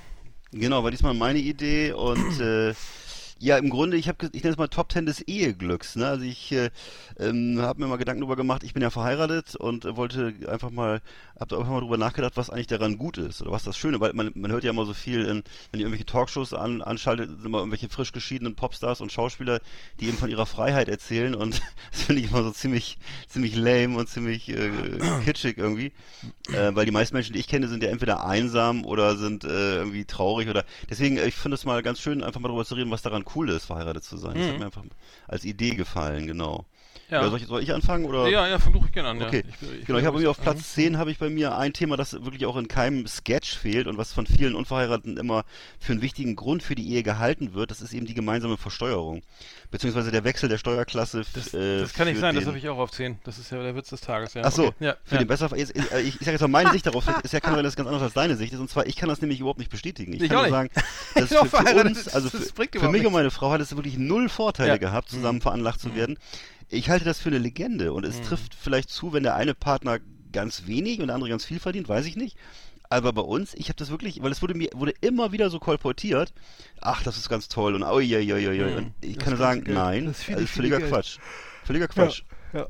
Genau, 0.52 0.84
war 0.84 0.90
diesmal 0.90 1.14
meine 1.14 1.38
Idee 1.38 1.92
und 1.92 2.42
äh, 2.42 2.74
ja, 3.40 3.58
im 3.58 3.70
Grunde, 3.70 3.96
ich 3.96 4.10
habe, 4.10 4.30
ich 4.34 4.44
nenne 4.44 4.52
es 4.52 4.58
mal 4.58 4.68
Top 4.68 4.92
10 4.92 5.06
des 5.06 5.22
Eheglücks. 5.22 5.96
Ne? 5.96 6.08
Also 6.08 6.26
ich 6.26 6.52
äh, 6.52 6.70
ähm, 7.18 7.62
habe 7.62 7.82
mir 7.82 7.88
mal 7.88 7.98
Gedanken 7.98 8.22
darüber 8.22 8.36
gemacht. 8.36 8.64
Ich 8.64 8.74
bin 8.74 8.84
ja 8.84 8.90
verheiratet 8.90 9.56
und 9.56 9.86
wollte 9.96 10.34
einfach 10.48 10.72
mal, 10.72 11.02
habe 11.40 11.58
einfach 11.58 11.72
mal 11.72 11.80
darüber 11.80 11.98
nachgedacht, 11.98 12.34
was 12.36 12.50
eigentlich 12.50 12.68
daran 12.68 12.98
gut 12.98 13.18
ist 13.18 13.42
oder 13.42 13.52
was 13.52 13.64
das 13.64 13.78
Schöne, 13.78 14.02
weil 14.02 14.12
man, 14.14 14.32
man 14.36 14.52
hört 14.52 14.66
ja 14.66 14.72
immer 14.72 14.86
so 14.86 14.94
viel, 14.94 15.22
in, 15.22 15.44
wenn 15.72 15.80
ihr 15.80 15.86
irgendwelche 15.86 16.06
Talkshows 16.06 16.54
an, 16.54 16.82
anschaltet, 16.82 17.30
sind 17.30 17.46
immer 17.46 17.60
irgendwelche 17.60 17.88
frisch 17.88 18.12
geschiedenen 18.12 18.56
Popstars 18.56 19.00
und 19.00 19.12
Schauspieler, 19.12 19.62
die 20.02 20.08
eben 20.08 20.18
von 20.18 20.30
ihrer 20.30 20.46
Freiheit 20.46 20.90
erzählen 20.90 21.34
und 21.34 21.62
das 21.92 22.04
finde 22.04 22.22
ich 22.22 22.32
immer 22.32 22.44
so 22.44 22.52
ziemlich, 22.52 22.98
ziemlich 23.30 23.56
lame 23.56 23.98
und 23.98 24.10
ziemlich 24.10 24.50
äh, 24.50 24.70
kitschig 25.24 25.58
irgendwie, 25.58 25.94
äh, 26.52 26.72
weil 26.74 26.86
die 26.86 26.92
meisten 26.92 27.16
Menschen, 27.16 27.34
die 27.34 27.40
ich 27.40 27.48
kenne, 27.48 27.70
sind 27.70 27.84
ja 27.84 27.90
entweder 27.90 28.26
einsam 28.26 28.84
oder 28.84 29.16
sind 29.16 29.46
äh, 29.46 29.78
irgendwie 29.78 30.04
traurig 30.04 30.50
oder 30.50 30.66
deswegen, 30.90 31.16
äh, 31.16 31.28
ich 31.28 31.36
finde 31.36 31.56
es 31.56 31.64
mal 31.64 31.82
ganz 31.82 32.02
schön, 32.02 32.22
einfach 32.22 32.42
mal 32.42 32.50
darüber 32.50 32.66
zu 32.66 32.76
reden, 32.76 32.92
was 32.92 33.02
daran 33.02 33.24
cool 33.36 33.50
ist, 33.50 33.66
verheiratet 33.66 34.04
zu 34.04 34.18
sein. 34.18 34.36
Das 34.38 34.48
hat 34.48 34.54
Mhm. 34.54 34.60
mir 34.60 34.66
einfach 34.66 34.84
als 35.28 35.46
Idee 35.46 35.72
gefallen, 35.76 36.28
genau. 36.28 36.66
Ja. 37.10 37.24
Ja, 37.24 37.30
soll, 37.30 37.40
ich, 37.40 37.48
soll 37.48 37.64
ich 37.64 37.74
anfangen 37.74 38.06
oder? 38.06 38.28
Ja, 38.30 38.48
ja, 38.48 38.60
fang 38.60 38.74
ruhig 38.76 38.92
gerne 38.92 39.10
an, 39.10 39.22
Okay, 39.24 39.44
ja. 39.62 39.68
Ich, 39.80 39.86
genau, 39.86 39.98
ich 40.00 40.06
habe 40.06 40.18
bei 40.18 40.22
mir 40.24 40.30
auf 40.30 40.38
Mhm. 40.38 40.44
Platz 40.44 40.74
10 40.76 40.98
habe 40.98 41.12
ich 41.12 41.18
bei 41.18 41.30
mir 41.30 41.58
ein 41.58 41.74
Thema, 41.74 41.98
das 41.98 42.14
wirklich 42.14 42.46
auch 42.46 42.56
in 42.58 42.68
keinem 42.68 43.08
Sketch 43.08 43.58
fehlt 43.58 43.88
und 43.88 43.98
was 43.98 44.14
von 44.14 44.28
vielen 44.28 44.54
Unverheirateten 44.56 45.18
immer 45.18 45.44
für 45.80 45.94
einen 45.94 46.02
wichtigen 46.02 46.36
Grund 46.36 46.62
für 46.64 46.76
die 46.76 46.88
Ehe 46.94 47.02
gehalten 47.04 47.54
wird, 47.54 47.72
das 47.72 47.82
ist 47.82 47.94
eben 47.94 48.06
die 48.06 48.14
gemeinsame 48.14 48.58
Versteuerung. 48.58 49.22
Beziehungsweise 49.72 50.12
der 50.12 50.24
Wechsel 50.24 50.50
der 50.50 50.58
Steuerklasse. 50.58 51.24
Das, 51.34 51.54
äh, 51.54 51.80
das 51.82 51.94
kann 51.94 52.08
nicht 52.08 52.16
für 52.16 52.22
sein, 52.22 52.36
das 52.36 52.44
den- 52.44 52.48
habe 52.50 52.58
ich 52.58 52.70
auch 52.70 52.78
auf 52.78 52.92
10. 52.92 53.20
Das 53.24 53.38
ist 53.38 53.52
ja 53.52 53.62
der 53.62 53.76
Witz 53.76 53.90
des 53.90 54.02
Tages, 54.02 54.34
ja. 54.34 54.42
Ach 54.46 54.52
so, 54.52 54.68
okay. 54.68 54.76
ja, 54.86 54.96
für 55.04 55.16
ja. 55.16 55.20
den 55.22 55.28
besser. 55.28 55.52
Äh, 55.56 55.62
ich 55.64 55.74
ich 56.16 56.20
sage 56.20 56.32
jetzt 56.32 56.42
mal 56.42 56.48
meine 56.48 56.72
Sicht 56.72 56.86
darauf. 56.86 57.06
Ist 57.24 57.34
ja 57.34 57.40
kann 57.40 57.54
sein, 57.56 57.64
dass 57.64 57.76
ganz 57.76 57.88
anders 57.88 58.04
als 58.04 58.14
deine 58.14 58.36
Sicht 58.36 58.54
ist. 58.54 58.60
Und 58.60 58.70
zwar, 58.70 58.86
ich 58.88 58.96
kann 58.96 59.10
das 59.10 59.22
nämlich 59.22 59.40
überhaupt 59.40 59.60
nicht 59.60 59.72
bestätigen. 59.72 60.14
Ich 60.14 60.22
Ich 60.22 60.30
kann 60.30 60.38
nur 60.38 60.44
nicht. 60.46 60.52
sagen, 60.52 60.70
dass 61.16 61.30
für, 61.30 61.38
für 61.40 61.46
verheiratet, 61.46 61.86
uns, 61.98 62.08
also 62.08 62.30
das 62.30 62.52
für, 62.52 62.56
für 62.56 62.64
mich 62.64 62.84
und 62.84 62.92
nichts. 62.92 63.12
meine 63.12 63.32
Frau 63.32 63.52
hat 63.52 63.62
es 63.62 63.76
wirklich 63.76 63.98
null 63.98 64.30
Vorteile 64.30 64.70
Ja. 64.70 64.76
Mhm. 64.76 64.80
gehabt, 64.80 65.10
zusammen 65.10 65.42
veranlagt 65.42 65.80
zu 65.82 65.96
werden. 65.96 66.18
Ich 66.70 66.90
halte 66.90 67.06
das 67.06 67.20
für 67.20 67.30
eine 67.30 67.40
Legende 67.40 67.94
und 67.94 68.06
es 68.06 68.22
trifft 68.22 68.54
vielleicht 68.54 68.90
zu, 68.90 69.12
wenn 69.14 69.24
der 69.24 69.36
eine 69.36 69.54
Partner 69.56 70.00
ganz 70.32 70.68
wenig 70.68 71.02
und 71.02 71.08
der 71.08 71.16
andere 71.16 71.30
ganz 71.30 71.46
viel 71.46 71.60
verdient, 71.60 71.90
weiß 71.90 72.06
ich 72.06 72.16
nicht. 72.16 72.38
Aber 72.92 73.14
bei 73.14 73.22
uns, 73.22 73.54
ich 73.54 73.70
habe 73.70 73.78
das 73.78 73.90
wirklich, 73.92 74.22
weil 74.22 74.32
es 74.32 74.42
wurde 74.42 74.56
mir 74.56 74.70
wurde 74.74 74.94
immer 75.02 75.32
wieder 75.32 75.50
so 75.50 75.60
kolportiert, 75.60 76.34
ach, 76.82 77.04
das 77.04 77.18
ist 77.18 77.30
ganz 77.30 77.48
toll 77.48 77.76
und 77.76 77.84
oi, 77.84 78.16
oi, 78.16 78.34
oi. 78.34 78.72
Mhm. 78.72 78.78
Und 78.78 78.94
ich 79.02 79.16
Das 79.16 79.24
kann 79.24 79.34
nur 79.34 79.40
sagen, 79.40 79.64
Geld. 79.64 79.78
nein, 79.78 80.06
Das 80.06 80.18
ist 80.20 80.24
viel, 80.24 80.36
also 80.36 80.48
völliger 80.48 80.80
Geld. 80.80 80.92
Quatsch. 80.92 81.18
Völliger 81.64 81.88
Quatsch. 81.88 82.24
Ja, 82.54 82.62
ja. 82.62 82.68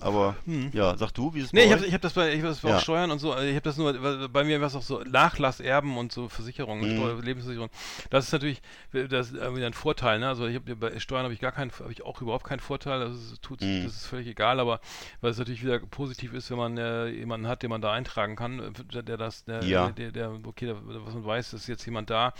Aber 0.00 0.36
Hm. 0.44 0.70
ja, 0.72 0.96
sag 0.96 1.12
du, 1.12 1.34
wie 1.34 1.40
ist 1.40 1.46
es 1.46 1.52
Nee, 1.52 1.60
bei 1.60 1.66
ich 1.66 1.72
habe 1.72 1.86
ich 1.86 1.94
hab 1.94 2.00
das 2.00 2.12
bei, 2.12 2.32
ich 2.32 2.40
hab 2.40 2.48
das 2.48 2.60
bei 2.60 2.70
Ja. 2.70 2.78
Steuern 2.80 3.10
und 3.10 3.18
so, 3.18 3.32
also 3.32 3.46
ich 3.46 3.54
habe 3.54 3.62
das 3.62 3.76
nur, 3.76 4.28
bei 4.28 4.44
mir 4.44 4.60
war 4.60 4.68
es 4.68 4.74
auch 4.74 4.82
so 4.82 5.00
Nachlass, 5.00 5.60
Erben 5.60 5.96
und 5.98 6.12
so 6.12 6.28
Versicherungen, 6.28 6.96
Mhm. 6.96 7.20
Lebensversicherung. 7.22 7.70
Das 8.10 8.26
ist 8.26 8.32
natürlich 8.32 8.62
das 8.92 9.30
ist 9.32 9.40
ein 9.40 9.72
Vorteil, 9.72 10.18
ne? 10.18 10.28
Also 10.28 10.46
ich 10.46 10.54
habe 10.56 10.76
bei 10.76 10.98
Steuern 11.00 11.24
habe 11.24 11.34
ich 11.34 11.40
gar 11.40 11.52
keinen, 11.52 11.70
habe 11.72 11.92
ich 11.92 12.02
auch 12.04 12.20
überhaupt 12.22 12.44
keinen 12.44 12.60
Vorteil, 12.60 13.00
das 13.00 13.14
ist, 13.14 13.42
tut, 13.42 13.60
Mhm. 13.62 13.84
das 13.84 13.94
ist 13.96 14.06
völlig 14.06 14.26
egal, 14.26 14.60
aber 14.60 14.80
weil 15.20 15.30
es 15.30 15.38
natürlich 15.38 15.62
wieder 15.62 15.78
positiv 15.80 16.32
ist, 16.34 16.50
wenn 16.50 16.58
man 16.58 16.76
äh, 16.78 17.06
jemanden 17.08 17.46
hat, 17.48 17.62
den 17.62 17.70
man 17.70 17.80
da 17.80 17.92
eintragen 17.92 18.36
kann, 18.36 18.58
äh, 18.60 18.70
der, 18.92 19.02
der 19.02 19.16
das, 19.16 19.44
der, 19.44 19.62
Ja. 19.64 19.90
der, 19.90 20.12
der, 20.12 20.32
okay, 20.44 20.66
der, 20.66 20.76
was 20.84 21.14
man 21.14 21.24
weiß, 21.24 21.52
ist 21.52 21.66
jetzt 21.66 21.84
jemand 21.84 22.10
da, 22.10 22.32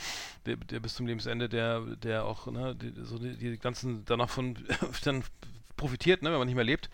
der, 0.47 0.57
der 0.57 0.81
bis 0.81 0.95
zum 0.95 1.07
Lebensende, 1.07 1.49
der, 1.49 1.81
der 1.81 2.24
auch, 2.24 2.47
ne, 2.47 2.74
die, 2.74 2.93
so 3.03 3.18
die, 3.18 3.37
die 3.37 3.59
ganzen 3.59 4.05
danach 4.05 4.29
von 4.29 4.57
dann 5.05 5.24
profitiert, 5.77 6.22
ne, 6.22 6.31
wenn 6.31 6.39
man 6.39 6.47
nicht 6.47 6.55
mehr 6.55 6.64
lebt. 6.64 6.89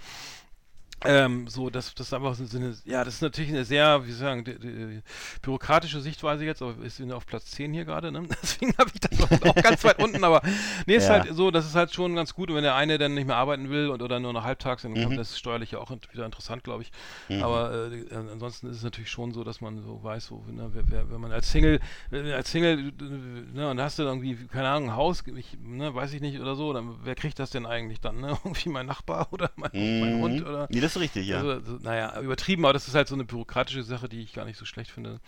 Ähm, 1.05 1.48
so, 1.48 1.68
das, 1.70 1.94
das 1.94 2.09
ist 2.09 2.14
einfach 2.14 2.34
so 2.34 2.57
eine, 2.57 2.76
ja, 2.84 3.03
das 3.05 3.14
ist 3.14 3.22
natürlich 3.22 3.50
eine 3.50 3.64
sehr, 3.64 4.07
wie 4.07 4.12
sagen, 4.12 4.44
die, 4.44 4.59
die, 4.59 5.03
bürokratische 5.42 6.00
Sichtweise 6.00 6.44
jetzt, 6.44 6.62
aber 6.62 6.74
ist 6.84 7.00
auf 7.12 7.26
Platz 7.26 7.46
10 7.46 7.72
hier 7.72 7.84
gerade, 7.84 8.12
ne? 8.12 8.22
Deswegen 8.42 8.72
habe 8.78 8.90
ich 8.94 9.00
das 9.00 9.42
auch 9.42 9.61
ganz 9.61 9.84
weit 9.84 9.98
unten, 9.98 10.22
aber 10.22 10.42
nee, 10.86 10.94
ist 10.96 11.09
Ja. 11.09 11.14
halt 11.14 11.28
so, 11.34 11.50
das 11.50 11.66
ist 11.66 11.74
halt 11.74 11.92
schon 11.92 12.14
ganz 12.14 12.34
gut, 12.34 12.50
und 12.50 12.57
wenn 12.57 12.62
der 12.62 12.76
eine 12.76 12.98
dann 12.98 13.14
nicht 13.14 13.26
mehr 13.26 13.36
arbeiten 13.36 13.68
will 13.70 13.88
und, 13.88 14.03
oder 14.03 14.20
nur 14.20 14.32
noch 14.32 14.44
halbtags, 14.44 14.82
dann 14.82 14.94
Mhm. 14.94 15.03
kommt 15.03 15.18
das 15.18 15.38
steuerlich 15.38 15.72
ja 15.72 15.78
auch 15.78 15.90
wieder 15.90 16.24
interessant, 16.24 16.62
glaube 16.64 16.82
ich. 16.82 16.92
Aber 17.40 17.72
äh, 17.72 18.00
äh, 18.00 18.14
ansonsten 18.14 18.68
ist 18.68 18.76
es 18.78 18.82
natürlich 18.82 19.11
schon 19.11 19.32
so, 19.32 19.44
dass 19.44 19.61
man 19.61 19.82
so 19.82 20.03
weiß, 20.03 20.26
so, 20.26 20.44
ne, 20.50 20.70
wer, 20.72 20.84
wer, 20.88 21.11
wenn 21.11 21.20
man 21.20 21.32
als 21.32 21.50
Single, 21.50 21.80
äh, 22.11 22.32
als 22.32 22.50
Single, 22.50 22.92
äh, 23.00 23.57
ne, 23.57 23.70
und 23.70 23.80
hast 23.80 23.98
du 23.98 24.03
irgendwie, 24.05 24.36
keine 24.46 24.68
Ahnung, 24.68 24.90
ein 24.90 24.96
Haus, 24.96 25.24
ich, 25.36 25.59
ne, 25.61 25.94
weiß 25.94 26.12
ich 26.12 26.20
nicht, 26.20 26.38
oder 26.40 26.55
so, 26.55 26.72
dann 26.72 26.96
wer 27.03 27.14
kriegt 27.14 27.38
das 27.38 27.50
denn 27.50 27.66
eigentlich 27.66 28.00
dann, 28.00 28.20
ne? 28.20 28.38
Irgendwie 28.44 28.68
mein 28.68 28.86
Nachbar 28.86 29.28
oder 29.32 29.50
mein, 29.57 29.70
mein 30.00 30.12
Mhm. 30.12 30.20
Hund 30.20 30.42
oder 30.42 30.68
Nee, 30.70 30.80
ist 30.97 31.01
richtig, 31.01 31.26
ja. 31.26 31.38
also, 31.38 31.61
so, 31.61 31.78
naja, 31.82 32.20
übertrieben, 32.20 32.64
aber 32.64 32.72
das 32.72 32.88
ist 32.88 32.95
halt 32.95 33.09
so 33.09 33.14
eine 33.14 33.24
bürokratische 33.24 33.82
Sache, 33.82 34.09
die 34.09 34.20
ich 34.20 34.32
gar 34.32 34.45
nicht 34.45 34.59
so 34.59 34.64
schlecht 34.64 34.90
finde. 34.90 35.20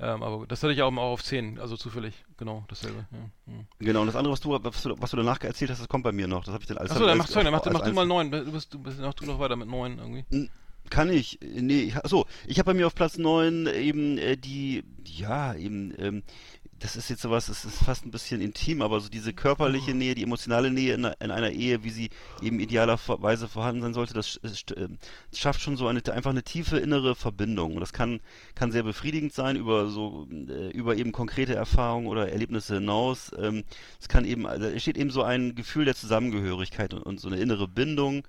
Ähm, 0.00 0.22
aber 0.22 0.46
das 0.46 0.62
hatte 0.62 0.72
ich 0.72 0.82
auch 0.82 0.90
mal 0.90 1.02
auf 1.02 1.22
10, 1.22 1.60
also 1.60 1.76
zufällig, 1.76 2.24
genau, 2.36 2.64
dasselbe. 2.68 3.06
Ja. 3.12 3.52
Mhm. 3.52 3.66
Genau, 3.78 4.00
und 4.00 4.06
das 4.08 4.16
andere, 4.16 4.32
was 4.32 4.40
du, 4.40 4.50
was 4.50 4.82
du, 4.82 4.94
was 4.98 5.10
du 5.10 5.16
danach 5.16 5.40
erzählt 5.42 5.70
hast, 5.70 5.80
das 5.80 5.88
kommt 5.88 6.02
bei 6.02 6.12
mir 6.12 6.26
noch. 6.26 6.44
Das 6.44 6.54
habe 6.54 6.62
ich 6.62 6.68
dann 6.68 6.78
alles 6.78 6.90
Achso, 6.92 7.06
dann 7.06 7.18
mach, 7.18 7.28
sorry, 7.28 7.44
dann 7.44 7.52
mach, 7.52 7.64
mach 7.64 7.80
als 7.80 7.88
du 7.88 7.94
mal 7.94 8.02
einzeln- 8.02 8.30
9. 8.30 8.44
Du 8.46 8.52
bist, 8.52 8.74
du 8.74 8.78
bist, 8.80 8.98
mach 9.00 9.14
du 9.14 9.26
noch 9.26 9.38
weiter 9.38 9.54
mit 9.56 9.68
9 9.68 9.98
irgendwie. 9.98 10.50
Kann 10.90 11.08
ich. 11.10 11.38
Nee, 11.40 11.82
ich, 11.82 11.96
achso, 11.96 12.26
ich 12.46 12.58
habe 12.58 12.72
bei 12.72 12.74
mir 12.74 12.86
auf 12.86 12.94
Platz 12.94 13.16
9 13.16 13.66
eben 13.66 14.18
äh, 14.18 14.36
die, 14.36 14.82
ja, 15.04 15.54
eben, 15.54 15.94
ähm, 15.98 16.22
das 16.82 16.96
ist 16.96 17.08
jetzt 17.10 17.22
sowas, 17.22 17.46
das 17.46 17.64
ist 17.64 17.78
fast 17.84 18.04
ein 18.04 18.10
bisschen 18.10 18.40
intim, 18.40 18.82
aber 18.82 18.98
so 19.00 19.08
diese 19.08 19.32
körperliche 19.32 19.94
Nähe, 19.94 20.14
die 20.16 20.24
emotionale 20.24 20.70
Nähe 20.70 20.94
in, 20.94 21.04
einer- 21.04 21.20
in 21.20 21.30
einer 21.30 21.50
Ehe, 21.50 21.84
wie 21.84 21.90
sie 21.90 22.10
eben 22.42 22.58
idealerweise 22.58 23.46
vorhanden 23.48 23.82
sein 23.82 23.94
sollte, 23.94 24.14
das 24.14 24.40
st- 24.42 24.76
ähm, 24.76 24.98
schafft 25.34 25.60
schon 25.60 25.76
so 25.76 25.86
eine, 25.86 26.02
einfach 26.12 26.30
eine 26.30 26.42
tiefe 26.42 26.78
innere 26.78 27.14
Verbindung. 27.14 27.74
Und 27.74 27.80
das 27.80 27.92
kann, 27.92 28.20
kann 28.54 28.72
sehr 28.72 28.82
befriedigend 28.82 29.32
sein 29.32 29.56
über 29.56 29.88
so, 29.88 30.26
äh, 30.48 30.70
über 30.70 30.96
eben 30.96 31.12
konkrete 31.12 31.54
Erfahrungen 31.54 32.08
oder 32.08 32.30
Erlebnisse 32.30 32.74
hinaus. 32.74 33.30
Ähm, 33.38 33.62
es 34.00 34.08
kann 34.08 34.24
eben, 34.24 34.46
also 34.46 34.66
es 34.66 34.82
steht 34.82 34.98
eben 34.98 35.10
so 35.10 35.22
ein 35.22 35.54
Gefühl 35.54 35.84
der 35.84 35.94
Zusammengehörigkeit 35.94 36.94
und, 36.94 37.02
und 37.02 37.20
so 37.20 37.28
eine 37.28 37.38
innere 37.38 37.68
Bindung. 37.68 38.24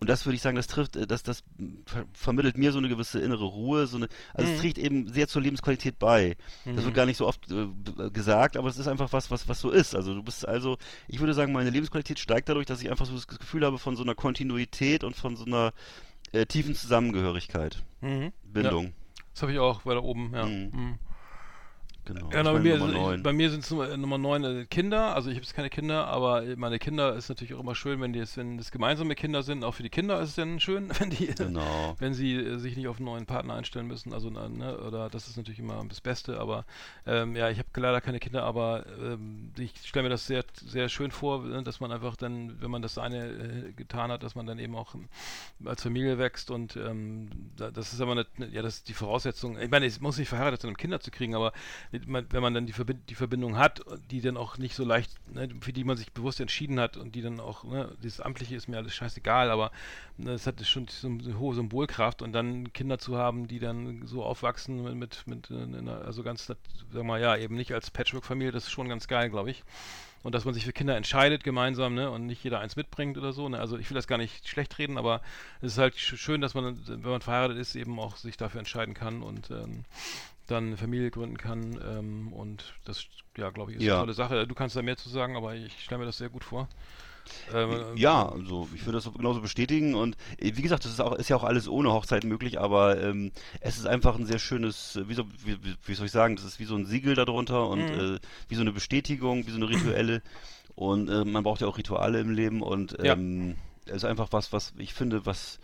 Und 0.00 0.08
das 0.08 0.24
würde 0.24 0.34
ich 0.36 0.40
sagen, 0.42 0.56
das 0.56 0.66
trifft, 0.66 0.96
äh, 0.96 1.06
das, 1.06 1.22
das 1.22 1.44
ver 1.84 2.06
vermittelt 2.14 2.56
mir 2.56 2.72
so 2.72 2.78
eine 2.78 2.88
gewisse 2.88 3.20
innere 3.20 3.44
Ruhe, 3.44 3.86
so 3.86 3.98
eine, 3.98 4.08
also 4.32 4.50
es 4.50 4.58
trägt 4.60 4.78
eben 4.78 5.12
sehr 5.12 5.28
zur 5.28 5.42
Lebensqualität 5.42 5.98
bei. 5.98 6.36
Das 6.64 6.84
wird 6.84 6.94
gar 6.94 7.04
nicht 7.06 7.18
so 7.18 7.26
oft 7.28 7.50
äh, 7.50 7.66
b- 7.66 8.08
gesagt, 8.10 8.56
aber 8.56 8.68
es 8.68 8.78
ist 8.78 8.88
einfach 8.88 9.12
was, 9.12 9.30
was, 9.30 9.46
was 9.48 9.60
so 9.60 9.70
ist. 9.70 9.94
Also 9.94 10.14
du 10.14 10.22
bist 10.22 10.48
also, 10.48 10.78
ich 11.06 11.20
würde 11.20 11.34
sagen, 11.34 11.52
meine 11.52 11.68
Lebensqualität 11.70 12.18
steigt 12.18 12.48
dadurch, 12.48 12.64
dass 12.66 12.80
ich 12.82 12.90
einfach 12.90 13.04
so 13.06 13.12
das 13.14 13.28
Gefühl 13.28 13.64
habe 13.64 13.78
von 13.78 13.94
so 13.94 14.02
einer 14.02 14.14
Kontinuität 14.14 15.04
und 15.04 15.16
von 15.16 15.36
so 15.36 15.44
einer 15.44 15.72
äh, 16.32 16.46
tiefen 16.46 16.74
Zusammengehörigkeit, 16.74 17.82
Mhm. 18.00 18.32
Bindung. 18.42 18.94
Das 19.34 19.42
habe 19.42 19.52
ich 19.52 19.58
auch 19.58 19.84
weiter 19.84 20.02
oben, 20.02 20.32
ja. 20.34 20.46
Mhm. 20.46 20.98
Genau. 22.12 22.30
Ja, 22.32 22.42
bei, 22.42 22.58
mir, 22.58 22.76
meine 22.76 22.92
Nummer 22.92 23.14
ich, 23.14 23.22
bei 23.22 23.32
mir 23.32 23.50
sind 23.50 23.62
es 23.62 23.70
Nummer, 23.70 23.96
Nummer 23.96 24.18
9 24.18 24.44
äh, 24.44 24.66
Kinder, 24.66 25.14
also 25.14 25.30
ich 25.30 25.36
habe 25.36 25.44
jetzt 25.44 25.54
keine 25.54 25.70
Kinder, 25.70 26.08
aber 26.08 26.42
meine 26.56 26.80
Kinder 26.80 27.14
ist 27.14 27.28
natürlich 27.28 27.54
auch 27.54 27.60
immer 27.60 27.76
schön, 27.76 28.00
wenn 28.00 28.12
die 28.12 28.18
es, 28.18 28.36
wenn 28.36 28.58
das 28.58 28.72
gemeinsame 28.72 29.14
Kinder 29.14 29.44
sind, 29.44 29.62
auch 29.62 29.74
für 29.74 29.84
die 29.84 29.90
Kinder 29.90 30.20
ist 30.20 30.30
es 30.30 30.34
dann 30.34 30.58
schön, 30.58 30.90
wenn 30.98 31.10
die 31.10 31.26
Genau. 31.26 31.94
wenn 32.00 32.12
sie 32.12 32.34
äh, 32.34 32.58
sich 32.58 32.76
nicht 32.76 32.88
auf 32.88 32.96
einen 32.96 33.04
neuen 33.04 33.26
Partner 33.26 33.54
einstellen 33.54 33.86
müssen, 33.86 34.12
also 34.12 34.28
ne, 34.28 34.78
oder 34.78 35.08
das 35.08 35.28
ist 35.28 35.36
natürlich 35.36 35.60
immer 35.60 35.84
das 35.88 36.00
Beste, 36.00 36.40
aber 36.40 36.64
ähm, 37.06 37.36
ja, 37.36 37.48
ich 37.48 37.58
habe 37.58 37.68
leider 37.76 38.00
keine 38.00 38.18
Kinder, 38.18 38.42
aber 38.42 38.84
ähm, 39.00 39.52
ich 39.56 39.72
stelle 39.84 40.04
mir 40.04 40.10
das 40.10 40.26
sehr 40.26 40.44
sehr 40.56 40.88
schön 40.88 41.12
vor, 41.12 41.44
ne, 41.44 41.62
dass 41.62 41.78
man 41.78 41.92
einfach 41.92 42.16
dann, 42.16 42.60
wenn 42.60 42.72
man 42.72 42.82
das 42.82 42.98
eine 42.98 43.26
äh, 43.26 43.72
getan 43.72 44.10
hat, 44.10 44.24
dass 44.24 44.34
man 44.34 44.46
dann 44.46 44.58
eben 44.58 44.74
auch 44.74 44.96
ähm, 44.96 45.08
als 45.64 45.82
Familie 45.82 46.18
wächst 46.18 46.50
und 46.50 46.74
ähm, 46.76 47.30
da, 47.56 47.70
das 47.70 47.92
ist 47.92 48.00
aber 48.00 48.12
eine, 48.12 48.26
ja, 48.50 48.62
das 48.62 48.78
ist 48.78 48.88
die 48.88 48.94
Voraussetzung. 48.94 49.60
Ich 49.60 49.70
meine, 49.70 49.86
es 49.86 50.00
muss 50.00 50.18
nicht 50.18 50.28
verheiratet 50.28 50.62
sein, 50.62 50.70
um 50.70 50.76
Kinder 50.76 50.98
zu 50.98 51.12
kriegen, 51.12 51.36
aber 51.36 51.52
man- 52.06 52.26
wenn 52.30 52.42
man 52.42 52.54
dann 52.54 52.66
die, 52.66 52.72
Verbind 52.72 53.08
die 53.10 53.14
Verbindung 53.14 53.56
hat, 53.58 53.82
die 54.10 54.20
dann 54.20 54.36
auch 54.36 54.58
nicht 54.58 54.74
so 54.74 54.84
leicht, 54.84 55.12
ne, 55.32 55.48
für 55.60 55.72
die 55.72 55.84
man 55.84 55.96
sich 55.96 56.12
bewusst 56.12 56.40
entschieden 56.40 56.78
hat 56.80 56.96
und 56.96 57.14
die 57.14 57.22
dann 57.22 57.40
auch, 57.40 57.64
ne, 57.64 57.96
dieses 58.02 58.20
Amtliche 58.20 58.56
ist 58.56 58.68
mir 58.68 58.76
alles 58.78 58.94
scheißegal, 58.94 59.50
aber 59.50 59.70
ne, 60.16 60.32
es 60.32 60.46
hat 60.46 60.64
schon 60.66 60.88
so 60.88 61.08
eine 61.08 61.38
hohe 61.38 61.54
Symbolkraft 61.54 62.22
und 62.22 62.32
dann 62.32 62.72
Kinder 62.72 62.98
zu 62.98 63.16
haben, 63.18 63.48
die 63.48 63.58
dann 63.58 64.06
so 64.06 64.24
aufwachsen 64.24 64.82
mit, 64.82 64.94
mit, 64.94 65.26
mit 65.26 65.50
äh, 65.50 65.62
in 65.62 65.74
einer- 65.76 66.02
also 66.04 66.22
ganz, 66.22 66.46
sag 66.46 67.04
mal, 67.04 67.20
ja, 67.20 67.36
eben 67.36 67.54
nicht 67.56 67.72
als 67.72 67.90
Patchwork-Familie, 67.90 68.52
das 68.52 68.64
ist 68.64 68.70
schon 68.72 68.88
ganz 68.88 69.06
geil, 69.08 69.30
glaube 69.30 69.50
ich. 69.50 69.62
Und 70.22 70.34
dass 70.34 70.44
man 70.44 70.52
sich 70.52 70.66
für 70.66 70.72
Kinder 70.72 70.96
entscheidet 70.96 71.44
gemeinsam, 71.44 71.94
ne, 71.94 72.10
und 72.10 72.26
nicht 72.26 72.44
jeder 72.44 72.60
eins 72.60 72.76
mitbringt 72.76 73.16
oder 73.16 73.32
so, 73.32 73.48
ne. 73.48 73.58
Also 73.58 73.78
ich 73.78 73.88
will 73.88 73.94
das 73.94 74.06
gar 74.06 74.18
nicht 74.18 74.46
schlecht 74.46 74.78
reden, 74.78 74.98
aber 74.98 75.22
es 75.62 75.72
ist 75.72 75.78
halt 75.78 75.96
sch 75.98 76.16
schön, 76.18 76.42
dass 76.42 76.52
man, 76.54 76.78
wenn 76.86 77.00
man 77.00 77.22
verheiratet 77.22 77.56
ist, 77.56 77.74
eben 77.74 77.98
auch 77.98 78.16
sich 78.16 78.36
dafür 78.36 78.58
entscheiden 78.60 78.92
kann 78.94 79.22
und 79.22 79.50
ähm, 79.50 79.84
dann 80.50 80.68
eine 80.68 80.76
Familie 80.76 81.10
gründen 81.10 81.36
kann. 81.38 81.78
Ähm, 81.86 82.32
und 82.32 82.74
das, 82.84 83.06
ja, 83.36 83.50
glaube 83.50 83.72
ich, 83.72 83.78
ist 83.78 83.84
Ja. 83.84 83.94
eine 83.94 84.00
tolle 84.06 84.14
Sache. 84.14 84.46
Du 84.46 84.54
kannst 84.54 84.76
da 84.76 84.82
mehr 84.82 84.96
zu 84.96 85.08
sagen, 85.08 85.36
aber 85.36 85.54
ich 85.54 85.82
stelle 85.82 86.00
mir 86.00 86.06
das 86.06 86.18
sehr 86.18 86.28
gut 86.30 86.44
vor. 86.44 86.68
Ähm, 87.52 87.84
Ja, 87.96 88.28
also 88.28 88.68
ich 88.74 88.84
würde 88.86 88.96
das 88.96 89.04
so 89.04 89.12
genauso 89.12 89.40
bestätigen 89.40 89.94
und 89.94 90.16
äh, 90.38 90.52
wie 90.56 90.62
gesagt, 90.62 90.84
das 90.84 90.92
ist 90.92 91.00
auch 91.00 91.12
ist 91.12 91.28
ja 91.28 91.36
auch 91.36 91.44
alles 91.44 91.68
ohne 91.68 91.92
Hochzeit 91.92 92.24
möglich, 92.24 92.58
aber 92.58 93.00
ähm, 93.00 93.30
es 93.60 93.78
ist 93.78 93.86
einfach 93.86 94.16
ein 94.18 94.26
sehr 94.26 94.38
schönes, 94.38 94.96
äh, 94.96 95.08
wie, 95.08 95.14
so, 95.14 95.24
wie, 95.44 95.56
wie 95.84 95.94
soll 95.94 96.06
ich 96.06 96.12
sagen, 96.12 96.36
das 96.36 96.44
ist 96.44 96.58
wie 96.58 96.64
so 96.64 96.74
ein 96.74 96.86
Siegel 96.86 97.14
darunter 97.14 97.68
und 97.68 97.90
Mhm. 97.90 98.16
äh, 98.16 98.18
wie 98.48 98.54
so 98.54 98.62
eine 98.62 98.72
Bestätigung, 98.72 99.46
wie 99.46 99.50
so 99.50 99.56
eine 99.56 99.68
rituelle 99.68 100.22
und 100.74 101.08
äh, 101.08 101.24
man 101.24 101.42
braucht 101.44 101.60
ja 101.60 101.66
auch 101.68 101.78
Rituale 101.78 102.20
im 102.20 102.30
Leben 102.30 102.62
und 102.62 102.96
Ja. 103.02 103.12
ähm, 103.12 103.56
es 103.86 103.96
ist 103.96 104.04
einfach 104.04 104.28
was, 104.32 104.52
was 104.52 104.72
ich 104.78 104.94
finde, 104.94 105.26
was 105.26 105.58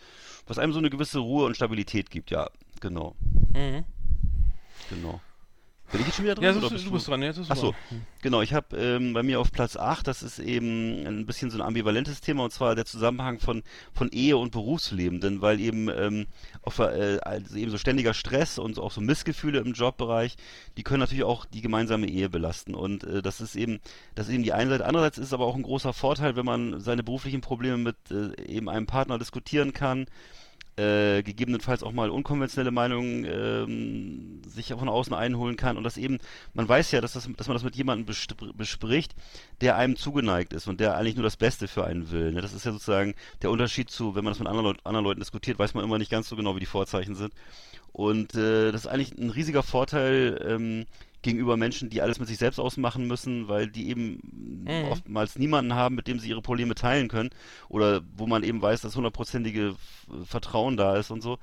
was 0.46 0.58
einem 0.58 0.72
so 0.72 0.78
eine 0.78 0.90
gewisse 0.90 1.18
Ruhe 1.18 1.44
und 1.46 1.56
Stabilität 1.56 2.10
gibt, 2.10 2.30
ja, 2.30 2.48
genau, 2.80 3.16
Mhm. 3.54 3.84
Genau. 4.90 5.20
Bin 5.92 6.00
ich 6.00 6.08
jetzt 6.08 6.16
schon 6.16 6.24
wieder 6.24 6.34
dran? 6.34 6.44
Ja, 6.44 6.52
du, 6.52 6.68
du 6.68 6.90
bist 6.90 7.06
dran, 7.06 7.22
jetzt 7.22 7.38
ist 7.38 7.48
Ach 7.48 7.56
so, 7.56 7.70
dran. 7.70 8.06
genau. 8.20 8.42
Ich 8.42 8.52
habe 8.52 8.76
ähm, 8.76 9.12
bei 9.12 9.22
mir 9.22 9.38
auf 9.38 9.52
Platz 9.52 9.76
8, 9.76 10.04
das 10.04 10.24
ist 10.24 10.40
eben 10.40 11.06
ein 11.06 11.26
bisschen 11.26 11.50
so 11.52 11.58
ein 11.58 11.62
ambivalentes 11.62 12.20
Thema, 12.20 12.42
und 12.42 12.52
zwar 12.52 12.74
der 12.74 12.86
Zusammenhang 12.86 13.38
von, 13.38 13.62
von 13.92 14.10
Ehe 14.10 14.36
und 14.36 14.50
Berufsleben. 14.50 15.20
Denn 15.20 15.42
weil 15.42 15.60
eben, 15.60 15.88
ähm, 15.88 16.26
auf, 16.62 16.80
äh, 16.80 17.18
also 17.22 17.56
eben 17.56 17.70
so 17.70 17.78
ständiger 17.78 18.14
Stress 18.14 18.58
und 18.58 18.80
auch 18.80 18.90
so 18.90 19.00
Missgefühle 19.00 19.60
im 19.60 19.74
Jobbereich, 19.74 20.36
die 20.76 20.82
können 20.82 21.00
natürlich 21.00 21.24
auch 21.24 21.44
die 21.44 21.62
gemeinsame 21.62 22.08
Ehe 22.08 22.28
belasten. 22.28 22.74
Und 22.74 23.04
äh, 23.04 23.22
das 23.22 23.40
ist 23.40 23.54
eben, 23.54 23.78
das 24.16 24.26
ist 24.26 24.34
eben 24.34 24.42
die 24.42 24.52
eine 24.52 24.70
Seite. 24.70 24.86
Andererseits 24.86 25.18
ist 25.18 25.26
es 25.26 25.32
aber 25.32 25.46
auch 25.46 25.54
ein 25.54 25.62
großer 25.62 25.92
Vorteil, 25.92 26.34
wenn 26.34 26.46
man 26.46 26.80
seine 26.80 27.04
beruflichen 27.04 27.42
Probleme 27.42 27.76
mit 27.78 27.96
äh, 28.10 28.42
eben 28.42 28.68
einem 28.68 28.86
Partner 28.86 29.18
diskutieren 29.18 29.72
kann 29.72 30.06
äh, 30.76 31.22
gegebenenfalls 31.22 31.82
auch 31.82 31.92
mal 31.92 32.10
unkonventionelle 32.10 32.70
Meinungen 32.70 33.24
ähm, 33.24 34.42
sich 34.46 34.68
von 34.68 34.88
außen 34.88 35.14
einholen 35.14 35.56
kann 35.56 35.76
und 35.76 35.84
das 35.84 35.96
eben, 35.96 36.18
man 36.54 36.68
weiß 36.68 36.90
ja, 36.92 37.00
dass, 37.00 37.14
das, 37.14 37.28
dass 37.36 37.48
man 37.48 37.54
das 37.54 37.64
mit 37.64 37.76
jemandem 37.76 38.06
bespr- 38.06 38.52
bespricht, 38.54 39.14
der 39.60 39.76
einem 39.76 39.96
zugeneigt 39.96 40.52
ist 40.52 40.66
und 40.66 40.80
der 40.80 40.96
eigentlich 40.96 41.16
nur 41.16 41.24
das 41.24 41.36
Beste 41.36 41.66
für 41.66 41.84
einen 41.84 42.10
will. 42.10 42.32
Ne? 42.32 42.42
Das 42.42 42.52
ist 42.52 42.66
ja 42.66 42.72
sozusagen 42.72 43.14
der 43.42 43.50
Unterschied 43.50 43.90
zu, 43.90 44.14
wenn 44.14 44.24
man 44.24 44.32
das 44.32 44.38
mit 44.38 44.48
anderen, 44.48 44.66
Leut 44.66 44.84
anderen 44.84 45.04
Leuten 45.04 45.20
diskutiert, 45.20 45.58
weiß 45.58 45.74
man 45.74 45.84
immer 45.84 45.98
nicht 45.98 46.10
ganz 46.10 46.28
so 46.28 46.36
genau, 46.36 46.54
wie 46.56 46.60
die 46.60 46.66
Vorzeichen 46.66 47.14
sind. 47.14 47.32
Und 47.92 48.34
äh, 48.34 48.72
das 48.72 48.82
ist 48.82 48.86
eigentlich 48.88 49.16
ein 49.16 49.30
riesiger 49.30 49.62
Vorteil 49.62 50.44
ähm, 50.46 50.86
gegenüber 51.26 51.56
Menschen, 51.56 51.90
die 51.90 52.00
alles 52.02 52.18
mit 52.18 52.28
sich 52.28 52.38
selbst 52.38 52.58
ausmachen 52.58 53.06
müssen, 53.06 53.48
weil 53.48 53.68
die 53.68 53.88
eben 53.90 54.64
Mhm. 54.66 54.84
oftmals 54.90 55.38
niemanden 55.38 55.74
haben, 55.74 55.94
mit 55.94 56.06
dem 56.06 56.18
sie 56.18 56.28
ihre 56.30 56.42
Probleme 56.42 56.74
teilen 56.74 57.08
können 57.08 57.30
oder 57.68 58.00
wo 58.16 58.26
man 58.26 58.42
eben 58.42 58.62
weiß, 58.62 58.80
dass 58.80 58.96
hundertprozentige 58.96 59.76
Vertrauen 60.24 60.76
da 60.76 60.96
ist 60.96 61.10
und 61.10 61.22
so. 61.22 61.38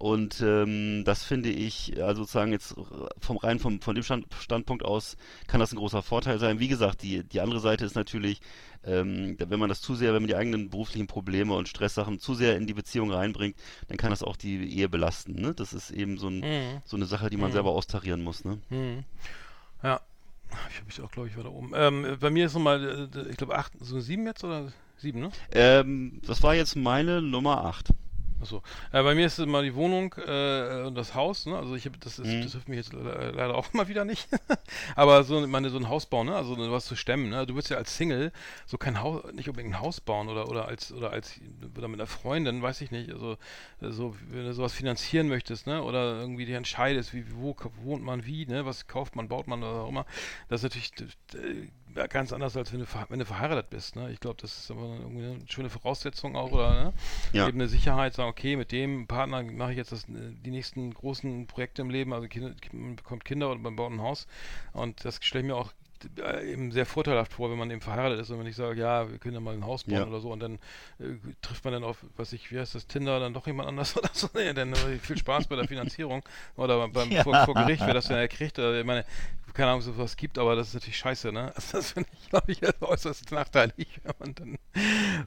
Und 0.00 0.40
ähm, 0.40 1.04
das 1.04 1.24
finde 1.24 1.50
ich, 1.50 2.02
also 2.02 2.22
sozusagen 2.22 2.52
jetzt 2.52 2.74
vom 3.20 3.36
rein 3.36 3.58
vom, 3.58 3.82
von 3.82 3.94
dem 3.94 4.02
Stand, 4.02 4.24
Standpunkt 4.40 4.82
aus 4.82 5.18
kann 5.46 5.60
das 5.60 5.72
ein 5.72 5.76
großer 5.76 6.02
Vorteil 6.02 6.38
sein. 6.38 6.58
Wie 6.58 6.68
gesagt, 6.68 7.02
die, 7.02 7.22
die 7.22 7.42
andere 7.42 7.60
Seite 7.60 7.84
ist 7.84 7.96
natürlich, 7.96 8.40
ähm, 8.82 9.36
wenn 9.38 9.58
man 9.60 9.68
das 9.68 9.82
zu 9.82 9.94
sehr, 9.94 10.14
wenn 10.14 10.22
man 10.22 10.28
die 10.28 10.36
eigenen 10.36 10.70
beruflichen 10.70 11.06
Probleme 11.06 11.52
und 11.54 11.68
Stresssachen 11.68 12.18
zu 12.18 12.32
sehr 12.34 12.56
in 12.56 12.66
die 12.66 12.72
Beziehung 12.72 13.12
reinbringt, 13.12 13.56
dann 13.88 13.98
kann 13.98 14.08
das 14.08 14.22
auch 14.22 14.36
die 14.36 14.74
Ehe 14.74 14.88
belasten. 14.88 15.34
Ne? 15.34 15.52
Das 15.52 15.74
ist 15.74 15.90
eben 15.90 16.16
so, 16.16 16.28
ein, 16.28 16.40
Mhm. 16.40 16.80
so 16.86 16.96
eine 16.96 17.04
Sache, 17.04 17.28
die 17.28 17.36
man 17.36 17.50
Mhm. 17.50 17.54
selber 17.54 17.72
austarieren 17.72 18.22
muss. 18.22 18.42
Ne? 18.46 18.58
Mhm. 18.70 19.04
Ja. 19.82 20.00
Ich 20.70 20.76
habe 20.76 20.86
mich 20.86 21.00
auch, 21.02 21.10
glaube 21.10 21.28
ich, 21.28 21.36
weiter 21.36 21.52
oben. 21.52 21.72
Ähm, 21.74 22.16
bei 22.18 22.30
mir 22.30 22.46
ist 22.46 22.54
nochmal, 22.54 23.10
äh, 23.14 23.30
ich 23.30 23.36
glaube, 23.36 23.54
acht, 23.54 23.72
so 23.80 24.00
sieben 24.00 24.24
jetzt 24.26 24.42
oder 24.44 24.72
sieben, 24.96 25.20
ne? 25.20 25.30
Ähm, 25.52 26.22
das 26.26 26.42
war 26.42 26.54
jetzt 26.54 26.74
meine 26.74 27.20
Nummer 27.20 27.66
8. 27.66 27.90
Achso. 28.42 28.62
Äh, 28.90 29.02
bei 29.02 29.14
mir 29.14 29.26
ist 29.26 29.38
es 29.38 29.44
mal 29.46 29.62
die 29.62 29.74
Wohnung 29.74 30.14
äh, 30.16 30.84
und 30.86 30.94
das 30.94 31.14
Haus, 31.14 31.44
ne? 31.44 31.58
Also 31.58 31.74
ich 31.74 31.84
habe 31.84 31.98
das 31.98 32.18
ist, 32.18 32.26
Mhm. 32.26 32.42
das 32.42 32.52
hilft 32.52 32.70
mir 32.70 32.76
jetzt 32.76 32.94
le- 32.94 33.32
leider 33.36 33.54
auch 33.54 33.70
mal 33.74 33.86
wieder 33.88 34.06
nicht. 34.06 34.28
Aber 34.96 35.24
so 35.24 35.46
meine 35.46 35.68
so 35.68 35.76
ein 35.76 35.90
Hausbau, 35.90 36.24
ne? 36.24 36.34
Also 36.34 36.56
was 36.70 36.86
zu 36.86 36.96
stemmen, 36.96 37.28
ne? 37.28 37.46
Du 37.46 37.54
willst 37.54 37.68
ja 37.68 37.76
als 37.76 37.94
Single 37.98 38.32
so 38.64 38.78
kein 38.78 39.02
Haus 39.02 39.30
nicht 39.34 39.50
unbedingt 39.50 39.74
ein 39.74 39.80
Haus 39.80 40.00
bauen 40.00 40.28
oder 40.28 40.48
oder 40.48 40.66
als 40.68 40.90
oder 40.90 41.10
als 41.10 41.38
oder 41.76 41.88
mit 41.88 42.00
einer 42.00 42.06
Freundin, 42.06 42.62
weiß 42.62 42.80
ich 42.80 42.90
nicht. 42.90 43.12
Also 43.12 43.32
äh, 43.82 43.90
so 43.90 44.16
wenn 44.30 44.44
du 44.46 44.54
sowas 44.54 44.72
finanzieren 44.72 45.28
möchtest, 45.28 45.66
ne? 45.66 45.82
Oder 45.82 46.20
irgendwie 46.20 46.46
dir 46.46 46.56
entscheidest, 46.56 47.12
wie 47.12 47.24
wo 47.34 47.54
wohnt 47.82 48.02
man 48.02 48.24
wie, 48.24 48.46
ne? 48.46 48.64
Was 48.64 48.86
kauft 48.86 49.16
man, 49.16 49.28
baut 49.28 49.48
man 49.48 49.62
oder 49.62 49.82
auch 49.82 49.88
immer. 49.90 50.06
Das 50.48 50.60
ist 50.60 50.64
natürlich 50.64 50.92
ganz 52.08 52.32
anders, 52.32 52.56
als 52.56 52.72
wenn 52.72 52.80
du, 52.80 52.86
wenn 53.08 53.18
du 53.18 53.24
verheiratet 53.24 53.70
bist. 53.70 53.96
Ne? 53.96 54.10
Ich 54.12 54.20
glaube, 54.20 54.36
das 54.40 54.56
ist 54.58 54.70
aber 54.70 54.82
eine 55.06 55.38
schöne 55.48 55.70
Voraussetzung 55.70 56.36
auch, 56.36 56.52
oder 56.52 56.70
ne? 56.84 56.92
Ja. 57.32 57.48
eben 57.48 57.58
eine 57.60 57.68
Sicherheit, 57.68 58.14
sagen, 58.14 58.30
okay, 58.30 58.56
mit 58.56 58.72
dem 58.72 59.06
Partner 59.06 59.42
mache 59.42 59.72
ich 59.72 59.76
jetzt 59.78 59.92
das, 59.92 60.04
äh, 60.04 60.32
die 60.44 60.50
nächsten 60.50 60.92
großen 60.94 61.46
Projekte 61.46 61.82
im 61.82 61.90
Leben, 61.90 62.12
also 62.12 62.28
Kinder, 62.28 62.52
man 62.72 62.96
bekommt 62.96 63.24
Kinder 63.24 63.50
und 63.50 63.62
man 63.62 63.76
baut 63.76 63.92
ein 63.92 64.00
Haus 64.02 64.26
und 64.72 65.04
das 65.04 65.18
stelle 65.22 65.42
ich 65.44 65.48
mir 65.48 65.56
auch 65.56 65.72
äh, 66.18 66.50
eben 66.50 66.72
sehr 66.72 66.86
vorteilhaft 66.86 67.34
vor, 67.34 67.50
wenn 67.50 67.58
man 67.58 67.70
eben 67.70 67.82
verheiratet 67.82 68.20
ist 68.20 68.30
und 68.30 68.38
wenn 68.38 68.46
ich 68.46 68.56
sage, 68.56 68.80
ja, 68.80 69.10
wir 69.10 69.18
können 69.18 69.34
ja 69.34 69.40
mal 69.40 69.52
ein 69.54 69.66
Haus 69.66 69.84
bauen 69.84 69.96
Ja. 69.98 70.06
oder 70.06 70.20
so 70.20 70.32
und 70.32 70.40
dann 70.40 70.54
äh, 70.98 71.16
trifft 71.42 71.62
man 71.64 71.74
dann 71.74 71.84
auf, 71.84 71.98
was 72.16 72.32
ich, 72.32 72.50
wie 72.50 72.58
heißt 72.58 72.74
das, 72.74 72.86
Tinder, 72.86 73.20
dann 73.20 73.34
doch 73.34 73.46
jemand 73.46 73.68
anders 73.68 73.94
oder 73.98 74.08
so. 74.14 74.28
Ja, 74.38 74.54
dann 74.54 74.72
äh, 74.72 74.98
viel 74.98 75.18
Spaß 75.18 75.46
bei 75.48 75.56
der 75.56 75.68
Finanzierung 75.68 76.22
oder 76.56 76.88
beim 76.88 77.10
Ja. 77.10 77.22
vor, 77.22 77.34
vor 77.44 77.54
Gericht, 77.54 77.82
wer 77.84 77.92
das 77.92 78.06
dann 78.08 78.26
kriegt. 78.30 78.58
Äh, 78.58 78.80
ich 78.80 78.86
meine, 78.86 79.04
keine 79.54 79.70
Ahnung, 79.70 79.82
ob 79.82 79.88
es 79.88 79.96
sowas 79.96 80.16
gibt, 80.16 80.38
aber 80.38 80.56
das 80.56 80.68
ist 80.68 80.74
natürlich 80.74 80.98
scheiße, 80.98 81.32
ne? 81.32 81.52
Also 81.56 81.78
das 81.78 81.92
finde 81.92 82.08
ich, 82.12 82.28
glaube 82.30 82.52
ich, 82.52 82.60
äußerst 82.80 83.30
nachteilig, 83.32 84.00
wenn 84.02 84.14
man 84.18 84.34
dann. 84.34 84.58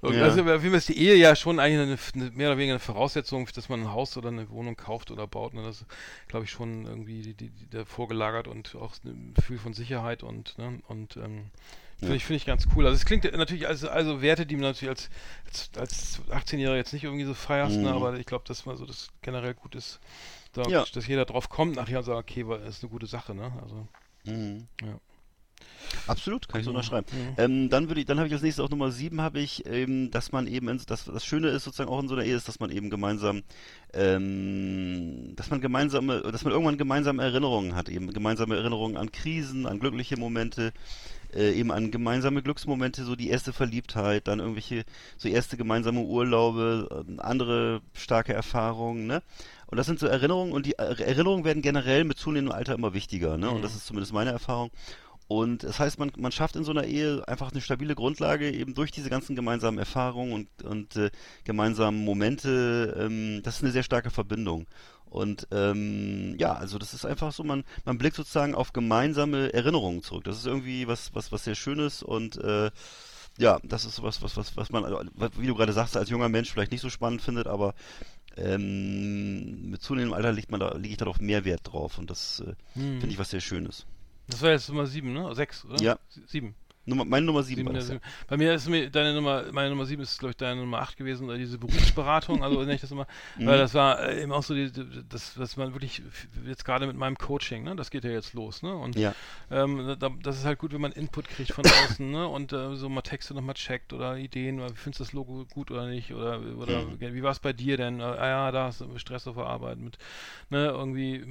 Und 0.02 0.16
Ja. 0.16 0.24
Also 0.24 0.42
auf 0.42 0.48
jeden 0.48 0.70
Fall 0.70 0.76
ist 0.76 0.90
die 0.90 0.98
Ehe 0.98 1.16
ja 1.16 1.36
schon 1.36 1.60
eigentlich 1.60 2.14
eine, 2.16 2.26
eine, 2.26 2.36
mehr 2.36 2.50
oder 2.50 2.58
weniger 2.58 2.74
eine 2.74 2.80
Voraussetzung, 2.80 3.48
dass 3.54 3.70
man 3.70 3.82
ein 3.82 3.92
Haus 3.92 4.18
oder 4.18 4.30
eine 4.30 4.50
Wohnung 4.50 4.76
kauft 4.76 5.12
oder 5.12 5.28
baut. 5.28 5.54
Ne? 5.54 5.64
Das 5.64 5.82
ist, 5.82 5.86
glaube 6.28 6.46
ich, 6.46 6.52
schon 6.52 6.86
irgendwie 6.86 7.22
die, 7.22 7.34
die, 7.34 7.50
die, 7.50 7.86
vorgelagert 7.86 8.48
und 8.48 8.76
auch 8.76 8.94
ein 9.04 9.34
Gefühl 9.36 9.60
von 9.60 9.74
Sicherheit 9.74 10.24
und, 10.24 10.58
ne? 10.58 10.80
und 10.88 11.18
ähm, 11.18 11.52
Finde 12.04 12.16
ich, 12.18 12.26
finde 12.26 12.38
ich 12.38 12.46
ganz 12.46 12.68
cool. 12.76 12.86
Also 12.86 12.96
es 12.96 13.06
klingt 13.06 13.24
natürlich 13.24 13.68
also, 13.68 13.88
also 13.90 14.22
Werte, 14.22 14.46
die 14.46 14.56
man 14.56 14.64
natürlich 14.64 14.90
als, 14.90 15.10
als, 15.46 15.70
als 15.78 16.22
18-Jähriger 16.30 16.76
jetzt 16.76 16.92
nicht 16.92 17.04
irgendwie 17.06 17.24
so 17.24 17.34
feierst, 17.34 17.78
ne? 17.78 17.90
Mhm. 17.90 17.96
aber 17.96 18.16
ich 18.16 18.26
glaube, 18.26 18.44
dass 18.46 18.66
man 18.66 18.76
so 18.76 18.86
das 18.86 19.08
generell 19.22 19.54
gut 19.54 19.76
ist, 19.76 20.00
da, 20.54 20.64
Ja. 20.64 20.86
dass 20.94 21.08
jeder 21.08 21.26
drauf 21.26 21.50
kommt 21.50 21.76
nachher 21.76 22.00
und 22.00 22.04
sagt, 22.04 22.20
okay, 22.20 22.46
das 22.48 22.78
ist 22.78 22.84
eine 22.84 22.92
gute 22.92 23.06
Sache, 23.06 23.34
ne? 23.34 23.52
Also, 23.62 23.88
Mhm. 24.26 24.68
ja. 24.82 25.00
Absolut, 26.08 26.50
kann 26.50 26.60
ich 26.60 26.66
so 26.66 26.72
Mhm. 26.72 26.78
unterschreiben. 26.78 27.06
Mhm. 27.12 27.34
Ähm, 27.38 27.70
dann 27.70 27.88
würde 27.88 28.02
ich, 28.02 28.08
dann 28.08 28.18
habe 28.18 28.28
ich 28.28 28.34
als 28.34 28.42
nächstes 28.42 28.64
auch 28.64 28.70
Nummer 28.70 28.92
sieben 28.92 29.22
habe 29.22 29.40
ich, 29.40 29.66
ähm, 29.66 30.12
dass 30.12 30.32
man 30.32 30.48
eben, 30.48 30.68
in, 30.68 30.82
das, 30.88 31.06
das 31.06 31.26
Schöne 31.26 31.50
ist 31.50 31.64
sozusagen 31.64 31.90
auch 31.90 32.00
in 32.00 32.08
so 32.08 32.16
einer 32.16 32.24
Ehe 32.24 32.36
ist, 32.36 32.48
dass 32.48 32.60
man 32.60 32.72
eben 32.72 32.90
gemeinsam, 32.90 33.44
ähm, 33.94 35.34
dass 35.36 35.50
man 35.50 35.62
gemeinsame, 35.62 36.22
dass 36.22 36.44
man 36.44 36.52
irgendwann 36.52 36.78
gemeinsame 36.78 37.24
Erinnerungen 37.24 37.76
hat, 37.76 37.90
eben 37.90 38.12
gemeinsame 38.12 38.56
Erinnerungen 38.56 38.98
an 38.98 39.12
Krisen, 39.12 39.66
an 39.66 39.80
glückliche 39.80 40.18
Momente, 40.18 40.74
äh, 41.34 41.52
eben 41.54 41.72
an 41.72 41.92
gemeinsame 41.92 42.42
Glücksmomente, 42.42 43.04
so 43.06 43.16
die 43.16 43.30
erste 43.30 43.54
Verliebtheit, 43.54 44.28
dann 44.28 44.40
irgendwelche, 44.40 44.84
so 45.18 45.30
erste 45.30 45.58
gemeinsame 45.58 46.02
Urlaube, 46.02 47.06
äh, 47.08 47.22
andere 47.22 47.82
starke 47.94 48.34
Erfahrungen, 48.34 49.08
ne? 49.08 49.22
Und 49.74 49.78
das 49.78 49.88
sind 49.88 49.98
so 49.98 50.06
Erinnerungen 50.06 50.54
und 50.54 50.68
die 50.68 50.74
Er- 50.74 51.00
Erinnerungen 51.00 51.46
werden 51.46 51.64
generell 51.64 52.04
mit 52.04 52.20
zunehmendem 52.20 52.56
Alter 52.56 52.76
immer 52.76 52.94
wichtiger, 52.94 53.40
ne? 53.40 53.50
Und 53.50 53.64
das 53.64 53.74
ist 53.74 53.88
zumindest 53.88 54.14
meine 54.14 54.30
Erfahrung. 54.30 54.70
Und 55.28 55.64
das 55.64 55.80
heißt, 55.80 55.98
man, 55.98 56.12
man 56.16 56.32
schafft 56.32 56.56
in 56.56 56.64
so 56.64 56.70
einer 56.70 56.84
Ehe 56.84 57.28
einfach 57.28 57.52
eine 57.52 57.60
stabile 57.60 57.96
Grundlage, 57.96 58.52
eben 58.52 58.76
durch 58.76 58.92
diese 58.92 59.10
ganzen 59.10 59.36
gemeinsamen 59.36 59.80
Erfahrungen 59.80 60.32
und, 60.32 60.64
und 60.64 60.96
äh, 60.96 61.10
gemeinsamen 61.44 62.06
Momente. 62.06 62.96
Ähm, 63.00 63.42
das 63.42 63.56
ist 63.56 63.64
eine 63.64 63.72
sehr 63.72 63.82
starke 63.82 64.12
Verbindung. 64.12 64.68
Und 65.06 65.48
ähm, 65.50 66.36
ja, 66.38 66.54
also 66.54 66.78
das 66.78 66.94
ist 66.94 67.08
einfach 67.08 67.34
so, 67.34 67.44
man, 67.44 67.64
man 67.84 67.98
blickt 67.98 68.16
sozusagen 68.16 68.54
auf 68.54 68.74
gemeinsame 68.74 69.54
Erinnerungen 69.54 70.04
zurück. 70.04 70.24
Das 70.26 70.38
ist 70.38 70.46
irgendwie 70.46 70.88
was, 70.88 71.16
was, 71.16 71.32
was 71.32 71.46
sehr 71.46 71.56
Schönes 71.56 72.04
und 72.04 72.38
äh, 72.38 72.70
ja, 73.40 73.58
das 73.64 73.86
ist 73.86 74.04
was, 74.04 74.22
was, 74.22 74.38
was, 74.38 74.56
was 74.56 74.70
man, 74.70 74.86
also, 74.86 75.00
wie 75.40 75.48
du 75.48 75.56
gerade 75.56 75.74
sagst, 75.74 75.98
als 75.98 76.12
junger 76.12 76.30
Mensch 76.30 76.52
vielleicht 76.52 76.72
nicht 76.72 76.82
so 76.82 76.92
spannend 76.92 77.24
findet, 77.24 77.48
aber 77.48 77.74
ähm, 78.38 79.70
mit 79.70 79.82
zunehmendem 79.82 80.14
Alter 80.16 80.32
liegt 80.32 80.52
man 80.52 80.60
da, 80.60 80.74
lege 80.76 80.90
ich 80.90 80.98
darauf 80.98 81.20
mehr 81.20 81.46
Wert 81.46 81.62
drauf 81.64 81.98
und 81.98 82.10
das 82.10 82.42
äh, 82.46 82.54
Mhm. 82.80 83.00
finde 83.00 83.08
ich 83.08 83.20
was 83.20 83.30
sehr 83.30 83.42
Schönes. 83.42 83.86
Das 84.28 84.42
war 84.42 84.52
jetzt 84.52 84.70
Nummer 84.70 84.86
sieben, 84.88 85.14
ne? 85.14 85.34
Sechs, 85.36 85.66
oder? 85.66 85.82
Ja. 85.82 86.00
Sie- 86.10 86.24
Sieben. 86.28 86.56
Nummer, 86.86 87.06
meine 87.06 87.26
Nummer 87.26 87.44
sieben, 87.44 87.66
Sieben, 87.66 87.68
war 87.68 87.76
ja. 87.76 88.00
Bei 88.28 88.36
mir 88.38 88.54
ist 88.54 88.68
mir 88.68 88.90
deine 88.90 89.14
Nummer, 89.14 89.44
meine 89.52 89.70
Nummer 89.70 89.86
sieben 89.86 90.02
ist, 90.02 90.18
glaube 90.18 90.32
ich, 90.32 90.38
deine 90.38 90.60
Nummer 90.62 90.80
acht 90.80 90.98
gewesen, 90.98 91.26
oder 91.28 91.38
diese 91.38 91.58
Berufsberatung, 91.60 92.42
also 92.44 92.60
nenne 92.62 92.76
ich 92.76 92.82
das 92.82 92.92
immer, 92.92 93.06
Mhm. 93.36 93.46
weil 93.46 93.58
das 93.60 93.74
war 93.74 94.00
äh, 94.02 94.24
eben 94.24 94.32
auch 94.32 94.44
so, 94.44 94.54
die, 94.56 94.72
das, 95.08 95.38
was 95.38 95.56
man 95.58 95.74
wirklich, 95.74 96.02
jetzt 96.46 96.66
gerade 96.66 96.88
mit 96.88 96.96
meinem 96.96 97.18
Coaching, 97.18 97.64
ne, 97.64 97.76
das 97.76 97.92
geht 97.92 98.04
ja 98.06 98.12
jetzt 98.12 98.34
los, 98.34 98.64
ne, 98.64 98.74
und 98.76 98.98
Ja. 98.98 99.14
ähm, 99.52 99.96
da, 100.00 100.10
das 100.24 100.38
ist 100.40 100.46
halt 100.46 100.58
gut, 100.60 100.74
wenn 100.74 100.82
man 100.82 100.94
Input 100.94 101.28
kriegt 101.28 101.52
von 101.52 101.68
außen, 101.68 102.10
ne, 102.10 102.28
und 102.28 102.54
äh, 102.54 102.76
so 102.76 102.90
mal 102.90 103.02
Texte 103.02 103.34
nochmal 103.34 103.56
checkt 103.56 103.94
oder 103.94 104.18
Ideen, 104.18 104.60
oder 104.60 104.74
findest 104.74 105.02
du 105.02 105.04
das 105.04 105.14
Logo 105.14 105.46
gut 105.54 105.70
oder 105.70 105.88
nicht, 105.88 106.14
oder, 106.14 106.40
oder 106.58 106.86
Mhm. 106.86 107.00
wie 107.00 107.24
war 107.24 107.32
es 107.32 107.40
bei 107.40 107.54
dir 107.54 107.78
denn, 107.78 108.00
äh, 108.00 108.04
ah 108.04 108.28
ja, 108.28 108.52
da 108.52 108.66
hast 108.66 108.82
du 108.82 108.98
Stress 108.98 109.28
auf 109.28 109.36
der 109.36 109.46
Arbeit 109.46 109.78
mit, 109.78 109.98
ne, 110.50 110.68
irgendwie 110.68 111.24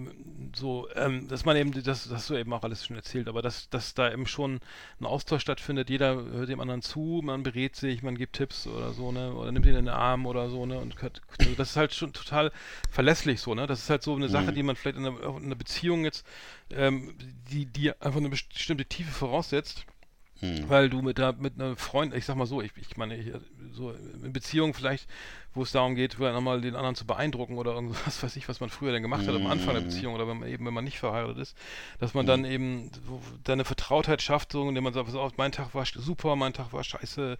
so, 0.55 0.89
ähm, 0.95 1.29
dass 1.29 1.45
man 1.45 1.57
eben, 1.57 1.73
das, 1.73 2.05
das 2.05 2.11
hast 2.13 2.31
du 2.31 2.37
eben 2.37 2.53
auch 2.53 2.63
alles 2.63 2.87
schon 2.87 2.97
erzählt, 2.97 3.29
aber 3.29 3.43
dass, 3.43 3.69
dass 3.71 3.95
da 3.95 4.11
eben 4.13 4.27
schon 4.27 4.61
ein 5.01 5.07
Austausch 5.07 5.42
stattfindet, 5.43 5.91
jeder 5.91 6.15
hört 6.25 6.49
dem 6.49 6.61
anderen 6.61 6.81
zu, 6.83 7.21
man 7.23 7.43
berät 7.43 7.77
sich, 7.77 8.03
man 8.03 8.17
gibt 8.17 8.37
Tipps 8.37 8.67
oder 8.67 8.93
so, 8.95 9.13
ne, 9.13 9.35
oder 9.35 9.53
nimmt 9.53 9.67
ihn 9.67 9.75
in 9.75 9.85
den 9.87 9.95
Arm 9.95 10.25
oder 10.27 10.49
so, 10.49 10.65
ne, 10.67 10.79
und 10.79 11.01
hört- 11.03 11.21
also 11.39 11.55
das 11.55 11.71
ist 11.71 11.77
halt 11.77 11.93
schon 11.95 12.13
total 12.15 12.51
verlässlich 12.91 13.41
so, 13.41 13.55
ne, 13.55 13.67
das 13.67 13.81
ist 13.81 13.91
halt 13.91 14.03
so 14.03 14.15
eine 14.15 14.29
Sache, 14.31 14.53
Mhm. 14.53 14.55
die 14.55 14.63
man 14.63 14.77
vielleicht 14.77 14.97
in 14.99 15.07
einer, 15.07 15.21
in 15.37 15.45
einer 15.45 15.55
Beziehung 15.55 16.05
jetzt, 16.05 16.27
ähm, 16.71 17.15
die, 17.51 17.67
die 17.67 17.93
einfach 18.01 18.19
eine 18.21 18.31
bestimmte 18.31 18.87
Tiefe 18.87 19.11
voraussetzt, 19.13 19.85
Hm. 20.41 20.69
weil 20.69 20.91
du 20.91 21.03
mit 21.03 21.19
der, 21.19 21.35
mit 21.35 21.55
einer 21.61 21.77
Freund, 21.77 22.15
ich 22.15 22.25
sag 22.25 22.37
mal 22.37 22.47
so, 22.47 22.61
ich, 22.63 22.73
ich 22.77 22.97
meine, 22.97 23.17
ich, 23.17 23.33
so 23.73 23.93
in 23.93 24.33
Beziehungen 24.33 24.75
vielleicht, 24.75 25.09
wo 25.55 25.63
es 25.63 25.73
darum 25.73 25.95
geht, 25.95 26.15
vielleicht 26.15 26.35
nochmal 26.35 26.61
den 26.61 26.75
anderen 26.77 26.95
zu 26.95 27.07
beeindrucken 27.07 27.59
oder 27.59 27.73
irgendwas, 27.73 28.23
weiß 28.23 28.37
ich, 28.37 28.49
was 28.49 28.61
man 28.61 28.71
früher 28.71 28.93
dann 28.93 29.03
gemacht 29.03 29.27
hat 29.29 29.35
am 29.35 29.47
Anfang 29.47 29.75
der 29.75 29.83
Mhm. 29.83 29.87
Beziehung 29.87 30.15
oder 30.15 30.27
wenn 30.27 30.39
man 30.39 30.49
eben, 30.49 30.65
wenn 30.65 30.73
man 30.75 30.85
nicht 30.85 30.99
verheiratet 30.99 31.39
ist, 31.39 31.57
dass 31.99 32.15
man 32.15 32.25
dann 32.27 32.45
eben 32.45 32.91
deine 33.45 33.65
Vertrautheit 33.65 34.23
schafft, 34.23 34.53
so, 34.53 34.69
indem 34.69 34.85
man 34.85 34.93
sagt, 34.95 35.07
pass 35.07 35.15
auf, 35.15 35.37
mein 35.37 35.53
Tag 35.53 35.75
war 35.75 35.85
super, 35.85 36.37
mein 36.37 36.53
Tag 36.53 36.73
war 36.73 36.83
scheiße, 36.85 37.37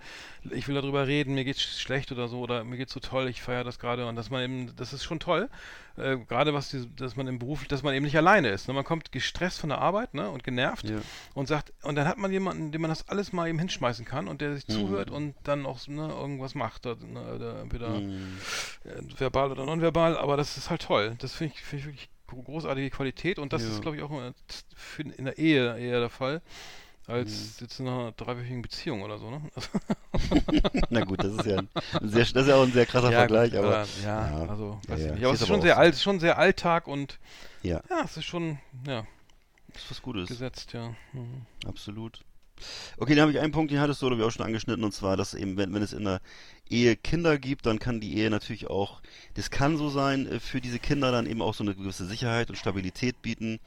ich 0.51 0.69
will 0.69 0.75
darüber 0.75 1.07
reden, 1.07 1.35
mir 1.35 1.45
geht's 1.45 1.81
schlecht 1.81 2.13
oder 2.13 2.29
so, 2.29 2.41
oder 2.41 2.65
mir 2.65 2.77
geht's 2.77 2.93
so 2.93 3.01
toll, 3.01 3.29
ich 3.29 3.41
feiere 3.43 3.65
das 3.65 3.79
gerade 3.79 4.07
und 4.07 4.17
dass 4.17 4.31
man 4.31 4.43
eben, 4.43 4.77
das 4.77 4.93
ist 4.93 5.05
schon 5.05 5.21
toll, 5.21 5.49
äh, 5.97 6.17
gerade 6.17 6.55
was, 6.55 6.71
die, 6.71 6.89
dass 6.97 7.17
man 7.17 7.27
im 7.27 7.39
Beruf, 7.39 7.67
dass 7.67 7.83
man 7.83 7.95
eben 7.95 8.05
nicht 8.05 8.17
alleine 8.17 8.49
ist, 8.49 8.69
ne? 8.69 8.75
man 8.75 8.85
kommt 8.85 9.13
gestresst 9.13 9.59
von 9.61 9.69
der 9.69 9.79
Arbeit, 9.79 10.15
ne, 10.15 10.31
und 10.31 10.43
genervt 10.43 10.89
Ja. 10.89 11.01
und 11.35 11.49
sagt, 11.49 11.73
und 11.83 11.95
dann 11.97 12.07
hat 12.09 12.19
man 12.19 12.33
jemanden, 12.33 12.73
dem 12.73 12.81
man 12.83 12.89
das 12.91 13.09
alles 13.09 13.33
mal 13.33 13.49
eben 13.49 13.59
hinschmeißen 13.59 14.05
kann 14.05 14.27
und 14.29 14.41
der 14.41 14.55
sich 14.55 14.67
Mhm. 14.69 14.73
zuhört 14.73 15.11
und 15.11 15.35
dann 15.45 15.67
auch 15.67 15.87
ne, 15.89 16.09
irgendwas 16.09 16.55
macht, 16.55 16.87
oder, 16.87 17.05
ne, 17.05 17.35
oder 17.35 17.61
entweder 17.61 18.02
Mhm. 18.09 18.39
verbal 19.19 19.51
oder 19.53 19.65
nonverbal, 19.65 20.17
aber 20.17 20.37
das 20.37 20.57
ist 20.57 20.71
halt 20.71 20.83
toll. 20.83 21.15
Das 21.19 21.35
finde 21.35 21.55
ich, 21.57 21.63
find 21.63 21.81
ich 21.81 21.87
wirklich 21.87 22.09
gro- 22.27 22.43
großartige 22.43 22.91
Qualität 22.91 23.39
und 23.39 23.53
das 23.53 23.63
Ja. 23.63 23.69
ist, 23.71 23.83
glaube 23.83 23.97
ich, 23.97 24.03
auch 24.03 24.11
in, 24.99 25.25
der 25.25 25.39
Ehe 25.39 25.79
eher 25.79 26.01
der 26.01 26.11
Fall, 26.11 26.43
Mhm. 27.09 27.13
als 27.15 27.61
jetzt 27.61 27.81
in 27.81 27.89
einer 27.89 28.13
dreiwöchigen 28.13 28.63
Beziehung 28.63 29.03
oder 29.03 29.19
so, 29.19 29.31
ne? 29.31 29.43
Na 30.91 31.03
gut, 31.03 31.23
das 31.25 31.35
ist 31.35 31.47
ja 31.47 31.57
ein, 31.59 31.69
sehr, 32.01 32.25
das 32.25 32.43
ist 32.45 32.49
ja 32.49 32.57
auch 32.57 32.63
ein 32.63 32.73
sehr 32.73 32.87
krasser 32.87 33.11
Ja, 33.11 33.19
Vergleich, 33.19 33.51
gut, 33.51 33.59
aber 33.61 33.87
ja, 34.03 34.31
ja, 34.31 34.49
also, 34.49 34.81
weiß 34.89 35.01
ja. 35.01 35.07
ich 35.07 35.11
nicht. 35.13 35.19
Ich 35.21 35.25
Aber 35.27 35.35
es 35.35 35.41
ist 35.43 35.49
schon 35.49 35.63
sehr 35.63 35.79
alt, 35.79 35.97
schon 35.97 36.21
sehr 36.21 36.39
Alltag 36.39 36.87
und 36.87 37.19
ja, 37.63 37.81
ja, 37.91 38.03
es 38.05 38.17
ist 38.17 38.25
schon, 38.25 38.59
ja, 38.87 39.05
das 39.73 39.83
ist 39.85 39.91
was 39.91 40.03
Gutes. 40.03 40.29
gesetzt, 40.29 40.73
ja. 40.73 40.95
Mhm. 41.13 41.47
Absolut. 41.67 42.21
Okay, 42.97 43.15
dann 43.15 43.23
habe 43.23 43.33
ich 43.33 43.41
einen 43.41 43.53
Punkt, 43.53 43.71
den 43.71 43.81
hattest 43.81 44.03
du, 44.03 44.07
oder 44.07 44.19
wir 44.19 44.27
auch 44.27 44.31
schon 44.31 44.47
angeschnitten, 44.47 44.85
und 44.85 44.93
zwar, 44.93 45.17
dass 45.17 45.35
eben, 45.35 45.57
wenn, 45.57 45.73
wenn 45.75 45.83
es 45.83 45.93
in 45.93 46.07
einer 46.07 46.21
Ehe 46.69 46.97
Kinder 46.97 47.39
gibt, 47.39 47.67
dann 47.67 47.79
kann 47.79 48.01
die 48.01 48.17
Ehe 48.17 48.31
natürlich 48.31 48.69
auch, 48.69 49.03
das 49.35 49.51
kann 49.51 49.77
so 49.77 49.89
sein, 49.89 50.27
äh, 50.27 50.41
für 50.41 50.61
diese 50.61 50.79
Kinder 50.79 51.13
dann 51.13 51.27
eben 51.27 51.43
auch 51.43 51.55
so 51.55 51.65
eine 51.65 51.75
gewisse 51.75 52.07
Sicherheit 52.07 52.51
und 52.51 52.57
Stabilität 52.57 53.21
bieten. 53.23 53.61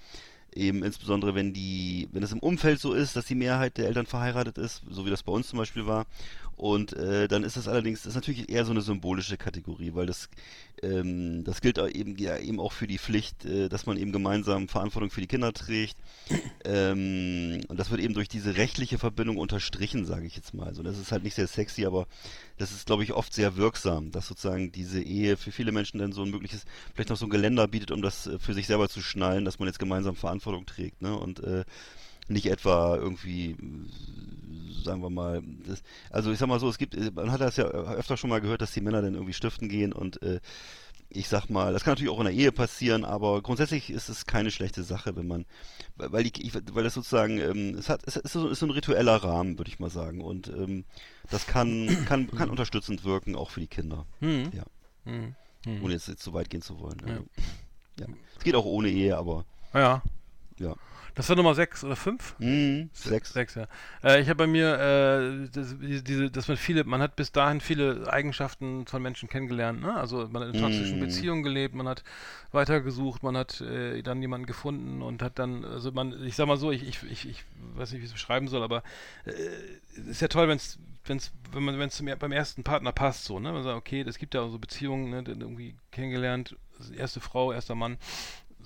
Eben 0.54 0.84
insbesondere, 0.84 1.36
wenn 1.36 1.52
die, 1.52 2.08
wenn 2.14 2.24
es 2.24 2.32
im 2.32 2.39
Umfeld 2.39 2.80
so 2.80 2.93
ist, 2.93 3.18
dass 3.18 3.26
die 3.26 3.36
Mehrheit 3.36 3.78
der 3.78 3.88
Eltern 3.88 4.06
verheiratet 4.06 4.58
ist, 4.58 4.84
so 4.89 5.06
wie 5.06 5.10
das 5.10 5.22
bei 5.22 5.34
uns 5.34 5.50
zum 5.50 5.60
Beispiel 5.60 5.86
war. 5.86 6.06
Und 6.58 6.93
äh, 6.93 7.28
dann 7.28 7.43
ist 7.43 7.58
das 7.58 7.68
allerdings, 7.68 8.03
das 8.03 8.12
ist 8.12 8.16
natürlich 8.16 8.49
eher 8.49 8.64
so 8.64 8.72
eine 8.72 8.82
symbolische 8.82 9.36
Kategorie, 9.36 9.91
weil 9.93 10.06
das, 10.06 10.30
ähm, 10.82 11.43
das 11.43 11.60
gilt 11.60 11.78
eben, 11.78 12.18
ja, 12.18 12.38
eben 12.38 12.60
auch 12.62 12.72
für 12.72 12.88
die 12.88 12.97
Pflicht, 12.97 13.43
äh, 13.45 13.68
dass 13.68 13.86
man 13.86 13.97
eben 13.97 14.14
gemeinsam 14.14 14.70
Verantwortung 14.70 15.10
für 15.10 15.22
die 15.22 15.28
Kinder 15.28 15.51
trägt. 15.51 15.97
Ähm, 16.64 17.62
und 17.68 17.80
das 17.80 17.91
wird 17.91 18.01
eben 18.01 18.14
durch 18.14 18.30
diese 18.30 18.56
rechtliche 18.56 18.97
Verbindung 18.97 19.38
unterstrichen, 19.38 20.06
sage 20.06 20.26
ich 20.26 20.36
jetzt 20.36 20.53
mal. 20.53 20.68
Also 20.68 20.82
das 20.82 20.97
ist 20.97 21.12
halt 21.12 21.24
nicht 21.24 21.36
sehr 21.36 21.47
sexy, 21.47 21.86
aber 21.86 22.08
das 22.58 22.72
ist, 22.72 22.86
glaube 22.86 23.03
ich, 23.03 23.14
oft 23.14 23.34
sehr 23.34 23.58
wirksam, 23.58 24.12
dass 24.12 24.28
sozusagen 24.28 24.72
diese 24.72 25.01
Ehe 25.01 25.36
für 25.36 25.51
viele 25.51 25.74
Menschen 25.74 25.99
dann 25.99 26.14
so 26.14 26.24
ein 26.24 26.32
mögliches, 26.32 26.64
vielleicht 26.93 27.10
noch 27.10 27.18
so 27.18 27.26
ein 27.26 27.32
Geländer 27.32 27.68
bietet, 27.68 27.91
um 27.91 28.01
das 28.01 28.28
äh, 28.28 28.39
für 28.39 28.53
sich 28.53 28.68
selber 28.68 28.88
zu 28.88 29.01
schnallen, 29.01 29.43
dass 29.43 29.60
man 29.60 29.68
jetzt 29.68 29.80
gemeinsam 29.80 30.16
Verantwortung 30.16 30.66
trägt, 30.66 31.01
ne? 31.01 31.18
Und 31.18 31.41
äh, 31.41 31.66
nicht 32.28 32.47
etwa 32.47 32.95
irgendwie, 32.95 33.56
sagen 34.86 35.02
wir 35.02 35.10
mal, 35.10 35.42
das, 35.68 35.84
also 36.10 36.32
ich 36.32 36.40
sag 36.40 36.48
mal 36.48 36.60
so, 36.60 36.70
es 36.70 36.78
gibt, 36.78 36.96
äh, 36.96 37.12
man 37.14 37.32
hat 37.32 37.42
das 37.42 37.58
ja 37.58 37.66
öfter 37.66 38.16
schon 38.18 38.30
mal 38.30 38.42
gehört, 38.42 38.62
dass 38.62 38.72
die 38.72 38.82
Männer 38.82 39.02
dann 39.02 39.14
irgendwie 39.16 39.34
stiften 39.34 39.68
gehen 39.68 39.92
und 39.92 40.22
äh, 40.22 40.40
ich 41.10 41.28
sag 41.30 41.50
mal, 41.50 41.72
das 41.72 41.84
kann 41.84 41.92
natürlich 41.94 42.12
auch 42.12 42.20
in 42.20 42.26
der 42.26 42.34
Ehe 42.34 42.52
passieren, 42.52 43.06
aber 43.06 43.42
grundsätzlich 43.42 43.90
ist 43.90 44.10
es 44.10 44.26
keine 44.26 44.52
schlechte 44.52 44.84
Sache, 44.84 45.16
wenn 45.16 45.28
man, 45.28 45.46
weil 45.98 46.24
die, 46.24 46.42
ich, 46.42 46.54
weil 46.74 46.84
das 46.84 46.94
sozusagen, 46.96 47.40
ähm, 47.40 47.76
es 47.78 47.90
hat, 47.90 48.02
es 48.06 48.16
ist 48.16 48.34
so, 48.34 48.48
ist 48.50 48.60
so 48.60 48.66
ein 48.66 48.72
ritueller 48.72 49.16
Rahmen, 49.18 49.58
würde 49.58 49.70
ich 49.70 49.80
mal 49.80 49.90
sagen, 49.90 50.22
und 50.22 50.48
ähm, 50.48 50.84
das 51.30 51.48
kann, 51.48 52.06
kann, 52.06 52.30
kann 52.32 52.50
unterstützend 52.50 53.04
wirken, 53.04 53.36
auch 53.36 53.50
für 53.50 53.60
die 53.60 53.68
Kinder, 53.68 54.06
Mhm. 54.20 54.52
Ja. 54.54 54.64
Mhm. 55.06 55.36
Ohne 55.84 55.94
jetzt, 55.94 56.08
jetzt 56.08 56.24
so 56.24 56.34
weit 56.34 56.50
gehen 56.50 56.62
zu 56.62 56.80
wollen. 56.80 57.00
Ja. 57.06 57.14
Also, 57.14 57.26
ja. 58.00 58.08
Es 58.38 58.44
geht 58.44 58.56
auch 58.56 58.66
ohne 58.66 58.90
Ehe, 58.90 59.18
aber 59.18 59.46
Ja. 59.74 60.02
ja. 60.60 60.76
Das 61.16 61.30
war 61.30 61.36
Nummer 61.38 61.55
6 61.55 61.84
oder 61.86 61.95
5? 61.95 62.36
Mhm, 62.39 62.89
sechs. 62.93 63.32
6, 63.34 63.55
ja. 63.55 63.68
Äh, 64.03 64.20
ich 64.22 64.28
habe 64.28 64.36
bei 64.36 64.47
mir, 64.47 64.78
äh, 64.78 65.49
das, 65.49 65.76
diese- 65.80 66.30
dass 66.30 66.49
man 66.49 66.57
viele, 66.57 66.84
man 66.84 67.01
hat 67.01 67.16
bis 67.16 67.32
dahin 67.32 67.61
viele 67.61 68.11
Eigenschaften 68.11 68.86
von 68.86 69.01
Menschen 69.01 69.30
kennengelernt, 69.30 69.82
ne? 69.82 69.95
Also 69.95 70.28
man 70.30 70.43
hat 70.43 70.53
in 70.53 70.59
toxischen 70.59 70.97
Mhm. 70.97 71.03
Beziehungen 71.03 71.43
gelebt, 71.43 71.74
man 71.74 71.88
hat 71.88 72.03
weitergesucht, 72.51 73.24
man 73.24 73.38
hat 73.38 73.61
äh, 73.61 74.01
dann 74.01 74.22
jemanden 74.22 74.45
gefunden 74.45 75.01
und 75.01 75.22
hat 75.22 75.39
dann, 75.39 75.63
also 75.63 75.91
man, 75.93 76.22
ich 76.26 76.36
sag 76.36 76.47
mal 76.47 76.57
so, 76.57 76.72
ich, 76.72 76.86
ich, 76.86 77.01
ich, 77.03 77.30
ich 77.30 77.43
weiß 77.76 77.91
nicht, 77.91 78.01
wie 78.01 78.05
ich 78.05 78.09
es 78.11 78.13
beschreiben 78.13 78.49
soll, 78.49 78.61
aber 78.63 78.84
äh, 79.26 79.32
ist 80.09 80.22
ja 80.22 80.28
toll, 80.28 80.49
wenn's, 80.49 80.78
wenn's, 81.05 81.32
wenn 81.53 81.63
man, 81.63 81.80
wenn 81.80 81.88
es 81.88 82.03
beim 82.20 82.32
ersten 82.34 82.63
Partner 82.66 82.91
passt, 82.91 83.24
so, 83.24 83.39
ne? 83.39 83.53
Man 83.53 83.63
sagt, 83.63 83.78
okay, 83.78 84.01
es 84.05 84.18
gibt 84.18 84.34
ja 84.34 84.41
auch 84.41 84.49
so 84.49 84.59
Beziehungen, 84.59 85.11
ne, 85.11 85.24
irgendwie 85.26 85.76
kennengelernt, 85.91 86.57
erste 86.97 87.22
Frau, 87.22 87.53
erster 87.53 87.74
Mann, 87.76 87.97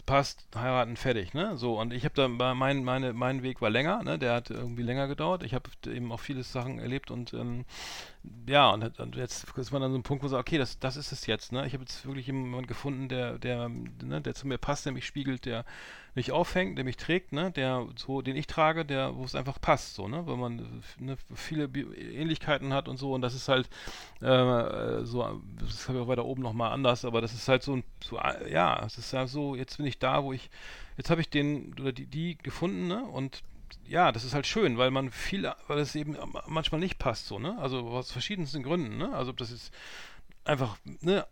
passt, 0.06 0.48
heiraten, 0.56 0.96
fertig, 0.96 1.34
ne? 1.34 1.58
So, 1.58 1.80
und 1.80 1.94
ich 1.94 2.06
habe 2.06 2.16
da, 2.16 2.28
mein, 2.54 2.84
meine, 2.84 3.14
mein 3.14 3.44
Weg 3.44 3.62
war 3.62 3.70
länger, 3.70 4.04
ne? 4.04 4.20
Der 4.20 4.34
hat 4.34 4.50
irgendwie 4.50 4.84
länger 4.84 5.08
gedauert. 5.08 5.44
Ich 5.44 5.54
habe 5.54 5.70
eben 5.88 6.12
auch 6.12 6.20
viele 6.20 6.44
Sachen 6.44 6.80
erlebt 6.80 7.12
und 7.12 7.34
ähm, 7.34 7.66
ja, 8.48 8.70
und, 8.72 9.00
und 9.00 9.16
jetzt 9.16 9.46
ist 9.58 9.72
man 9.72 9.82
an 9.82 9.92
so 9.92 9.96
einem 9.96 10.04
Punkt, 10.04 10.24
wo 10.24 10.26
man 10.26 10.32
sagt, 10.32 10.48
okay, 10.48 10.58
das, 10.58 10.78
das 10.80 10.98
ist 10.98 11.12
es 11.14 11.26
jetzt, 11.26 11.54
ne? 11.54 11.66
Ich 11.66 11.74
habe 11.74 11.84
jetzt 11.84 12.06
wirklich 12.06 12.28
jemanden 12.28 12.68
gefunden, 12.68 13.08
der, 13.08 13.38
der, 13.40 13.70
ne, 13.70 14.22
der 14.22 14.36
zu 14.36 14.46
mir 14.46 14.58
passt, 14.58 14.86
der 14.86 14.92
mich 14.92 15.06
spiegelt, 15.06 15.46
der 15.46 15.64
mich 16.16 16.32
aufhängt, 16.34 16.78
der 16.78 16.84
mich 16.84 16.98
trägt, 16.98 17.32
ne? 17.32 17.52
Der 17.52 17.88
so, 17.96 18.22
den 18.22 18.36
ich 18.36 18.48
trage, 18.48 18.84
der, 18.84 19.16
wo 19.16 19.24
es 19.24 19.36
einfach 19.36 19.62
passt, 19.62 19.96
so, 19.96 20.10
ne? 20.10 20.28
Weil 20.28 20.36
man 20.36 20.84
ne, 20.98 21.18
viele 21.34 21.66
Ähnlichkeiten 21.66 22.74
hat 22.74 22.90
und 22.90 22.98
so 22.98 23.14
und 23.14 23.22
das 23.22 23.36
ist 23.36 23.48
halt 23.48 23.70
äh, 24.22 25.06
so, 25.06 25.42
das 25.60 25.88
habe 25.88 26.00
ich 26.00 26.04
auch 26.04 26.10
weiter 26.10 26.26
oben 26.26 26.42
nochmal 26.42 26.74
anders, 26.74 27.06
aber 27.06 27.22
das 27.22 27.34
ist 27.34 27.48
halt 27.48 27.64
so 27.64 27.78
ein, 27.78 27.84
so, 28.04 28.18
äh, 28.18 28.52
ja, 28.52 28.84
es 28.86 28.98
ist 28.98 29.14
ja 29.14 29.28
so, 29.28 29.56
jetzt 29.56 29.78
bin 29.78 29.86
ich 29.86 29.98
da, 29.98 30.24
wo 30.24 30.34
ich, 30.34 30.50
jetzt 30.98 31.10
habe 31.10 31.22
ich 31.22 31.30
den 31.30 31.74
oder 31.80 31.94
die, 31.94 32.06
die 32.06 32.38
gefunden, 32.38 32.88
ne? 32.88 33.02
Und 33.04 33.44
ja, 33.88 34.12
das 34.12 34.24
ist 34.24 34.34
halt 34.34 34.48
schön, 34.48 34.78
weil 34.78 34.92
man 34.92 35.12
viel, 35.12 35.52
weil 35.68 35.80
es 35.80 35.96
eben 35.96 36.18
manchmal 36.48 36.80
nicht 36.80 36.98
passt, 37.00 37.28
so, 37.28 37.40
ne? 37.40 37.58
Also 37.60 37.80
aus 37.90 38.12
verschiedensten 38.12 38.64
Gründen, 38.64 38.98
ne? 38.98 39.14
Also 39.14 39.32
ob 39.32 39.38
das 39.38 39.52
jetzt 39.52 39.74
einfach, 40.46 40.78
ne, 41.02 41.26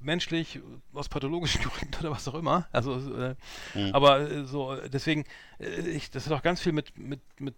menschlich, 0.00 0.60
aus 0.92 1.08
pathologischen 1.08 1.62
Gründen 1.62 1.94
oder 2.00 2.10
was 2.10 2.26
auch 2.28 2.34
immer. 2.34 2.66
Also, 2.72 2.94
äh, 3.14 3.34
Mhm. 3.74 3.94
aber 3.94 4.30
äh, 4.30 4.44
so, 4.44 4.76
deswegen, 4.88 5.24
äh, 5.58 5.80
ich, 5.90 6.10
das 6.10 6.26
hat 6.26 6.32
auch 6.32 6.42
ganz 6.42 6.60
viel 6.60 6.72
mit, 6.72 6.98
mit, 6.98 7.20
mit 7.38 7.54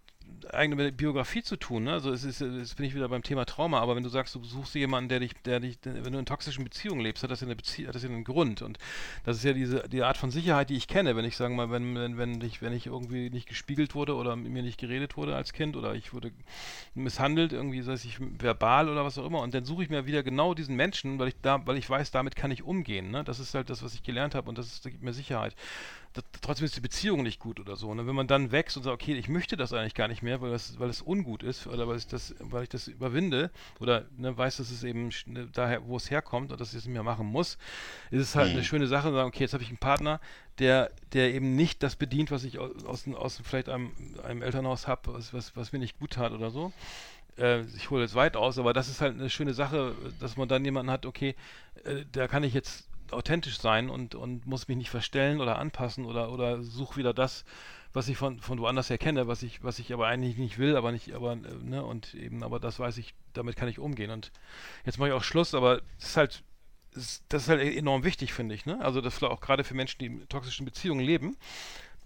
eigene 0.52 0.92
Biografie 0.92 1.42
zu 1.42 1.56
tun, 1.56 1.84
ne? 1.84 1.92
Also 1.92 2.12
es 2.12 2.24
ist, 2.24 2.40
jetzt 2.40 2.76
bin 2.76 2.86
ich 2.86 2.94
wieder 2.94 3.08
beim 3.08 3.22
Thema 3.22 3.44
Trauma, 3.44 3.80
aber 3.80 3.96
wenn 3.96 4.02
du 4.02 4.08
sagst, 4.08 4.34
du 4.34 4.44
suchst 4.44 4.74
jemanden, 4.74 5.08
der 5.08 5.20
dich, 5.20 5.32
der 5.44 5.60
dich, 5.60 5.78
wenn 5.82 6.12
du 6.12 6.18
in 6.18 6.26
toxischen 6.26 6.64
Beziehungen 6.64 7.00
lebst, 7.00 7.22
hat 7.22 7.30
das 7.30 7.40
ja 7.40 7.46
eine 7.46 7.56
Bezie 7.56 7.86
hat 7.86 7.94
das 7.94 8.02
ja 8.02 8.08
einen 8.08 8.24
Grund. 8.24 8.62
Und 8.62 8.78
das 9.24 9.38
ist 9.38 9.44
ja 9.44 9.52
diese 9.52 9.88
die 9.88 10.02
Art 10.02 10.16
von 10.16 10.30
Sicherheit, 10.30 10.70
die 10.70 10.76
ich 10.76 10.88
kenne, 10.88 11.16
wenn 11.16 11.24
ich 11.24 11.36
sagen 11.36 11.56
mal, 11.56 11.70
wenn, 11.70 11.94
wenn, 11.94 12.18
wenn 12.18 12.40
ich, 12.40 12.62
wenn 12.62 12.72
ich 12.72 12.86
irgendwie 12.86 13.30
nicht 13.30 13.48
gespiegelt 13.48 13.94
wurde 13.94 14.14
oder 14.14 14.36
mit 14.36 14.52
mir 14.52 14.62
nicht 14.62 14.78
geredet 14.78 15.16
wurde 15.16 15.36
als 15.36 15.52
Kind 15.52 15.76
oder 15.76 15.94
ich 15.94 16.12
wurde 16.12 16.32
misshandelt, 16.94 17.52
irgendwie, 17.52 17.82
sei 17.82 17.94
ich 17.94 18.18
verbal 18.20 18.88
oder 18.88 19.04
was 19.04 19.18
auch 19.18 19.26
immer, 19.26 19.40
und 19.40 19.54
dann 19.54 19.64
suche 19.64 19.84
ich 19.84 19.90
mir 19.90 20.06
wieder 20.06 20.22
genau 20.22 20.54
diesen 20.54 20.76
Menschen, 20.76 21.18
weil 21.18 21.28
ich 21.28 21.36
da, 21.42 21.64
weil 21.66 21.76
ich 21.76 21.88
weiß, 21.88 22.10
damit 22.10 22.36
kann 22.36 22.50
ich 22.50 22.62
umgehen. 22.62 23.10
Ne? 23.10 23.24
Das 23.24 23.38
ist 23.38 23.54
halt 23.54 23.70
das, 23.70 23.82
was 23.82 23.94
ich 23.94 24.02
gelernt 24.02 24.34
habe 24.34 24.48
und 24.48 24.58
das, 24.58 24.66
ist, 24.66 24.84
das 24.84 24.92
gibt 24.92 25.02
mir 25.02 25.12
Sicherheit. 25.12 25.54
Das, 26.14 26.24
trotzdem 26.40 26.64
ist 26.64 26.76
die 26.76 26.80
Beziehung 26.80 27.24
nicht 27.24 27.40
gut 27.40 27.58
oder 27.60 27.76
so. 27.76 27.92
Ne? 27.92 28.06
Wenn 28.06 28.14
man 28.14 28.28
dann 28.28 28.52
wächst 28.52 28.76
und 28.76 28.84
sagt, 28.84 28.94
okay, 28.94 29.14
ich 29.14 29.28
möchte 29.28 29.56
das 29.56 29.72
eigentlich 29.72 29.94
gar 29.94 30.08
nicht 30.08 30.22
mehr, 30.22 30.40
weil 30.40 30.52
es, 30.52 30.78
weil 30.78 30.88
es 30.88 31.02
ungut 31.02 31.42
ist 31.42 31.66
oder 31.66 31.88
weil 31.88 31.98
ich 31.98 32.06
das, 32.06 32.34
weil 32.38 32.62
ich 32.62 32.68
das 32.68 32.86
überwinde 32.88 33.50
oder 33.80 34.06
ne, 34.16 34.36
weiß, 34.36 34.58
dass 34.58 34.70
es 34.70 34.84
eben 34.84 35.10
ne, 35.26 35.48
daher, 35.52 35.86
wo 35.86 35.96
es 35.96 36.10
herkommt 36.10 36.52
und 36.52 36.60
dass 36.60 36.70
ich 36.70 36.78
es 36.78 36.84
nicht 36.86 36.94
mehr 36.94 37.02
machen 37.02 37.26
muss, 37.26 37.58
ist 38.10 38.20
es 38.22 38.36
halt 38.36 38.50
Mhm. 38.50 38.54
eine 38.54 38.64
schöne 38.64 38.86
Sache, 38.86 39.08
zu 39.08 39.14
sagen, 39.14 39.28
okay, 39.28 39.40
jetzt 39.44 39.54
habe 39.54 39.64
ich 39.64 39.70
einen 39.70 39.78
Partner, 39.78 40.20
der, 40.60 40.92
der 41.12 41.34
eben 41.34 41.56
nicht 41.56 41.82
das 41.82 41.96
bedient, 41.96 42.30
was 42.30 42.44
ich 42.44 42.58
aus, 42.60 42.84
aus, 42.84 43.08
aus 43.08 43.40
vielleicht 43.44 43.68
einem, 43.68 43.92
einem 44.22 44.42
Elternhaus 44.42 44.86
habe, 44.86 45.14
was, 45.14 45.34
was, 45.34 45.56
was 45.56 45.72
mir 45.72 45.80
nicht 45.80 45.98
gut 45.98 46.12
tat 46.12 46.32
oder 46.32 46.50
so 46.50 46.72
äh, 47.38 47.62
ich 47.76 47.90
hole 47.90 48.02
jetzt 48.02 48.14
weit 48.14 48.36
aus, 48.36 48.58
aber 48.58 48.72
das 48.72 48.88
ist 48.88 49.00
halt 49.00 49.14
eine 49.18 49.30
schöne 49.30 49.54
Sache, 49.54 49.96
dass 50.20 50.36
man 50.36 50.48
dann 50.48 50.64
jemanden 50.64 50.90
hat, 50.92 51.06
okay, 51.06 51.34
äh, 51.84 52.04
da 52.12 52.28
kann 52.28 52.44
ich 52.44 52.54
jetzt 52.54 52.88
authentisch 53.10 53.58
sein 53.58 53.90
und, 53.90 54.14
und 54.14 54.46
muss 54.46 54.68
mich 54.68 54.76
nicht 54.76 54.90
verstellen 54.90 55.40
oder 55.40 55.58
anpassen 55.58 56.04
oder, 56.04 56.32
oder 56.32 56.62
suche 56.62 56.96
wieder 56.96 57.14
das, 57.14 57.44
was 57.92 58.08
ich 58.08 58.16
von, 58.16 58.40
von 58.40 58.58
woanders 58.58 58.90
her 58.90 58.98
kenne, 58.98 59.28
was 59.28 59.42
ich, 59.42 59.62
was 59.62 59.78
ich 59.78 59.92
aber 59.92 60.08
eigentlich 60.08 60.36
nicht 60.36 60.58
will, 60.58 60.76
aber 60.76 60.92
nicht, 60.92 61.12
aber, 61.14 61.32
äh, 61.32 61.36
ne, 61.62 61.84
und 61.84 62.14
eben, 62.14 62.42
aber 62.42 62.58
das 62.58 62.78
weiß 62.78 62.98
ich, 62.98 63.14
damit 63.32 63.56
kann 63.56 63.68
ich 63.68 63.78
umgehen. 63.78 64.10
Und 64.10 64.32
jetzt 64.84 64.98
mache 64.98 65.10
ich 65.10 65.14
auch 65.14 65.22
Schluss, 65.22 65.54
aber 65.54 65.80
es 65.98 66.08
ist 66.08 66.16
halt, 66.16 66.42
das 66.92 67.42
ist 67.42 67.48
halt 67.48 67.60
enorm 67.60 68.04
wichtig, 68.04 68.32
finde 68.32 68.54
ich, 68.54 68.66
ne? 68.66 68.80
Also 68.80 69.00
das 69.00 69.22
auch 69.22 69.40
gerade 69.40 69.64
für 69.64 69.74
Menschen, 69.74 69.98
die 69.98 70.06
in 70.06 70.28
toxischen 70.28 70.64
Beziehungen 70.64 71.04
leben, 71.04 71.36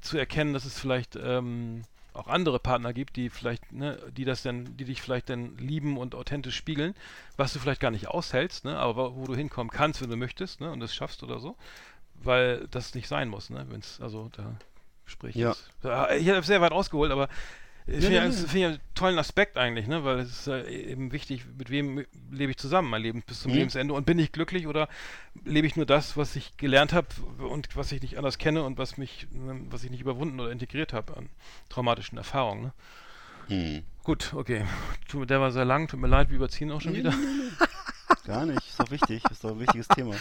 zu 0.00 0.18
erkennen, 0.18 0.52
dass 0.52 0.64
es 0.64 0.78
vielleicht 0.78 1.16
ähm, 1.16 1.84
auch 2.18 2.28
andere 2.28 2.58
Partner 2.58 2.92
gibt, 2.92 3.16
die 3.16 3.30
vielleicht, 3.30 3.72
ne, 3.72 3.98
die 4.16 4.24
das 4.24 4.42
dann, 4.42 4.76
die 4.76 4.84
dich 4.84 5.00
vielleicht 5.00 5.30
dann 5.30 5.56
lieben 5.58 5.96
und 5.96 6.14
authentisch 6.14 6.56
spiegeln, 6.56 6.94
was 7.36 7.52
du 7.52 7.58
vielleicht 7.58 7.80
gar 7.80 7.90
nicht 7.90 8.08
aushältst, 8.08 8.64
ne, 8.64 8.76
aber 8.78 9.16
wo 9.16 9.24
du 9.24 9.34
hinkommen 9.34 9.70
kannst, 9.70 10.02
wenn 10.02 10.10
du 10.10 10.16
möchtest, 10.16 10.60
ne, 10.60 10.70
und 10.70 10.80
das 10.80 10.94
schaffst 10.94 11.22
oder 11.22 11.38
so, 11.38 11.56
weil 12.14 12.66
das 12.70 12.94
nicht 12.94 13.08
sein 13.08 13.28
muss, 13.28 13.50
ne, 13.50 13.66
wenn 13.68 13.80
es, 13.80 14.00
also 14.00 14.28
da 14.32 14.56
sprich 15.06 15.34
Ja. 15.36 15.54
ich 16.16 16.28
habe 16.28 16.42
sehr 16.42 16.60
weit 16.60 16.72
ausgeholt, 16.72 17.10
aber 17.12 17.28
finde 17.88 18.06
ja, 18.06 18.10
ja, 18.10 18.22
ja. 18.22 18.26
das 18.26 18.40
finde 18.40 18.58
ich 18.58 18.64
einen 18.66 18.80
tollen 18.94 19.18
Aspekt 19.18 19.56
eigentlich, 19.56 19.86
ne, 19.86 20.04
weil 20.04 20.18
es 20.18 20.30
ist 20.30 20.46
äh, 20.48 20.68
eben 20.68 21.12
wichtig, 21.12 21.44
mit 21.56 21.70
wem 21.70 22.04
lebe 22.30 22.50
ich 22.50 22.58
zusammen 22.58 22.90
mein 22.90 23.02
Leben 23.02 23.22
bis 23.22 23.40
zum 23.40 23.52
Mhm. 23.52 23.58
Lebensende 23.58 23.94
und 23.94 24.04
bin 24.04 24.18
ich 24.18 24.32
glücklich 24.32 24.66
oder 24.66 24.88
lebe 25.44 25.66
ich 25.66 25.76
nur 25.76 25.86
das, 25.86 26.16
was 26.16 26.36
ich 26.36 26.56
gelernt 26.56 26.92
habe 26.92 27.08
und 27.38 27.76
was 27.76 27.92
ich 27.92 28.02
nicht 28.02 28.18
anders 28.18 28.38
kenne 28.38 28.62
und 28.62 28.78
was 28.78 28.98
mich, 28.98 29.26
was 29.30 29.84
ich 29.84 29.90
nicht 29.90 30.00
überwunden 30.00 30.38
oder 30.38 30.50
integriert 30.50 30.92
habe 30.92 31.16
an 31.16 31.28
traumatischen 31.68 32.18
Erfahrungen. 32.18 32.62
Ne? 32.64 32.72
Hm. 33.48 33.82
Gut, 34.04 34.34
okay. 34.34 34.64
Der 35.12 35.40
war 35.40 35.52
sehr 35.52 35.64
lang, 35.64 35.88
tut 35.88 36.00
mir 36.00 36.08
leid, 36.08 36.28
wir 36.30 36.36
überziehen 36.36 36.70
auch 36.70 36.80
schon 36.80 36.94
wieder. 36.94 37.14
Gar 38.26 38.46
nicht, 38.46 38.66
ist 38.68 38.78
doch 38.78 38.90
wichtig, 38.90 39.22
ist 39.30 39.44
doch 39.44 39.52
ein 39.52 39.60
wichtiges 39.60 39.88
Thema. 39.88 40.14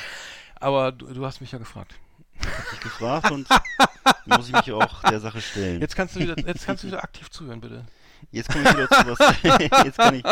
Aber 0.59 0.91
du, 0.91 1.13
du 1.13 1.25
hast 1.25 1.41
mich 1.41 1.51
ja 1.51 1.57
gefragt. 1.57 1.95
Hab 2.39 2.69
dich 2.71 2.79
gefragt 2.79 3.31
und 3.31 3.47
muss 4.27 4.47
ich 4.47 4.53
mich 4.53 4.71
auch 4.71 5.01
der 5.03 5.19
Sache 5.19 5.41
stellen. 5.41 5.81
Jetzt 5.81 5.95
kannst 5.95 6.15
du 6.15 6.19
wieder, 6.19 6.35
jetzt 6.37 6.65
kannst 6.65 6.83
du 6.83 6.87
wieder 6.87 7.03
aktiv 7.03 7.29
zuhören, 7.29 7.61
bitte. 7.61 7.85
Jetzt 8.31 8.49
komme 8.49 8.63
ich 8.65 8.73
wieder 8.73 8.89
zu 8.89 9.07
was. 9.07 9.19
jetzt 9.85 9.97
kann 9.97 10.15
ich. 10.15 10.23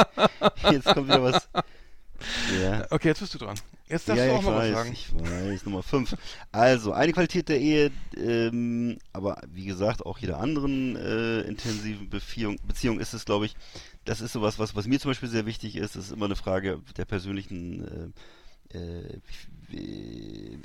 Jetzt 0.72 0.86
kommt 0.86 1.08
wieder 1.08 1.24
was. 1.24 1.48
Ja. 2.60 2.86
Okay, 2.90 3.10
jetzt 3.10 3.20
bist 3.20 3.34
du 3.34 3.38
dran. 3.38 3.56
Jetzt 3.88 4.10
darfst 4.10 4.24
ja, 4.24 4.32
du 4.32 4.38
auch 4.38 4.42
mal 4.42 4.56
was 4.56 4.64
weiß, 4.64 4.74
sagen. 4.74 4.92
ich 4.94 5.14
weiß, 5.14 5.66
Nummer 5.66 5.84
5. 5.84 6.16
Also, 6.52 6.94
eine 6.94 7.14
Qualität 7.14 7.50
der 7.50 7.60
Ehe, 7.60 7.92
ähm, 8.18 8.98
aber 9.14 9.42
wie 9.54 9.66
gesagt, 9.66 10.06
auch 10.06 10.18
jeder 10.18 10.40
anderen 10.40 10.96
äh, 10.96 11.42
intensiven 11.42 12.10
Beziehung, 12.10 12.58
Beziehung 12.68 13.00
ist 13.00 13.14
es, 13.14 13.26
glaube 13.26 13.46
ich, 13.46 13.56
das 14.06 14.22
ist 14.22 14.34
sowas, 14.34 14.58
was, 14.58 14.76
was 14.76 14.88
mir 14.88 15.00
zum 15.00 15.12
Beispiel 15.12 15.30
sehr 15.30 15.46
wichtig 15.46 15.76
ist, 15.76 15.96
das 15.96 16.06
ist 16.06 16.12
immer 16.12 16.26
eine 16.26 16.36
Frage 16.36 16.82
der 16.98 17.06
persönlichen, 17.06 17.86
äh, 17.86 18.08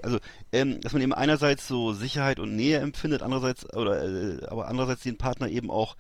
also, 0.03 0.19
ähm, 0.53 0.81
dass 0.81 0.93
man 0.93 1.03
eben 1.03 1.13
einerseits 1.13 1.67
so 1.67 1.93
Sicherheit 1.93 2.39
und 2.39 2.55
Nähe 2.55 2.79
empfindet, 2.79 3.23
andererseits, 3.23 3.73
oder, 3.75 4.03
äh, 4.03 4.45
aber 4.47 4.69
andererseits 4.69 5.03
den 5.03 5.19
Partner 5.19 5.49
eben 5.49 5.71
auch, 5.71 5.97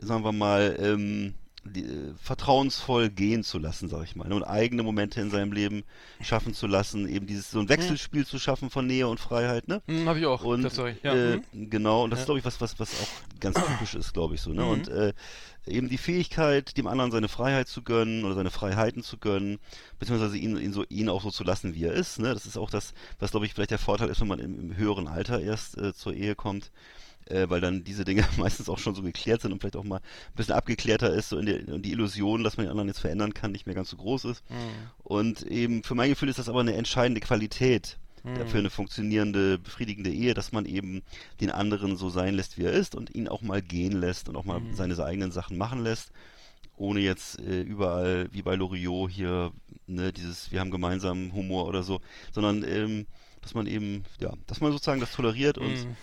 sagen 0.00 0.24
wir 0.24 0.32
mal, 0.32 0.76
ähm, 0.80 1.34
die, 1.64 1.84
äh, 1.84 2.14
vertrauensvoll 2.22 3.10
gehen 3.10 3.42
zu 3.42 3.58
lassen, 3.58 3.88
sag 3.88 4.04
ich 4.04 4.16
mal, 4.16 4.28
ne, 4.28 4.34
und 4.34 4.44
eigene 4.44 4.82
Momente 4.82 5.20
in 5.20 5.30
seinem 5.30 5.52
Leben 5.52 5.84
schaffen 6.20 6.54
zu 6.54 6.66
lassen, 6.66 7.08
eben 7.08 7.26
dieses 7.26 7.50
so 7.50 7.60
ein 7.60 7.68
Wechselspiel 7.68 8.26
zu 8.26 8.38
schaffen 8.38 8.70
von 8.70 8.86
Nähe 8.86 9.08
und 9.08 9.20
Freiheit, 9.20 9.68
ne? 9.68 9.82
Hm, 9.86 10.08
habe 10.08 10.18
ich 10.18 10.26
auch. 10.26 10.42
Und 10.44 10.62
tatsächlich. 10.62 11.02
Ja. 11.02 11.14
äh, 11.14 11.40
mhm. 11.52 11.70
genau, 11.70 12.04
und 12.04 12.10
das 12.10 12.18
Ja. 12.18 12.22
ist 12.22 12.26
glaube 12.26 12.38
ich 12.38 12.44
was, 12.44 12.60
was, 12.60 12.78
was 12.78 12.90
auch 13.00 13.40
ganz 13.40 13.56
typisch 13.56 13.94
ist, 13.94 14.12
glaube 14.12 14.34
ich 14.34 14.40
so, 14.40 14.50
ne? 14.52 14.62
Mhm. 14.62 14.68
Und 14.68 14.88
äh, 14.88 15.12
eben 15.66 15.88
die 15.88 15.98
Fähigkeit, 15.98 16.76
dem 16.76 16.86
anderen 16.86 17.10
seine 17.10 17.28
Freiheit 17.28 17.68
zu 17.68 17.82
gönnen 17.82 18.24
oder 18.24 18.34
seine 18.34 18.50
Freiheiten 18.50 19.02
zu 19.02 19.18
gönnen, 19.18 19.58
beziehungsweise 19.98 20.38
ihn, 20.38 20.56
ihn 20.56 20.72
so 20.72 20.84
ihn 20.88 21.08
auch 21.08 21.22
so 21.22 21.30
zu 21.30 21.44
lassen, 21.44 21.74
wie 21.74 21.84
er 21.84 21.92
ist, 21.92 22.18
ne? 22.18 22.32
Das 22.34 22.46
ist 22.46 22.56
auch 22.56 22.70
das, 22.70 22.94
was 23.18 23.32
glaube 23.32 23.46
ich 23.46 23.54
vielleicht 23.54 23.72
der 23.72 23.78
Vorteil 23.78 24.08
ist, 24.08 24.20
wenn 24.20 24.28
man 24.28 24.38
im, 24.38 24.58
im 24.58 24.76
höheren 24.76 25.08
Alter 25.08 25.40
erst 25.40 25.76
äh, 25.76 25.92
zur 25.92 26.14
Ehe 26.14 26.34
kommt. 26.34 26.70
Äh, 27.28 27.50
weil 27.50 27.60
dann 27.60 27.84
diese 27.84 28.04
Dinge 28.04 28.24
meistens 28.38 28.68
auch 28.68 28.78
schon 28.78 28.94
so 28.94 29.02
geklärt 29.02 29.42
sind 29.42 29.52
und 29.52 29.60
vielleicht 29.60 29.76
auch 29.76 29.84
mal 29.84 29.98
ein 29.98 30.34
bisschen 30.36 30.54
abgeklärter 30.54 31.12
ist, 31.12 31.28
so 31.28 31.38
in 31.38 31.46
der, 31.46 31.68
und 31.68 31.82
die 31.82 31.92
Illusion, 31.92 32.42
dass 32.42 32.56
man 32.56 32.64
den 32.66 32.70
anderen 32.70 32.88
jetzt 32.88 33.00
verändern 33.00 33.34
kann, 33.34 33.52
nicht 33.52 33.66
mehr 33.66 33.74
ganz 33.74 33.90
so 33.90 33.96
groß 33.96 34.24
ist. 34.24 34.42
Mhm. 34.48 34.90
Und 35.04 35.42
eben 35.42 35.82
für 35.82 35.94
mein 35.94 36.10
Gefühl 36.10 36.28
ist 36.28 36.38
das 36.38 36.48
aber 36.48 36.60
eine 36.60 36.74
entscheidende 36.74 37.20
Qualität 37.20 37.98
Mhm. 38.24 38.46
für 38.48 38.58
eine 38.58 38.68
funktionierende, 38.70 39.58
befriedigende 39.58 40.10
Ehe, 40.10 40.34
dass 40.34 40.50
man 40.52 40.66
eben 40.66 41.02
den 41.40 41.50
anderen 41.50 41.96
so 41.96 42.10
sein 42.10 42.34
lässt, 42.34 42.58
wie 42.58 42.64
er 42.64 42.72
ist 42.72 42.94
und 42.96 43.14
ihn 43.14 43.28
auch 43.28 43.42
mal 43.42 43.62
gehen 43.62 43.92
lässt 44.00 44.28
und 44.28 44.36
auch 44.36 44.44
mal 44.44 44.60
Mhm. 44.60 44.74
seine 44.74 44.98
eigenen 45.04 45.30
Sachen 45.30 45.56
machen 45.56 45.84
lässt, 45.84 46.10
ohne 46.76 47.00
jetzt 47.00 47.38
äh, 47.40 47.60
überall 47.60 48.28
wie 48.32 48.42
bei 48.42 48.54
Loriot 48.56 49.10
hier 49.10 49.52
ne, 49.86 50.12
dieses 50.12 50.50
wir 50.50 50.60
haben 50.60 50.70
gemeinsam 50.70 51.32
Humor 51.32 51.66
oder 51.66 51.82
so, 51.82 52.00
sondern 52.32 52.64
ähm, 52.64 53.06
dass 53.40 53.54
man 53.54 53.66
eben, 53.66 54.04
ja, 54.20 54.32
dass 54.46 54.60
man 54.60 54.72
sozusagen 54.72 55.00
das 55.00 55.12
toleriert 55.12 55.58
und 55.58 55.70
Mhm. 55.72 55.96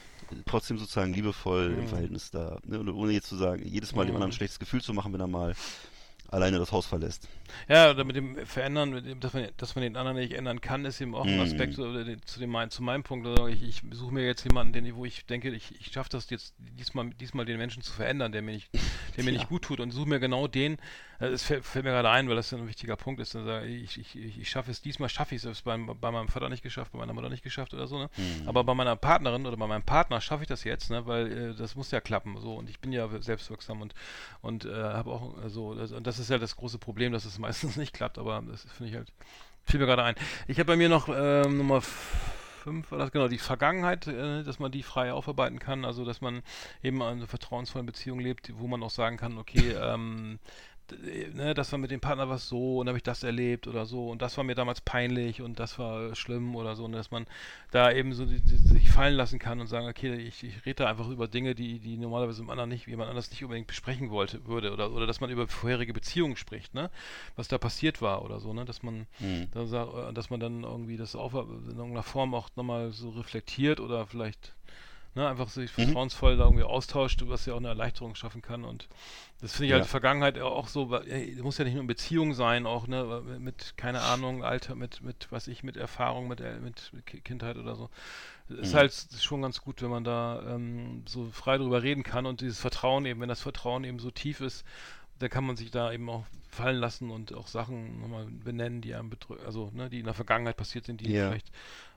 Trotzdem 0.45 0.78
sozusagen 0.78 1.13
liebevoll 1.13 1.73
im 1.78 1.84
Mhm. 1.84 1.88
Verhältnis 1.88 2.32
da, 2.32 2.59
ne, 2.65 2.80
und 2.80 2.89
ohne 2.89 3.11
jetzt 3.11 3.28
zu 3.28 3.36
sagen, 3.38 3.65
jedes 3.65 3.93
Mal 3.93 4.05
dem 4.05 4.11
Mhm. 4.11 4.15
anderen 4.17 4.32
ein 4.32 4.36
schlechtes 4.36 4.59
Gefühl 4.59 4.82
zu 4.82 4.93
machen, 4.93 5.13
wenn 5.13 5.21
er 5.21 5.28
mal 5.28 5.55
alleine 6.30 6.57
das 6.57 6.71
Haus 6.71 6.88
verlässt. 6.88 7.30
Ja, 7.67 7.91
oder 7.91 8.03
mit 8.03 8.15
dem 8.15 8.36
Verändern, 8.47 8.89
mit 8.89 9.05
dem, 9.05 9.19
dass, 9.19 9.34
man, 9.34 9.47
dass 9.57 9.76
man 9.76 9.84
den 9.84 9.95
anderen 9.95 10.17
nicht 10.17 10.34
ändern 10.34 10.59
kann, 10.59 10.83
ist 10.83 11.00
eben 11.00 11.13
auch 11.13 11.24
ein 11.25 11.36
Mhm. 11.36 11.41
Aspekt 11.41 11.78
den, 11.78 12.20
zu, 12.25 12.39
dem, 12.39 12.50
mein- 12.50 12.71
zu 12.71 12.82
meinem 12.82 13.04
Punkt. 13.04 13.28
Also 13.28 13.47
ich, 13.47 13.62
ich 13.62 13.83
suche 13.91 14.13
mir 14.13 14.25
jetzt 14.25 14.43
jemanden, 14.43 14.74
den, 14.74 14.95
wo 14.95 15.05
ich 15.05 15.25
denke, 15.28 15.51
ich, 15.51 15.79
ich 15.79 15.93
schaffe 15.93 16.09
das 16.09 16.29
jetzt 16.32 16.55
diesmal, 16.58 17.12
diesmal 17.12 17.45
den 17.45 17.58
Menschen 17.58 17.83
zu 17.83 17.93
verändern, 17.93 18.32
der 18.32 18.41
mir 18.41 18.54
nicht, 18.54 18.70
der 19.16 19.24
mir 19.24 19.32
nicht 19.33 19.47
gut 19.50 19.62
tut 19.63 19.79
und 19.79 19.91
suche 19.91 20.09
mir 20.09 20.20
genau 20.20 20.47
den. 20.47 20.78
Äh, 21.20 21.28
Es 21.28 21.43
fällt, 21.43 21.66
fällt 21.66 21.86
mir 21.86 21.92
gerade 21.92 22.09
ein, 22.09 22.28
weil 22.29 22.36
das 22.36 22.54
ein 22.54 22.67
wichtiger 22.67 22.96
Punkt 22.96 23.20
ist. 23.21 23.36
Ich, 23.36 23.97
ich, 23.97 24.16
ich, 24.16 24.39
ich 24.39 24.50
schaffe 24.50 24.71
es 24.71 24.82
diesmal, 24.82 25.09
schaffe 25.09 25.36
ich 25.36 25.43
es. 25.43 25.59
Ich 25.59 25.63
beim, 25.63 25.87
bei 26.00 26.12
meinem 26.12 26.28
Vater 26.28 26.50
nicht 26.50 26.63
geschafft, 26.63 26.92
bei 26.92 27.00
meiner 27.00 27.13
Mutter 27.13 27.29
nicht 27.29 27.43
geschafft 27.43 27.74
oder 27.74 27.87
so. 27.87 27.97
Ne? 28.00 28.09
Mhm. 28.17 28.47
Aber 28.47 28.63
bei 28.63 28.74
meiner 28.74 28.96
Partnerin 28.96 29.46
oder 29.46 29.58
bei 29.58 29.67
meinem 29.67 29.83
Partner 29.83 30.21
schaffe 30.21 30.43
ich 30.43 30.50
das 30.50 30.63
jetzt, 30.63 30.89
ne? 30.89 31.05
weil 31.05 31.32
äh, 31.32 31.55
das 31.55 31.75
muss 31.75 31.92
ja 31.92 32.01
klappen. 32.01 32.37
So 32.39 32.55
und 32.55 32.70
ich 32.70 32.79
bin 32.79 32.92
ja 32.92 33.08
selbstwirksam 33.21 33.82
und 33.82 33.93
und 34.42 34.66
äh, 34.66 34.74
habe 34.74 35.12
auch 35.12 35.36
so 35.47 35.75
das, 35.75 35.92
und 35.92 36.05
das 36.05 36.20
ist 36.20 36.29
ja 36.29 36.37
das 36.37 36.55
große 36.55 36.78
Problem, 36.78 37.12
dass 37.12 37.25
es 37.25 37.39
meistens 37.39 37.78
nicht 37.78 37.93
klappt. 37.93 38.17
Aber 38.17 38.43
das 38.47 38.63
finde 38.71 38.92
ich 38.92 38.96
halt 38.97 39.12
fiel 39.66 39.79
mir 39.79 39.87
gerade 39.87 40.04
ein. 40.04 40.16
Ich 40.47 40.59
habe 40.59 40.67
bei 40.67 40.75
mir 40.75 40.89
noch 40.89 41.09
ähm, 41.09 41.58
Nummer 41.58 41.82
5 41.82 42.92
war 42.92 42.97
das 42.97 43.12
genau 43.12 43.28
die 43.28 43.37
Vergangenheit, 43.37 44.08
äh, 44.08 44.43
dass 44.43 44.59
man 44.59 44.71
die 44.71 44.83
frei 44.83 45.13
aufarbeiten 45.13 45.59
kann. 45.59 45.86
Also 45.86 46.05
dass 46.05 46.21
man 46.21 46.42
eben 46.83 46.97
in 46.97 47.04
einer 47.04 47.28
vertrauensvollen 47.28 47.86
Beziehung 47.86 48.20
lebt, 48.20 48.51
wo 48.58 48.67
man 48.67 48.83
auch 48.83 48.89
sagen 48.89 49.17
kann, 49.17 49.37
okay. 49.37 49.75
Ähm, 49.79 50.39
Ne, 51.33 51.55
das 51.55 51.71
war 51.71 51.79
mit 51.79 51.89
dem 51.89 51.99
Partner 51.99 52.29
was 52.29 52.47
so 52.47 52.78
und 52.79 52.87
habe 52.87 52.97
ich 52.97 53.03
das 53.03 53.24
erlebt 53.24 53.67
oder 53.67 53.87
so 53.87 54.09
und 54.09 54.21
das 54.21 54.37
war 54.37 54.43
mir 54.43 54.53
damals 54.53 54.82
peinlich 54.82 55.41
und 55.41 55.59
das 55.59 55.79
war 55.79 56.13
schlimm 56.16 56.55
oder 56.55 56.75
so 56.75 56.86
und 56.86 56.91
dass 56.91 57.09
man 57.09 57.25
da 57.71 57.91
eben 57.91 58.13
so 58.13 58.24
die, 58.25 58.39
die, 58.39 58.57
sich 58.57 58.91
fallen 58.91 59.16
lassen 59.16 59.39
kann 59.39 59.59
und 59.59 59.66
sagen, 59.67 59.87
okay, 59.87 60.13
ich, 60.13 60.43
ich 60.43 60.63
rede 60.66 60.83
da 60.83 60.89
einfach 60.89 61.09
über 61.09 61.28
Dinge, 61.28 61.55
die, 61.55 61.79
die 61.79 61.97
normalerweise 61.97 62.43
im 62.43 62.51
anderen 62.51 62.70
nicht, 62.70 62.86
jemand 62.86 63.09
anders 63.09 63.32
nicht 63.32 63.43
unbedingt 63.43 63.66
besprechen 63.66 64.12
wollte, 64.12 64.45
würde 64.45 64.71
oder, 64.74 64.91
oder 64.91 65.07
dass 65.07 65.21
man 65.21 65.32
über 65.32 65.47
vorherige 65.47 65.91
Beziehungen 65.93 66.36
spricht, 66.36 66.75
ne, 66.75 66.91
was 67.36 67.47
da 67.47 67.57
passiert 67.57 68.01
war 68.03 68.24
oder 68.24 68.39
so, 68.39 68.53
ne, 68.53 68.63
dass 68.66 68.83
man 68.83 69.07
Mhm. 69.20 69.47
äh, 69.55 70.13
dass 70.13 70.29
man 70.29 70.39
dann 70.39 70.63
irgendwie 70.63 70.97
das 70.97 71.16
auf, 71.16 71.33
in 71.33 71.78
irgendeiner 71.78 72.03
Form 72.03 72.33
auch 72.36 72.49
nochmal 72.55 72.91
so 72.91 73.09
reflektiert 73.09 73.79
oder 73.79 74.05
vielleicht 74.05 74.53
ne, 75.16 75.28
einfach 75.28 75.50
sich 75.50 75.71
Mhm. 75.78 75.86
vertrauensvoll 75.86 76.37
da 76.37 76.43
irgendwie 76.46 76.63
austauscht, 76.63 77.24
was 77.25 77.46
ja 77.46 77.54
auch 77.54 77.58
eine 77.58 77.70
Erleichterung 77.70 78.16
schaffen 78.16 78.42
kann 78.42 78.63
und 78.66 78.87
das 79.42 79.51
finde 79.54 79.66
ich 79.66 79.71
Ja. 79.71 79.78
halt 79.78 79.86
Vergangenheit 79.86 80.39
auch 80.39 80.67
so, 80.67 80.89
weil, 80.89 81.08
ey, 81.09 81.36
muss 81.42 81.58
ja 81.58 81.66
nicht 81.66 81.74
nur 81.74 81.82
in 81.82 81.87
Beziehung 81.87 82.33
sein, 82.33 82.66
auch 82.66 82.87
ne, 82.87 83.21
mit, 83.39 83.74
keine 83.78 84.01
Ahnung, 84.01 84.43
Alter, 84.43 84.75
mit, 84.75 85.01
mit, 85.01 85.28
was 85.29 85.47
ich, 85.47 85.62
mit 85.63 85.78
Erfahrung, 85.78 86.28
mit, 86.28 86.39
El- 86.42 86.62
mit, 86.62 86.89
mit 86.93 87.05
Ki- 87.05 87.21
Kindheit 87.21 87.58
oder 87.58 87.75
so. 87.75 87.89
Ist 88.50 88.74
Mhm. 88.74 88.78
halt 88.78 88.93
schon 89.20 89.42
ganz 89.42 89.62
gut, 89.62 89.82
wenn 89.82 89.89
man 89.89 90.04
da 90.04 90.42
ähm, 90.55 91.04
so 91.08 91.25
frei 91.32 91.58
drüber 91.58 91.83
reden 91.83 92.04
kann 92.04 92.25
und 92.25 92.42
dieses 92.42 92.59
Vertrauen 92.59 93.05
eben, 93.05 93.20
wenn 93.21 93.29
das 93.29 93.42
Vertrauen 93.42 93.83
eben 93.83 94.00
so 94.00 94.12
tief 94.12 94.39
ist, 94.42 94.63
dann 95.20 95.29
kann 95.29 95.46
man 95.46 95.55
sich 95.55 95.71
da 95.71 95.92
eben 95.92 96.09
auch 96.09 96.25
fallen 96.50 96.78
lassen 96.78 97.09
und 97.09 97.33
auch 97.33 97.47
Sachen 97.47 98.01
nochmal 98.01 98.25
benennen, 98.25 98.82
die 98.82 98.93
einem 98.96 99.09
bedrücken, 99.09 99.46
also 99.46 99.71
ne, 99.74 99.89
die 99.89 100.00
in 100.00 100.05
der 100.05 100.13
Vergangenheit 100.13 100.58
passiert 100.58 100.86
sind, 100.86 101.01
die 101.01 101.09
Ja. 101.09 101.28
vielleicht 101.28 101.51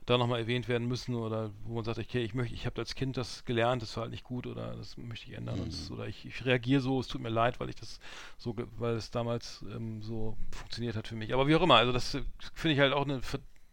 da 0.09 0.17
nochmal 0.17 0.39
erwähnt 0.39 0.67
werden 0.67 0.87
müssen 0.87 1.15
oder 1.15 1.51
wo 1.63 1.75
man 1.75 1.83
sagt, 1.83 1.99
okay, 1.99 2.23
ich 2.23 2.33
möchte, 2.33 2.53
ich 2.55 2.65
habe 2.65 2.79
als 2.81 2.95
Kind 2.95 3.17
das 3.17 3.45
gelernt, 3.45 3.81
das 3.81 3.95
war 3.95 4.03
halt 4.03 4.11
nicht 4.11 4.23
gut 4.23 4.47
oder 4.47 4.75
das 4.75 4.97
möchte 4.97 5.27
ich 5.29 5.37
ändern 5.37 5.59
es- 5.67 5.91
oder 5.91 6.07
ich, 6.07 6.25
ich 6.25 6.45
reagiere 6.45 6.81
so, 6.81 6.99
es 6.99 7.07
tut 7.07 7.21
mir 7.21 7.29
leid, 7.29 7.59
weil 7.59 7.69
ich 7.69 7.75
das 7.75 7.99
so, 8.37 8.55
weil 8.77 8.95
es 8.95 9.11
damals 9.11 9.63
ähm, 9.73 10.01
so 10.01 10.37
funktioniert 10.51 10.95
hat 10.95 11.07
für 11.07 11.15
mich. 11.15 11.33
Aber 11.33 11.47
wie 11.47 11.55
auch 11.55 11.61
immer, 11.61 11.75
also 11.75 11.91
das 11.91 12.13
äh, 12.15 12.23
finde 12.53 12.73
ich 12.73 12.79
halt 12.79 12.93
auch 12.93 13.05
eine, 13.05 13.21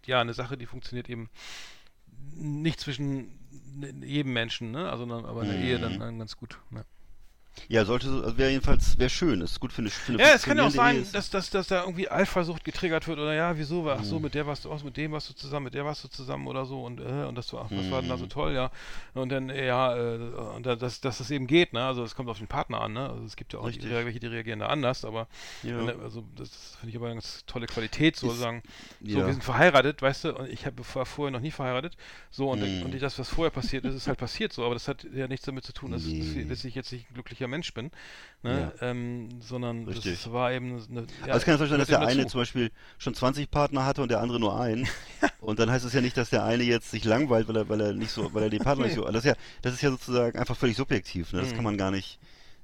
ja, 0.06 0.20
eine 0.20 0.34
Sache, 0.34 0.56
die 0.58 0.66
funktioniert 0.66 1.08
eben 1.08 1.28
nicht 2.34 2.80
zwischen 2.80 3.38
n- 3.82 4.02
jedem 4.02 4.32
Menschen, 4.32 4.70
ne? 4.70 4.90
Also 4.90 5.04
aber 5.04 5.42
in 5.42 5.48
der 5.48 5.58
Ehe 5.58 5.78
dann, 5.78 5.98
dann 5.98 6.18
ganz 6.18 6.36
gut. 6.36 6.58
Ne? 6.70 6.84
Ja, 7.68 7.84
sollte 7.84 8.08
so, 8.08 8.22
also 8.22 8.38
wäre 8.38 8.50
jedenfalls, 8.50 8.98
wäre 8.98 9.10
schön, 9.10 9.40
ist 9.40 9.58
gut 9.60 9.72
für 9.72 9.80
eine, 9.82 9.90
für 9.90 10.12
eine 10.12 10.22
Ja, 10.22 10.28
es 10.34 10.42
kann 10.44 10.56
ja 10.58 10.66
auch 10.66 10.70
sein, 10.70 11.06
dass, 11.12 11.30
dass, 11.30 11.50
dass 11.50 11.66
da 11.68 11.80
irgendwie 11.82 12.08
Eifersucht 12.08 12.64
getriggert 12.64 13.08
wird 13.08 13.18
oder 13.18 13.34
ja, 13.34 13.56
wieso 13.58 13.84
war 13.84 13.98
ach 13.98 14.04
so, 14.04 14.20
mit 14.20 14.34
der 14.34 14.46
warst 14.46 14.64
du 14.64 14.70
aus, 14.70 14.84
mit 14.84 14.96
dem 14.96 15.12
warst 15.12 15.30
du 15.30 15.34
zusammen, 15.34 15.64
mit 15.64 15.74
der 15.74 15.84
warst 15.84 16.04
du 16.04 16.08
zusammen 16.08 16.46
oder 16.46 16.64
so 16.66 16.84
und 16.84 17.00
äh, 17.00 17.24
und 17.24 17.34
das 17.34 17.52
war, 17.52 17.66
ach, 17.66 17.70
was 17.76 17.90
war 17.90 18.00
denn 18.00 18.10
da 18.10 18.18
so 18.18 18.26
toll, 18.26 18.52
ja. 18.52 18.70
Und 19.14 19.30
dann, 19.30 19.50
äh, 19.50 19.66
ja, 19.66 19.96
äh, 19.96 20.16
und 20.56 20.64
da, 20.66 20.76
dass, 20.76 21.00
dass 21.00 21.18
das 21.18 21.30
eben 21.30 21.46
geht, 21.46 21.72
ne? 21.72 21.84
Also 21.84 22.04
es 22.04 22.14
kommt 22.14 22.28
auf 22.28 22.38
den 22.38 22.46
Partner 22.46 22.80
an, 22.82 22.92
ne? 22.92 23.10
Also 23.10 23.24
es 23.24 23.36
gibt 23.36 23.52
ja 23.52 23.58
auch 23.58 23.70
die, 23.70 23.82
welche, 23.90 24.20
die 24.20 24.26
reagieren 24.26 24.60
da 24.60 24.66
anders, 24.66 25.04
aber 25.04 25.26
Ja. 25.62 25.80
ne, 25.82 25.96
also 26.02 26.24
das 26.36 26.76
finde 26.78 26.90
ich 26.90 26.96
aber 26.96 27.06
eine 27.06 27.14
ganz 27.16 27.44
tolle 27.46 27.66
Qualität, 27.66 28.16
so 28.16 28.30
Ist- 28.30 28.38
so, 28.38 28.44
ja. 28.46 28.62
wir 29.00 29.24
sind 29.32 29.42
verheiratet, 29.42 30.02
weißt 30.02 30.24
du, 30.24 30.36
und 30.36 30.48
ich 30.50 30.66
habe 30.66 30.84
vorher 30.84 31.30
noch 31.32 31.40
nie 31.40 31.50
verheiratet, 31.50 31.96
so 32.30 32.50
und, 32.50 32.60
Mhm. 32.60 32.82
und 32.84 33.02
das, 33.02 33.18
was 33.18 33.28
vorher 33.28 33.50
passiert 33.50 33.84
ist, 33.84 33.94
ist 33.94 34.06
halt 34.08 34.18
passiert 34.18 34.52
so, 34.52 34.64
aber 34.64 34.74
das 34.74 34.88
hat 34.88 35.04
ja 35.14 35.26
nichts 35.26 35.46
damit 35.46 35.64
zu 35.64 35.72
tun, 35.72 35.90
dass, 35.92 36.02
Nee. 36.04 36.44
dass 36.48 36.64
ich 36.64 36.74
jetzt 36.74 36.92
nicht 36.92 37.10
ein 37.10 37.14
glücklicher 37.14 37.45
Mensch 37.46 37.72
bin, 37.74 37.90
ne? 38.42 38.72
Ähm, 38.80 39.28
sondern 39.40 39.84
Richtig. 39.86 40.22
das 40.22 40.32
war 40.32 40.52
eben 40.52 40.82
eine, 40.90 41.00
ja, 41.26 41.32
also 41.32 41.36
es 41.38 41.44
kann 41.44 41.54
ja 41.54 41.58
so 41.58 41.66
sein, 41.66 41.78
dass 41.78 41.88
der 41.88 42.00
eine 42.00 42.22
dazu. 42.22 42.32
zum 42.32 42.40
Beispiel 42.40 42.70
schon 42.98 43.14
20 43.14 43.50
Partner 43.50 43.84
hatte 43.84 44.02
und 44.02 44.10
der 44.10 44.20
andere 44.20 44.38
nur 44.40 44.58
einen. 44.60 44.88
und 45.40 45.58
dann 45.58 45.70
heißt 45.70 45.84
es 45.84 45.92
ja 45.92 46.00
nicht, 46.00 46.16
dass 46.16 46.30
der 46.30 46.44
eine 46.44 46.62
jetzt 46.62 46.90
sich 46.90 47.04
langweilt, 47.04 47.48
weil 47.48 47.56
er, 47.56 47.68
weil 47.68 47.80
er 47.80 47.92
nicht 47.92 48.10
so, 48.12 48.32
weil 48.34 48.44
er 48.44 48.50
den 48.50 48.62
Partner 48.62 48.84
nicht 48.84 48.94
so. 48.94 49.04
Das 49.10 49.24
ist 49.24 49.24
ja, 49.24 49.34
das 49.62 49.74
ist 49.74 49.82
ja 49.82 49.90
sozusagen 49.90 50.38
einfach 50.38 50.56
völlig 50.56 50.76
subjektiv. 50.76 51.32
Ne? 51.32 51.40
Das 51.40 51.50
Mhm. 51.50 51.54
kann 51.56 51.64
man 51.64 51.76
gar 51.78 51.90
nicht. 51.90 52.18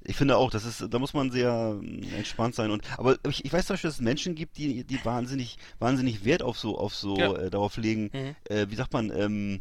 Ich 0.04 0.16
finde 0.16 0.36
auch, 0.36 0.50
das 0.50 0.64
ist, 0.64 0.84
da 0.90 0.98
muss 0.98 1.14
man 1.14 1.30
sehr 1.30 1.78
ähm, 1.80 2.12
entspannt 2.12 2.56
sein. 2.56 2.72
Und 2.72 2.82
aber 2.98 3.16
ich, 3.28 3.44
ich 3.44 3.52
weiß 3.52 3.66
zum 3.66 3.74
Beispiel, 3.74 3.88
dass 3.88 3.94
es 3.96 4.00
Menschen 4.04 4.34
gibt, 4.34 4.58
die, 4.58 4.82
die 4.82 5.04
wahnsinnig, 5.04 5.58
wahnsinnig 5.78 6.24
Wert 6.24 6.42
auf 6.42 6.58
so, 6.58 6.76
auf 6.76 6.92
so 6.94 7.16
Ja. 7.18 7.32
äh, 7.36 7.50
darauf 7.50 7.76
legen, 7.76 8.10
Mhm. 8.12 8.34
äh, 8.48 8.66
wie 8.68 8.74
sagt 8.74 8.92
man, 8.92 9.12
ähm, 9.16 9.60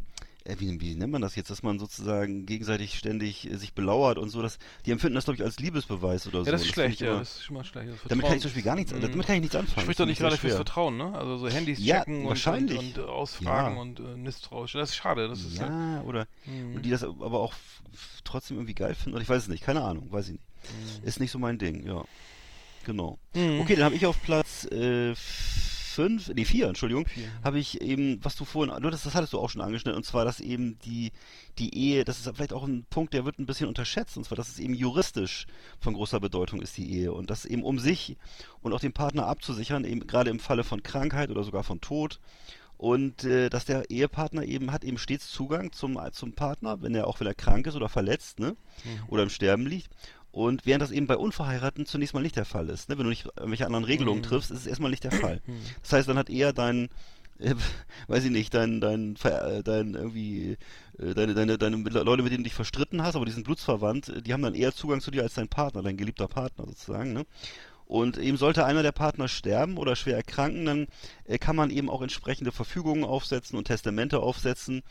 wie, 0.58 0.80
wie 0.80 0.94
nennt 0.94 1.12
man 1.12 1.22
das 1.22 1.36
jetzt, 1.36 1.50
dass 1.50 1.62
man 1.62 1.78
sozusagen 1.78 2.46
gegenseitig 2.46 2.98
ständig 2.98 3.48
äh, 3.50 3.56
sich 3.56 3.72
belauert 3.74 4.18
und 4.18 4.28
so, 4.30 4.42
dass 4.42 4.58
die 4.86 4.90
empfinden 4.90 5.14
das, 5.14 5.24
glaube 5.24 5.36
ich, 5.36 5.42
als 5.44 5.58
Liebesbeweis 5.60 6.26
oder 6.26 6.40
so. 6.40 6.46
Ja, 6.46 6.52
das 6.52 6.62
ist 6.62 6.74
finde 6.74 6.88
schlecht, 6.88 7.00
ja, 7.00 7.10
immer- 7.10 7.18
das 7.20 7.36
ist 7.36 7.44
schon 7.44 7.54
mal 7.56 7.64
schlecht. 7.64 7.90
Das 7.92 7.98
damit 8.08 8.26
kann 8.26 8.34
ich 8.36 8.42
zum 8.42 8.48
Beispiel 8.50 8.62
gar 8.62 8.74
nichts, 8.76 8.92
Mhm. 8.92 9.00
damit 9.00 9.26
kann 9.26 9.36
ich 9.36 9.40
nichts 9.42 9.56
anfangen. 9.56 9.82
Spricht 9.84 10.00
doch 10.00 10.04
Das 10.04 10.08
nicht 10.10 10.18
gerade 10.20 10.36
fürs. 10.36 10.54
Vertrauen, 10.54 10.96
ne? 10.96 11.14
Also 11.16 11.36
so 11.38 11.48
Handys 11.48 11.78
Ja, 11.78 11.98
checken 12.00 12.14
und, 12.16 12.22
und, 12.22 12.28
wahrscheinlich. 12.30 12.78
und 12.78 12.98
äh, 12.98 13.00
ausfragen 13.02 13.76
Ja. 13.76 13.80
und 13.82 14.00
äh, 14.00 14.16
misstrauisch. 14.16 14.72
Das 14.72 14.90
ist 14.90 14.96
schade. 14.96 15.28
Das 15.28 15.40
ist 15.44 15.60
halt, 15.60 15.70
Ja, 15.70 16.02
oder 16.02 16.26
Mhm. 16.46 16.76
und 16.76 16.82
die 16.84 16.90
das 16.90 17.02
aber 17.04 17.40
auch 17.40 17.54
trotzdem 18.24 18.56
irgendwie 18.56 18.74
geil 18.74 18.94
finden. 18.94 19.14
Oder 19.14 19.22
ich 19.22 19.28
weiß 19.28 19.42
es 19.44 19.48
nicht, 19.48 19.62
keine 19.64 19.82
Ahnung, 19.82 20.10
weiß 20.10 20.26
ich 20.26 20.32
nicht. 20.32 20.44
Ist 21.04 21.20
nicht 21.20 21.30
so 21.30 21.38
mein 21.38 21.58
Ding, 21.58 21.86
ja. 21.86 22.04
Genau. 22.84 23.18
Mhm. 23.34 23.60
Okay, 23.60 23.74
dann 23.76 23.84
habe 23.84 23.94
ich 23.94 24.06
auf 24.06 24.20
Platz 24.22 24.64
äh, 24.72 25.14
fünf, 25.92 26.28
nee, 26.28 26.44
vier, 26.44 26.68
Entschuldigung, 26.68 27.06
habe 27.44 27.58
ich 27.58 27.80
eben, 27.80 28.18
was 28.24 28.36
du 28.36 28.44
vorhin, 28.44 28.74
nur 28.80 28.90
das, 28.90 29.04
das 29.04 29.14
hattest 29.14 29.32
du 29.32 29.38
auch 29.38 29.50
schon 29.50 29.60
angeschnitten, 29.60 29.96
und 29.96 30.04
zwar, 30.04 30.24
dass 30.24 30.40
eben 30.40 30.78
die, 30.84 31.12
die 31.58 31.74
Ehe, 31.76 32.04
das 32.04 32.18
ist 32.18 32.34
vielleicht 32.34 32.52
auch 32.52 32.64
ein 32.64 32.84
Punkt, 32.90 33.14
der 33.14 33.24
wird 33.24 33.38
ein 33.38 33.46
bisschen 33.46 33.68
unterschätzt, 33.68 34.16
und 34.16 34.24
zwar, 34.24 34.36
dass 34.36 34.48
es 34.48 34.58
eben 34.58 34.74
juristisch 34.74 35.46
von 35.80 35.94
großer 35.94 36.20
Bedeutung 36.20 36.60
ist, 36.60 36.76
die 36.76 36.92
Ehe, 36.92 37.12
und 37.12 37.30
das 37.30 37.44
eben 37.44 37.62
um 37.62 37.78
sich 37.78 38.16
und 38.60 38.72
auch 38.72 38.80
den 38.80 38.92
Partner 38.92 39.26
abzusichern, 39.26 39.84
eben 39.84 40.06
gerade 40.06 40.30
im 40.30 40.40
Falle 40.40 40.64
von 40.64 40.82
Krankheit 40.82 41.30
oder 41.30 41.44
sogar 41.44 41.62
von 41.62 41.80
Tod, 41.80 42.18
und 42.82 43.22
äh, 43.22 43.48
dass 43.48 43.64
der 43.64 43.90
Ehepartner 43.90 44.42
eben 44.42 44.72
hat 44.72 44.82
eben 44.82 44.98
stets 44.98 45.30
Zugang 45.30 45.70
zum, 45.70 46.00
zum 46.10 46.32
Partner, 46.32 46.82
wenn 46.82 46.96
er 46.96 47.06
auch 47.06 47.20
wenn 47.20 47.28
er 47.28 47.34
krank 47.34 47.68
ist 47.68 47.76
oder 47.76 47.88
verletzt, 47.88 48.40
ne? 48.40 48.56
Oder 49.06 49.22
im 49.22 49.30
Sterben 49.30 49.66
liegt. 49.66 49.88
Und 50.32 50.64
während 50.64 50.82
das 50.82 50.90
eben 50.90 51.06
bei 51.06 51.16
Unverheirateten 51.16 51.84
zunächst 51.86 52.14
mal 52.14 52.22
nicht 52.22 52.36
der 52.36 52.46
Fall 52.46 52.68
ist. 52.70 52.88
Ne? 52.88 52.96
Wenn 52.96 53.04
du 53.04 53.10
nicht 53.10 53.26
irgendwelche 53.36 53.66
anderen 53.66 53.84
Regelungen 53.84 54.22
triffst, 54.22 54.50
ist 54.50 54.60
es 54.60 54.66
erstmal 54.66 54.90
nicht 54.90 55.04
der 55.04 55.12
Fall. 55.12 55.42
Das 55.82 55.92
heißt, 55.92 56.08
dann 56.08 56.16
hat 56.16 56.30
eher 56.30 56.54
dein, 56.54 56.88
äh, 57.38 57.54
weiß 58.08 58.24
ich 58.24 58.30
nicht, 58.30 58.54
dein, 58.54 58.80
dein, 58.80 59.16
äh, 59.24 59.62
dein 59.62 59.94
irgendwie, 59.94 60.56
äh, 60.98 61.14
deine, 61.14 61.34
deine, 61.34 61.58
deine 61.58 61.76
Leute, 61.76 62.22
mit 62.22 62.32
denen 62.32 62.44
du 62.44 62.48
dich 62.48 62.54
verstritten 62.54 63.02
hast, 63.02 63.14
aber 63.14 63.26
die 63.26 63.32
sind 63.32 63.44
blutsverwandt, 63.44 64.08
äh, 64.08 64.22
die 64.22 64.32
haben 64.32 64.42
dann 64.42 64.54
eher 64.54 64.74
Zugang 64.74 65.02
zu 65.02 65.10
dir 65.10 65.22
als 65.22 65.34
dein 65.34 65.48
Partner, 65.48 65.82
dein 65.82 65.98
geliebter 65.98 66.28
Partner 66.28 66.66
sozusagen, 66.66 67.12
ne? 67.12 67.26
Und 67.92 68.16
eben 68.16 68.38
sollte 68.38 68.64
einer 68.64 68.82
der 68.82 68.92
Partner 68.92 69.28
sterben 69.28 69.76
oder 69.76 69.96
schwer 69.96 70.16
erkranken, 70.16 70.64
dann 70.64 70.86
äh, 71.26 71.36
kann 71.36 71.56
man 71.56 71.68
eben 71.68 71.90
auch 71.90 72.00
entsprechende 72.00 72.50
Verfügungen 72.50 73.04
aufsetzen 73.04 73.58
und 73.58 73.64
Testamente 73.64 74.20
aufsetzen. 74.20 74.82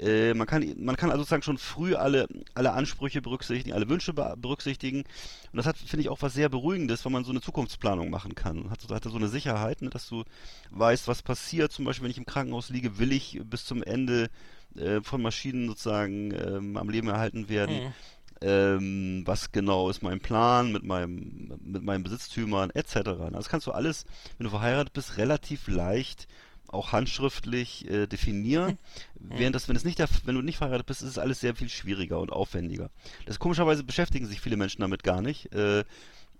Äh, 0.00 0.32
man, 0.34 0.46
kann, 0.46 0.64
man 0.78 0.96
kann 0.96 1.10
also 1.10 1.22
sozusagen 1.22 1.42
schon 1.42 1.58
früh 1.58 1.94
alle, 1.94 2.28
alle 2.54 2.72
Ansprüche 2.72 3.20
berücksichtigen, 3.20 3.74
alle 3.74 3.88
Wünsche 3.88 4.12
be 4.12 4.34
berücksichtigen. 4.38 4.98
Und 5.00 5.56
das 5.56 5.66
hat, 5.66 5.76
finde 5.76 6.02
ich, 6.02 6.08
auch 6.08 6.22
was 6.22 6.34
sehr 6.34 6.48
Beruhigendes, 6.48 7.04
wenn 7.04 7.12
man 7.12 7.24
so 7.24 7.30
eine 7.32 7.40
Zukunftsplanung 7.40 8.08
machen 8.08 8.34
kann. 8.36 8.70
Hat, 8.70 8.80
so- 8.80 8.94
hat 8.94 9.02
so 9.04 9.16
eine 9.16 9.28
Sicherheit, 9.28 9.82
ne, 9.82 9.90
dass 9.90 10.08
du 10.08 10.24
weißt, 10.70 11.08
was 11.08 11.22
passiert. 11.22 11.72
Zum 11.72 11.84
Beispiel, 11.84 12.04
wenn 12.04 12.10
ich 12.12 12.18
im 12.18 12.26
Krankenhaus 12.26 12.70
liege, 12.70 12.98
will 12.98 13.10
ich 13.12 13.40
bis 13.44 13.64
zum 13.64 13.82
Ende 13.82 14.30
äh, 14.76 15.00
von 15.02 15.20
Maschinen 15.20 15.66
sozusagen 15.68 16.32
ähm, 16.32 16.76
am 16.76 16.88
Leben 16.90 17.08
erhalten 17.08 17.48
werden. 17.48 17.76
Mhm. 17.86 17.92
Ähm, 18.40 19.22
was 19.24 19.50
genau 19.50 19.90
ist 19.90 20.00
mein 20.04 20.20
Plan 20.20 20.70
mit 20.70 20.84
meinem, 20.84 21.58
mit 21.60 21.82
meinen 21.82 22.04
Besitztümern 22.04 22.70
etc. 22.70 23.00
Das 23.32 23.48
kannst 23.48 23.66
du 23.66 23.72
alles, 23.72 24.04
wenn 24.36 24.44
du 24.44 24.50
verheiratet 24.50 24.92
bist, 24.92 25.16
relativ 25.16 25.66
leicht 25.66 26.28
auch 26.68 26.92
handschriftlich 26.92 27.88
äh, 27.88 28.06
definieren. 28.06 28.78
Während 29.14 29.54
das, 29.54 29.68
wenn 29.68 29.76
es 29.76 29.84
nicht 29.84 29.98
der, 29.98 30.08
wenn 30.24 30.34
du 30.34 30.42
nicht 30.42 30.58
verheiratet 30.58 30.86
bist, 30.86 31.02
ist 31.02 31.08
es 31.08 31.18
alles 31.18 31.40
sehr 31.40 31.54
viel 31.54 31.68
schwieriger 31.68 32.20
und 32.20 32.30
aufwendiger. 32.30 32.90
Das 33.26 33.38
komischerweise 33.38 33.84
beschäftigen 33.84 34.26
sich 34.26 34.40
viele 34.40 34.56
Menschen 34.56 34.80
damit 34.80 35.02
gar 35.02 35.20
nicht. 35.22 35.52
Äh, 35.52 35.84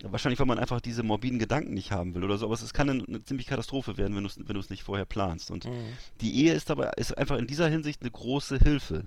wahrscheinlich, 0.02 0.38
weil 0.38 0.46
man 0.46 0.58
einfach 0.58 0.80
diese 0.80 1.02
morbiden 1.02 1.38
Gedanken 1.38 1.74
nicht 1.74 1.90
haben 1.90 2.14
will 2.14 2.24
oder 2.24 2.38
so. 2.38 2.46
Aber 2.46 2.54
es, 2.54 2.62
es 2.62 2.72
kann 2.72 2.88
eine, 2.88 3.04
eine 3.04 3.24
ziemlich 3.24 3.46
Katastrophe 3.46 3.96
werden, 3.96 4.14
wenn 4.14 4.22
du 4.22 4.28
es, 4.28 4.38
wenn 4.38 4.56
nicht 4.70 4.82
vorher 4.82 5.06
planst. 5.06 5.50
Und 5.50 5.68
die 6.20 6.44
Ehe 6.44 6.52
ist 6.52 6.70
dabei 6.70 6.92
ist 6.96 7.16
einfach 7.16 7.36
in 7.38 7.46
dieser 7.46 7.68
Hinsicht 7.68 8.02
eine 8.02 8.10
große 8.10 8.58
Hilfe. 8.58 9.04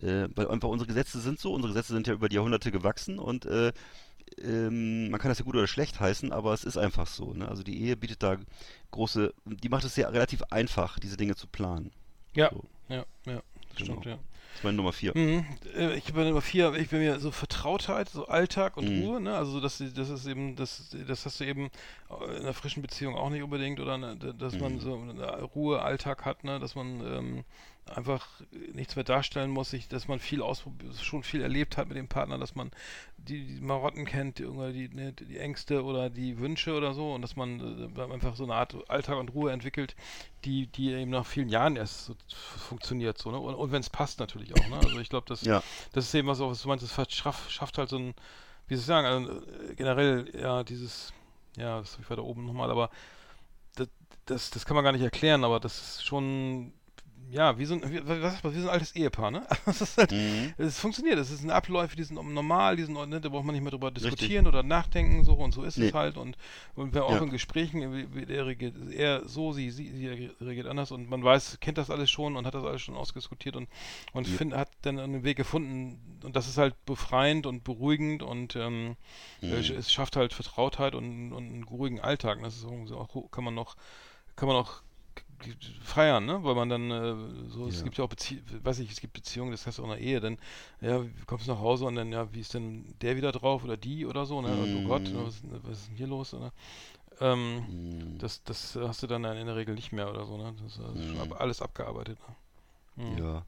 Äh, 0.00 0.28
weil 0.34 0.48
einfach 0.48 0.68
unsere 0.68 0.86
Gesetze 0.86 1.20
sind 1.20 1.40
so, 1.40 1.52
unsere 1.52 1.72
Gesetze 1.72 1.92
sind 1.92 2.06
ja 2.06 2.14
über 2.14 2.28
die 2.28 2.36
Jahrhunderte 2.36 2.70
gewachsen 2.70 3.18
und 3.18 3.44
äh, 3.44 3.72
ähm, 4.42 5.10
man 5.10 5.20
kann 5.20 5.30
das 5.30 5.38
ja 5.38 5.44
gut 5.44 5.54
oder 5.56 5.66
schlecht 5.66 6.00
heißen, 6.00 6.32
aber 6.32 6.52
es 6.54 6.64
ist 6.64 6.76
einfach 6.76 7.06
so. 7.06 7.32
Ne? 7.34 7.48
Also 7.48 7.62
die 7.62 7.80
Ehe 7.82 7.96
bietet 7.96 8.22
da 8.22 8.36
große, 8.90 9.32
die 9.44 9.68
macht 9.68 9.84
es 9.84 9.94
sehr 9.94 10.12
relativ 10.12 10.42
einfach, 10.50 10.98
diese 10.98 11.16
Dinge 11.16 11.36
zu 11.36 11.46
planen. 11.46 11.90
Ja, 12.34 12.50
So. 12.52 12.64
ja, 12.88 13.04
ja, 13.26 13.42
das 13.70 13.76
Genau. 13.76 13.92
stimmt, 13.92 14.06
ja. 14.06 14.14
Das 14.52 14.58
ist 14.60 14.64
meine 14.64 14.76
Nummer 14.76 14.92
vier. 14.92 15.16
Mhm. 15.16 15.44
Äh, 15.76 15.94
Ich 15.96 16.12
bin 16.12 16.24
Nummer 16.28 16.40
vier, 16.40 16.74
ich 16.74 16.88
bin 16.88 16.98
mir 16.98 17.20
so 17.20 17.30
Vertrautheit, 17.30 18.08
so 18.08 18.26
Alltag 18.26 18.76
und 18.76 18.88
Mhm. 18.88 19.02
Ruhe, 19.04 19.20
ne? 19.20 19.36
Also 19.36 19.60
sie- 19.68 19.92
das 19.92 20.08
ist 20.10 20.26
eben, 20.26 20.56
das, 20.56 20.90
das 21.06 21.24
hast 21.24 21.38
du 21.40 21.44
eben 21.44 21.70
in 22.28 22.36
einer 22.42 22.52
frischen 22.54 22.82
Beziehung 22.82 23.14
auch 23.16 23.30
nicht 23.30 23.42
unbedingt, 23.42 23.78
oder 23.78 23.96
ne, 23.96 24.16
dass 24.16 24.58
man 24.58 24.74
Mhm. 24.74 24.80
so 24.80 24.94
eine 24.98 25.42
Ruhe, 25.42 25.82
Alltag 25.82 26.24
hat, 26.24 26.42
ne? 26.44 26.58
Dass 26.58 26.74
man 26.74 27.00
ähm, 27.00 27.44
einfach 27.86 28.28
nichts 28.72 28.94
mehr 28.94 29.04
darstellen 29.04 29.50
muss, 29.50 29.70
sich, 29.70 29.88
dass 29.88 30.06
man 30.06 30.20
viel 30.20 30.42
ausprobiert, 30.42 30.94
schon 30.96 31.22
viel 31.22 31.42
erlebt 31.42 31.76
hat 31.76 31.88
mit 31.88 31.96
dem 31.96 32.08
Partner, 32.08 32.38
dass 32.38 32.54
man 32.54 32.70
die, 33.16 33.44
die 33.44 33.60
Marotten 33.60 34.04
kennt, 34.04 34.38
die, 34.38 34.44
die, 34.72 34.88
ne, 34.94 35.12
die 35.12 35.38
Ängste 35.38 35.82
oder 35.84 36.08
die 36.08 36.38
Wünsche 36.38 36.74
oder 36.74 36.94
so 36.94 37.12
und 37.12 37.22
dass 37.22 37.36
man 37.36 37.92
äh, 37.96 38.02
einfach 38.12 38.36
so 38.36 38.44
eine 38.44 38.54
Art 38.54 38.76
Alltag 38.88 39.18
und 39.18 39.34
Ruhe 39.34 39.50
entwickelt, 39.52 39.96
die, 40.44 40.66
die 40.68 40.92
eben 40.92 41.10
nach 41.10 41.26
vielen 41.26 41.48
Jahren 41.48 41.76
erst 41.76 42.06
so 42.06 42.14
funktioniert 42.28 43.18
so, 43.18 43.30
ne? 43.30 43.38
Und, 43.38 43.54
und 43.54 43.72
wenn 43.72 43.80
es 43.80 43.90
passt 43.90 44.20
natürlich 44.20 44.54
auch, 44.54 44.68
ne? 44.68 44.76
Also 44.76 44.98
ich 45.00 45.08
glaube, 45.08 45.26
das, 45.28 45.42
Ja. 45.42 45.62
das 45.92 46.04
ist 46.04 46.14
eben 46.14 46.28
was 46.28 46.40
auch, 46.40 46.50
was 46.50 46.62
du 46.62 46.68
meinst, 46.68 46.84
es 46.84 46.92
verschafft, 46.92 47.50
schafft 47.50 47.78
halt 47.78 47.88
so 47.88 47.98
ein, 47.98 48.14
wie 48.68 48.76
soll 48.76 48.80
ich 48.80 48.86
sagen, 48.86 49.06
also, 49.06 49.40
äh, 49.68 49.74
generell, 49.74 50.30
ja, 50.40 50.62
dieses, 50.62 51.12
ja, 51.56 51.80
das 51.80 51.92
habe 51.94 52.02
ich 52.04 52.10
weiter 52.10 52.24
oben 52.24 52.46
nochmal, 52.46 52.70
aber 52.70 52.90
das, 53.76 53.88
das, 54.26 54.50
das 54.50 54.64
kann 54.64 54.76
man 54.76 54.84
gar 54.84 54.92
nicht 54.92 55.02
erklären, 55.02 55.44
aber 55.44 55.60
das 55.60 55.78
ist 55.78 56.04
schon, 56.04 56.72
ja, 57.30 57.58
wie 57.58 57.64
so 57.64 57.74
ein, 57.74 57.82
wie, 57.92 58.00
was, 58.06 58.42
wie 58.44 58.60
so 58.60 58.68
ein 58.68 58.72
altes 58.72 58.94
Ehepaar, 58.96 59.30
ne? 59.30 59.46
Ist 59.66 59.96
halt, 59.98 60.12
Mhm. 60.12 60.52
es 60.58 60.78
funktioniert, 60.78 61.18
es 61.18 61.28
sind 61.28 61.50
Abläufe, 61.50 61.96
die 61.96 62.02
sind 62.02 62.16
normal, 62.16 62.76
die 62.76 62.82
sind, 62.82 62.94
ne, 63.08 63.20
da 63.20 63.28
braucht 63.28 63.44
man 63.44 63.54
nicht 63.54 63.62
mehr 63.62 63.70
drüber 63.70 63.88
Richtig. 63.90 64.02
diskutieren 64.04 64.46
oder 64.46 64.62
nachdenken, 64.62 65.24
so 65.24 65.34
und 65.34 65.52
so 65.52 65.62
ist 65.62 65.76
Nee. 65.76 65.88
es 65.88 65.94
halt 65.94 66.16
und, 66.16 66.36
und 66.74 66.94
wir 66.94 67.04
auch 67.04 67.12
Ja. 67.12 67.22
in 67.22 67.30
Gesprächen, 67.30 67.80
der 68.28 68.46
reagiert 68.46 68.74
er 68.92 69.28
so, 69.28 69.52
sie, 69.52 69.70
sie, 69.70 69.90
sie 69.90 70.08
reagiert 70.40 70.66
anders 70.66 70.90
und 70.90 71.08
man 71.08 71.22
weiß, 71.22 71.58
kennt 71.60 71.78
das 71.78 71.90
alles 71.90 72.10
schon 72.10 72.36
und 72.36 72.46
hat 72.46 72.54
das 72.54 72.64
alles 72.64 72.82
schon 72.82 72.96
ausdiskutiert 72.96 73.56
und, 73.56 73.68
und 74.12 74.26
Ja. 74.26 74.36
find, 74.36 74.54
hat 74.54 74.70
dann 74.82 74.98
einen 74.98 75.22
Weg 75.24 75.36
gefunden 75.36 76.20
und 76.24 76.36
das 76.36 76.48
ist 76.48 76.58
halt 76.58 76.74
befreiend 76.84 77.46
und 77.46 77.64
beruhigend 77.64 78.22
und 78.22 78.56
ähm, 78.56 78.96
Mhm. 79.42 79.52
es 79.52 79.90
schafft 79.92 80.16
halt 80.16 80.32
Vertrautheit 80.32 80.94
und, 80.94 81.32
und 81.32 81.44
einen 81.50 81.64
ruhigen 81.64 82.00
Alltag. 82.00 82.38
und 82.38 82.44
Das 82.44 82.56
ist 82.56 82.64
auch, 82.66 83.30
kann 83.30 83.44
man 83.44 83.54
noch, 83.54 83.76
kann 84.36 84.48
man 84.48 84.56
auch 84.56 84.82
feiern, 85.80 86.24
ne? 86.26 86.42
Weil 86.44 86.54
man 86.54 86.68
dann 86.68 86.90
äh, 86.90 87.50
so, 87.50 87.66
es 87.66 87.78
Ja. 87.78 87.82
gibt 87.82 87.96
ja 87.98 88.04
auch 88.04 88.08
Beziehungen, 88.08 88.44
weiß 88.64 88.78
ich, 88.80 88.90
es 88.90 89.00
gibt 89.00 89.12
Beziehungen, 89.14 89.50
das 89.52 89.66
heißt 89.66 89.80
auch 89.80 89.84
in 89.84 89.90
der 89.90 90.00
Ehe, 90.00 90.20
dann, 90.20 90.38
ja, 90.80 91.04
kommst 91.26 91.46
du 91.46 91.52
nach 91.52 91.60
Hause 91.60 91.84
und 91.86 91.94
dann, 91.96 92.12
ja, 92.12 92.32
wie 92.32 92.40
ist 92.40 92.54
denn 92.54 92.94
der 93.00 93.16
wieder 93.16 93.32
drauf 93.32 93.64
oder 93.64 93.76
die 93.76 94.06
oder 94.06 94.26
so, 94.26 94.40
ne? 94.42 94.68
Oh 94.74 94.82
Gott, 94.82 95.10
Mhm. 95.10 95.14
was, 95.14 95.42
was 95.64 95.78
ist 95.80 95.88
denn 95.88 95.96
hier 95.96 96.06
los, 96.06 96.34
oder? 96.34 96.52
Ähm, 97.20 97.66
Mhm. 97.68 98.18
das, 98.18 98.42
das 98.44 98.76
hast 98.76 99.02
du 99.02 99.06
dann 99.06 99.24
in 99.24 99.46
der 99.46 99.56
Regel 99.56 99.74
nicht 99.74 99.92
mehr 99.92 100.10
oder 100.10 100.26
so, 100.26 100.36
ne? 100.36 100.54
Das 100.62 100.74
ist 100.74 100.80
also 100.80 101.02
schon 101.04 101.20
Mhm. 101.20 101.32
ab, 101.32 101.40
alles 101.40 101.62
abgearbeitet. 101.62 102.18
Ne? 102.96 103.04
Mhm. 103.04 103.18
Ja. 103.18 103.46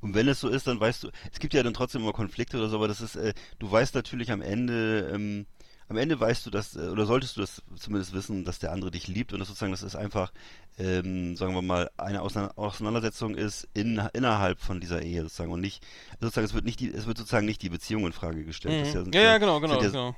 Und 0.00 0.14
wenn 0.14 0.28
es 0.28 0.40
so 0.40 0.48
ist, 0.48 0.66
dann 0.66 0.80
weißt 0.80 1.04
du, 1.04 1.10
es 1.32 1.38
gibt 1.38 1.54
ja 1.54 1.62
dann 1.62 1.74
trotzdem 1.74 2.02
immer 2.02 2.12
Konflikte 2.12 2.56
oder 2.58 2.68
so, 2.68 2.76
aber 2.76 2.88
das 2.88 3.00
ist, 3.00 3.16
äh, 3.16 3.34
du 3.58 3.70
weißt 3.70 3.94
natürlich 3.94 4.32
am 4.32 4.42
Ende, 4.42 5.10
ähm, 5.12 5.46
am 5.88 5.96
Ende 5.96 6.18
weißt 6.18 6.44
du 6.46 6.50
das, 6.50 6.76
äh, 6.76 6.88
oder 6.88 7.06
solltest 7.06 7.36
du 7.36 7.40
das 7.40 7.62
zumindest 7.76 8.12
wissen, 8.12 8.44
dass 8.44 8.58
der 8.58 8.72
andere 8.72 8.90
dich 8.90 9.06
liebt 9.08 9.32
und 9.32 9.38
das 9.38 9.48
sozusagen, 9.48 9.72
das 9.72 9.82
ist 9.82 9.96
einfach, 9.96 10.32
ähm, 10.78 11.36
sagen 11.36 11.54
wir 11.54 11.62
mal, 11.62 11.90
eine 11.96 12.22
Auseina- 12.22 12.52
Auseinandersetzung 12.56 13.34
ist 13.34 13.68
in, 13.74 14.02
innerhalb 14.12 14.60
von 14.60 14.80
dieser 14.80 15.02
Ehe 15.02 15.22
sozusagen 15.22 15.52
und 15.52 15.60
nicht, 15.60 15.84
sozusagen, 16.20 16.44
es 16.46 16.54
wird 16.54 16.64
nicht 16.64 16.80
die, 16.80 16.90
es 16.90 17.06
wird 17.06 17.18
sozusagen 17.18 17.46
nicht 17.46 17.62
die 17.62 17.70
Beziehung 17.70 18.06
in 18.06 18.12
Frage 18.12 18.44
gestellt. 18.44 18.86
Mhm. 18.86 18.90
sind 18.92 19.14
Ja, 19.14 19.22
ja, 19.22 19.38
genau, 19.38 19.60
genau, 19.60 19.80
ja, 19.80 19.88
genau. 19.88 20.16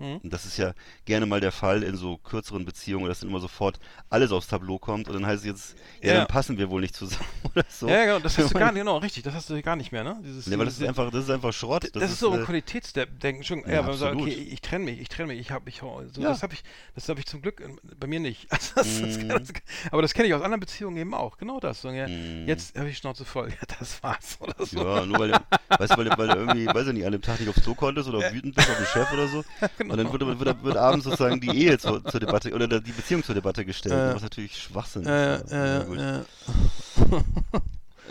Mhm. 0.00 0.16
Und 0.16 0.32
das 0.32 0.46
ist 0.46 0.56
ja 0.56 0.72
gerne 1.04 1.26
mal 1.26 1.40
der 1.40 1.52
Fall 1.52 1.82
in 1.82 1.96
so 1.96 2.16
kürzeren 2.18 2.64
Beziehungen, 2.64 3.06
dass 3.06 3.20
dann 3.20 3.28
immer 3.30 3.38
sofort 3.40 3.78
alles 4.08 4.32
aufs 4.32 4.48
Tableau 4.48 4.78
kommt 4.78 5.06
und 5.08 5.14
dann 5.14 5.26
heißt 5.26 5.42
es 5.42 5.46
jetzt, 5.46 5.76
ja, 6.02 6.08
Ja. 6.14 6.14
dann 6.20 6.26
passen 6.26 6.58
wir 6.58 6.70
wohl 6.70 6.80
nicht 6.80 6.96
zusammen 6.96 7.24
oder 7.54 7.64
so. 7.68 7.88
Ja, 7.88 8.04
genau, 8.06 8.18
das 8.18 8.36
hast 8.38 8.50
du 8.52 8.58
gar 8.58 8.72
nicht, 8.72 8.80
genau, 8.80 8.96
richtig, 8.98 9.22
das 9.22 9.34
hast 9.34 9.48
du 9.50 9.60
gar 9.62 9.76
nicht 9.76 9.92
mehr, 9.92 10.02
ne? 10.02 10.18
Dieses, 10.24 10.46
Nee, 10.46 10.58
weil 10.58 10.64
das 10.64 10.78
ist 10.80 10.86
einfach, 10.88 11.10
das 11.10 11.24
ist 11.24 11.30
einfach 11.30 11.52
Schrott. 11.52 11.88
Das, 11.94 12.10
ist 12.10 12.18
so 12.18 12.32
ein 12.32 12.40
äh, 12.40 12.44
Qualitätsdenken. 12.44 13.44
Schon, 13.44 13.60
ja, 13.60 13.68
Ja, 13.68 13.78
wenn 13.80 13.86
man 13.86 13.98
sagt, 13.98 14.16
okay, 14.16 14.30
ich 14.30 14.60
trenne 14.60 14.86
mich, 14.86 15.00
ich 15.00 15.08
trenne 15.08 15.28
mich, 15.28 15.40
ich 15.40 15.50
habe, 15.50 15.68
ich, 15.68 15.78
so, 15.78 16.02
das 16.22 16.42
habe 16.42 16.54
ich, 16.54 16.62
das 16.94 17.08
habe 17.08 17.20
ich 17.20 17.26
zum 17.26 17.42
Glück 17.42 17.62
bei 17.98 18.06
mir 18.06 18.20
nicht. 18.20 18.48
Also 18.60 18.74
das, 18.74 19.00
das, 19.00 19.18
Mhm. 19.18 19.28
das, 19.28 19.48
aber 19.92 20.02
das 20.02 20.14
kenne 20.14 20.28
ich 20.28 20.34
aus 20.34 20.42
anderen 20.42 20.60
Beziehungen 20.60 20.96
eben 20.96 21.14
auch. 21.14 21.36
Genau 21.38 21.60
das. 21.60 21.82
So, 21.82 21.90
ja, 21.90 22.06
Mhm. 22.08 22.46
Jetzt 22.48 22.76
habe 22.78 22.88
ich 22.88 22.96
Schnauze 22.98 23.24
voll. 23.24 23.48
Ja, 23.60 23.76
das 23.78 24.02
war's 24.02 24.36
oder 24.40 24.54
so. 24.64 24.78
Ja, 24.82 25.04
nur 25.06 25.18
weil, 25.18 25.28
du- 25.32 25.40
weißt 25.78 25.92
du, 25.92 25.96
weil, 25.98 26.04
du- 26.06 26.18
weil 26.18 26.28
du 26.28 26.34
irgendwie, 26.36 26.66
weiß 26.66 26.86
ich 26.88 26.92
nicht, 26.94 27.04
an 27.06 27.12
dem 27.12 27.20
Tag 27.22 27.40
nicht 27.40 27.48
aufs 27.48 27.62
Klo 27.62 27.74
konntest 27.74 28.08
oder 28.08 28.32
wütend 28.32 28.54
bist 28.54 28.70
auf 28.70 28.76
den 28.76 28.86
Chef 28.86 29.12
oder 29.12 29.28
so. 29.28 29.44
genau. 29.78 29.89
Und 29.90 29.96
dann 29.98 30.12
wird, 30.12 30.40
wird, 30.40 30.62
wird 30.64 30.76
abends 30.76 31.04
sozusagen 31.04 31.40
die 31.40 31.48
Ehe 31.56 31.78
zur, 31.78 32.04
zur 32.04 32.20
Debatte 32.20 32.52
oder 32.54 32.68
die 32.68 32.92
Beziehung 32.92 33.22
zur 33.22 33.34
Debatte 33.34 33.64
gestellt, 33.64 33.94
Äh. 34.12 34.14
was 34.14 34.22
natürlich 34.22 34.56
Schwachsinn 34.62 35.04
Äh, 35.06 35.36
ist. 35.42 35.52
aber 35.52 36.24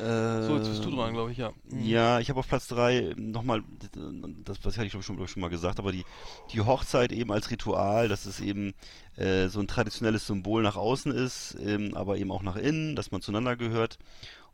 äh, 0.02 0.44
so, 0.48 0.56
jetzt 0.58 0.70
bist 0.70 0.86
du 0.86 0.92
dran, 0.92 1.14
glaube 1.14 1.32
ich, 1.32 1.38
ja. 1.38 1.52
Mhm. 1.70 1.84
Ja, 1.84 2.20
ich 2.20 2.30
habe 2.30 2.40
auf 2.40 2.48
Platz 2.48 2.68
3 2.68 3.14
nochmal, 3.18 3.64
das 4.46 4.58
was 4.64 4.78
hatte 4.78 4.86
ich 4.86 4.92
glaube 4.92 5.02
ich 5.02 5.06
schon, 5.06 5.28
schon 5.28 5.42
mal 5.42 5.50
gesagt, 5.50 5.78
aber 5.80 5.92
die, 5.92 6.06
die 6.54 6.62
Hochzeit 6.62 7.12
eben 7.12 7.32
als 7.34 7.52
Ritual, 7.52 8.08
dass 8.08 8.26
es 8.26 8.40
eben 8.40 8.74
äh, 9.18 9.48
so 9.50 9.60
ein 9.60 9.68
traditionelles 9.68 10.26
Symbol 10.26 10.64
nach 10.64 10.78
außen 10.78 11.12
ist, 11.12 11.58
ähm, 11.62 11.96
aber 11.96 12.18
eben 12.18 12.32
auch 12.32 12.44
nach 12.44 12.56
innen, 12.56 12.96
dass 12.96 13.12
man 13.12 13.22
zueinander 13.22 13.58
gehört. 13.58 13.98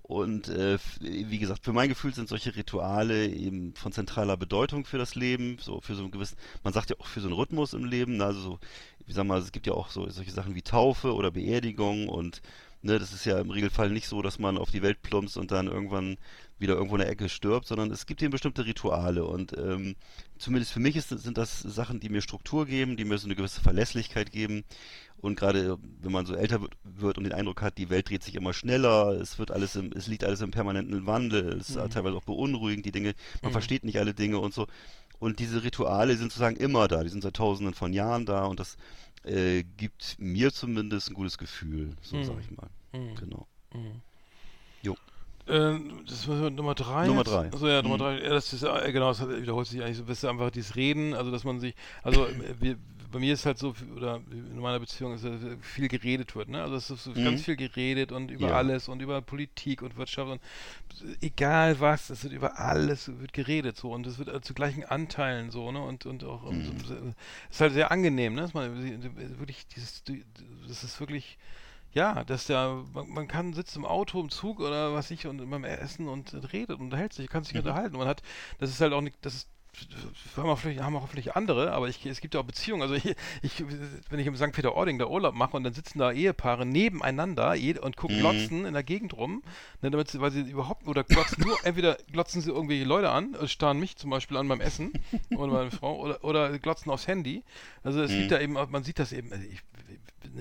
Und 0.08 0.50
äh, 0.50 0.78
wie 1.00 1.40
gesagt, 1.40 1.66
für 1.66 1.74
mein 1.74 1.90
Gefühl 1.90 2.14
sind 2.14 2.30
solche 2.30 2.56
Rituale 2.56 3.28
eben 3.28 3.74
von 3.74 3.92
zentraler 3.92 4.38
Bedeutung 4.38 4.86
für 4.86 5.00
das 5.00 5.16
Leben, 5.16 5.58
so 5.60 5.82
für 5.82 5.96
so 5.96 6.04
einen 6.04 6.12
gewissen, 6.12 6.38
man 6.64 6.74
sagt 6.74 6.92
ja 6.92 6.96
auch 7.00 7.08
für 7.08 7.22
so 7.22 7.28
einen 7.28 7.36
Rhythmus 7.36 7.74
im 7.74 7.86
Leben, 7.86 8.22
also 8.22 8.40
so, 8.40 8.60
wie 9.08 9.14
sag 9.14 9.26
mal, 9.26 9.40
es 9.40 9.52
gibt 9.52 9.66
ja 9.66 9.74
auch 9.74 9.90
so 9.90 10.08
solche 10.12 10.30
Sachen 10.30 10.54
wie 10.54 10.62
Taufe 10.62 11.16
oder 11.16 11.32
Beerdigung 11.32 12.08
und 12.08 12.44
ne, 12.84 13.00
das 13.00 13.14
ist 13.14 13.26
ja 13.26 13.40
im 13.40 13.50
Regelfall 13.50 13.90
nicht 13.90 14.08
so, 14.08 14.22
dass 14.22 14.38
man 14.38 14.60
auf 14.60 14.70
die 14.70 14.84
Welt 14.84 15.02
plumpst 15.02 15.38
und 15.38 15.50
dann 15.50 15.66
irgendwann 15.66 16.18
wieder 16.60 16.76
irgendwo 16.76 16.98
in 16.98 17.02
der 17.02 17.10
Ecke 17.10 17.28
stirbt, 17.28 17.66
sondern 17.66 17.90
es 17.90 18.06
gibt 18.06 18.22
eben 18.22 18.32
bestimmte 18.32 18.68
Rituale 18.68 19.26
und 19.26 19.58
ähm, 19.58 19.96
zumindest 20.38 20.72
für 20.72 20.80
mich 20.80 20.96
ist, 20.96 21.10
sind 21.10 21.40
das 21.40 21.62
Sachen, 21.62 22.00
die 22.00 22.10
mir 22.10 22.22
Struktur 22.22 22.68
geben, 22.68 22.96
die 22.96 23.06
mir 23.06 23.18
so 23.18 23.26
eine 23.26 23.36
gewisse 23.36 23.62
Verlässlichkeit 23.62 24.32
geben 24.32 24.66
und 25.26 25.36
gerade 25.38 25.78
wenn 26.02 26.12
man 26.12 26.26
so 26.26 26.36
älter 26.36 26.62
wird, 26.62 26.74
wird 26.84 27.18
und 27.18 27.24
den 27.26 27.34
Eindruck 27.34 27.62
hat, 27.62 27.78
die 27.78 27.90
Welt 27.90 28.10
dreht 28.10 28.24
sich 28.24 28.36
immer 28.36 28.54
schneller, 28.54 29.10
es 29.20 29.38
wird 29.40 29.52
alles 29.52 29.76
im, 29.76 29.92
es 29.94 30.08
liegt 30.08 30.24
alles 30.24 30.42
im 30.42 30.52
permanenten 30.52 31.06
Wandel, 31.08 31.54
es 31.60 31.70
ist 31.72 31.76
Mhm. 31.78 31.90
teilweise 31.90 32.16
auch 32.16 32.24
beunruhigend, 32.24 32.86
die 32.86 32.92
Dinge, 32.92 33.14
man 33.42 33.50
Mhm. 33.50 33.54
versteht 33.54 33.84
nicht 33.84 34.00
alle 34.00 34.14
Dinge 34.14 34.40
und 34.40 34.54
so 34.54 34.68
und 35.20 35.40
diese 35.40 35.64
Rituale 35.64 36.16
sind 36.18 36.32
sozusagen 36.32 36.56
immer 36.58 36.88
da, 36.88 37.04
die 37.04 37.10
sind 37.10 37.22
seit 37.24 37.36
tausenden 37.36 37.74
von 37.74 37.92
Jahren 37.94 38.26
da 38.26 38.46
und 38.46 38.60
das 38.60 38.78
äh, 39.24 39.64
gibt 39.78 40.18
mir 40.20 40.54
zumindest 40.54 41.10
ein 41.10 41.16
gutes 41.16 41.38
Gefühl, 41.40 41.96
so 42.02 42.18
Mhm. 42.18 42.24
sag 42.26 42.36
ich 42.42 42.52
mal. 42.52 42.70
Mhm. 42.94 43.16
Genau. 43.16 43.48
Mhm. 43.74 44.02
Jo. 44.84 44.96
Äh, 45.48 45.80
das 46.08 46.28
war 46.28 46.50
Nummer 46.52 46.76
drei. 46.76 47.08
Nummer 47.08 47.24
drei. 47.24 47.52
Also 47.52 47.68
ja, 47.68 47.82
Nummer 47.82 47.96
Mhm. 47.96 48.00
drei. 48.02 48.24
Ja, 48.24 48.30
das 48.30 48.54
ist 48.54 48.62
äh, 48.64 48.92
genau, 48.92 49.10
das 49.10 49.28
wiederholt 49.28 49.68
sich 49.68 49.82
eigentlich 49.82 49.98
so 49.98 50.04
ein 50.04 50.08
bisschen 50.08 50.30
einfach 50.30 50.52
dieses 50.52 50.76
Reden, 50.76 51.14
also 51.16 51.32
dass 51.32 51.44
man 51.44 51.60
sich, 51.60 51.74
also 52.04 52.28
wir, 52.60 52.78
bei 53.16 53.20
mir 53.22 53.34
ist 53.34 53.46
halt 53.46 53.58
so, 53.58 53.74
oder 53.96 54.22
in 54.30 54.60
meiner 54.60 54.78
Beziehung 54.78 55.14
ist 55.14 55.24
äh, 55.24 55.58
viel 55.62 55.88
geredet 55.88 56.36
wird, 56.36 56.50
ne? 56.50 56.62
Also 56.62 56.76
es 56.76 56.90
ist 56.90 57.06
Mhm. 57.16 57.24
ganz 57.24 57.44
viel 57.44 57.56
geredet 57.56 58.12
und 58.12 58.30
über 58.30 58.48
Ja. 58.48 58.56
alles 58.56 58.90
und 58.90 59.02
über 59.02 59.22
Politik 59.22 59.82
und 59.82 59.96
Wirtschaft 59.96 60.30
und 60.30 60.42
egal 61.22 61.80
was, 61.80 62.10
es 62.10 62.26
wird 62.26 62.34
über 62.34 62.60
alles 62.60 63.08
wird 63.20 63.32
geredet 63.32 63.78
so 63.78 63.92
und 63.94 64.06
es 64.06 64.18
wird 64.18 64.28
äh, 64.28 64.42
zu 64.42 64.54
gleichen 64.54 64.84
Anteilen 64.84 65.50
so, 65.50 65.72
ne? 65.72 65.80
Und 65.82 66.06
und 66.06 66.26
auch 66.26 66.44
und, 66.44 66.66
Mhm. 66.66 66.84
so, 66.86 66.94
ist 67.50 67.62
halt 67.62 67.72
sehr 67.72 67.90
angenehm, 67.90 68.34
ne? 68.34 68.42
Dass 68.42 68.54
man 68.54 68.76
wirklich 69.40 69.66
dieses, 69.68 70.04
das 70.68 70.84
ist 70.84 71.00
wirklich 71.00 71.38
ja, 71.94 72.26
dass 72.26 72.46
der, 72.48 72.84
man, 72.94 73.10
man 73.10 73.28
kann 73.28 73.54
sitzt 73.54 73.78
im 73.78 73.86
Auto, 73.86 74.20
im 74.20 74.30
Zug 74.30 74.60
oder 74.60 74.94
was 74.94 75.12
ich 75.12 75.28
und 75.28 75.50
beim 75.50 75.64
Essen 75.64 76.08
und 76.10 76.34
redet 76.54 76.78
und 76.78 76.82
unterhält 76.86 77.14
sich, 77.14 77.30
kann 77.30 77.46
sich 77.46 77.56
Mhm. 77.56 77.60
unterhalten. 77.60 77.96
Und 77.96 78.00
man 78.00 78.08
hat, 78.10 78.22
das 78.60 78.70
ist 78.70 78.82
halt 78.82 78.94
auch 78.94 79.02
nicht, 79.02 79.16
das 79.22 79.36
ist, 79.36 79.50
haben 80.38 80.50
auch 80.50 80.60
vielleicht, 80.60 80.82
haben 80.82 80.96
auch 80.96 81.08
vielleicht 81.08 81.36
andere, 81.36 81.72
aber 81.72 81.88
ich, 81.88 82.06
es 82.06 82.22
gibt 82.22 82.34
ja 82.34 82.40
auch 82.40 82.46
Beziehungen. 82.46 82.82
Also 82.82 82.96
ich, 82.96 83.16
ich 83.42 83.64
wenn 84.10 84.20
ich 84.20 84.28
im 84.28 84.36
St. 84.36 84.52
Peter-Ording 84.52 85.00
da 85.00 85.08
Urlaub 85.08 85.36
mache 85.36 85.56
und 85.58 85.64
dann 85.64 85.74
sitzen 85.74 86.00
da 86.00 86.12
Ehepaare 86.12 86.66
nebeneinander 86.66 87.56
und 87.82 87.98
gucken 87.98 88.18
Mhm. 88.18 88.22
glotzen 88.22 88.66
in 88.66 88.74
der 88.74 88.84
Gegend 88.84 89.14
rum, 89.14 89.44
ne, 89.82 89.92
damit 89.92 90.10
sie, 90.10 90.22
weil 90.22 90.32
sie 90.32 90.42
überhaupt, 90.42 90.88
oder 90.88 91.04
glotzen 91.04 91.44
nur, 91.44 91.64
entweder 91.64 91.98
glotzen 92.12 92.42
sie 92.42 92.52
irgendwelche 92.52 92.86
Leute 92.86 93.10
an, 93.10 93.34
äh, 93.36 93.48
starren 93.48 93.80
mich 93.80 93.98
zum 93.98 94.10
Beispiel 94.10 94.38
an 94.38 94.48
beim 94.48 94.62
Essen 94.62 94.92
oder 95.32 95.52
meine 95.52 95.72
Frau, 95.72 96.00
oder, 96.00 96.24
oder 96.24 96.58
glotzen 96.60 96.92
aufs 96.92 97.08
Handy. 97.08 97.44
Also 97.84 98.02
es 98.02 98.12
Mhm. 98.12 98.18
gibt 98.18 98.32
da 98.32 98.40
eben, 98.40 98.54
man 98.54 98.84
sieht 98.84 99.00
das 99.00 99.12
eben, 99.12 99.32
also 99.32 99.44
ich, 99.46 99.60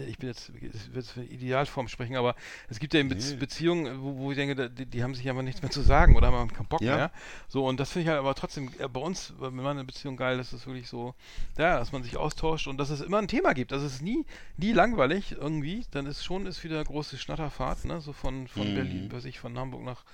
ich 0.07 0.19
bin 0.19 0.29
jetzt, 0.29 0.51
ich 0.55 0.63
will 0.63 0.71
jetzt 0.95 1.11
für 1.11 1.23
Idealform 1.23 1.89
sprechen, 1.89 2.17
aber 2.17 2.35
es 2.69 2.79
gibt 2.79 2.95
ja 2.95 3.01
eben 3.01 3.11
Nee. 3.11 3.37
Beziehungen, 3.37 4.03
wo, 4.03 4.17
wo 4.17 4.31
ich 4.31 4.37
denke, 4.37 4.71
die, 4.71 4.87
die 4.87 5.03
haben 5.03 5.15
sich 5.15 5.29
einfach 5.29 5.43
nichts 5.43 5.61
mehr 5.63 5.71
zu 5.71 5.83
sagen 5.83 6.17
oder 6.17 6.33
haben 6.33 6.53
keinen 6.53 6.67
Bock 6.67 6.81
Ja. 6.83 6.97
mehr. 6.97 7.11
So, 7.49 7.67
und 7.67 7.79
das 7.79 7.91
finde 7.93 8.03
ich 8.05 8.09
halt 8.09 8.19
aber 8.19 8.35
trotzdem 8.35 8.71
äh, 8.79 8.89
bei 8.89 9.01
uns, 9.01 9.35
äh, 9.41 9.51
mit 9.51 9.63
meiner 9.65 9.85
Beziehung 9.85 10.17
geil, 10.17 10.39
dass 10.39 10.53
es 10.53 10.67
wirklich 10.67 10.89
so, 10.89 11.15
ja, 11.59 11.79
dass 11.79 11.93
man 11.93 12.03
sich 12.03 12.17
austauscht 12.17 12.67
und 12.67 12.79
dass 12.79 12.91
es 12.91 13.01
immer 13.01 13.19
ein 13.19 13.29
Thema 13.29 13.53
gibt. 13.53 13.73
Also 13.73 13.87
es 13.87 13.97
ist 13.97 14.03
nie, 14.03 14.25
nie 14.57 14.73
langweilig 14.73 15.33
irgendwie. 15.33 15.85
Dann 15.91 16.07
ist 16.07 16.25
schon 16.25 16.47
ist 16.47 16.65
wieder 16.65 16.83
große 16.83 17.19
Schnatterfahrt, 17.19 17.85
ne? 17.85 18.01
So 18.01 18.13
von, 18.13 18.49
von 18.49 18.69
Mhm. 18.69 18.75
Berlin, 18.75 19.13
weiß 19.13 19.25
ich, 19.27 19.39
von 19.39 19.59
Hamburg 19.59 19.83
nach 19.85 20.05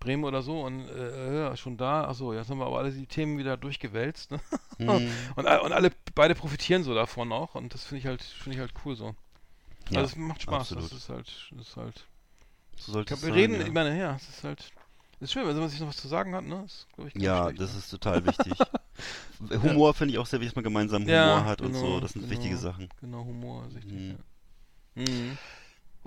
Bremen 0.00 0.24
oder 0.24 0.42
so 0.42 0.62
und 0.62 0.88
äh, 0.88 1.40
ja, 1.40 1.56
schon 1.56 1.76
da, 1.76 2.04
achso, 2.08 2.32
jetzt 2.32 2.50
haben 2.50 2.58
wir 2.58 2.66
aber 2.66 2.78
alle 2.78 2.92
die 2.92 3.06
Themen 3.06 3.38
wieder 3.38 3.56
durchgewälzt. 3.56 4.30
Ne? 4.30 4.40
Mhm. 4.78 5.32
und, 5.36 5.46
und 5.46 5.72
alle, 5.72 5.90
beide 6.14 6.34
profitieren 6.34 6.84
so 6.84 6.94
davon 6.94 7.32
auch 7.32 7.54
und 7.54 7.74
das 7.74 7.84
finde 7.84 8.00
ich 8.00 8.06
halt, 8.06 8.22
finde 8.22 8.56
ich 8.56 8.60
halt 8.60 8.72
cool 8.84 8.96
so. 8.96 9.14
Ja, 9.90 9.98
also 10.00 10.10
es 10.12 10.16
macht 10.16 10.42
Spaß, 10.42 10.72
absolut. 10.72 10.90
das 10.92 10.92
ist 10.92 11.08
halt, 11.08 11.50
das 11.52 11.68
ist 11.68 11.76
halt. 11.76 12.04
So 12.76 12.92
sollte 12.92 13.14
Ich 13.14 13.14
es 13.14 13.20
glaub, 13.20 13.22
wir 13.22 13.34
sein, 13.34 13.40
reden, 13.40 13.60
ja. 13.60 13.66
ich 13.66 13.72
meine, 13.72 13.98
ja, 13.98 14.14
es 14.16 14.28
ist 14.28 14.44
halt, 14.44 14.72
ist 15.20 15.32
schön, 15.32 15.46
wenn 15.46 15.56
man 15.58 15.68
sich 15.68 15.80
noch 15.80 15.88
was 15.88 15.96
zu 15.96 16.08
sagen 16.08 16.34
hat, 16.34 16.44
ne? 16.44 16.62
Das 16.62 16.72
ist, 16.74 16.86
ich, 17.06 17.14
Ja, 17.22 17.52
das 17.52 17.72
ne? 17.72 17.78
ist 17.78 17.90
total 17.90 18.24
wichtig. 18.24 18.70
Humor 19.62 19.94
finde 19.94 20.12
ich 20.14 20.18
auch 20.18 20.26
sehr 20.26 20.40
wichtig, 20.40 20.52
dass 20.52 20.56
man 20.56 20.64
gemeinsam 20.64 21.04
Humor 21.04 21.12
Ja, 21.12 21.44
hat 21.44 21.60
und 21.62 21.72
genau, 21.72 21.80
so. 21.80 22.00
Das 22.00 22.12
sind 22.12 22.22
genau. 22.22 22.30
wichtige 22.30 22.56
Sachen. 22.56 22.88
Genau, 23.00 23.24
Humor, 23.24 23.70
sichtig, 23.70 23.92
Mhm. 23.92 24.10
ja. 24.96 25.02
Mhm. 25.02 25.38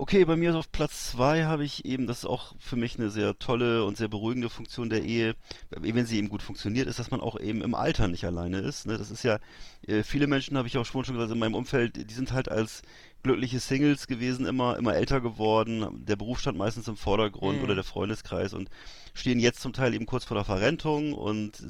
Okay, 0.01 0.23
bei 0.23 0.37
mir 0.37 0.55
auf 0.55 0.71
Platz 0.71 1.11
zwei 1.11 1.43
habe 1.43 1.65
ich 1.65 1.83
eben, 1.83 2.07
das 2.07 2.19
ist 2.19 2.25
auch 2.25 2.55
für 2.57 2.77
mich 2.77 2.97
eine 2.97 3.09
sehr 3.09 3.37
tolle 3.37 3.83
und 3.83 3.97
sehr 3.97 4.07
beruhigende 4.07 4.49
Funktion 4.49 4.89
der 4.89 5.03
Ehe, 5.03 5.35
wenn 5.71 6.05
sie 6.05 6.17
eben 6.17 6.29
gut 6.29 6.41
funktioniert, 6.41 6.87
ist, 6.87 6.99
dass 6.99 7.11
man 7.11 7.19
auch 7.19 7.37
eben 7.37 7.61
im 7.61 7.75
Alter 7.75 8.07
nicht 8.07 8.23
alleine 8.23 8.59
ist. 8.59 8.87
Ne? 8.87 8.97
Das 8.97 9.11
ist 9.11 9.23
ja, 9.23 9.39
äh, 9.85 10.03
viele 10.03 10.27
Menschen 10.27 10.57
habe 10.57 10.69
ich 10.69 10.77
auch 10.77 10.85
schon 10.85 11.01
gesagt 11.01 11.33
in 11.33 11.37
meinem 11.37 11.53
Umfeld, 11.53 12.09
die 12.09 12.13
sind 12.13 12.31
halt 12.31 12.47
als 12.47 12.81
glückliche 13.23 13.59
Singles 13.59 14.07
gewesen, 14.07 14.45
immer, 14.45 14.77
immer 14.77 14.95
älter 14.95 15.19
geworden, 15.21 16.05
der 16.05 16.15
Beruf 16.15 16.39
stand 16.39 16.57
meistens 16.57 16.87
im 16.87 16.95
Vordergrund 16.97 17.57
Mhm. 17.57 17.63
oder 17.63 17.75
der 17.75 17.83
Freundeskreis 17.83 18.53
und 18.53 18.69
stehen 19.13 19.39
jetzt 19.39 19.59
zum 19.59 19.73
Teil 19.73 19.93
eben 19.93 20.05
kurz 20.05 20.23
vor 20.23 20.35
der 20.35 20.45
Verrentung 20.45 21.13
und 21.13 21.61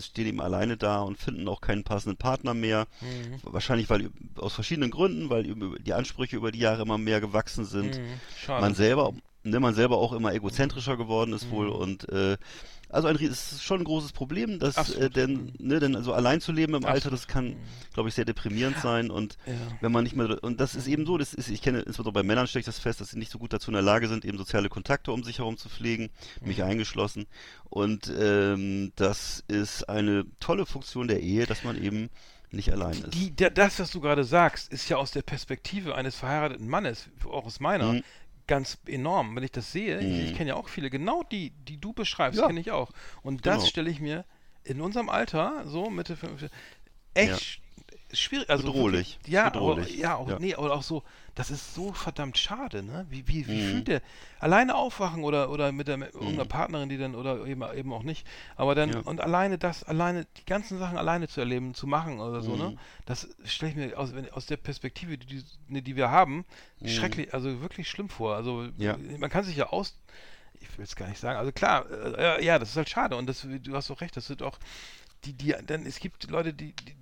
stehen 0.00 0.26
eben 0.26 0.40
alleine 0.40 0.76
da 0.76 1.00
und 1.02 1.16
finden 1.18 1.46
auch 1.48 1.60
keinen 1.60 1.84
passenden 1.84 2.16
Partner 2.16 2.54
mehr. 2.54 2.86
Mhm. 3.00 3.38
Wahrscheinlich 3.42 3.88
weil 3.90 4.10
aus 4.36 4.54
verschiedenen 4.54 4.90
Gründen, 4.90 5.30
weil 5.30 5.44
die 5.80 5.92
Ansprüche 5.92 6.36
über 6.36 6.50
die 6.50 6.58
Jahre 6.60 6.82
immer 6.82 6.98
mehr 6.98 7.20
gewachsen 7.20 7.64
sind 7.64 7.98
Mhm. 7.98 8.20
Man 8.62 8.74
selber, 8.74 9.12
ne, 9.44 9.60
man 9.60 9.74
selber 9.74 9.98
auch 9.98 10.12
immer 10.12 10.34
egozentrischer 10.34 10.96
geworden 10.96 11.32
ist 11.32 11.50
wohl 11.50 11.66
Mhm. 11.68 11.72
und 11.72 12.08
äh, 12.08 12.36
also 12.90 13.08
ein, 13.08 13.16
ist 13.16 13.62
schon 13.62 13.80
ein 13.80 13.84
großes 13.84 14.12
Problem, 14.12 14.58
dass 14.58 14.90
äh, 14.90 15.10
denn, 15.10 15.52
ne, 15.58 15.78
denn 15.78 15.94
also 15.94 16.12
allein 16.12 16.40
zu 16.40 16.52
leben 16.52 16.74
im 16.74 16.84
Alter, 16.86 17.10
das 17.10 17.26
kann, 17.26 17.48
Mhm. 17.48 17.56
glaube 17.92 18.08
ich, 18.08 18.14
sehr 18.14 18.24
deprimierend 18.24 18.78
sein 18.78 19.10
und 19.10 19.36
Ja. 19.46 19.52
wenn 19.80 19.92
man 19.92 20.04
nicht 20.04 20.16
mehr 20.16 20.42
und 20.42 20.60
das 20.60 20.74
ist 20.74 20.86
eben 20.86 21.04
so, 21.06 21.18
das 21.18 21.34
ist, 21.34 21.48
ich 21.50 21.60
kenne 21.62 21.78
insbesondere 21.80 22.12
bei 22.14 22.22
Männern 22.22 22.46
stelle 22.46 22.60
ich 22.60 22.66
das 22.66 22.78
fest, 22.78 23.00
dass 23.00 23.10
sie 23.10 23.18
nicht 23.18 23.30
so 23.30 23.38
gut 23.38 23.52
dazu 23.52 23.70
in 23.70 23.74
der 23.74 23.82
Lage 23.82 24.08
sind, 24.08 24.24
eben 24.24 24.38
soziale 24.38 24.68
Kontakte 24.68 25.12
um 25.12 25.22
sich 25.22 25.38
herum 25.38 25.56
zu 25.58 25.68
pflegen, 25.68 26.10
mich 26.40 26.58
Mhm. 26.58 26.64
eingeschlossen 26.64 27.26
und 27.64 28.12
ähm, 28.18 28.92
das 28.96 29.44
ist 29.48 29.88
eine 29.88 30.24
tolle 30.40 30.64
Funktion 30.66 31.08
der 31.08 31.20
Ehe, 31.20 31.46
dass 31.46 31.64
man 31.64 31.76
eben 31.76 32.08
nicht 32.50 32.72
allein 32.72 33.02
ist. 33.02 33.14
Die, 33.14 33.30
der, 33.30 33.50
das, 33.50 33.78
was 33.78 33.90
du 33.90 34.00
gerade 34.00 34.24
sagst, 34.24 34.72
ist 34.72 34.88
ja 34.88 34.96
aus 34.96 35.10
der 35.10 35.20
Perspektive 35.22 35.94
eines 35.94 36.16
verheirateten 36.16 36.66
Mannes, 36.68 37.10
auch 37.26 37.44
aus 37.44 37.60
meiner, 37.60 37.92
Mhm. 37.92 38.02
Ganz 38.48 38.78
enorm. 38.86 39.36
Wenn 39.36 39.44
ich 39.44 39.52
das 39.52 39.70
sehe, 39.70 40.00
ich, 40.02 40.18
ich 40.20 40.32
Mhm. 40.32 40.36
kenne 40.36 40.48
ja 40.50 40.56
auch 40.56 40.68
viele, 40.68 40.90
genau 40.90 41.22
die, 41.22 41.50
die 41.50 41.80
du 41.80 41.92
beschreibst, 41.92 42.40
Ja. 42.40 42.46
kenne 42.48 42.58
ich 42.58 42.72
auch. 42.72 42.90
Und 43.22 43.46
das 43.46 43.58
Genau. 43.58 43.66
stelle 43.68 43.90
ich 43.90 44.00
mir 44.00 44.24
in 44.64 44.80
unserem 44.80 45.08
Alter, 45.08 45.62
so 45.66 45.88
Mitte 45.90 46.16
50, 46.16 46.50
echt 47.14 47.60
schwierig, 48.12 48.48
also 48.50 48.64
Bedrohlich. 48.66 49.18
Wirklich, 49.18 49.32
ja, 49.32 49.50
Bedrohlich. 49.50 49.90
Aber, 49.94 50.00
ja, 50.00 50.16
auch, 50.16 50.28
Ja. 50.28 50.38
nee, 50.38 50.54
aber 50.54 50.72
auch 50.72 50.82
so, 50.82 51.02
das 51.34 51.50
ist 51.50 51.74
so 51.74 51.92
verdammt 51.92 52.38
schade, 52.38 52.82
ne? 52.82 53.06
Wie, 53.10 53.26
wie, 53.28 53.46
wie 53.46 53.56
Mhm. 53.56 53.60
fühlt 53.60 53.88
der? 53.88 54.02
Alleine 54.40 54.74
aufwachen 54.74 55.24
oder, 55.24 55.50
oder 55.50 55.72
mit 55.72 55.88
der, 55.88 55.96
mit 55.96 56.14
irgendeiner 56.14 56.44
Partnerin, 56.46 56.88
die 56.88 56.96
dann, 56.98 57.14
oder 57.14 57.44
eben, 57.46 57.62
eben 57.74 57.92
auch 57.92 58.02
nicht, 58.02 58.26
aber 58.56 58.74
dann, 58.74 58.90
Ja. 58.90 59.00
und 59.00 59.20
alleine 59.20 59.58
das, 59.58 59.84
alleine, 59.84 60.26
die 60.38 60.44
ganzen 60.44 60.78
Sachen 60.78 60.96
alleine 60.96 61.28
zu 61.28 61.40
erleben, 61.40 61.74
zu 61.74 61.86
machen 61.86 62.20
oder 62.20 62.42
so, 62.42 62.56
ne? 62.56 62.70
Mhm. 62.70 62.78
Das 63.06 63.28
stelle 63.44 63.70
ich 63.72 63.76
mir 63.76 63.98
aus, 63.98 64.14
wenn, 64.14 64.30
aus 64.30 64.46
der 64.46 64.56
Perspektive, 64.56 65.18
die, 65.18 65.26
die, 65.26 65.44
ne, 65.68 65.82
die 65.82 65.96
wir 65.96 66.10
haben, 66.10 66.44
Mhm. 66.80 66.88
schrecklich, 66.88 67.34
also 67.34 67.60
wirklich 67.60 67.88
schlimm 67.88 68.08
vor. 68.08 68.36
Also 68.36 68.68
Ja. 68.78 68.96
man 69.18 69.30
kann 69.30 69.44
sich 69.44 69.56
ja 69.56 69.66
aus, 69.68 69.98
ich 70.60 70.76
will 70.78 70.84
es 70.84 70.96
gar 70.96 71.08
nicht 71.08 71.20
sagen, 71.20 71.38
also 71.38 71.52
klar, 71.52 71.86
äh, 71.90 72.44
ja, 72.44 72.58
das 72.58 72.70
ist 72.70 72.76
halt 72.76 72.88
schade 72.88 73.16
und 73.16 73.26
das, 73.28 73.46
du 73.62 73.74
hast 73.76 73.90
auch 73.90 74.00
recht, 74.00 74.16
das 74.16 74.28
wird 74.28 74.42
auch, 74.42 74.58
die, 75.24 75.32
die, 75.32 75.54
denn 75.68 75.84
es 75.86 75.98
gibt 76.00 76.30
Leute, 76.30 76.52
die, 76.54 76.72
die 76.74 76.94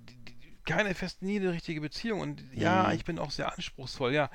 keine 0.67 0.93
fest, 0.93 1.21
nie 1.23 1.37
eine 1.39 1.51
richtige 1.51 1.81
Beziehung 1.81 2.19
und 2.21 2.43
ja, 2.53 2.83
Mhm. 2.87 2.93
ich 2.95 3.05
bin 3.05 3.17
auch 3.19 3.31
sehr 3.31 3.51
anspruchsvoll, 3.53 4.13
ja. 4.13 4.29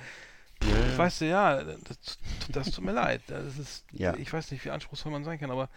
Ja. 0.62 0.98
Weißt 0.98 1.20
du, 1.20 1.28
ja, 1.28 1.62
das, 1.62 2.18
das 2.48 2.70
tut 2.70 2.84
mir 2.84 2.92
leid. 2.92 3.22
Das 3.26 3.58
ist, 3.58 3.84
Ja. 3.92 4.14
ich 4.16 4.32
weiß 4.32 4.50
nicht, 4.52 4.64
wie 4.64 4.70
anspruchsvoll 4.70 5.10
man 5.12 5.24
sein 5.24 5.38
kann, 5.40 5.50
aber 5.50 5.68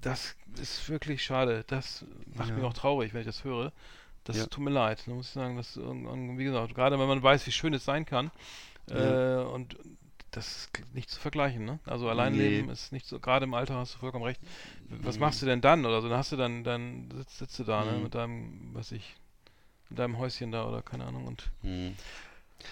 das 0.00 0.36
ist 0.60 0.88
wirklich 0.88 1.24
schade. 1.24 1.64
Das 1.66 2.04
macht 2.34 2.50
Ja. 2.50 2.54
mich 2.54 2.64
auch 2.64 2.72
traurig, 2.74 3.12
wenn 3.14 3.20
ich 3.22 3.26
das 3.26 3.42
höre. 3.44 3.72
Das 4.24 4.36
Ja. 4.36 4.46
tut 4.46 4.62
mir 4.64 4.70
leid. 4.70 5.02
Da 5.06 5.12
muss 5.12 5.28
ich 5.28 5.32
sagen, 5.32 5.56
das, 5.56 5.76
irgendwann- 5.76 6.38
wie 6.38 6.44
gesagt, 6.44 6.74
gerade 6.74 6.98
wenn 6.98 7.08
man 7.08 7.22
weiß, 7.22 7.46
wie 7.46 7.52
schön 7.52 7.74
es 7.74 7.84
sein 7.84 8.04
kann, 8.06 8.30
äh, 8.90 9.36
und 9.42 9.76
das 10.30 10.56
ist 10.56 10.94
nicht 10.94 11.10
zu 11.10 11.18
vergleichen, 11.18 11.64
ne? 11.64 11.80
Also 11.86 12.08
Alleinleben 12.08 12.66
Nee. 12.66 12.72
ist 12.72 12.92
nicht 12.92 13.06
so, 13.06 13.18
gerade 13.18 13.44
im 13.44 13.54
Alter 13.54 13.74
hast 13.76 13.94
du 13.94 13.98
vollkommen 13.98 14.24
recht. 14.24 14.40
Was 14.88 15.16
Mhm. 15.16 15.20
machst 15.22 15.42
du 15.42 15.46
denn 15.46 15.60
dann 15.60 15.84
oder 15.86 16.00
so? 16.02 16.08
Dann 16.08 16.18
hast 16.18 16.30
du 16.30 16.36
dann, 16.36 16.62
dann 16.62 17.10
sitzt, 17.12 17.38
sitzt 17.38 17.58
du 17.58 17.64
da, 17.64 17.84
ne, 17.84 17.92
Mhm. 17.92 18.02
mit 18.04 18.14
deinem, 18.14 18.70
was 18.74 18.92
ich, 18.92 19.16
mit 19.88 19.98
deinem 19.98 20.18
Häuschen 20.18 20.52
da 20.52 20.66
oder 20.68 20.82
keine 20.82 21.04
Ahnung 21.04 21.26
und 21.26 21.50
Mhm. 21.62 21.94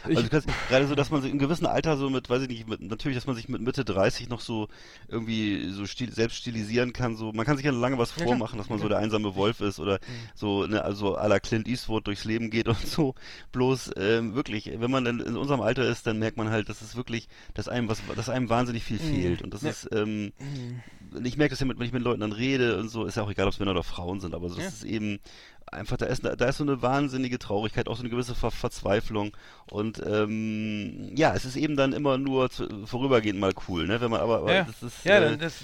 Also 0.02 0.28
kannst, 0.28 0.48
gerade 0.66 0.86
so, 0.86 0.94
dass 0.94 1.10
man 1.10 1.22
sich 1.22 1.30
im 1.30 1.38
gewissen 1.38 1.66
Alter 1.66 1.96
so 1.96 2.08
mit, 2.10 2.28
weiß 2.28 2.42
ich 2.42 2.48
nicht, 2.48 2.66
mit, 2.68 2.80
natürlich, 2.80 3.16
dass 3.16 3.26
man 3.26 3.36
sich 3.36 3.48
mit 3.48 3.60
Mitte 3.60 3.84
30 3.84 4.28
noch 4.28 4.40
so 4.40 4.68
irgendwie 5.08 5.68
so 5.70 5.86
stil, 5.86 6.10
selbst 6.12 6.36
stilisieren 6.38 6.92
kann. 6.92 7.16
So, 7.16 7.32
man 7.32 7.44
kann 7.46 7.56
sich 7.56 7.66
ja 7.66 7.70
lange 7.72 7.98
was 7.98 8.10
vormachen, 8.10 8.58
dass 8.58 8.70
man 8.70 8.78
so 8.78 8.88
der 8.88 8.98
einsame 8.98 9.34
Wolf 9.34 9.60
ist 9.60 9.78
oder 9.78 10.00
so, 10.34 10.66
ne, 10.66 10.82
also 10.82 11.16
à 11.18 11.28
la 11.28 11.38
Clint 11.38 11.68
Eastwood 11.68 12.06
durchs 12.06 12.24
Leben 12.24 12.50
geht 12.50 12.66
und 12.66 12.78
so. 12.78 13.14
Bloß 13.52 13.92
ähm, 13.96 14.34
wirklich, 14.34 14.70
wenn 14.80 14.90
man 14.90 15.04
dann 15.04 15.20
in 15.20 15.36
unserem 15.36 15.60
Alter 15.60 15.84
ist, 15.84 16.06
dann 16.06 16.18
merkt 16.18 16.38
man 16.38 16.50
halt, 16.50 16.68
dass 16.68 16.80
es 16.82 16.96
wirklich, 16.96 17.28
dass 17.52 17.68
einem 17.68 17.88
was, 17.88 18.02
dass 18.16 18.28
einem 18.28 18.48
wahnsinnig 18.48 18.84
viel 18.84 18.96
Mhm. 18.98 19.00
fehlt. 19.02 19.42
Und 19.42 19.54
das 19.54 19.62
Ja. 19.62 19.70
ist, 19.70 19.88
ähm, 19.92 20.32
Mhm. 20.40 20.82
ich 21.24 21.36
merke 21.36 21.50
das 21.50 21.60
ja, 21.60 21.66
mit, 21.66 21.78
wenn 21.78 21.86
ich 21.86 21.92
mit 21.92 22.02
Leuten 22.02 22.20
dann 22.20 22.32
rede 22.32 22.78
und 22.78 22.88
so, 22.88 23.04
ist 23.04 23.16
ja 23.16 23.22
auch 23.22 23.30
egal, 23.30 23.46
ob 23.46 23.52
es 23.52 23.58
Männer 23.58 23.72
oder 23.72 23.84
Frauen 23.84 24.20
sind, 24.20 24.34
aber 24.34 24.48
das 24.48 24.56
Ja. 24.58 24.66
ist 24.68 24.84
eben 24.84 25.20
einfach, 25.66 25.96
da 25.96 26.06
ist, 26.06 26.24
da 26.24 26.44
ist 26.46 26.58
so 26.58 26.64
eine 26.64 26.82
wahnsinnige 26.82 27.38
Traurigkeit, 27.38 27.88
auch 27.88 27.96
so 27.96 28.02
eine 28.02 28.10
gewisse 28.10 28.34
Ver 28.34 28.50
Verzweiflung 28.50 29.32
und 29.66 30.02
ähm, 30.06 31.10
ja, 31.16 31.34
es 31.34 31.44
ist 31.44 31.56
eben 31.56 31.76
dann 31.76 31.92
immer 31.92 32.18
nur 32.18 32.50
zu, 32.50 32.86
vorübergehend 32.86 33.40
mal 33.40 33.52
cool, 33.68 33.86
ne, 33.86 34.00
wenn 34.00 34.10
man, 34.10 34.20
aber, 34.20 34.38
aber 34.38 34.54
ja, 34.54 34.64
das 34.64 34.82
ist, 34.82 35.04
ja, 35.04 35.18
äh, 35.18 35.36
das, 35.36 35.60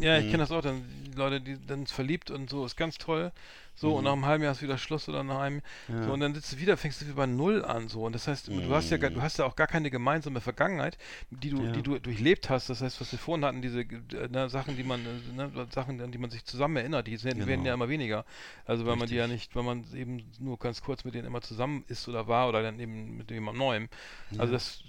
ja, 0.00 0.18
ich 0.18 0.26
mhm. 0.26 0.30
kenne 0.30 0.42
das 0.42 0.52
auch, 0.52 0.62
dann 0.62 0.82
Leute, 1.14 1.40
die 1.40 1.56
dann 1.66 1.86
verliebt 1.86 2.30
und 2.30 2.50
so, 2.50 2.64
ist 2.64 2.76
ganz 2.76 2.98
toll. 2.98 3.32
So, 3.74 3.94
und 3.96 4.00
Mhm. 4.00 4.04
nach 4.04 4.12
einem 4.12 4.26
halben 4.26 4.44
Jahr 4.44 4.52
ist 4.52 4.60
wieder 4.62 4.76
Schluss 4.76 5.08
oder 5.08 5.22
nach 5.22 5.38
einem, 5.40 5.62
Ja. 5.88 6.02
so, 6.04 6.12
und 6.12 6.20
dann 6.20 6.34
sitzt 6.34 6.52
du 6.52 6.58
wieder, 6.58 6.76
fängst 6.76 7.00
du 7.00 7.06
wieder 7.06 7.14
bei 7.16 7.26
Null 7.26 7.64
an, 7.64 7.88
so, 7.88 8.02
und 8.04 8.14
das 8.14 8.28
heißt, 8.28 8.48
du 8.48 8.74
hast 8.74 8.90
ja, 8.90 8.98
du 8.98 9.22
hast 9.22 9.38
ja 9.38 9.46
auch 9.46 9.56
gar 9.56 9.66
keine 9.66 9.90
gemeinsame 9.90 10.40
Vergangenheit, 10.40 10.98
die 11.30 11.48
du, 11.50 11.56
Mhm. 11.60 11.64
Ja. 11.66 11.72
die 11.72 11.82
du 11.82 11.98
durchlebt 11.98 12.50
hast, 12.50 12.68
das 12.68 12.82
heißt, 12.82 13.00
was 13.00 13.10
wir 13.12 13.18
vorhin 13.18 13.44
hatten, 13.44 13.62
diese 13.62 13.80
äh, 13.80 14.28
ne, 14.28 14.50
Sachen, 14.50 14.76
die 14.76 14.84
man, 14.84 15.06
äh, 15.06 15.32
ne, 15.32 15.66
Sachen, 15.70 16.00
an 16.00 16.12
die 16.12 16.18
man 16.18 16.30
sich 16.30 16.44
zusammen 16.44 16.76
erinnert, 16.76 17.06
die 17.06 17.12
werden, 17.24 17.38
werden 17.38 17.46
Genau. 17.60 17.66
ja 17.68 17.74
immer 17.74 17.88
weniger, 17.88 18.24
also 18.66 18.84
weil 18.86 18.96
man 18.96 19.08
die 19.08 19.16
ja 19.16 19.24
Richtig. 19.24 19.34
nicht, 19.48 19.56
weil 19.56 19.62
man 19.62 19.84
eben 19.94 20.30
nur 20.40 20.58
ganz 20.58 20.82
kurz 20.82 21.04
mit 21.04 21.14
denen 21.14 21.26
immer 21.26 21.40
zusammen 21.40 21.84
ist 21.88 22.06
oder 22.08 22.28
war, 22.28 22.48
oder 22.48 22.62
dann 22.62 22.78
eben 22.80 23.16
mit 23.16 23.30
jemand 23.30 23.56
Neuem, 23.58 23.88
also 24.36 24.52
Ja. 24.52 24.58
das 24.58 24.84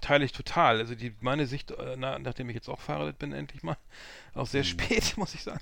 teile 0.00 0.24
ich 0.24 0.32
total. 0.32 0.78
Also 0.78 0.94
die 0.94 1.12
meine 1.20 1.46
Sicht, 1.46 1.70
äh, 1.70 1.96
na, 1.98 2.18
nachdem 2.18 2.48
ich 2.48 2.54
jetzt 2.54 2.68
auch 2.68 2.80
verheiratet 2.80 3.18
bin, 3.18 3.32
endlich 3.32 3.62
mal, 3.62 3.76
auch 4.34 4.46
sehr 4.46 4.62
Mhm. 4.62 4.66
spät, 4.66 5.14
muss 5.16 5.34
ich 5.34 5.42
sagen. 5.42 5.60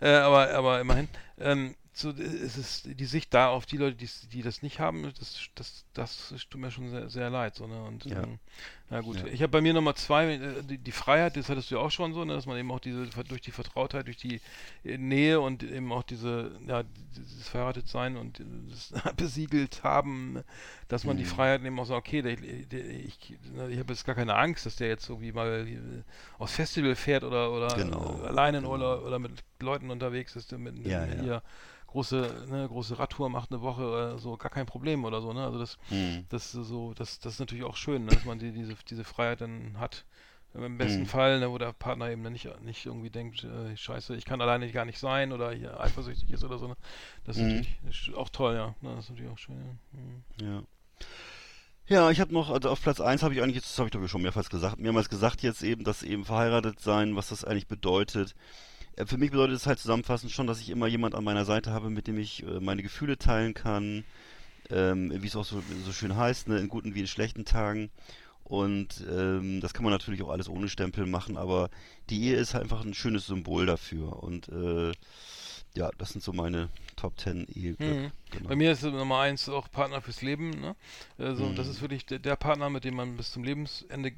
Äh, 0.00 0.10
aber, 0.10 0.50
aber 0.54 0.80
immerhin. 0.80 1.08
Ähm, 1.38 1.76
so, 1.92 2.10
es 2.10 2.56
ist 2.56 2.86
die 2.86 3.04
Sicht 3.06 3.34
da 3.34 3.48
auf 3.48 3.66
die 3.66 3.76
Leute, 3.76 3.96
die, 3.96 4.08
die 4.30 4.42
das 4.42 4.62
nicht 4.62 4.78
haben, 4.78 5.02
das, 5.18 5.48
das, 5.56 5.84
das 5.94 6.28
tut 6.48 6.60
mir 6.60 6.70
schon 6.70 6.90
sehr, 6.90 7.10
sehr 7.10 7.30
leid. 7.30 7.56
So, 7.56 7.66
ne? 7.66 7.82
Und 7.82 8.06
Ja. 8.06 8.22
ähm, 8.22 8.38
na 8.90 9.00
gut, 9.02 9.16
Ja. 9.16 9.24
ich 9.24 9.42
habe 9.42 9.50
bei 9.50 9.60
mir 9.60 9.74
Nummer 9.74 9.94
zwei, 9.94 10.32
äh, 10.34 10.62
die, 10.62 10.78
die 10.78 10.92
Freiheit, 10.92 11.36
das 11.36 11.48
hattest 11.50 11.70
du 11.70 11.74
ja 11.76 11.80
auch 11.82 11.90
schon 11.90 12.14
so, 12.14 12.24
ne? 12.24 12.34
dass 12.34 12.46
man 12.46 12.56
eben 12.56 12.70
auch 12.70 12.80
diese, 12.80 13.06
durch 13.28 13.42
die 13.42 13.50
Vertrautheit, 13.50 14.06
durch 14.06 14.16
die 14.16 14.40
äh, 14.84 14.96
Nähe 14.96 15.40
und 15.40 15.62
eben 15.62 15.92
auch 15.92 16.02
diese, 16.02 16.52
ja, 16.66 16.82
dieses 17.16 17.48
Verheiratetsein 17.48 18.16
und 18.16 18.42
das 18.70 18.94
besiegelt 19.16 19.82
haben, 19.84 20.42
dass 20.88 21.04
man 21.04 21.16
die 21.16 21.24
Mhm. 21.24 21.28
Freiheit 21.28 21.62
eben 21.64 21.78
auch 21.78 21.84
so, 21.86 21.94
okay, 21.94 22.22
der, 22.22 22.36
der, 22.36 22.84
ich, 22.90 23.18
ich 23.70 23.78
habe 23.78 23.92
jetzt 23.92 24.04
gar 24.06 24.14
keine 24.14 24.34
Angst, 24.36 24.64
dass 24.66 24.76
der 24.76 24.88
jetzt 24.88 25.08
irgendwie 25.08 25.32
mal 25.32 25.66
äh, 25.68 26.02
aufs 26.38 26.54
Festival 26.54 26.94
fährt 26.96 27.24
oder, 27.24 27.52
oder 27.52 27.76
Genau, 27.76 28.22
äh, 28.22 28.26
alleine 28.26 28.58
in 28.58 28.64
genau. 28.64 28.70
Urlaub 28.72 29.04
oder 29.04 29.18
mit 29.18 29.32
Leuten 29.60 29.90
unterwegs 29.90 30.34
ist, 30.36 30.50
mit 30.52 30.76
Ja, 30.84 31.04
mit 31.04 31.14
ja. 31.14 31.14
hier 31.20 31.42
große, 31.88 32.46
ne, 32.50 32.66
große 32.68 32.98
Radtour 32.98 33.30
macht 33.30 33.50
eine 33.50 33.62
Woche 33.62 33.86
oder 33.86 34.18
so, 34.18 34.36
gar 34.36 34.50
kein 34.50 34.66
Problem 34.66 35.04
oder 35.04 35.20
so, 35.22 35.32
ne? 35.32 35.44
Also 35.44 35.58
das, 35.58 35.78
Mhm. 35.90 36.26
das 36.28 36.54
ist 36.54 36.68
so, 36.68 36.92
das, 36.94 37.18
das 37.20 37.34
ist 37.34 37.40
natürlich 37.40 37.64
auch 37.64 37.76
schön, 37.76 38.04
ne, 38.04 38.12
dass 38.12 38.24
man 38.24 38.38
die, 38.38 38.52
diese, 38.52 38.76
diese 38.84 39.04
Freiheit 39.04 39.40
dann 39.40 39.78
hat. 39.78 40.04
Im 40.54 40.78
besten 40.78 41.02
Mhm. 41.02 41.06
Fall, 41.06 41.40
ne, 41.40 41.50
wo 41.50 41.58
der 41.58 41.72
Partner 41.74 42.10
eben 42.10 42.24
dann 42.24 42.32
nicht, 42.32 42.48
nicht 42.62 42.86
irgendwie 42.86 43.10
denkt, 43.10 43.44
äh, 43.44 43.76
scheiße, 43.76 44.16
ich 44.16 44.24
kann 44.24 44.40
alleine 44.40 44.70
gar 44.72 44.86
nicht 44.86 44.98
sein 44.98 45.32
oder 45.32 45.52
hier 45.52 45.78
eifersüchtig 45.78 46.30
ist 46.32 46.42
oder 46.42 46.58
so. 46.58 46.68
Ne? 46.68 46.76
Das 47.24 47.36
ist 47.36 47.42
Mhm. 47.42 47.66
natürlich 47.84 48.14
auch 48.16 48.30
toll, 48.30 48.54
ja. 48.54 48.74
Ne, 48.80 48.94
das 48.96 49.04
ist 49.04 49.10
natürlich 49.10 49.30
auch 49.30 49.38
schön, 49.38 49.56
ja. 49.58 49.98
Mhm. 50.00 50.24
Ja. 50.40 50.62
Ja, 51.86 52.10
ich 52.10 52.20
habe 52.20 52.34
noch, 52.34 52.50
also 52.50 52.68
auf 52.68 52.82
Platz 52.82 53.00
eins 53.00 53.22
habe 53.22 53.34
ich 53.34 53.42
eigentlich 53.42 53.56
jetzt, 53.56 53.70
das 53.70 53.78
habe 53.78 53.86
ich 53.88 53.92
glaube 53.92 54.06
ich 54.06 54.10
schon 54.12 54.20
mehrmals 54.22 54.50
gesagt, 54.50 54.78
mehrmals 54.78 55.08
gesagt 55.08 55.42
jetzt 55.42 55.62
eben, 55.62 55.84
dass 55.84 56.02
eben 56.02 56.24
verheiratet 56.24 56.80
sein, 56.80 57.16
was 57.16 57.28
das 57.30 57.44
eigentlich 57.44 57.66
bedeutet. 57.66 58.34
Äh, 58.96 59.06
Für 59.06 59.16
mich 59.16 59.30
bedeutet 59.30 59.56
es 59.56 59.66
halt 59.66 59.78
zusammenfassend 59.78 60.32
schon, 60.32 60.46
dass 60.46 60.60
ich 60.60 60.68
immer 60.70 60.86
jemand 60.86 61.14
an 61.14 61.24
meiner 61.24 61.44
Seite 61.46 61.72
habe, 61.72 61.88
mit 61.88 62.06
dem 62.06 62.18
ich 62.18 62.42
äh, 62.42 62.60
meine 62.60 62.82
Gefühle 62.82 63.16
teilen 63.16 63.54
kann, 63.54 64.04
ähm, 64.70 65.12
wie 65.22 65.26
es 65.26 65.36
auch 65.36 65.46
so, 65.46 65.62
so 65.84 65.92
schön 65.92 66.14
heißt, 66.16 66.48
ne, 66.48 66.58
in 66.58 66.68
guten 66.68 66.94
wie 66.94 67.00
in 67.00 67.06
schlechten 67.06 67.44
Tagen. 67.46 67.90
Und 68.48 69.04
ähm, 69.10 69.60
das 69.60 69.74
kann 69.74 69.84
man 69.84 69.92
natürlich 69.92 70.22
auch 70.22 70.30
alles 70.30 70.48
ohne 70.48 70.68
Stempel 70.68 71.06
machen, 71.06 71.36
aber 71.36 71.68
die 72.08 72.22
Ehe 72.24 72.36
ist 72.36 72.54
halt 72.54 72.64
einfach 72.64 72.84
ein 72.84 72.94
schönes 72.94 73.26
Symbol 73.26 73.66
dafür. 73.66 74.22
Und 74.22 74.48
äh, 74.48 74.92
ja, 75.74 75.90
das 75.98 76.10
sind 76.10 76.22
so 76.24 76.32
meine 76.32 76.70
Top 76.96 77.18
10 77.20 77.46
Eheglück. 77.54 77.78
Mhm. 77.80 78.10
Genau. 78.30 78.48
Bei 78.48 78.56
mir 78.56 78.72
ist 78.72 78.82
Nummer 78.82 79.20
eins 79.20 79.48
auch 79.48 79.70
Partner 79.70 80.00
fürs 80.00 80.22
Leben. 80.22 80.50
Ne? 80.50 80.74
Also 81.18 81.44
Mhm. 81.44 81.56
das 81.56 81.68
ist 81.68 81.80
wirklich 81.82 82.06
der, 82.06 82.18
der 82.18 82.36
Partner, 82.36 82.70
mit 82.70 82.84
dem 82.84 82.94
man 82.96 83.16
bis 83.16 83.32
zum 83.32 83.44
Lebensende 83.44 84.12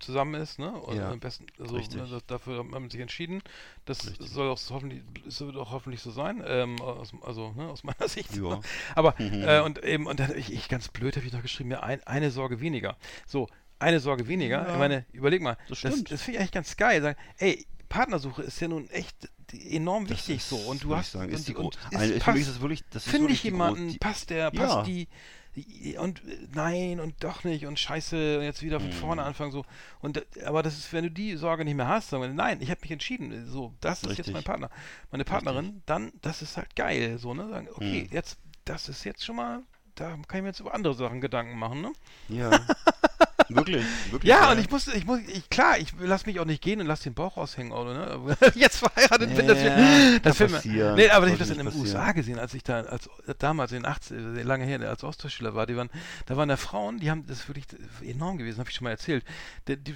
zusammen 0.00 0.34
ist. 0.34 0.58
Ne? 0.58 0.72
Und 0.72 0.96
Ja, 0.96 1.10
am 1.10 1.20
besten, 1.20 1.46
also, 1.60 1.76
ne, 1.76 2.06
das, 2.10 2.26
dafür 2.26 2.58
hat 2.58 2.66
man 2.66 2.90
sich 2.90 3.00
entschieden. 3.00 3.42
Das 3.84 4.06
Richtig. 4.08 4.28
soll 4.30 4.48
auch 4.48 4.58
hoffentlich, 4.70 5.02
es 5.26 5.40
wird 5.40 5.56
auch 5.56 5.70
hoffentlich 5.70 6.00
so 6.02 6.10
sein. 6.10 6.42
Ähm, 6.44 6.80
aus, 6.80 7.12
also 7.22 7.52
ne, 7.52 7.68
aus 7.68 7.84
meiner 7.84 8.08
Sicht. 8.08 8.34
Ja. 8.36 8.60
Aber 8.96 9.14
Mhm. 9.18 9.42
äh, 9.46 9.60
und 9.60 9.82
eben 9.84 10.06
und 10.06 10.18
dann 10.20 10.36
ich, 10.36 10.52
ich 10.52 10.68
ganz 10.68 10.88
blöd 10.88 11.16
habe 11.16 11.26
ich 11.26 11.32
noch 11.32 11.42
geschrieben, 11.42 11.70
ja, 11.70 11.80
ein, 11.80 12.02
eine 12.06 12.30
Sorge 12.32 12.60
weniger. 12.60 12.96
So 13.26 13.48
eine 13.78 14.00
Sorge 14.00 14.26
weniger. 14.28 14.66
Ja. 14.66 14.72
Ich 14.72 14.78
meine, 14.78 15.04
überleg 15.12 15.40
mal, 15.42 15.56
Das 15.68 15.80
das, 15.82 16.04
das 16.04 16.22
finde 16.22 16.36
ich 16.36 16.38
eigentlich 16.40 16.52
ganz 16.52 16.76
geil. 16.76 17.00
Sagen, 17.02 17.18
ey, 17.38 17.66
Partnersuche 17.88 18.42
ist 18.42 18.60
ja 18.60 18.68
nun 18.68 18.88
echt 18.90 19.30
enorm 19.52 20.04
Das 20.06 20.18
wichtig 20.18 20.36
ist, 20.38 20.50
so 20.50 20.56
und 20.56 20.84
du 20.84 20.94
hast 20.94 21.12
sagen, 21.12 21.30
und, 21.30 21.38
ist 21.38 21.48
die 21.48 21.54
und 21.54 21.74
ist- 21.90 22.12
für 22.12 22.18
passt- 22.20 22.38
ist 22.38 22.48
das 22.50 22.60
wirklich, 22.60 22.84
das 22.90 23.04
finde 23.04 23.32
ich 23.32 23.42
jemanden, 23.44 23.88
die- 23.88 23.98
passt 23.98 24.28
der, 24.30 24.50
Ja. 24.52 24.66
passt 24.66 24.86
die, 24.86 25.08
die 25.56 25.96
und 25.96 26.18
äh, 26.28 26.36
nein 26.52 27.00
und 27.00 27.24
doch 27.24 27.44
nicht 27.44 27.64
und 27.64 27.78
scheiße, 27.78 28.40
jetzt 28.42 28.62
wieder 28.62 28.78
von 28.78 28.90
Mhm. 28.90 28.92
vorne 28.92 29.22
anfangen 29.22 29.50
so 29.52 29.64
und 30.00 30.18
äh, 30.36 30.44
aber 30.44 30.62
das 30.62 30.76
ist, 30.76 30.92
wenn 30.92 31.04
du 31.04 31.10
die 31.10 31.34
Sorge 31.36 31.64
nicht 31.64 31.76
mehr 31.76 31.88
hast, 31.88 32.10
sagen 32.10 32.22
wir, 32.22 32.28
nein, 32.28 32.60
ich 32.60 32.70
habe 32.70 32.80
mich 32.82 32.90
entschieden, 32.90 33.46
so, 33.46 33.72
das 33.80 34.00
ist 34.02 34.08
jetzt 34.10 34.18
Richtig. 34.18 34.34
mein 34.34 34.44
Partner, 34.44 34.68
meine 35.10 35.24
Partnerin, 35.24 35.82
dann, 35.86 36.12
das 36.20 36.42
ist 36.42 36.58
halt 36.58 36.76
geil, 36.76 37.16
so, 37.18 37.32
ne, 37.32 37.48
sagen, 37.48 37.68
okay, 37.74 38.02
Mhm. 38.04 38.14
jetzt, 38.14 38.36
das 38.66 38.90
ist 38.90 39.02
jetzt 39.04 39.24
schon 39.24 39.36
mal, 39.36 39.62
da 39.94 40.10
kann 40.10 40.22
ich 40.34 40.42
mir 40.42 40.48
jetzt 40.48 40.60
über 40.60 40.74
andere 40.74 40.92
Sachen 40.94 41.22
Gedanken 41.22 41.58
machen, 41.58 41.80
ne? 41.80 41.92
Ja. 42.28 42.50
wirklich, 43.48 43.84
wirklich. 44.10 44.28
Ja, 44.28 44.50
und 44.50 44.58
ich 44.58 44.70
muss, 44.70 44.88
ich 44.88 45.06
muss, 45.06 45.20
ich, 45.26 45.48
klar, 45.48 45.78
ich 45.78 45.92
lass 46.00 46.26
mich 46.26 46.40
auch 46.40 46.44
nicht 46.44 46.62
gehen 46.62 46.80
und 46.80 46.86
lass 46.86 47.00
den 47.00 47.14
Bauch 47.14 47.36
aushängen, 47.36 47.72
oder, 47.72 47.94
ne? 47.94 48.36
Jetzt 48.54 48.78
verheiratet 48.78 49.34
bin, 49.34 49.46
das, 49.46 49.62
Ja, 49.62 49.74
das 49.74 50.22
kann 50.22 50.32
Film, 50.34 50.50
passieren. 50.52 50.94
Nee, 50.96 51.10
aber 51.10 51.26
ich 51.26 51.32
habe 51.32 51.38
das 51.38 51.50
in 51.50 51.58
den 51.58 51.74
USA 51.74 52.12
gesehen, 52.12 52.38
als 52.38 52.54
ich 52.54 52.62
da, 52.62 52.80
als 52.82 53.08
damals 53.38 53.72
in 53.72 53.82
den 53.82 53.86
80 53.86 54.16
äh, 54.16 54.42
lange 54.42 54.64
her, 54.64 54.80
als 54.88 55.04
Austauschschüler 55.04 55.54
war, 55.54 55.66
die 55.66 55.76
waren, 55.76 55.90
da 56.26 56.36
waren 56.36 56.48
da 56.48 56.56
Frauen, 56.56 56.98
die 56.98 57.10
haben, 57.10 57.26
das 57.26 57.40
ist 57.40 57.48
wirklich 57.48 57.66
enorm 58.02 58.38
gewesen, 58.38 58.58
habe 58.58 58.70
ich 58.70 58.76
schon 58.76 58.84
mal 58.84 58.90
erzählt, 58.90 59.24
die, 59.68 59.76
die, 59.76 59.94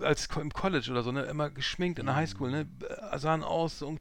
als 0.00 0.28
im 0.40 0.52
College 0.52 0.90
oder 0.90 1.02
so, 1.02 1.12
ne, 1.12 1.22
immer 1.22 1.50
geschminkt 1.50 1.98
in 1.98 2.06
der 2.06 2.16
Highschool, 2.16 2.50
ne, 2.50 2.66
äh, 3.12 3.18
sahen 3.18 3.42
aus, 3.42 3.78
so, 3.78 3.96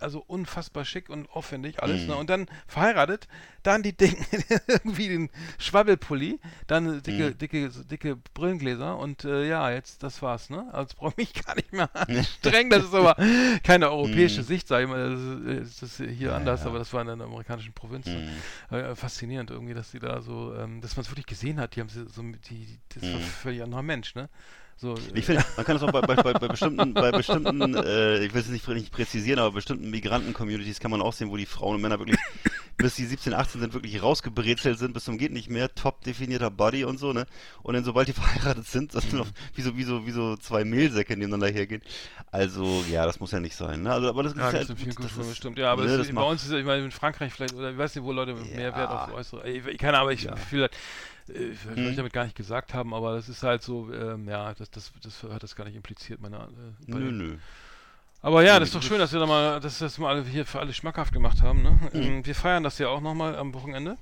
also 0.00 0.22
unfassbar 0.26 0.84
schick 0.84 1.08
und 1.08 1.30
aufwendig, 1.30 1.82
alles, 1.82 2.02
Mhm. 2.02 2.06
ne, 2.08 2.16
und 2.16 2.30
dann 2.30 2.46
verheiratet, 2.66 3.28
dann 3.62 3.82
die 3.82 3.96
Dinge, 3.96 4.16
irgendwie 4.66 5.08
den 5.08 5.30
Schwabbelpulli, 5.58 6.40
dann 6.66 7.02
dicke, 7.02 7.30
Mhm. 7.30 7.38
dicke, 7.38 7.68
dicke 7.70 8.16
Brillengläser 8.34 8.98
und 8.98 9.24
äh, 9.24 9.46
ja, 9.48 9.70
jetzt, 9.70 10.02
das 10.02 10.22
war's, 10.22 10.50
ne, 10.50 10.66
also 10.72 10.94
brauche 10.96 11.10
ich 11.16 11.16
mich 11.34 11.34
gar 11.46 11.54
nicht 11.54 11.72
mehr 11.72 11.88
anstrengen, 11.94 12.70
das 12.70 12.84
ist 12.84 12.94
aber 12.94 13.16
keine 13.62 13.90
europäische 13.90 14.40
Mhm. 14.42 14.46
Sicht, 14.46 14.68
sag 14.68 14.82
ich 14.82 14.88
mal, 14.88 15.10
das 15.10 15.60
ist, 15.68 15.82
das 15.82 16.00
ist 16.00 16.10
hier 16.16 16.28
Ja, 16.30 16.36
anders, 16.36 16.60
ja. 16.60 16.66
aber 16.66 16.78
das 16.78 16.92
war 16.92 17.02
in 17.02 17.08
den 17.08 17.20
amerikanischen 17.22 17.72
Provinzen. 17.72 18.28
Mhm. 18.70 18.76
Äh, 18.76 18.94
faszinierend 18.94 19.50
irgendwie, 19.50 19.74
dass 19.74 19.90
die 19.90 19.98
da 19.98 20.20
so, 20.22 20.54
ähm, 20.54 20.80
dass 20.80 20.96
man 20.96 21.04
es 21.04 21.10
wirklich 21.10 21.26
gesehen 21.26 21.60
hat, 21.60 21.76
die 21.76 21.80
haben 21.80 21.88
sie 21.88 22.06
so, 22.08 22.22
die, 22.22 22.78
das 22.94 23.02
war 23.04 23.10
ein 23.10 23.18
Mhm. 23.20 23.24
völlig 23.24 23.62
anderer 23.62 23.82
Mensch, 23.82 24.14
ne? 24.14 24.28
So, 24.76 24.94
Ich 25.14 25.26
finde, 25.26 25.44
man 25.56 25.64
kann 25.64 25.76
das 25.76 25.82
auch 25.84 25.92
bei, 25.92 26.00
bei, 26.02 26.16
bei, 26.16 26.32
bei 26.34 26.48
bestimmten, 26.48 26.92
bei 26.94 27.12
bestimmten 27.12 27.74
äh, 27.76 28.24
ich 28.24 28.34
will 28.34 28.40
es 28.40 28.48
nicht, 28.48 28.66
nicht 28.66 28.90
präzisieren, 28.90 29.38
aber 29.38 29.52
bestimmten 29.52 29.90
Migranten-Communities 29.90 30.80
kann 30.80 30.90
man 30.90 31.00
auch 31.02 31.12
sehen, 31.12 31.30
wo 31.30 31.36
die 31.36 31.46
Frauen 31.46 31.76
und 31.76 31.82
Männer 31.82 31.98
wirklich 32.00 32.18
bis 32.76 32.96
die 32.96 33.04
17, 33.04 33.34
18 33.34 33.60
sind, 33.60 33.74
wirklich 33.74 34.02
rausgebrezelt 34.02 34.78
sind, 34.78 34.92
bis 34.94 35.04
zum 35.04 35.18
geht 35.18 35.30
nicht 35.32 35.48
mehr, 35.50 35.72
top 35.74 36.02
definierter 36.02 36.50
Body 36.50 36.84
und 36.84 36.98
so, 36.98 37.12
ne? 37.12 37.26
Und 37.62 37.74
dann 37.74 37.84
sobald 37.84 38.08
die 38.08 38.12
verheiratet 38.14 38.66
sind, 38.66 38.94
das 38.94 39.04
sind 39.04 39.14
noch 39.18 39.28
wie 39.54 39.62
so, 39.62 39.76
wie 39.76 39.84
so, 39.84 40.06
wie 40.06 40.10
so 40.10 40.36
zwei 40.36 40.64
Mehlsäcke 40.64 41.16
nebeneinander 41.16 41.48
hergehen. 41.48 41.82
Also, 42.30 42.84
ja, 42.90 43.04
das 43.06 43.20
muss 43.20 43.30
ja 43.32 43.40
nicht 43.40 43.54
sein, 43.54 43.82
ne? 43.82 43.92
Also, 43.92 44.08
aber 44.08 44.22
das 44.24 44.34
ja, 44.34 44.48
ist 44.48 44.54
ja, 44.54 44.60
in 44.60 44.76
vielen 44.76 44.88
das 44.88 44.96
Kulturen 44.96 45.20
ist- 45.22 45.28
bestimmt. 45.28 45.58
Ja, 45.58 45.72
aber 45.72 45.82
ne, 45.82 45.88
das 45.88 45.98
das 45.98 46.08
ist, 46.08 46.14
bei 46.14 46.22
uns 46.22 46.42
ist 46.44 46.50
ja, 46.52 46.58
ich 46.58 46.64
meine, 46.64 46.84
in 46.84 46.90
Frankreich 46.90 47.32
vielleicht, 47.32 47.54
oder 47.54 47.70
ich 47.70 47.78
weiß 47.78 47.94
nicht, 47.94 48.04
wo 48.04 48.12
Leute 48.12 48.34
mehr 48.34 48.74
Wert 48.76 48.90
auf 48.90 49.08
Ja. 49.08 49.14
äußere. 49.14 49.48
Ich, 49.48 49.78
keine 49.78 49.94
Ahnung, 49.98 50.02
aber 50.08 50.12
ich 50.12 50.22
Ja. 50.22 50.36
fühle 50.36 50.62
halt, 50.62 50.72
ich 51.28 51.60
Hm. 51.64 51.94
damit 51.96 52.12
gar 52.12 52.24
nicht 52.24 52.34
gesagt 52.36 52.74
haben, 52.74 52.92
aber 52.94 53.14
das 53.14 53.28
ist 53.28 53.42
halt 53.44 53.62
so, 53.62 53.92
ähm, 53.92 54.28
ja, 54.28 54.54
das, 54.54 54.70
das, 54.70 54.92
das 55.02 55.22
hat 55.22 55.42
das 55.42 55.54
gar 55.54 55.64
nicht 55.64 55.76
impliziert, 55.76 56.20
meine 56.20 56.36
äh, 56.38 56.48
Nö, 56.86 57.12
nö. 57.12 57.36
Aber 58.22 58.44
ja, 58.44 58.58
das 58.60 58.68
ist 58.68 58.74
doch 58.76 58.82
schön, 58.82 58.98
dass 59.00 59.12
wir 59.12 59.18
da 59.20 59.26
mal, 59.26 59.58
dass 59.60 59.80
wir 59.80 59.86
das 59.86 59.98
mal 59.98 60.08
alle 60.14 60.24
hier 60.24 60.46
für 60.46 60.60
alle 60.60 60.72
schmackhaft 60.72 61.12
gemacht 61.12 61.42
haben. 61.42 61.62
Ne? 61.62 61.90
Ähm, 61.92 62.24
wir 62.24 62.34
feiern 62.36 62.62
das 62.62 62.78
ja 62.78 62.88
auch 62.88 63.00
nochmal 63.00 63.36
am 63.36 63.52
Wochenende. 63.52 63.98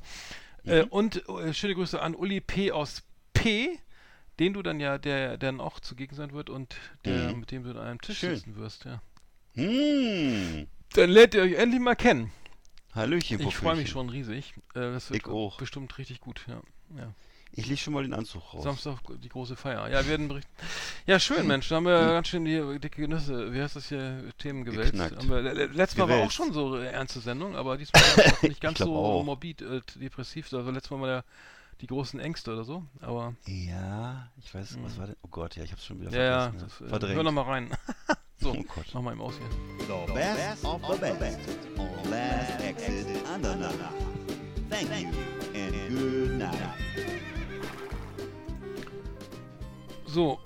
Äh, 0.65 0.83
und 0.83 1.27
äh, 1.29 1.55
schöne 1.55 1.75
Grüße 1.75 2.01
an 2.01 2.15
Uli 2.15 2.41
P. 2.43 2.71
aus 2.71 3.03
P., 3.33 3.79
den 4.39 4.53
du 4.53 4.63
dann 4.63 4.79
ja, 4.79 4.99
der, 4.99 5.37
der 5.39 5.53
dann 5.53 5.61
auch 5.61 5.81
zugegen 5.81 6.15
sein 6.15 6.33
wird 6.33 6.51
und 6.51 6.77
der, 7.05 7.33
Mhm. 7.33 7.41
mit 7.41 7.51
dem 7.51 7.65
du 7.65 7.71
an 7.71 7.79
einem 7.79 8.01
Tisch 8.01 8.19
Schön. 8.19 8.37
sitzen 8.37 8.57
wirst. 8.57 8.85
Ja. 8.85 9.01
Hm. 9.55 10.67
Dann 10.95 11.11
lernt 11.11 11.35
ihr 11.35 11.43
euch 11.43 11.55
endlich 11.55 11.81
mal 11.81 11.97
kennen. 11.97 12.31
Hallöchen, 12.95 13.41
Ich 13.41 13.57
freue 13.57 13.77
mich 13.77 13.89
schon 13.91 14.09
riesig. 14.11 14.55
Äh, 14.75 14.81
das 14.81 15.11
wird 15.11 15.25
bestimmt 15.59 15.97
richtig 15.99 16.21
gut. 16.21 16.45
Ja. 16.47 16.61
ja. 16.97 17.15
Ich 17.53 17.67
lege 17.67 17.79
schon 17.81 17.93
mal 17.95 18.03
den 18.05 18.15
Anzug 18.15 18.43
raus. 18.55 18.63
Samstag 18.63 18.99
die 19.23 19.29
große 19.29 19.57
Feier. 19.57 19.89
Ja, 19.89 19.99
wir 20.05 20.09
werden 20.11 20.29
berichten. 20.29 20.51
Ja, 21.07 21.19
schön, 21.19 21.47
Mensch. 21.49 21.69
Da 21.69 21.77
haben 21.77 21.85
wir 21.87 21.99
ganz 21.99 22.29
schön 22.29 22.45
die 22.45 22.79
dicke 22.79 23.09
Nüsse, 23.09 23.53
wie 23.53 23.61
heißt 23.61 23.75
das 23.77 23.89
hier, 23.89 24.23
Themen 24.39 24.65
gewälzt. 24.65 24.95
Wir, 25.29 25.41
le- 25.43 25.53
le- 25.55 25.67
letztes 25.67 25.99
Mal 25.99 26.09
war 26.09 26.15
auch 26.17 26.19
Gewälzt. 26.21 26.35
schon 26.37 26.53
so 26.53 26.75
eine 26.75 26.91
ernste 26.93 27.19
Sendung, 27.21 27.57
aber 27.57 27.77
diesmal 27.77 28.03
war 28.03 28.25
es 28.27 28.33
auch 28.35 28.43
nicht 28.43 28.61
ganz 28.61 28.79
so 28.79 28.95
auch. 28.97 29.25
morbid, 29.25 29.63
äh, 29.63 29.81
depressiv. 29.97 30.53
Also 30.53 30.71
letztes 30.71 30.91
Mal 30.93 31.01
war 31.01 31.07
der, 31.09 31.25
die 31.81 31.89
großen 31.89 32.21
Ängste 32.21 32.53
oder 32.53 32.63
so. 32.65 32.85
Aber 33.01 33.35
Ja, 33.47 34.29
ich 34.43 34.55
weiß, 34.55 34.79
was 34.83 34.97
war 34.99 35.07
denn? 35.09 35.17
Oh 35.23 35.29
Gott, 35.31 35.57
ja, 35.57 35.65
ich 35.65 35.73
hab's 35.73 35.85
schon 35.85 36.01
wieder 36.01 36.13
ja, 36.13 36.23
ja, 36.23 36.43
vergessen. 36.51 36.67
das, 36.79 36.81
äh, 36.87 36.89
Verdrängt. 36.89 37.17
hör 37.17 37.23
noch 37.25 37.33
mal 37.33 37.43
rein. 37.43 37.71
so, 38.39 38.51
Oh 38.51 38.63
Gott. 38.75 38.87
mach 38.95 39.03
mal 39.03 39.13
im 39.13 39.21
Aus 39.23 39.35
hier. 39.37 40.07
The 40.07 40.13
best 40.13 40.65
of 40.65 40.81
the 40.87 41.01
best 41.19 41.39
on 41.77 42.11
Last 42.11 42.61
Exit 42.63 43.07
Andernach. 43.35 43.73
Thank 44.71 44.89
you 45.03 45.09
and 45.55 45.99
good 45.99 46.39
night. 46.39 47.10
So, 50.12 50.39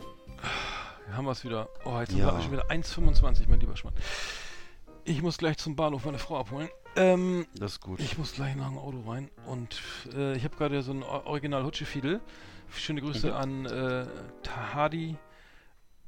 haben 1.13 1.25
wir 1.27 1.33
es 1.33 1.45
wieder. 1.45 1.69
Oh, 1.85 1.99
jetzt 2.01 2.13
Ja. 2.13 2.27
haben 2.27 2.39
wir 2.39 2.43
schon 2.43 2.53
wieder 2.53 2.71
1,25, 2.71 3.49
mein 3.49 3.61
lieber 3.61 3.77
Schmann. 3.77 3.95
Ich 5.05 5.23
muss 5.23 5.39
gleich 5.39 5.59
zum 5.59 5.77
Bahnhof 5.77 6.05
meine 6.05 6.19
Frau 6.19 6.39
abholen. 6.39 6.69
Ähm, 6.97 7.47
Das 7.59 7.73
ist 7.73 7.81
gut. 7.81 8.01
Ich 8.01 8.19
muss 8.19 8.33
gleich 8.35 8.55
nach 8.57 8.69
dem 8.69 8.79
Auto 8.79 9.01
rein 9.09 9.31
und 9.47 9.81
äh, 10.15 10.37
ich 10.37 10.45
habe 10.45 10.57
gerade 10.57 10.83
so 10.83 10.93
ein 10.93 11.03
Original 11.03 11.65
Hutschefiedel. 11.65 12.21
Schöne 12.73 13.01
Grüße 13.01 13.29
Mhm. 13.29 13.33
an 13.35 13.67
äh, 13.67 14.07
Tahadi 14.43 15.17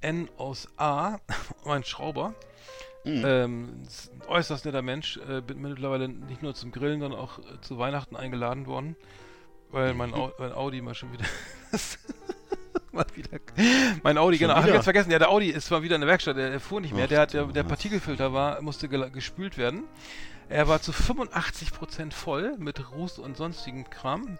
N 0.01 0.29
aus 0.37 0.69
A, 0.77 1.19
mein 1.65 1.85
Schrauber. 1.85 2.35
Mhm. 3.05 3.23
Ähm, 3.25 3.83
ein 3.83 4.29
äußerst 4.29 4.65
netter 4.65 4.83
Mensch. 4.83 5.17
Äh, 5.29 5.41
bin 5.41 5.61
mittlerweile 5.61 6.09
nicht 6.09 6.43
nur 6.43 6.55
zum 6.55 6.73
Grillen, 6.73 7.01
sondern 7.01 7.21
auch 7.21 7.39
äh, 7.39 7.61
zu 7.61 7.79
Weihnachten 7.79 8.17
eingeladen 8.17 8.67
worden, 8.67 8.97
weil 9.71 9.95
mein, 9.95 10.13
Au 10.15 10.33
mein 10.39 10.53
Audi 10.53 10.81
mal 10.83 10.95
schon 10.95 11.13
wieder. 11.13 11.25
mal 12.97 13.07
wieder. 13.15 13.39
Mein 14.03 14.19
Audi, 14.19 14.39
Schon 14.39 14.49
genau. 14.49 14.59
Ich 14.59 14.65
wieder? 14.65 14.73
ganz 14.75 14.85
vergessen. 14.85 15.11
Ja, 15.11 15.19
der 15.19 15.31
Audi 15.31 15.51
ist 15.51 15.71
mal 15.71 15.83
wieder 15.83 15.95
in 15.95 16.01
der 16.01 16.09
Werkstatt. 16.09 16.37
Der, 16.37 16.51
der 16.51 16.61
fuhr 16.61 16.81
nicht 16.81 16.95
mehr. 16.95 17.05
Ach 17.05 17.09
der 17.09 17.21
hat 17.21 17.33
der, 17.33 17.45
der 17.47 17.65
was. 17.65 17.69
Partikelfilter 17.69 18.33
war 18.33 18.61
musste 18.63 18.89
gespült 18.89 19.57
werden. 19.59 19.85
Er 20.49 20.69
war 20.69 20.81
zu 20.81 20.93
85% 20.93 22.13
voll 22.13 22.57
mit 22.59 22.93
Ruß 22.93 23.19
und 23.19 23.37
sonstigen 23.37 23.89
Kram. 23.91 24.39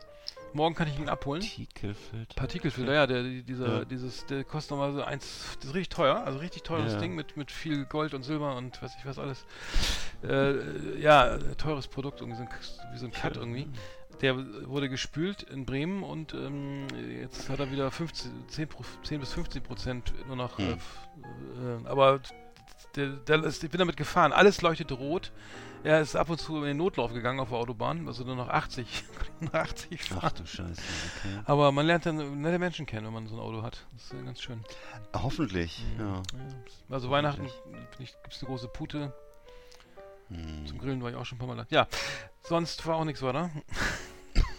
Morgen 0.53 0.75
kann 0.75 0.89
ich 0.89 0.99
ihn 0.99 1.09
abholen. 1.09 1.43
Partikelfilter. 1.43 2.35
Partikelfilter, 2.35 2.95
ja, 2.95 3.07
der, 3.07 3.23
die- 3.25 3.43
dieser, 3.43 3.79
Ja. 3.81 3.85
dieses, 3.85 4.25
der 4.27 4.43
kostet 4.45 4.71
nochmal 4.71 4.93
so 4.95 5.03
eins, 5.03 5.57
das 5.59 5.67
ist 5.71 5.75
richtig 5.75 5.91
teuer, 5.91 6.23
also 6.25 6.39
richtig 6.39 6.63
teures 6.63 6.95
Ja. 6.95 6.99
Ding 7.01 7.15
mit, 7.15 7.37
mit 7.37 7.51
viel 7.51 7.85
Gold 7.85 8.15
und 8.15 8.23
Silber 8.23 8.57
und 8.57 8.81
weiß 8.81 8.93
ich 8.99 9.05
was 9.05 9.19
alles. 9.19 9.45
Äh, 10.27 10.99
ja, 11.01 11.37
teures 11.59 11.89
Produkt, 11.89 12.21
irgendwie 12.21 12.39
so 12.39 12.45
ein, 12.45 12.49
wie 12.95 12.99
so 12.99 13.07
ein 13.07 13.13
Cut 13.13 13.37
irgendwie. 13.37 13.69
Der 14.23 14.37
wurde 14.67 14.89
gespült 14.89 15.43
in 15.43 15.67
Bremen 15.67 16.03
und 16.03 16.33
ähm, 16.33 16.87
jetzt 17.21 17.49
hat 17.51 17.59
er 17.61 17.71
wieder 17.71 17.91
15, 17.91 18.49
10, 18.49 18.69
Pro- 18.69 18.85
10 19.03 19.21
bis 19.21 19.33
15 19.35 19.63
Prozent 19.63 20.15
nur 20.27 20.37
noch. 20.37 20.59
Äh, 20.59 20.63
Hm. 20.69 20.73
f- 20.75 21.09
äh, 21.85 21.89
aber 21.89 22.21
der, 22.95 23.09
der 23.09 23.45
ist, 23.45 23.63
ich 23.63 23.71
bin 23.71 23.79
damit 23.79 23.97
gefahren, 23.99 24.33
alles 24.33 24.63
leuchtete 24.63 24.95
rot. 24.95 25.33
Er 25.85 26.01
ist 26.01 26.17
ab 26.17 26.31
und 26.31 26.41
zu 26.41 26.57
in 26.57 26.65
den 26.65 26.77
Notlauf 26.79 27.13
gegangen 27.13 27.39
auf 27.41 27.51
der 27.51 27.59
Autobahn, 27.59 28.09
also 28.09 28.25
nur 28.25 28.35
noch 28.37 28.49
80, 28.49 29.05
nur 29.41 29.51
noch 29.53 29.61
80 29.61 30.03
fahren. 30.03 30.21
Ach 30.25 30.33
du 30.33 30.47
Scheiße, 30.47 30.81
okay. 31.19 31.41
Aber 31.45 31.71
man 31.73 31.87
lernt 31.87 32.07
dann 32.07 32.41
nette 32.41 32.59
Menschen 32.59 32.87
kennen, 32.87 33.07
wenn 33.07 33.13
man 33.13 33.27
so 33.29 33.35
ein 33.37 33.41
Auto 33.41 33.63
hat. 33.63 33.87
Das 33.93 34.05
ist 34.05 34.15
äh, 34.15 34.23
ganz 34.25 34.41
schön. 34.41 34.65
Hoffentlich, 35.15 35.85
ja. 35.99 36.05
Ja. 36.15 36.23
Also 36.89 37.11
Weihnachten 37.11 37.45
gibt 37.99 38.11
es 38.33 38.41
eine 38.41 38.49
große 38.49 38.69
Pute. 38.69 39.13
Hm. 40.29 40.67
Zum 40.67 40.79
Grillen 40.79 41.03
war 41.03 41.11
ich 41.11 41.17
auch 41.17 41.25
schon 41.25 41.37
ein 41.37 41.39
paar 41.39 41.49
Mal 41.49 41.57
da. 41.57 41.67
Ja, 41.71 41.87
sonst 42.43 42.85
war 42.87 42.97
auch 42.97 43.05
nichts 43.05 43.23
weiter. 43.23 43.51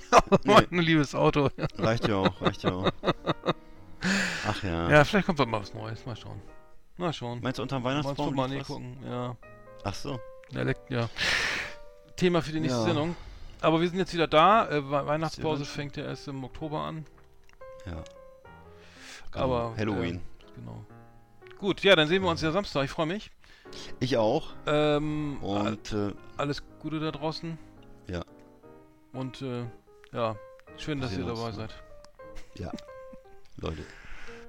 Nee. 0.46 0.56
mein 0.70 0.84
liebes 0.86 1.14
Auto. 1.14 1.50
Reicht 1.78 2.08
ja 2.08 2.16
auch, 2.16 2.42
reicht 2.42 2.64
ja 2.64 2.72
auch. 2.72 2.90
Ach 4.48 4.64
ja. 4.64 4.90
Ja, 4.90 5.04
vielleicht 5.04 5.26
kommt 5.28 5.40
mal 5.40 5.60
was 5.62 5.74
Neues. 5.74 6.06
Mal 6.06 6.16
schauen. 6.16 6.42
Mal 6.96 7.12
schauen. 7.14 7.42
Meinst 7.42 7.60
du 7.60 7.64
unterm 7.64 7.84
Mal 7.84 7.90
Weihnachtsbaum? 7.98 8.34
Liegt 8.50 8.62
was? 8.62 8.68
gucken. 8.68 8.98
Ja. 9.06 9.36
Ach 9.84 9.94
so. 9.94 10.20
Elekt 10.54 10.90
ja. 10.90 11.10
Thema 12.16 12.42
für 12.42 12.52
die 12.54 12.62
nächste 12.62 12.80
Ja. 12.80 12.86
Sendung. 12.86 13.16
Aber 13.60 13.82
wir 13.82 13.90
sind 13.90 13.98
jetzt 14.00 14.14
wieder 14.14 14.28
da. 14.28 14.70
Äh, 14.70 14.84
We- 14.90 15.06
Weihnachtspause 15.08 15.66
fängt 15.66 15.98
ja 15.98 16.06
erst 16.06 16.28
im 16.30 16.42
Oktober 16.44 16.80
an. 16.82 17.06
Ja. 17.86 18.04
Aber 19.34 19.76
Halloween. 19.78 20.16
Äh, 20.16 20.52
genau. 20.56 20.86
Gut, 21.60 21.84
ja, 21.84 21.96
dann 21.96 22.08
sehen 22.08 22.24
wir 22.24 22.30
uns 22.30 22.42
ja 22.42 22.52
Samstag. 22.52 22.86
Ich 22.86 22.92
freue 22.92 23.08
mich. 23.08 23.32
Ich 24.00 24.18
auch. 24.18 24.54
Ähm, 24.66 25.38
Und 25.42 25.94
äh, 25.94 26.14
alles 26.38 26.64
Gute 26.80 27.00
da 27.00 27.12
draußen. 27.12 27.58
Ja. 28.08 28.24
Und 29.14 29.42
äh, 29.42 29.66
ja, 30.12 30.36
schön, 30.78 31.00
dass 31.02 31.18
ihr 31.18 31.26
dabei 31.26 31.52
seid. 31.52 31.74
ja, 32.56 32.72
Leute. 33.58 33.84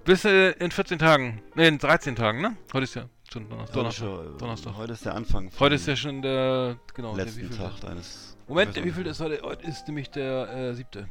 Bis 0.05 0.25
äh, 0.25 0.51
in 0.53 0.71
14 0.71 0.99
Tagen. 0.99 1.43
Ne, 1.55 1.69
in 1.69 1.79
13 1.79 2.17
Tagen, 2.17 2.41
ne? 2.41 2.57
Heute 2.73 2.85
ist 2.85 2.95
ja 2.95 3.05
schon 3.31 3.49
Donnerstag. 3.49 3.77
Heute 3.77 3.79
Donnerstag. 3.79 4.07
schon, 4.07 4.35
äh, 4.35 4.39
Donnerstag. 4.39 4.77
Heute 4.77 4.93
ist 4.95 5.05
der 5.05 5.15
Anfang. 5.15 5.51
Heute 5.59 5.75
ist 5.75 5.87
ja 5.87 5.97
schon 5.97 6.23
der, 6.23 6.77
genau, 6.95 7.15
der 7.15 7.25
letzten 7.27 7.43
wievielte? 7.43 7.59
Tag 7.63 7.81
deines. 7.81 8.37
Moment, 8.47 8.77
der 8.77 8.85
wievielte 8.85 9.11
ist 9.11 9.21
heute? 9.21 9.41
Heute 9.43 9.67
ist 9.67 9.87
nämlich 9.87 10.11
der 10.11 10.49
äh, 10.55 10.75
siebte. 10.75 11.09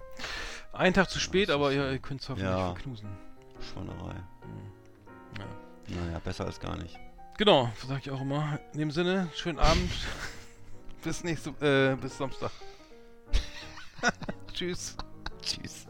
Ein 0.74 0.94
Tag 0.94 1.10
zu 1.10 1.20
spät, 1.20 1.50
aber 1.52 1.72
ja, 1.72 1.92
ihr 1.92 2.00
könnt 2.00 2.22
es 2.22 2.30
hoffentlich 2.30 2.50
Ja. 2.50 2.74
verknusen. 2.74 3.10
Schweinerei. 3.72 4.16
Ja. 5.38 5.96
Naja, 5.96 6.20
besser 6.24 6.46
als 6.46 6.60
gar 6.60 6.76
nicht. 6.78 6.98
Genau, 7.38 7.70
sag 7.88 8.00
ich 8.00 8.12
auch 8.12 8.22
immer. 8.22 8.60
In 8.74 8.80
dem 8.80 8.92
Sinne, 8.92 9.30
schönen 9.36 9.60
Abend. 9.60 9.92
bis 11.04 11.24
nächste, 11.24 11.52
äh, 11.62 11.96
bis 11.96 12.18
Samstag. 12.18 12.52
Tschüss. 14.54 14.98
Tschüss. 15.42 15.87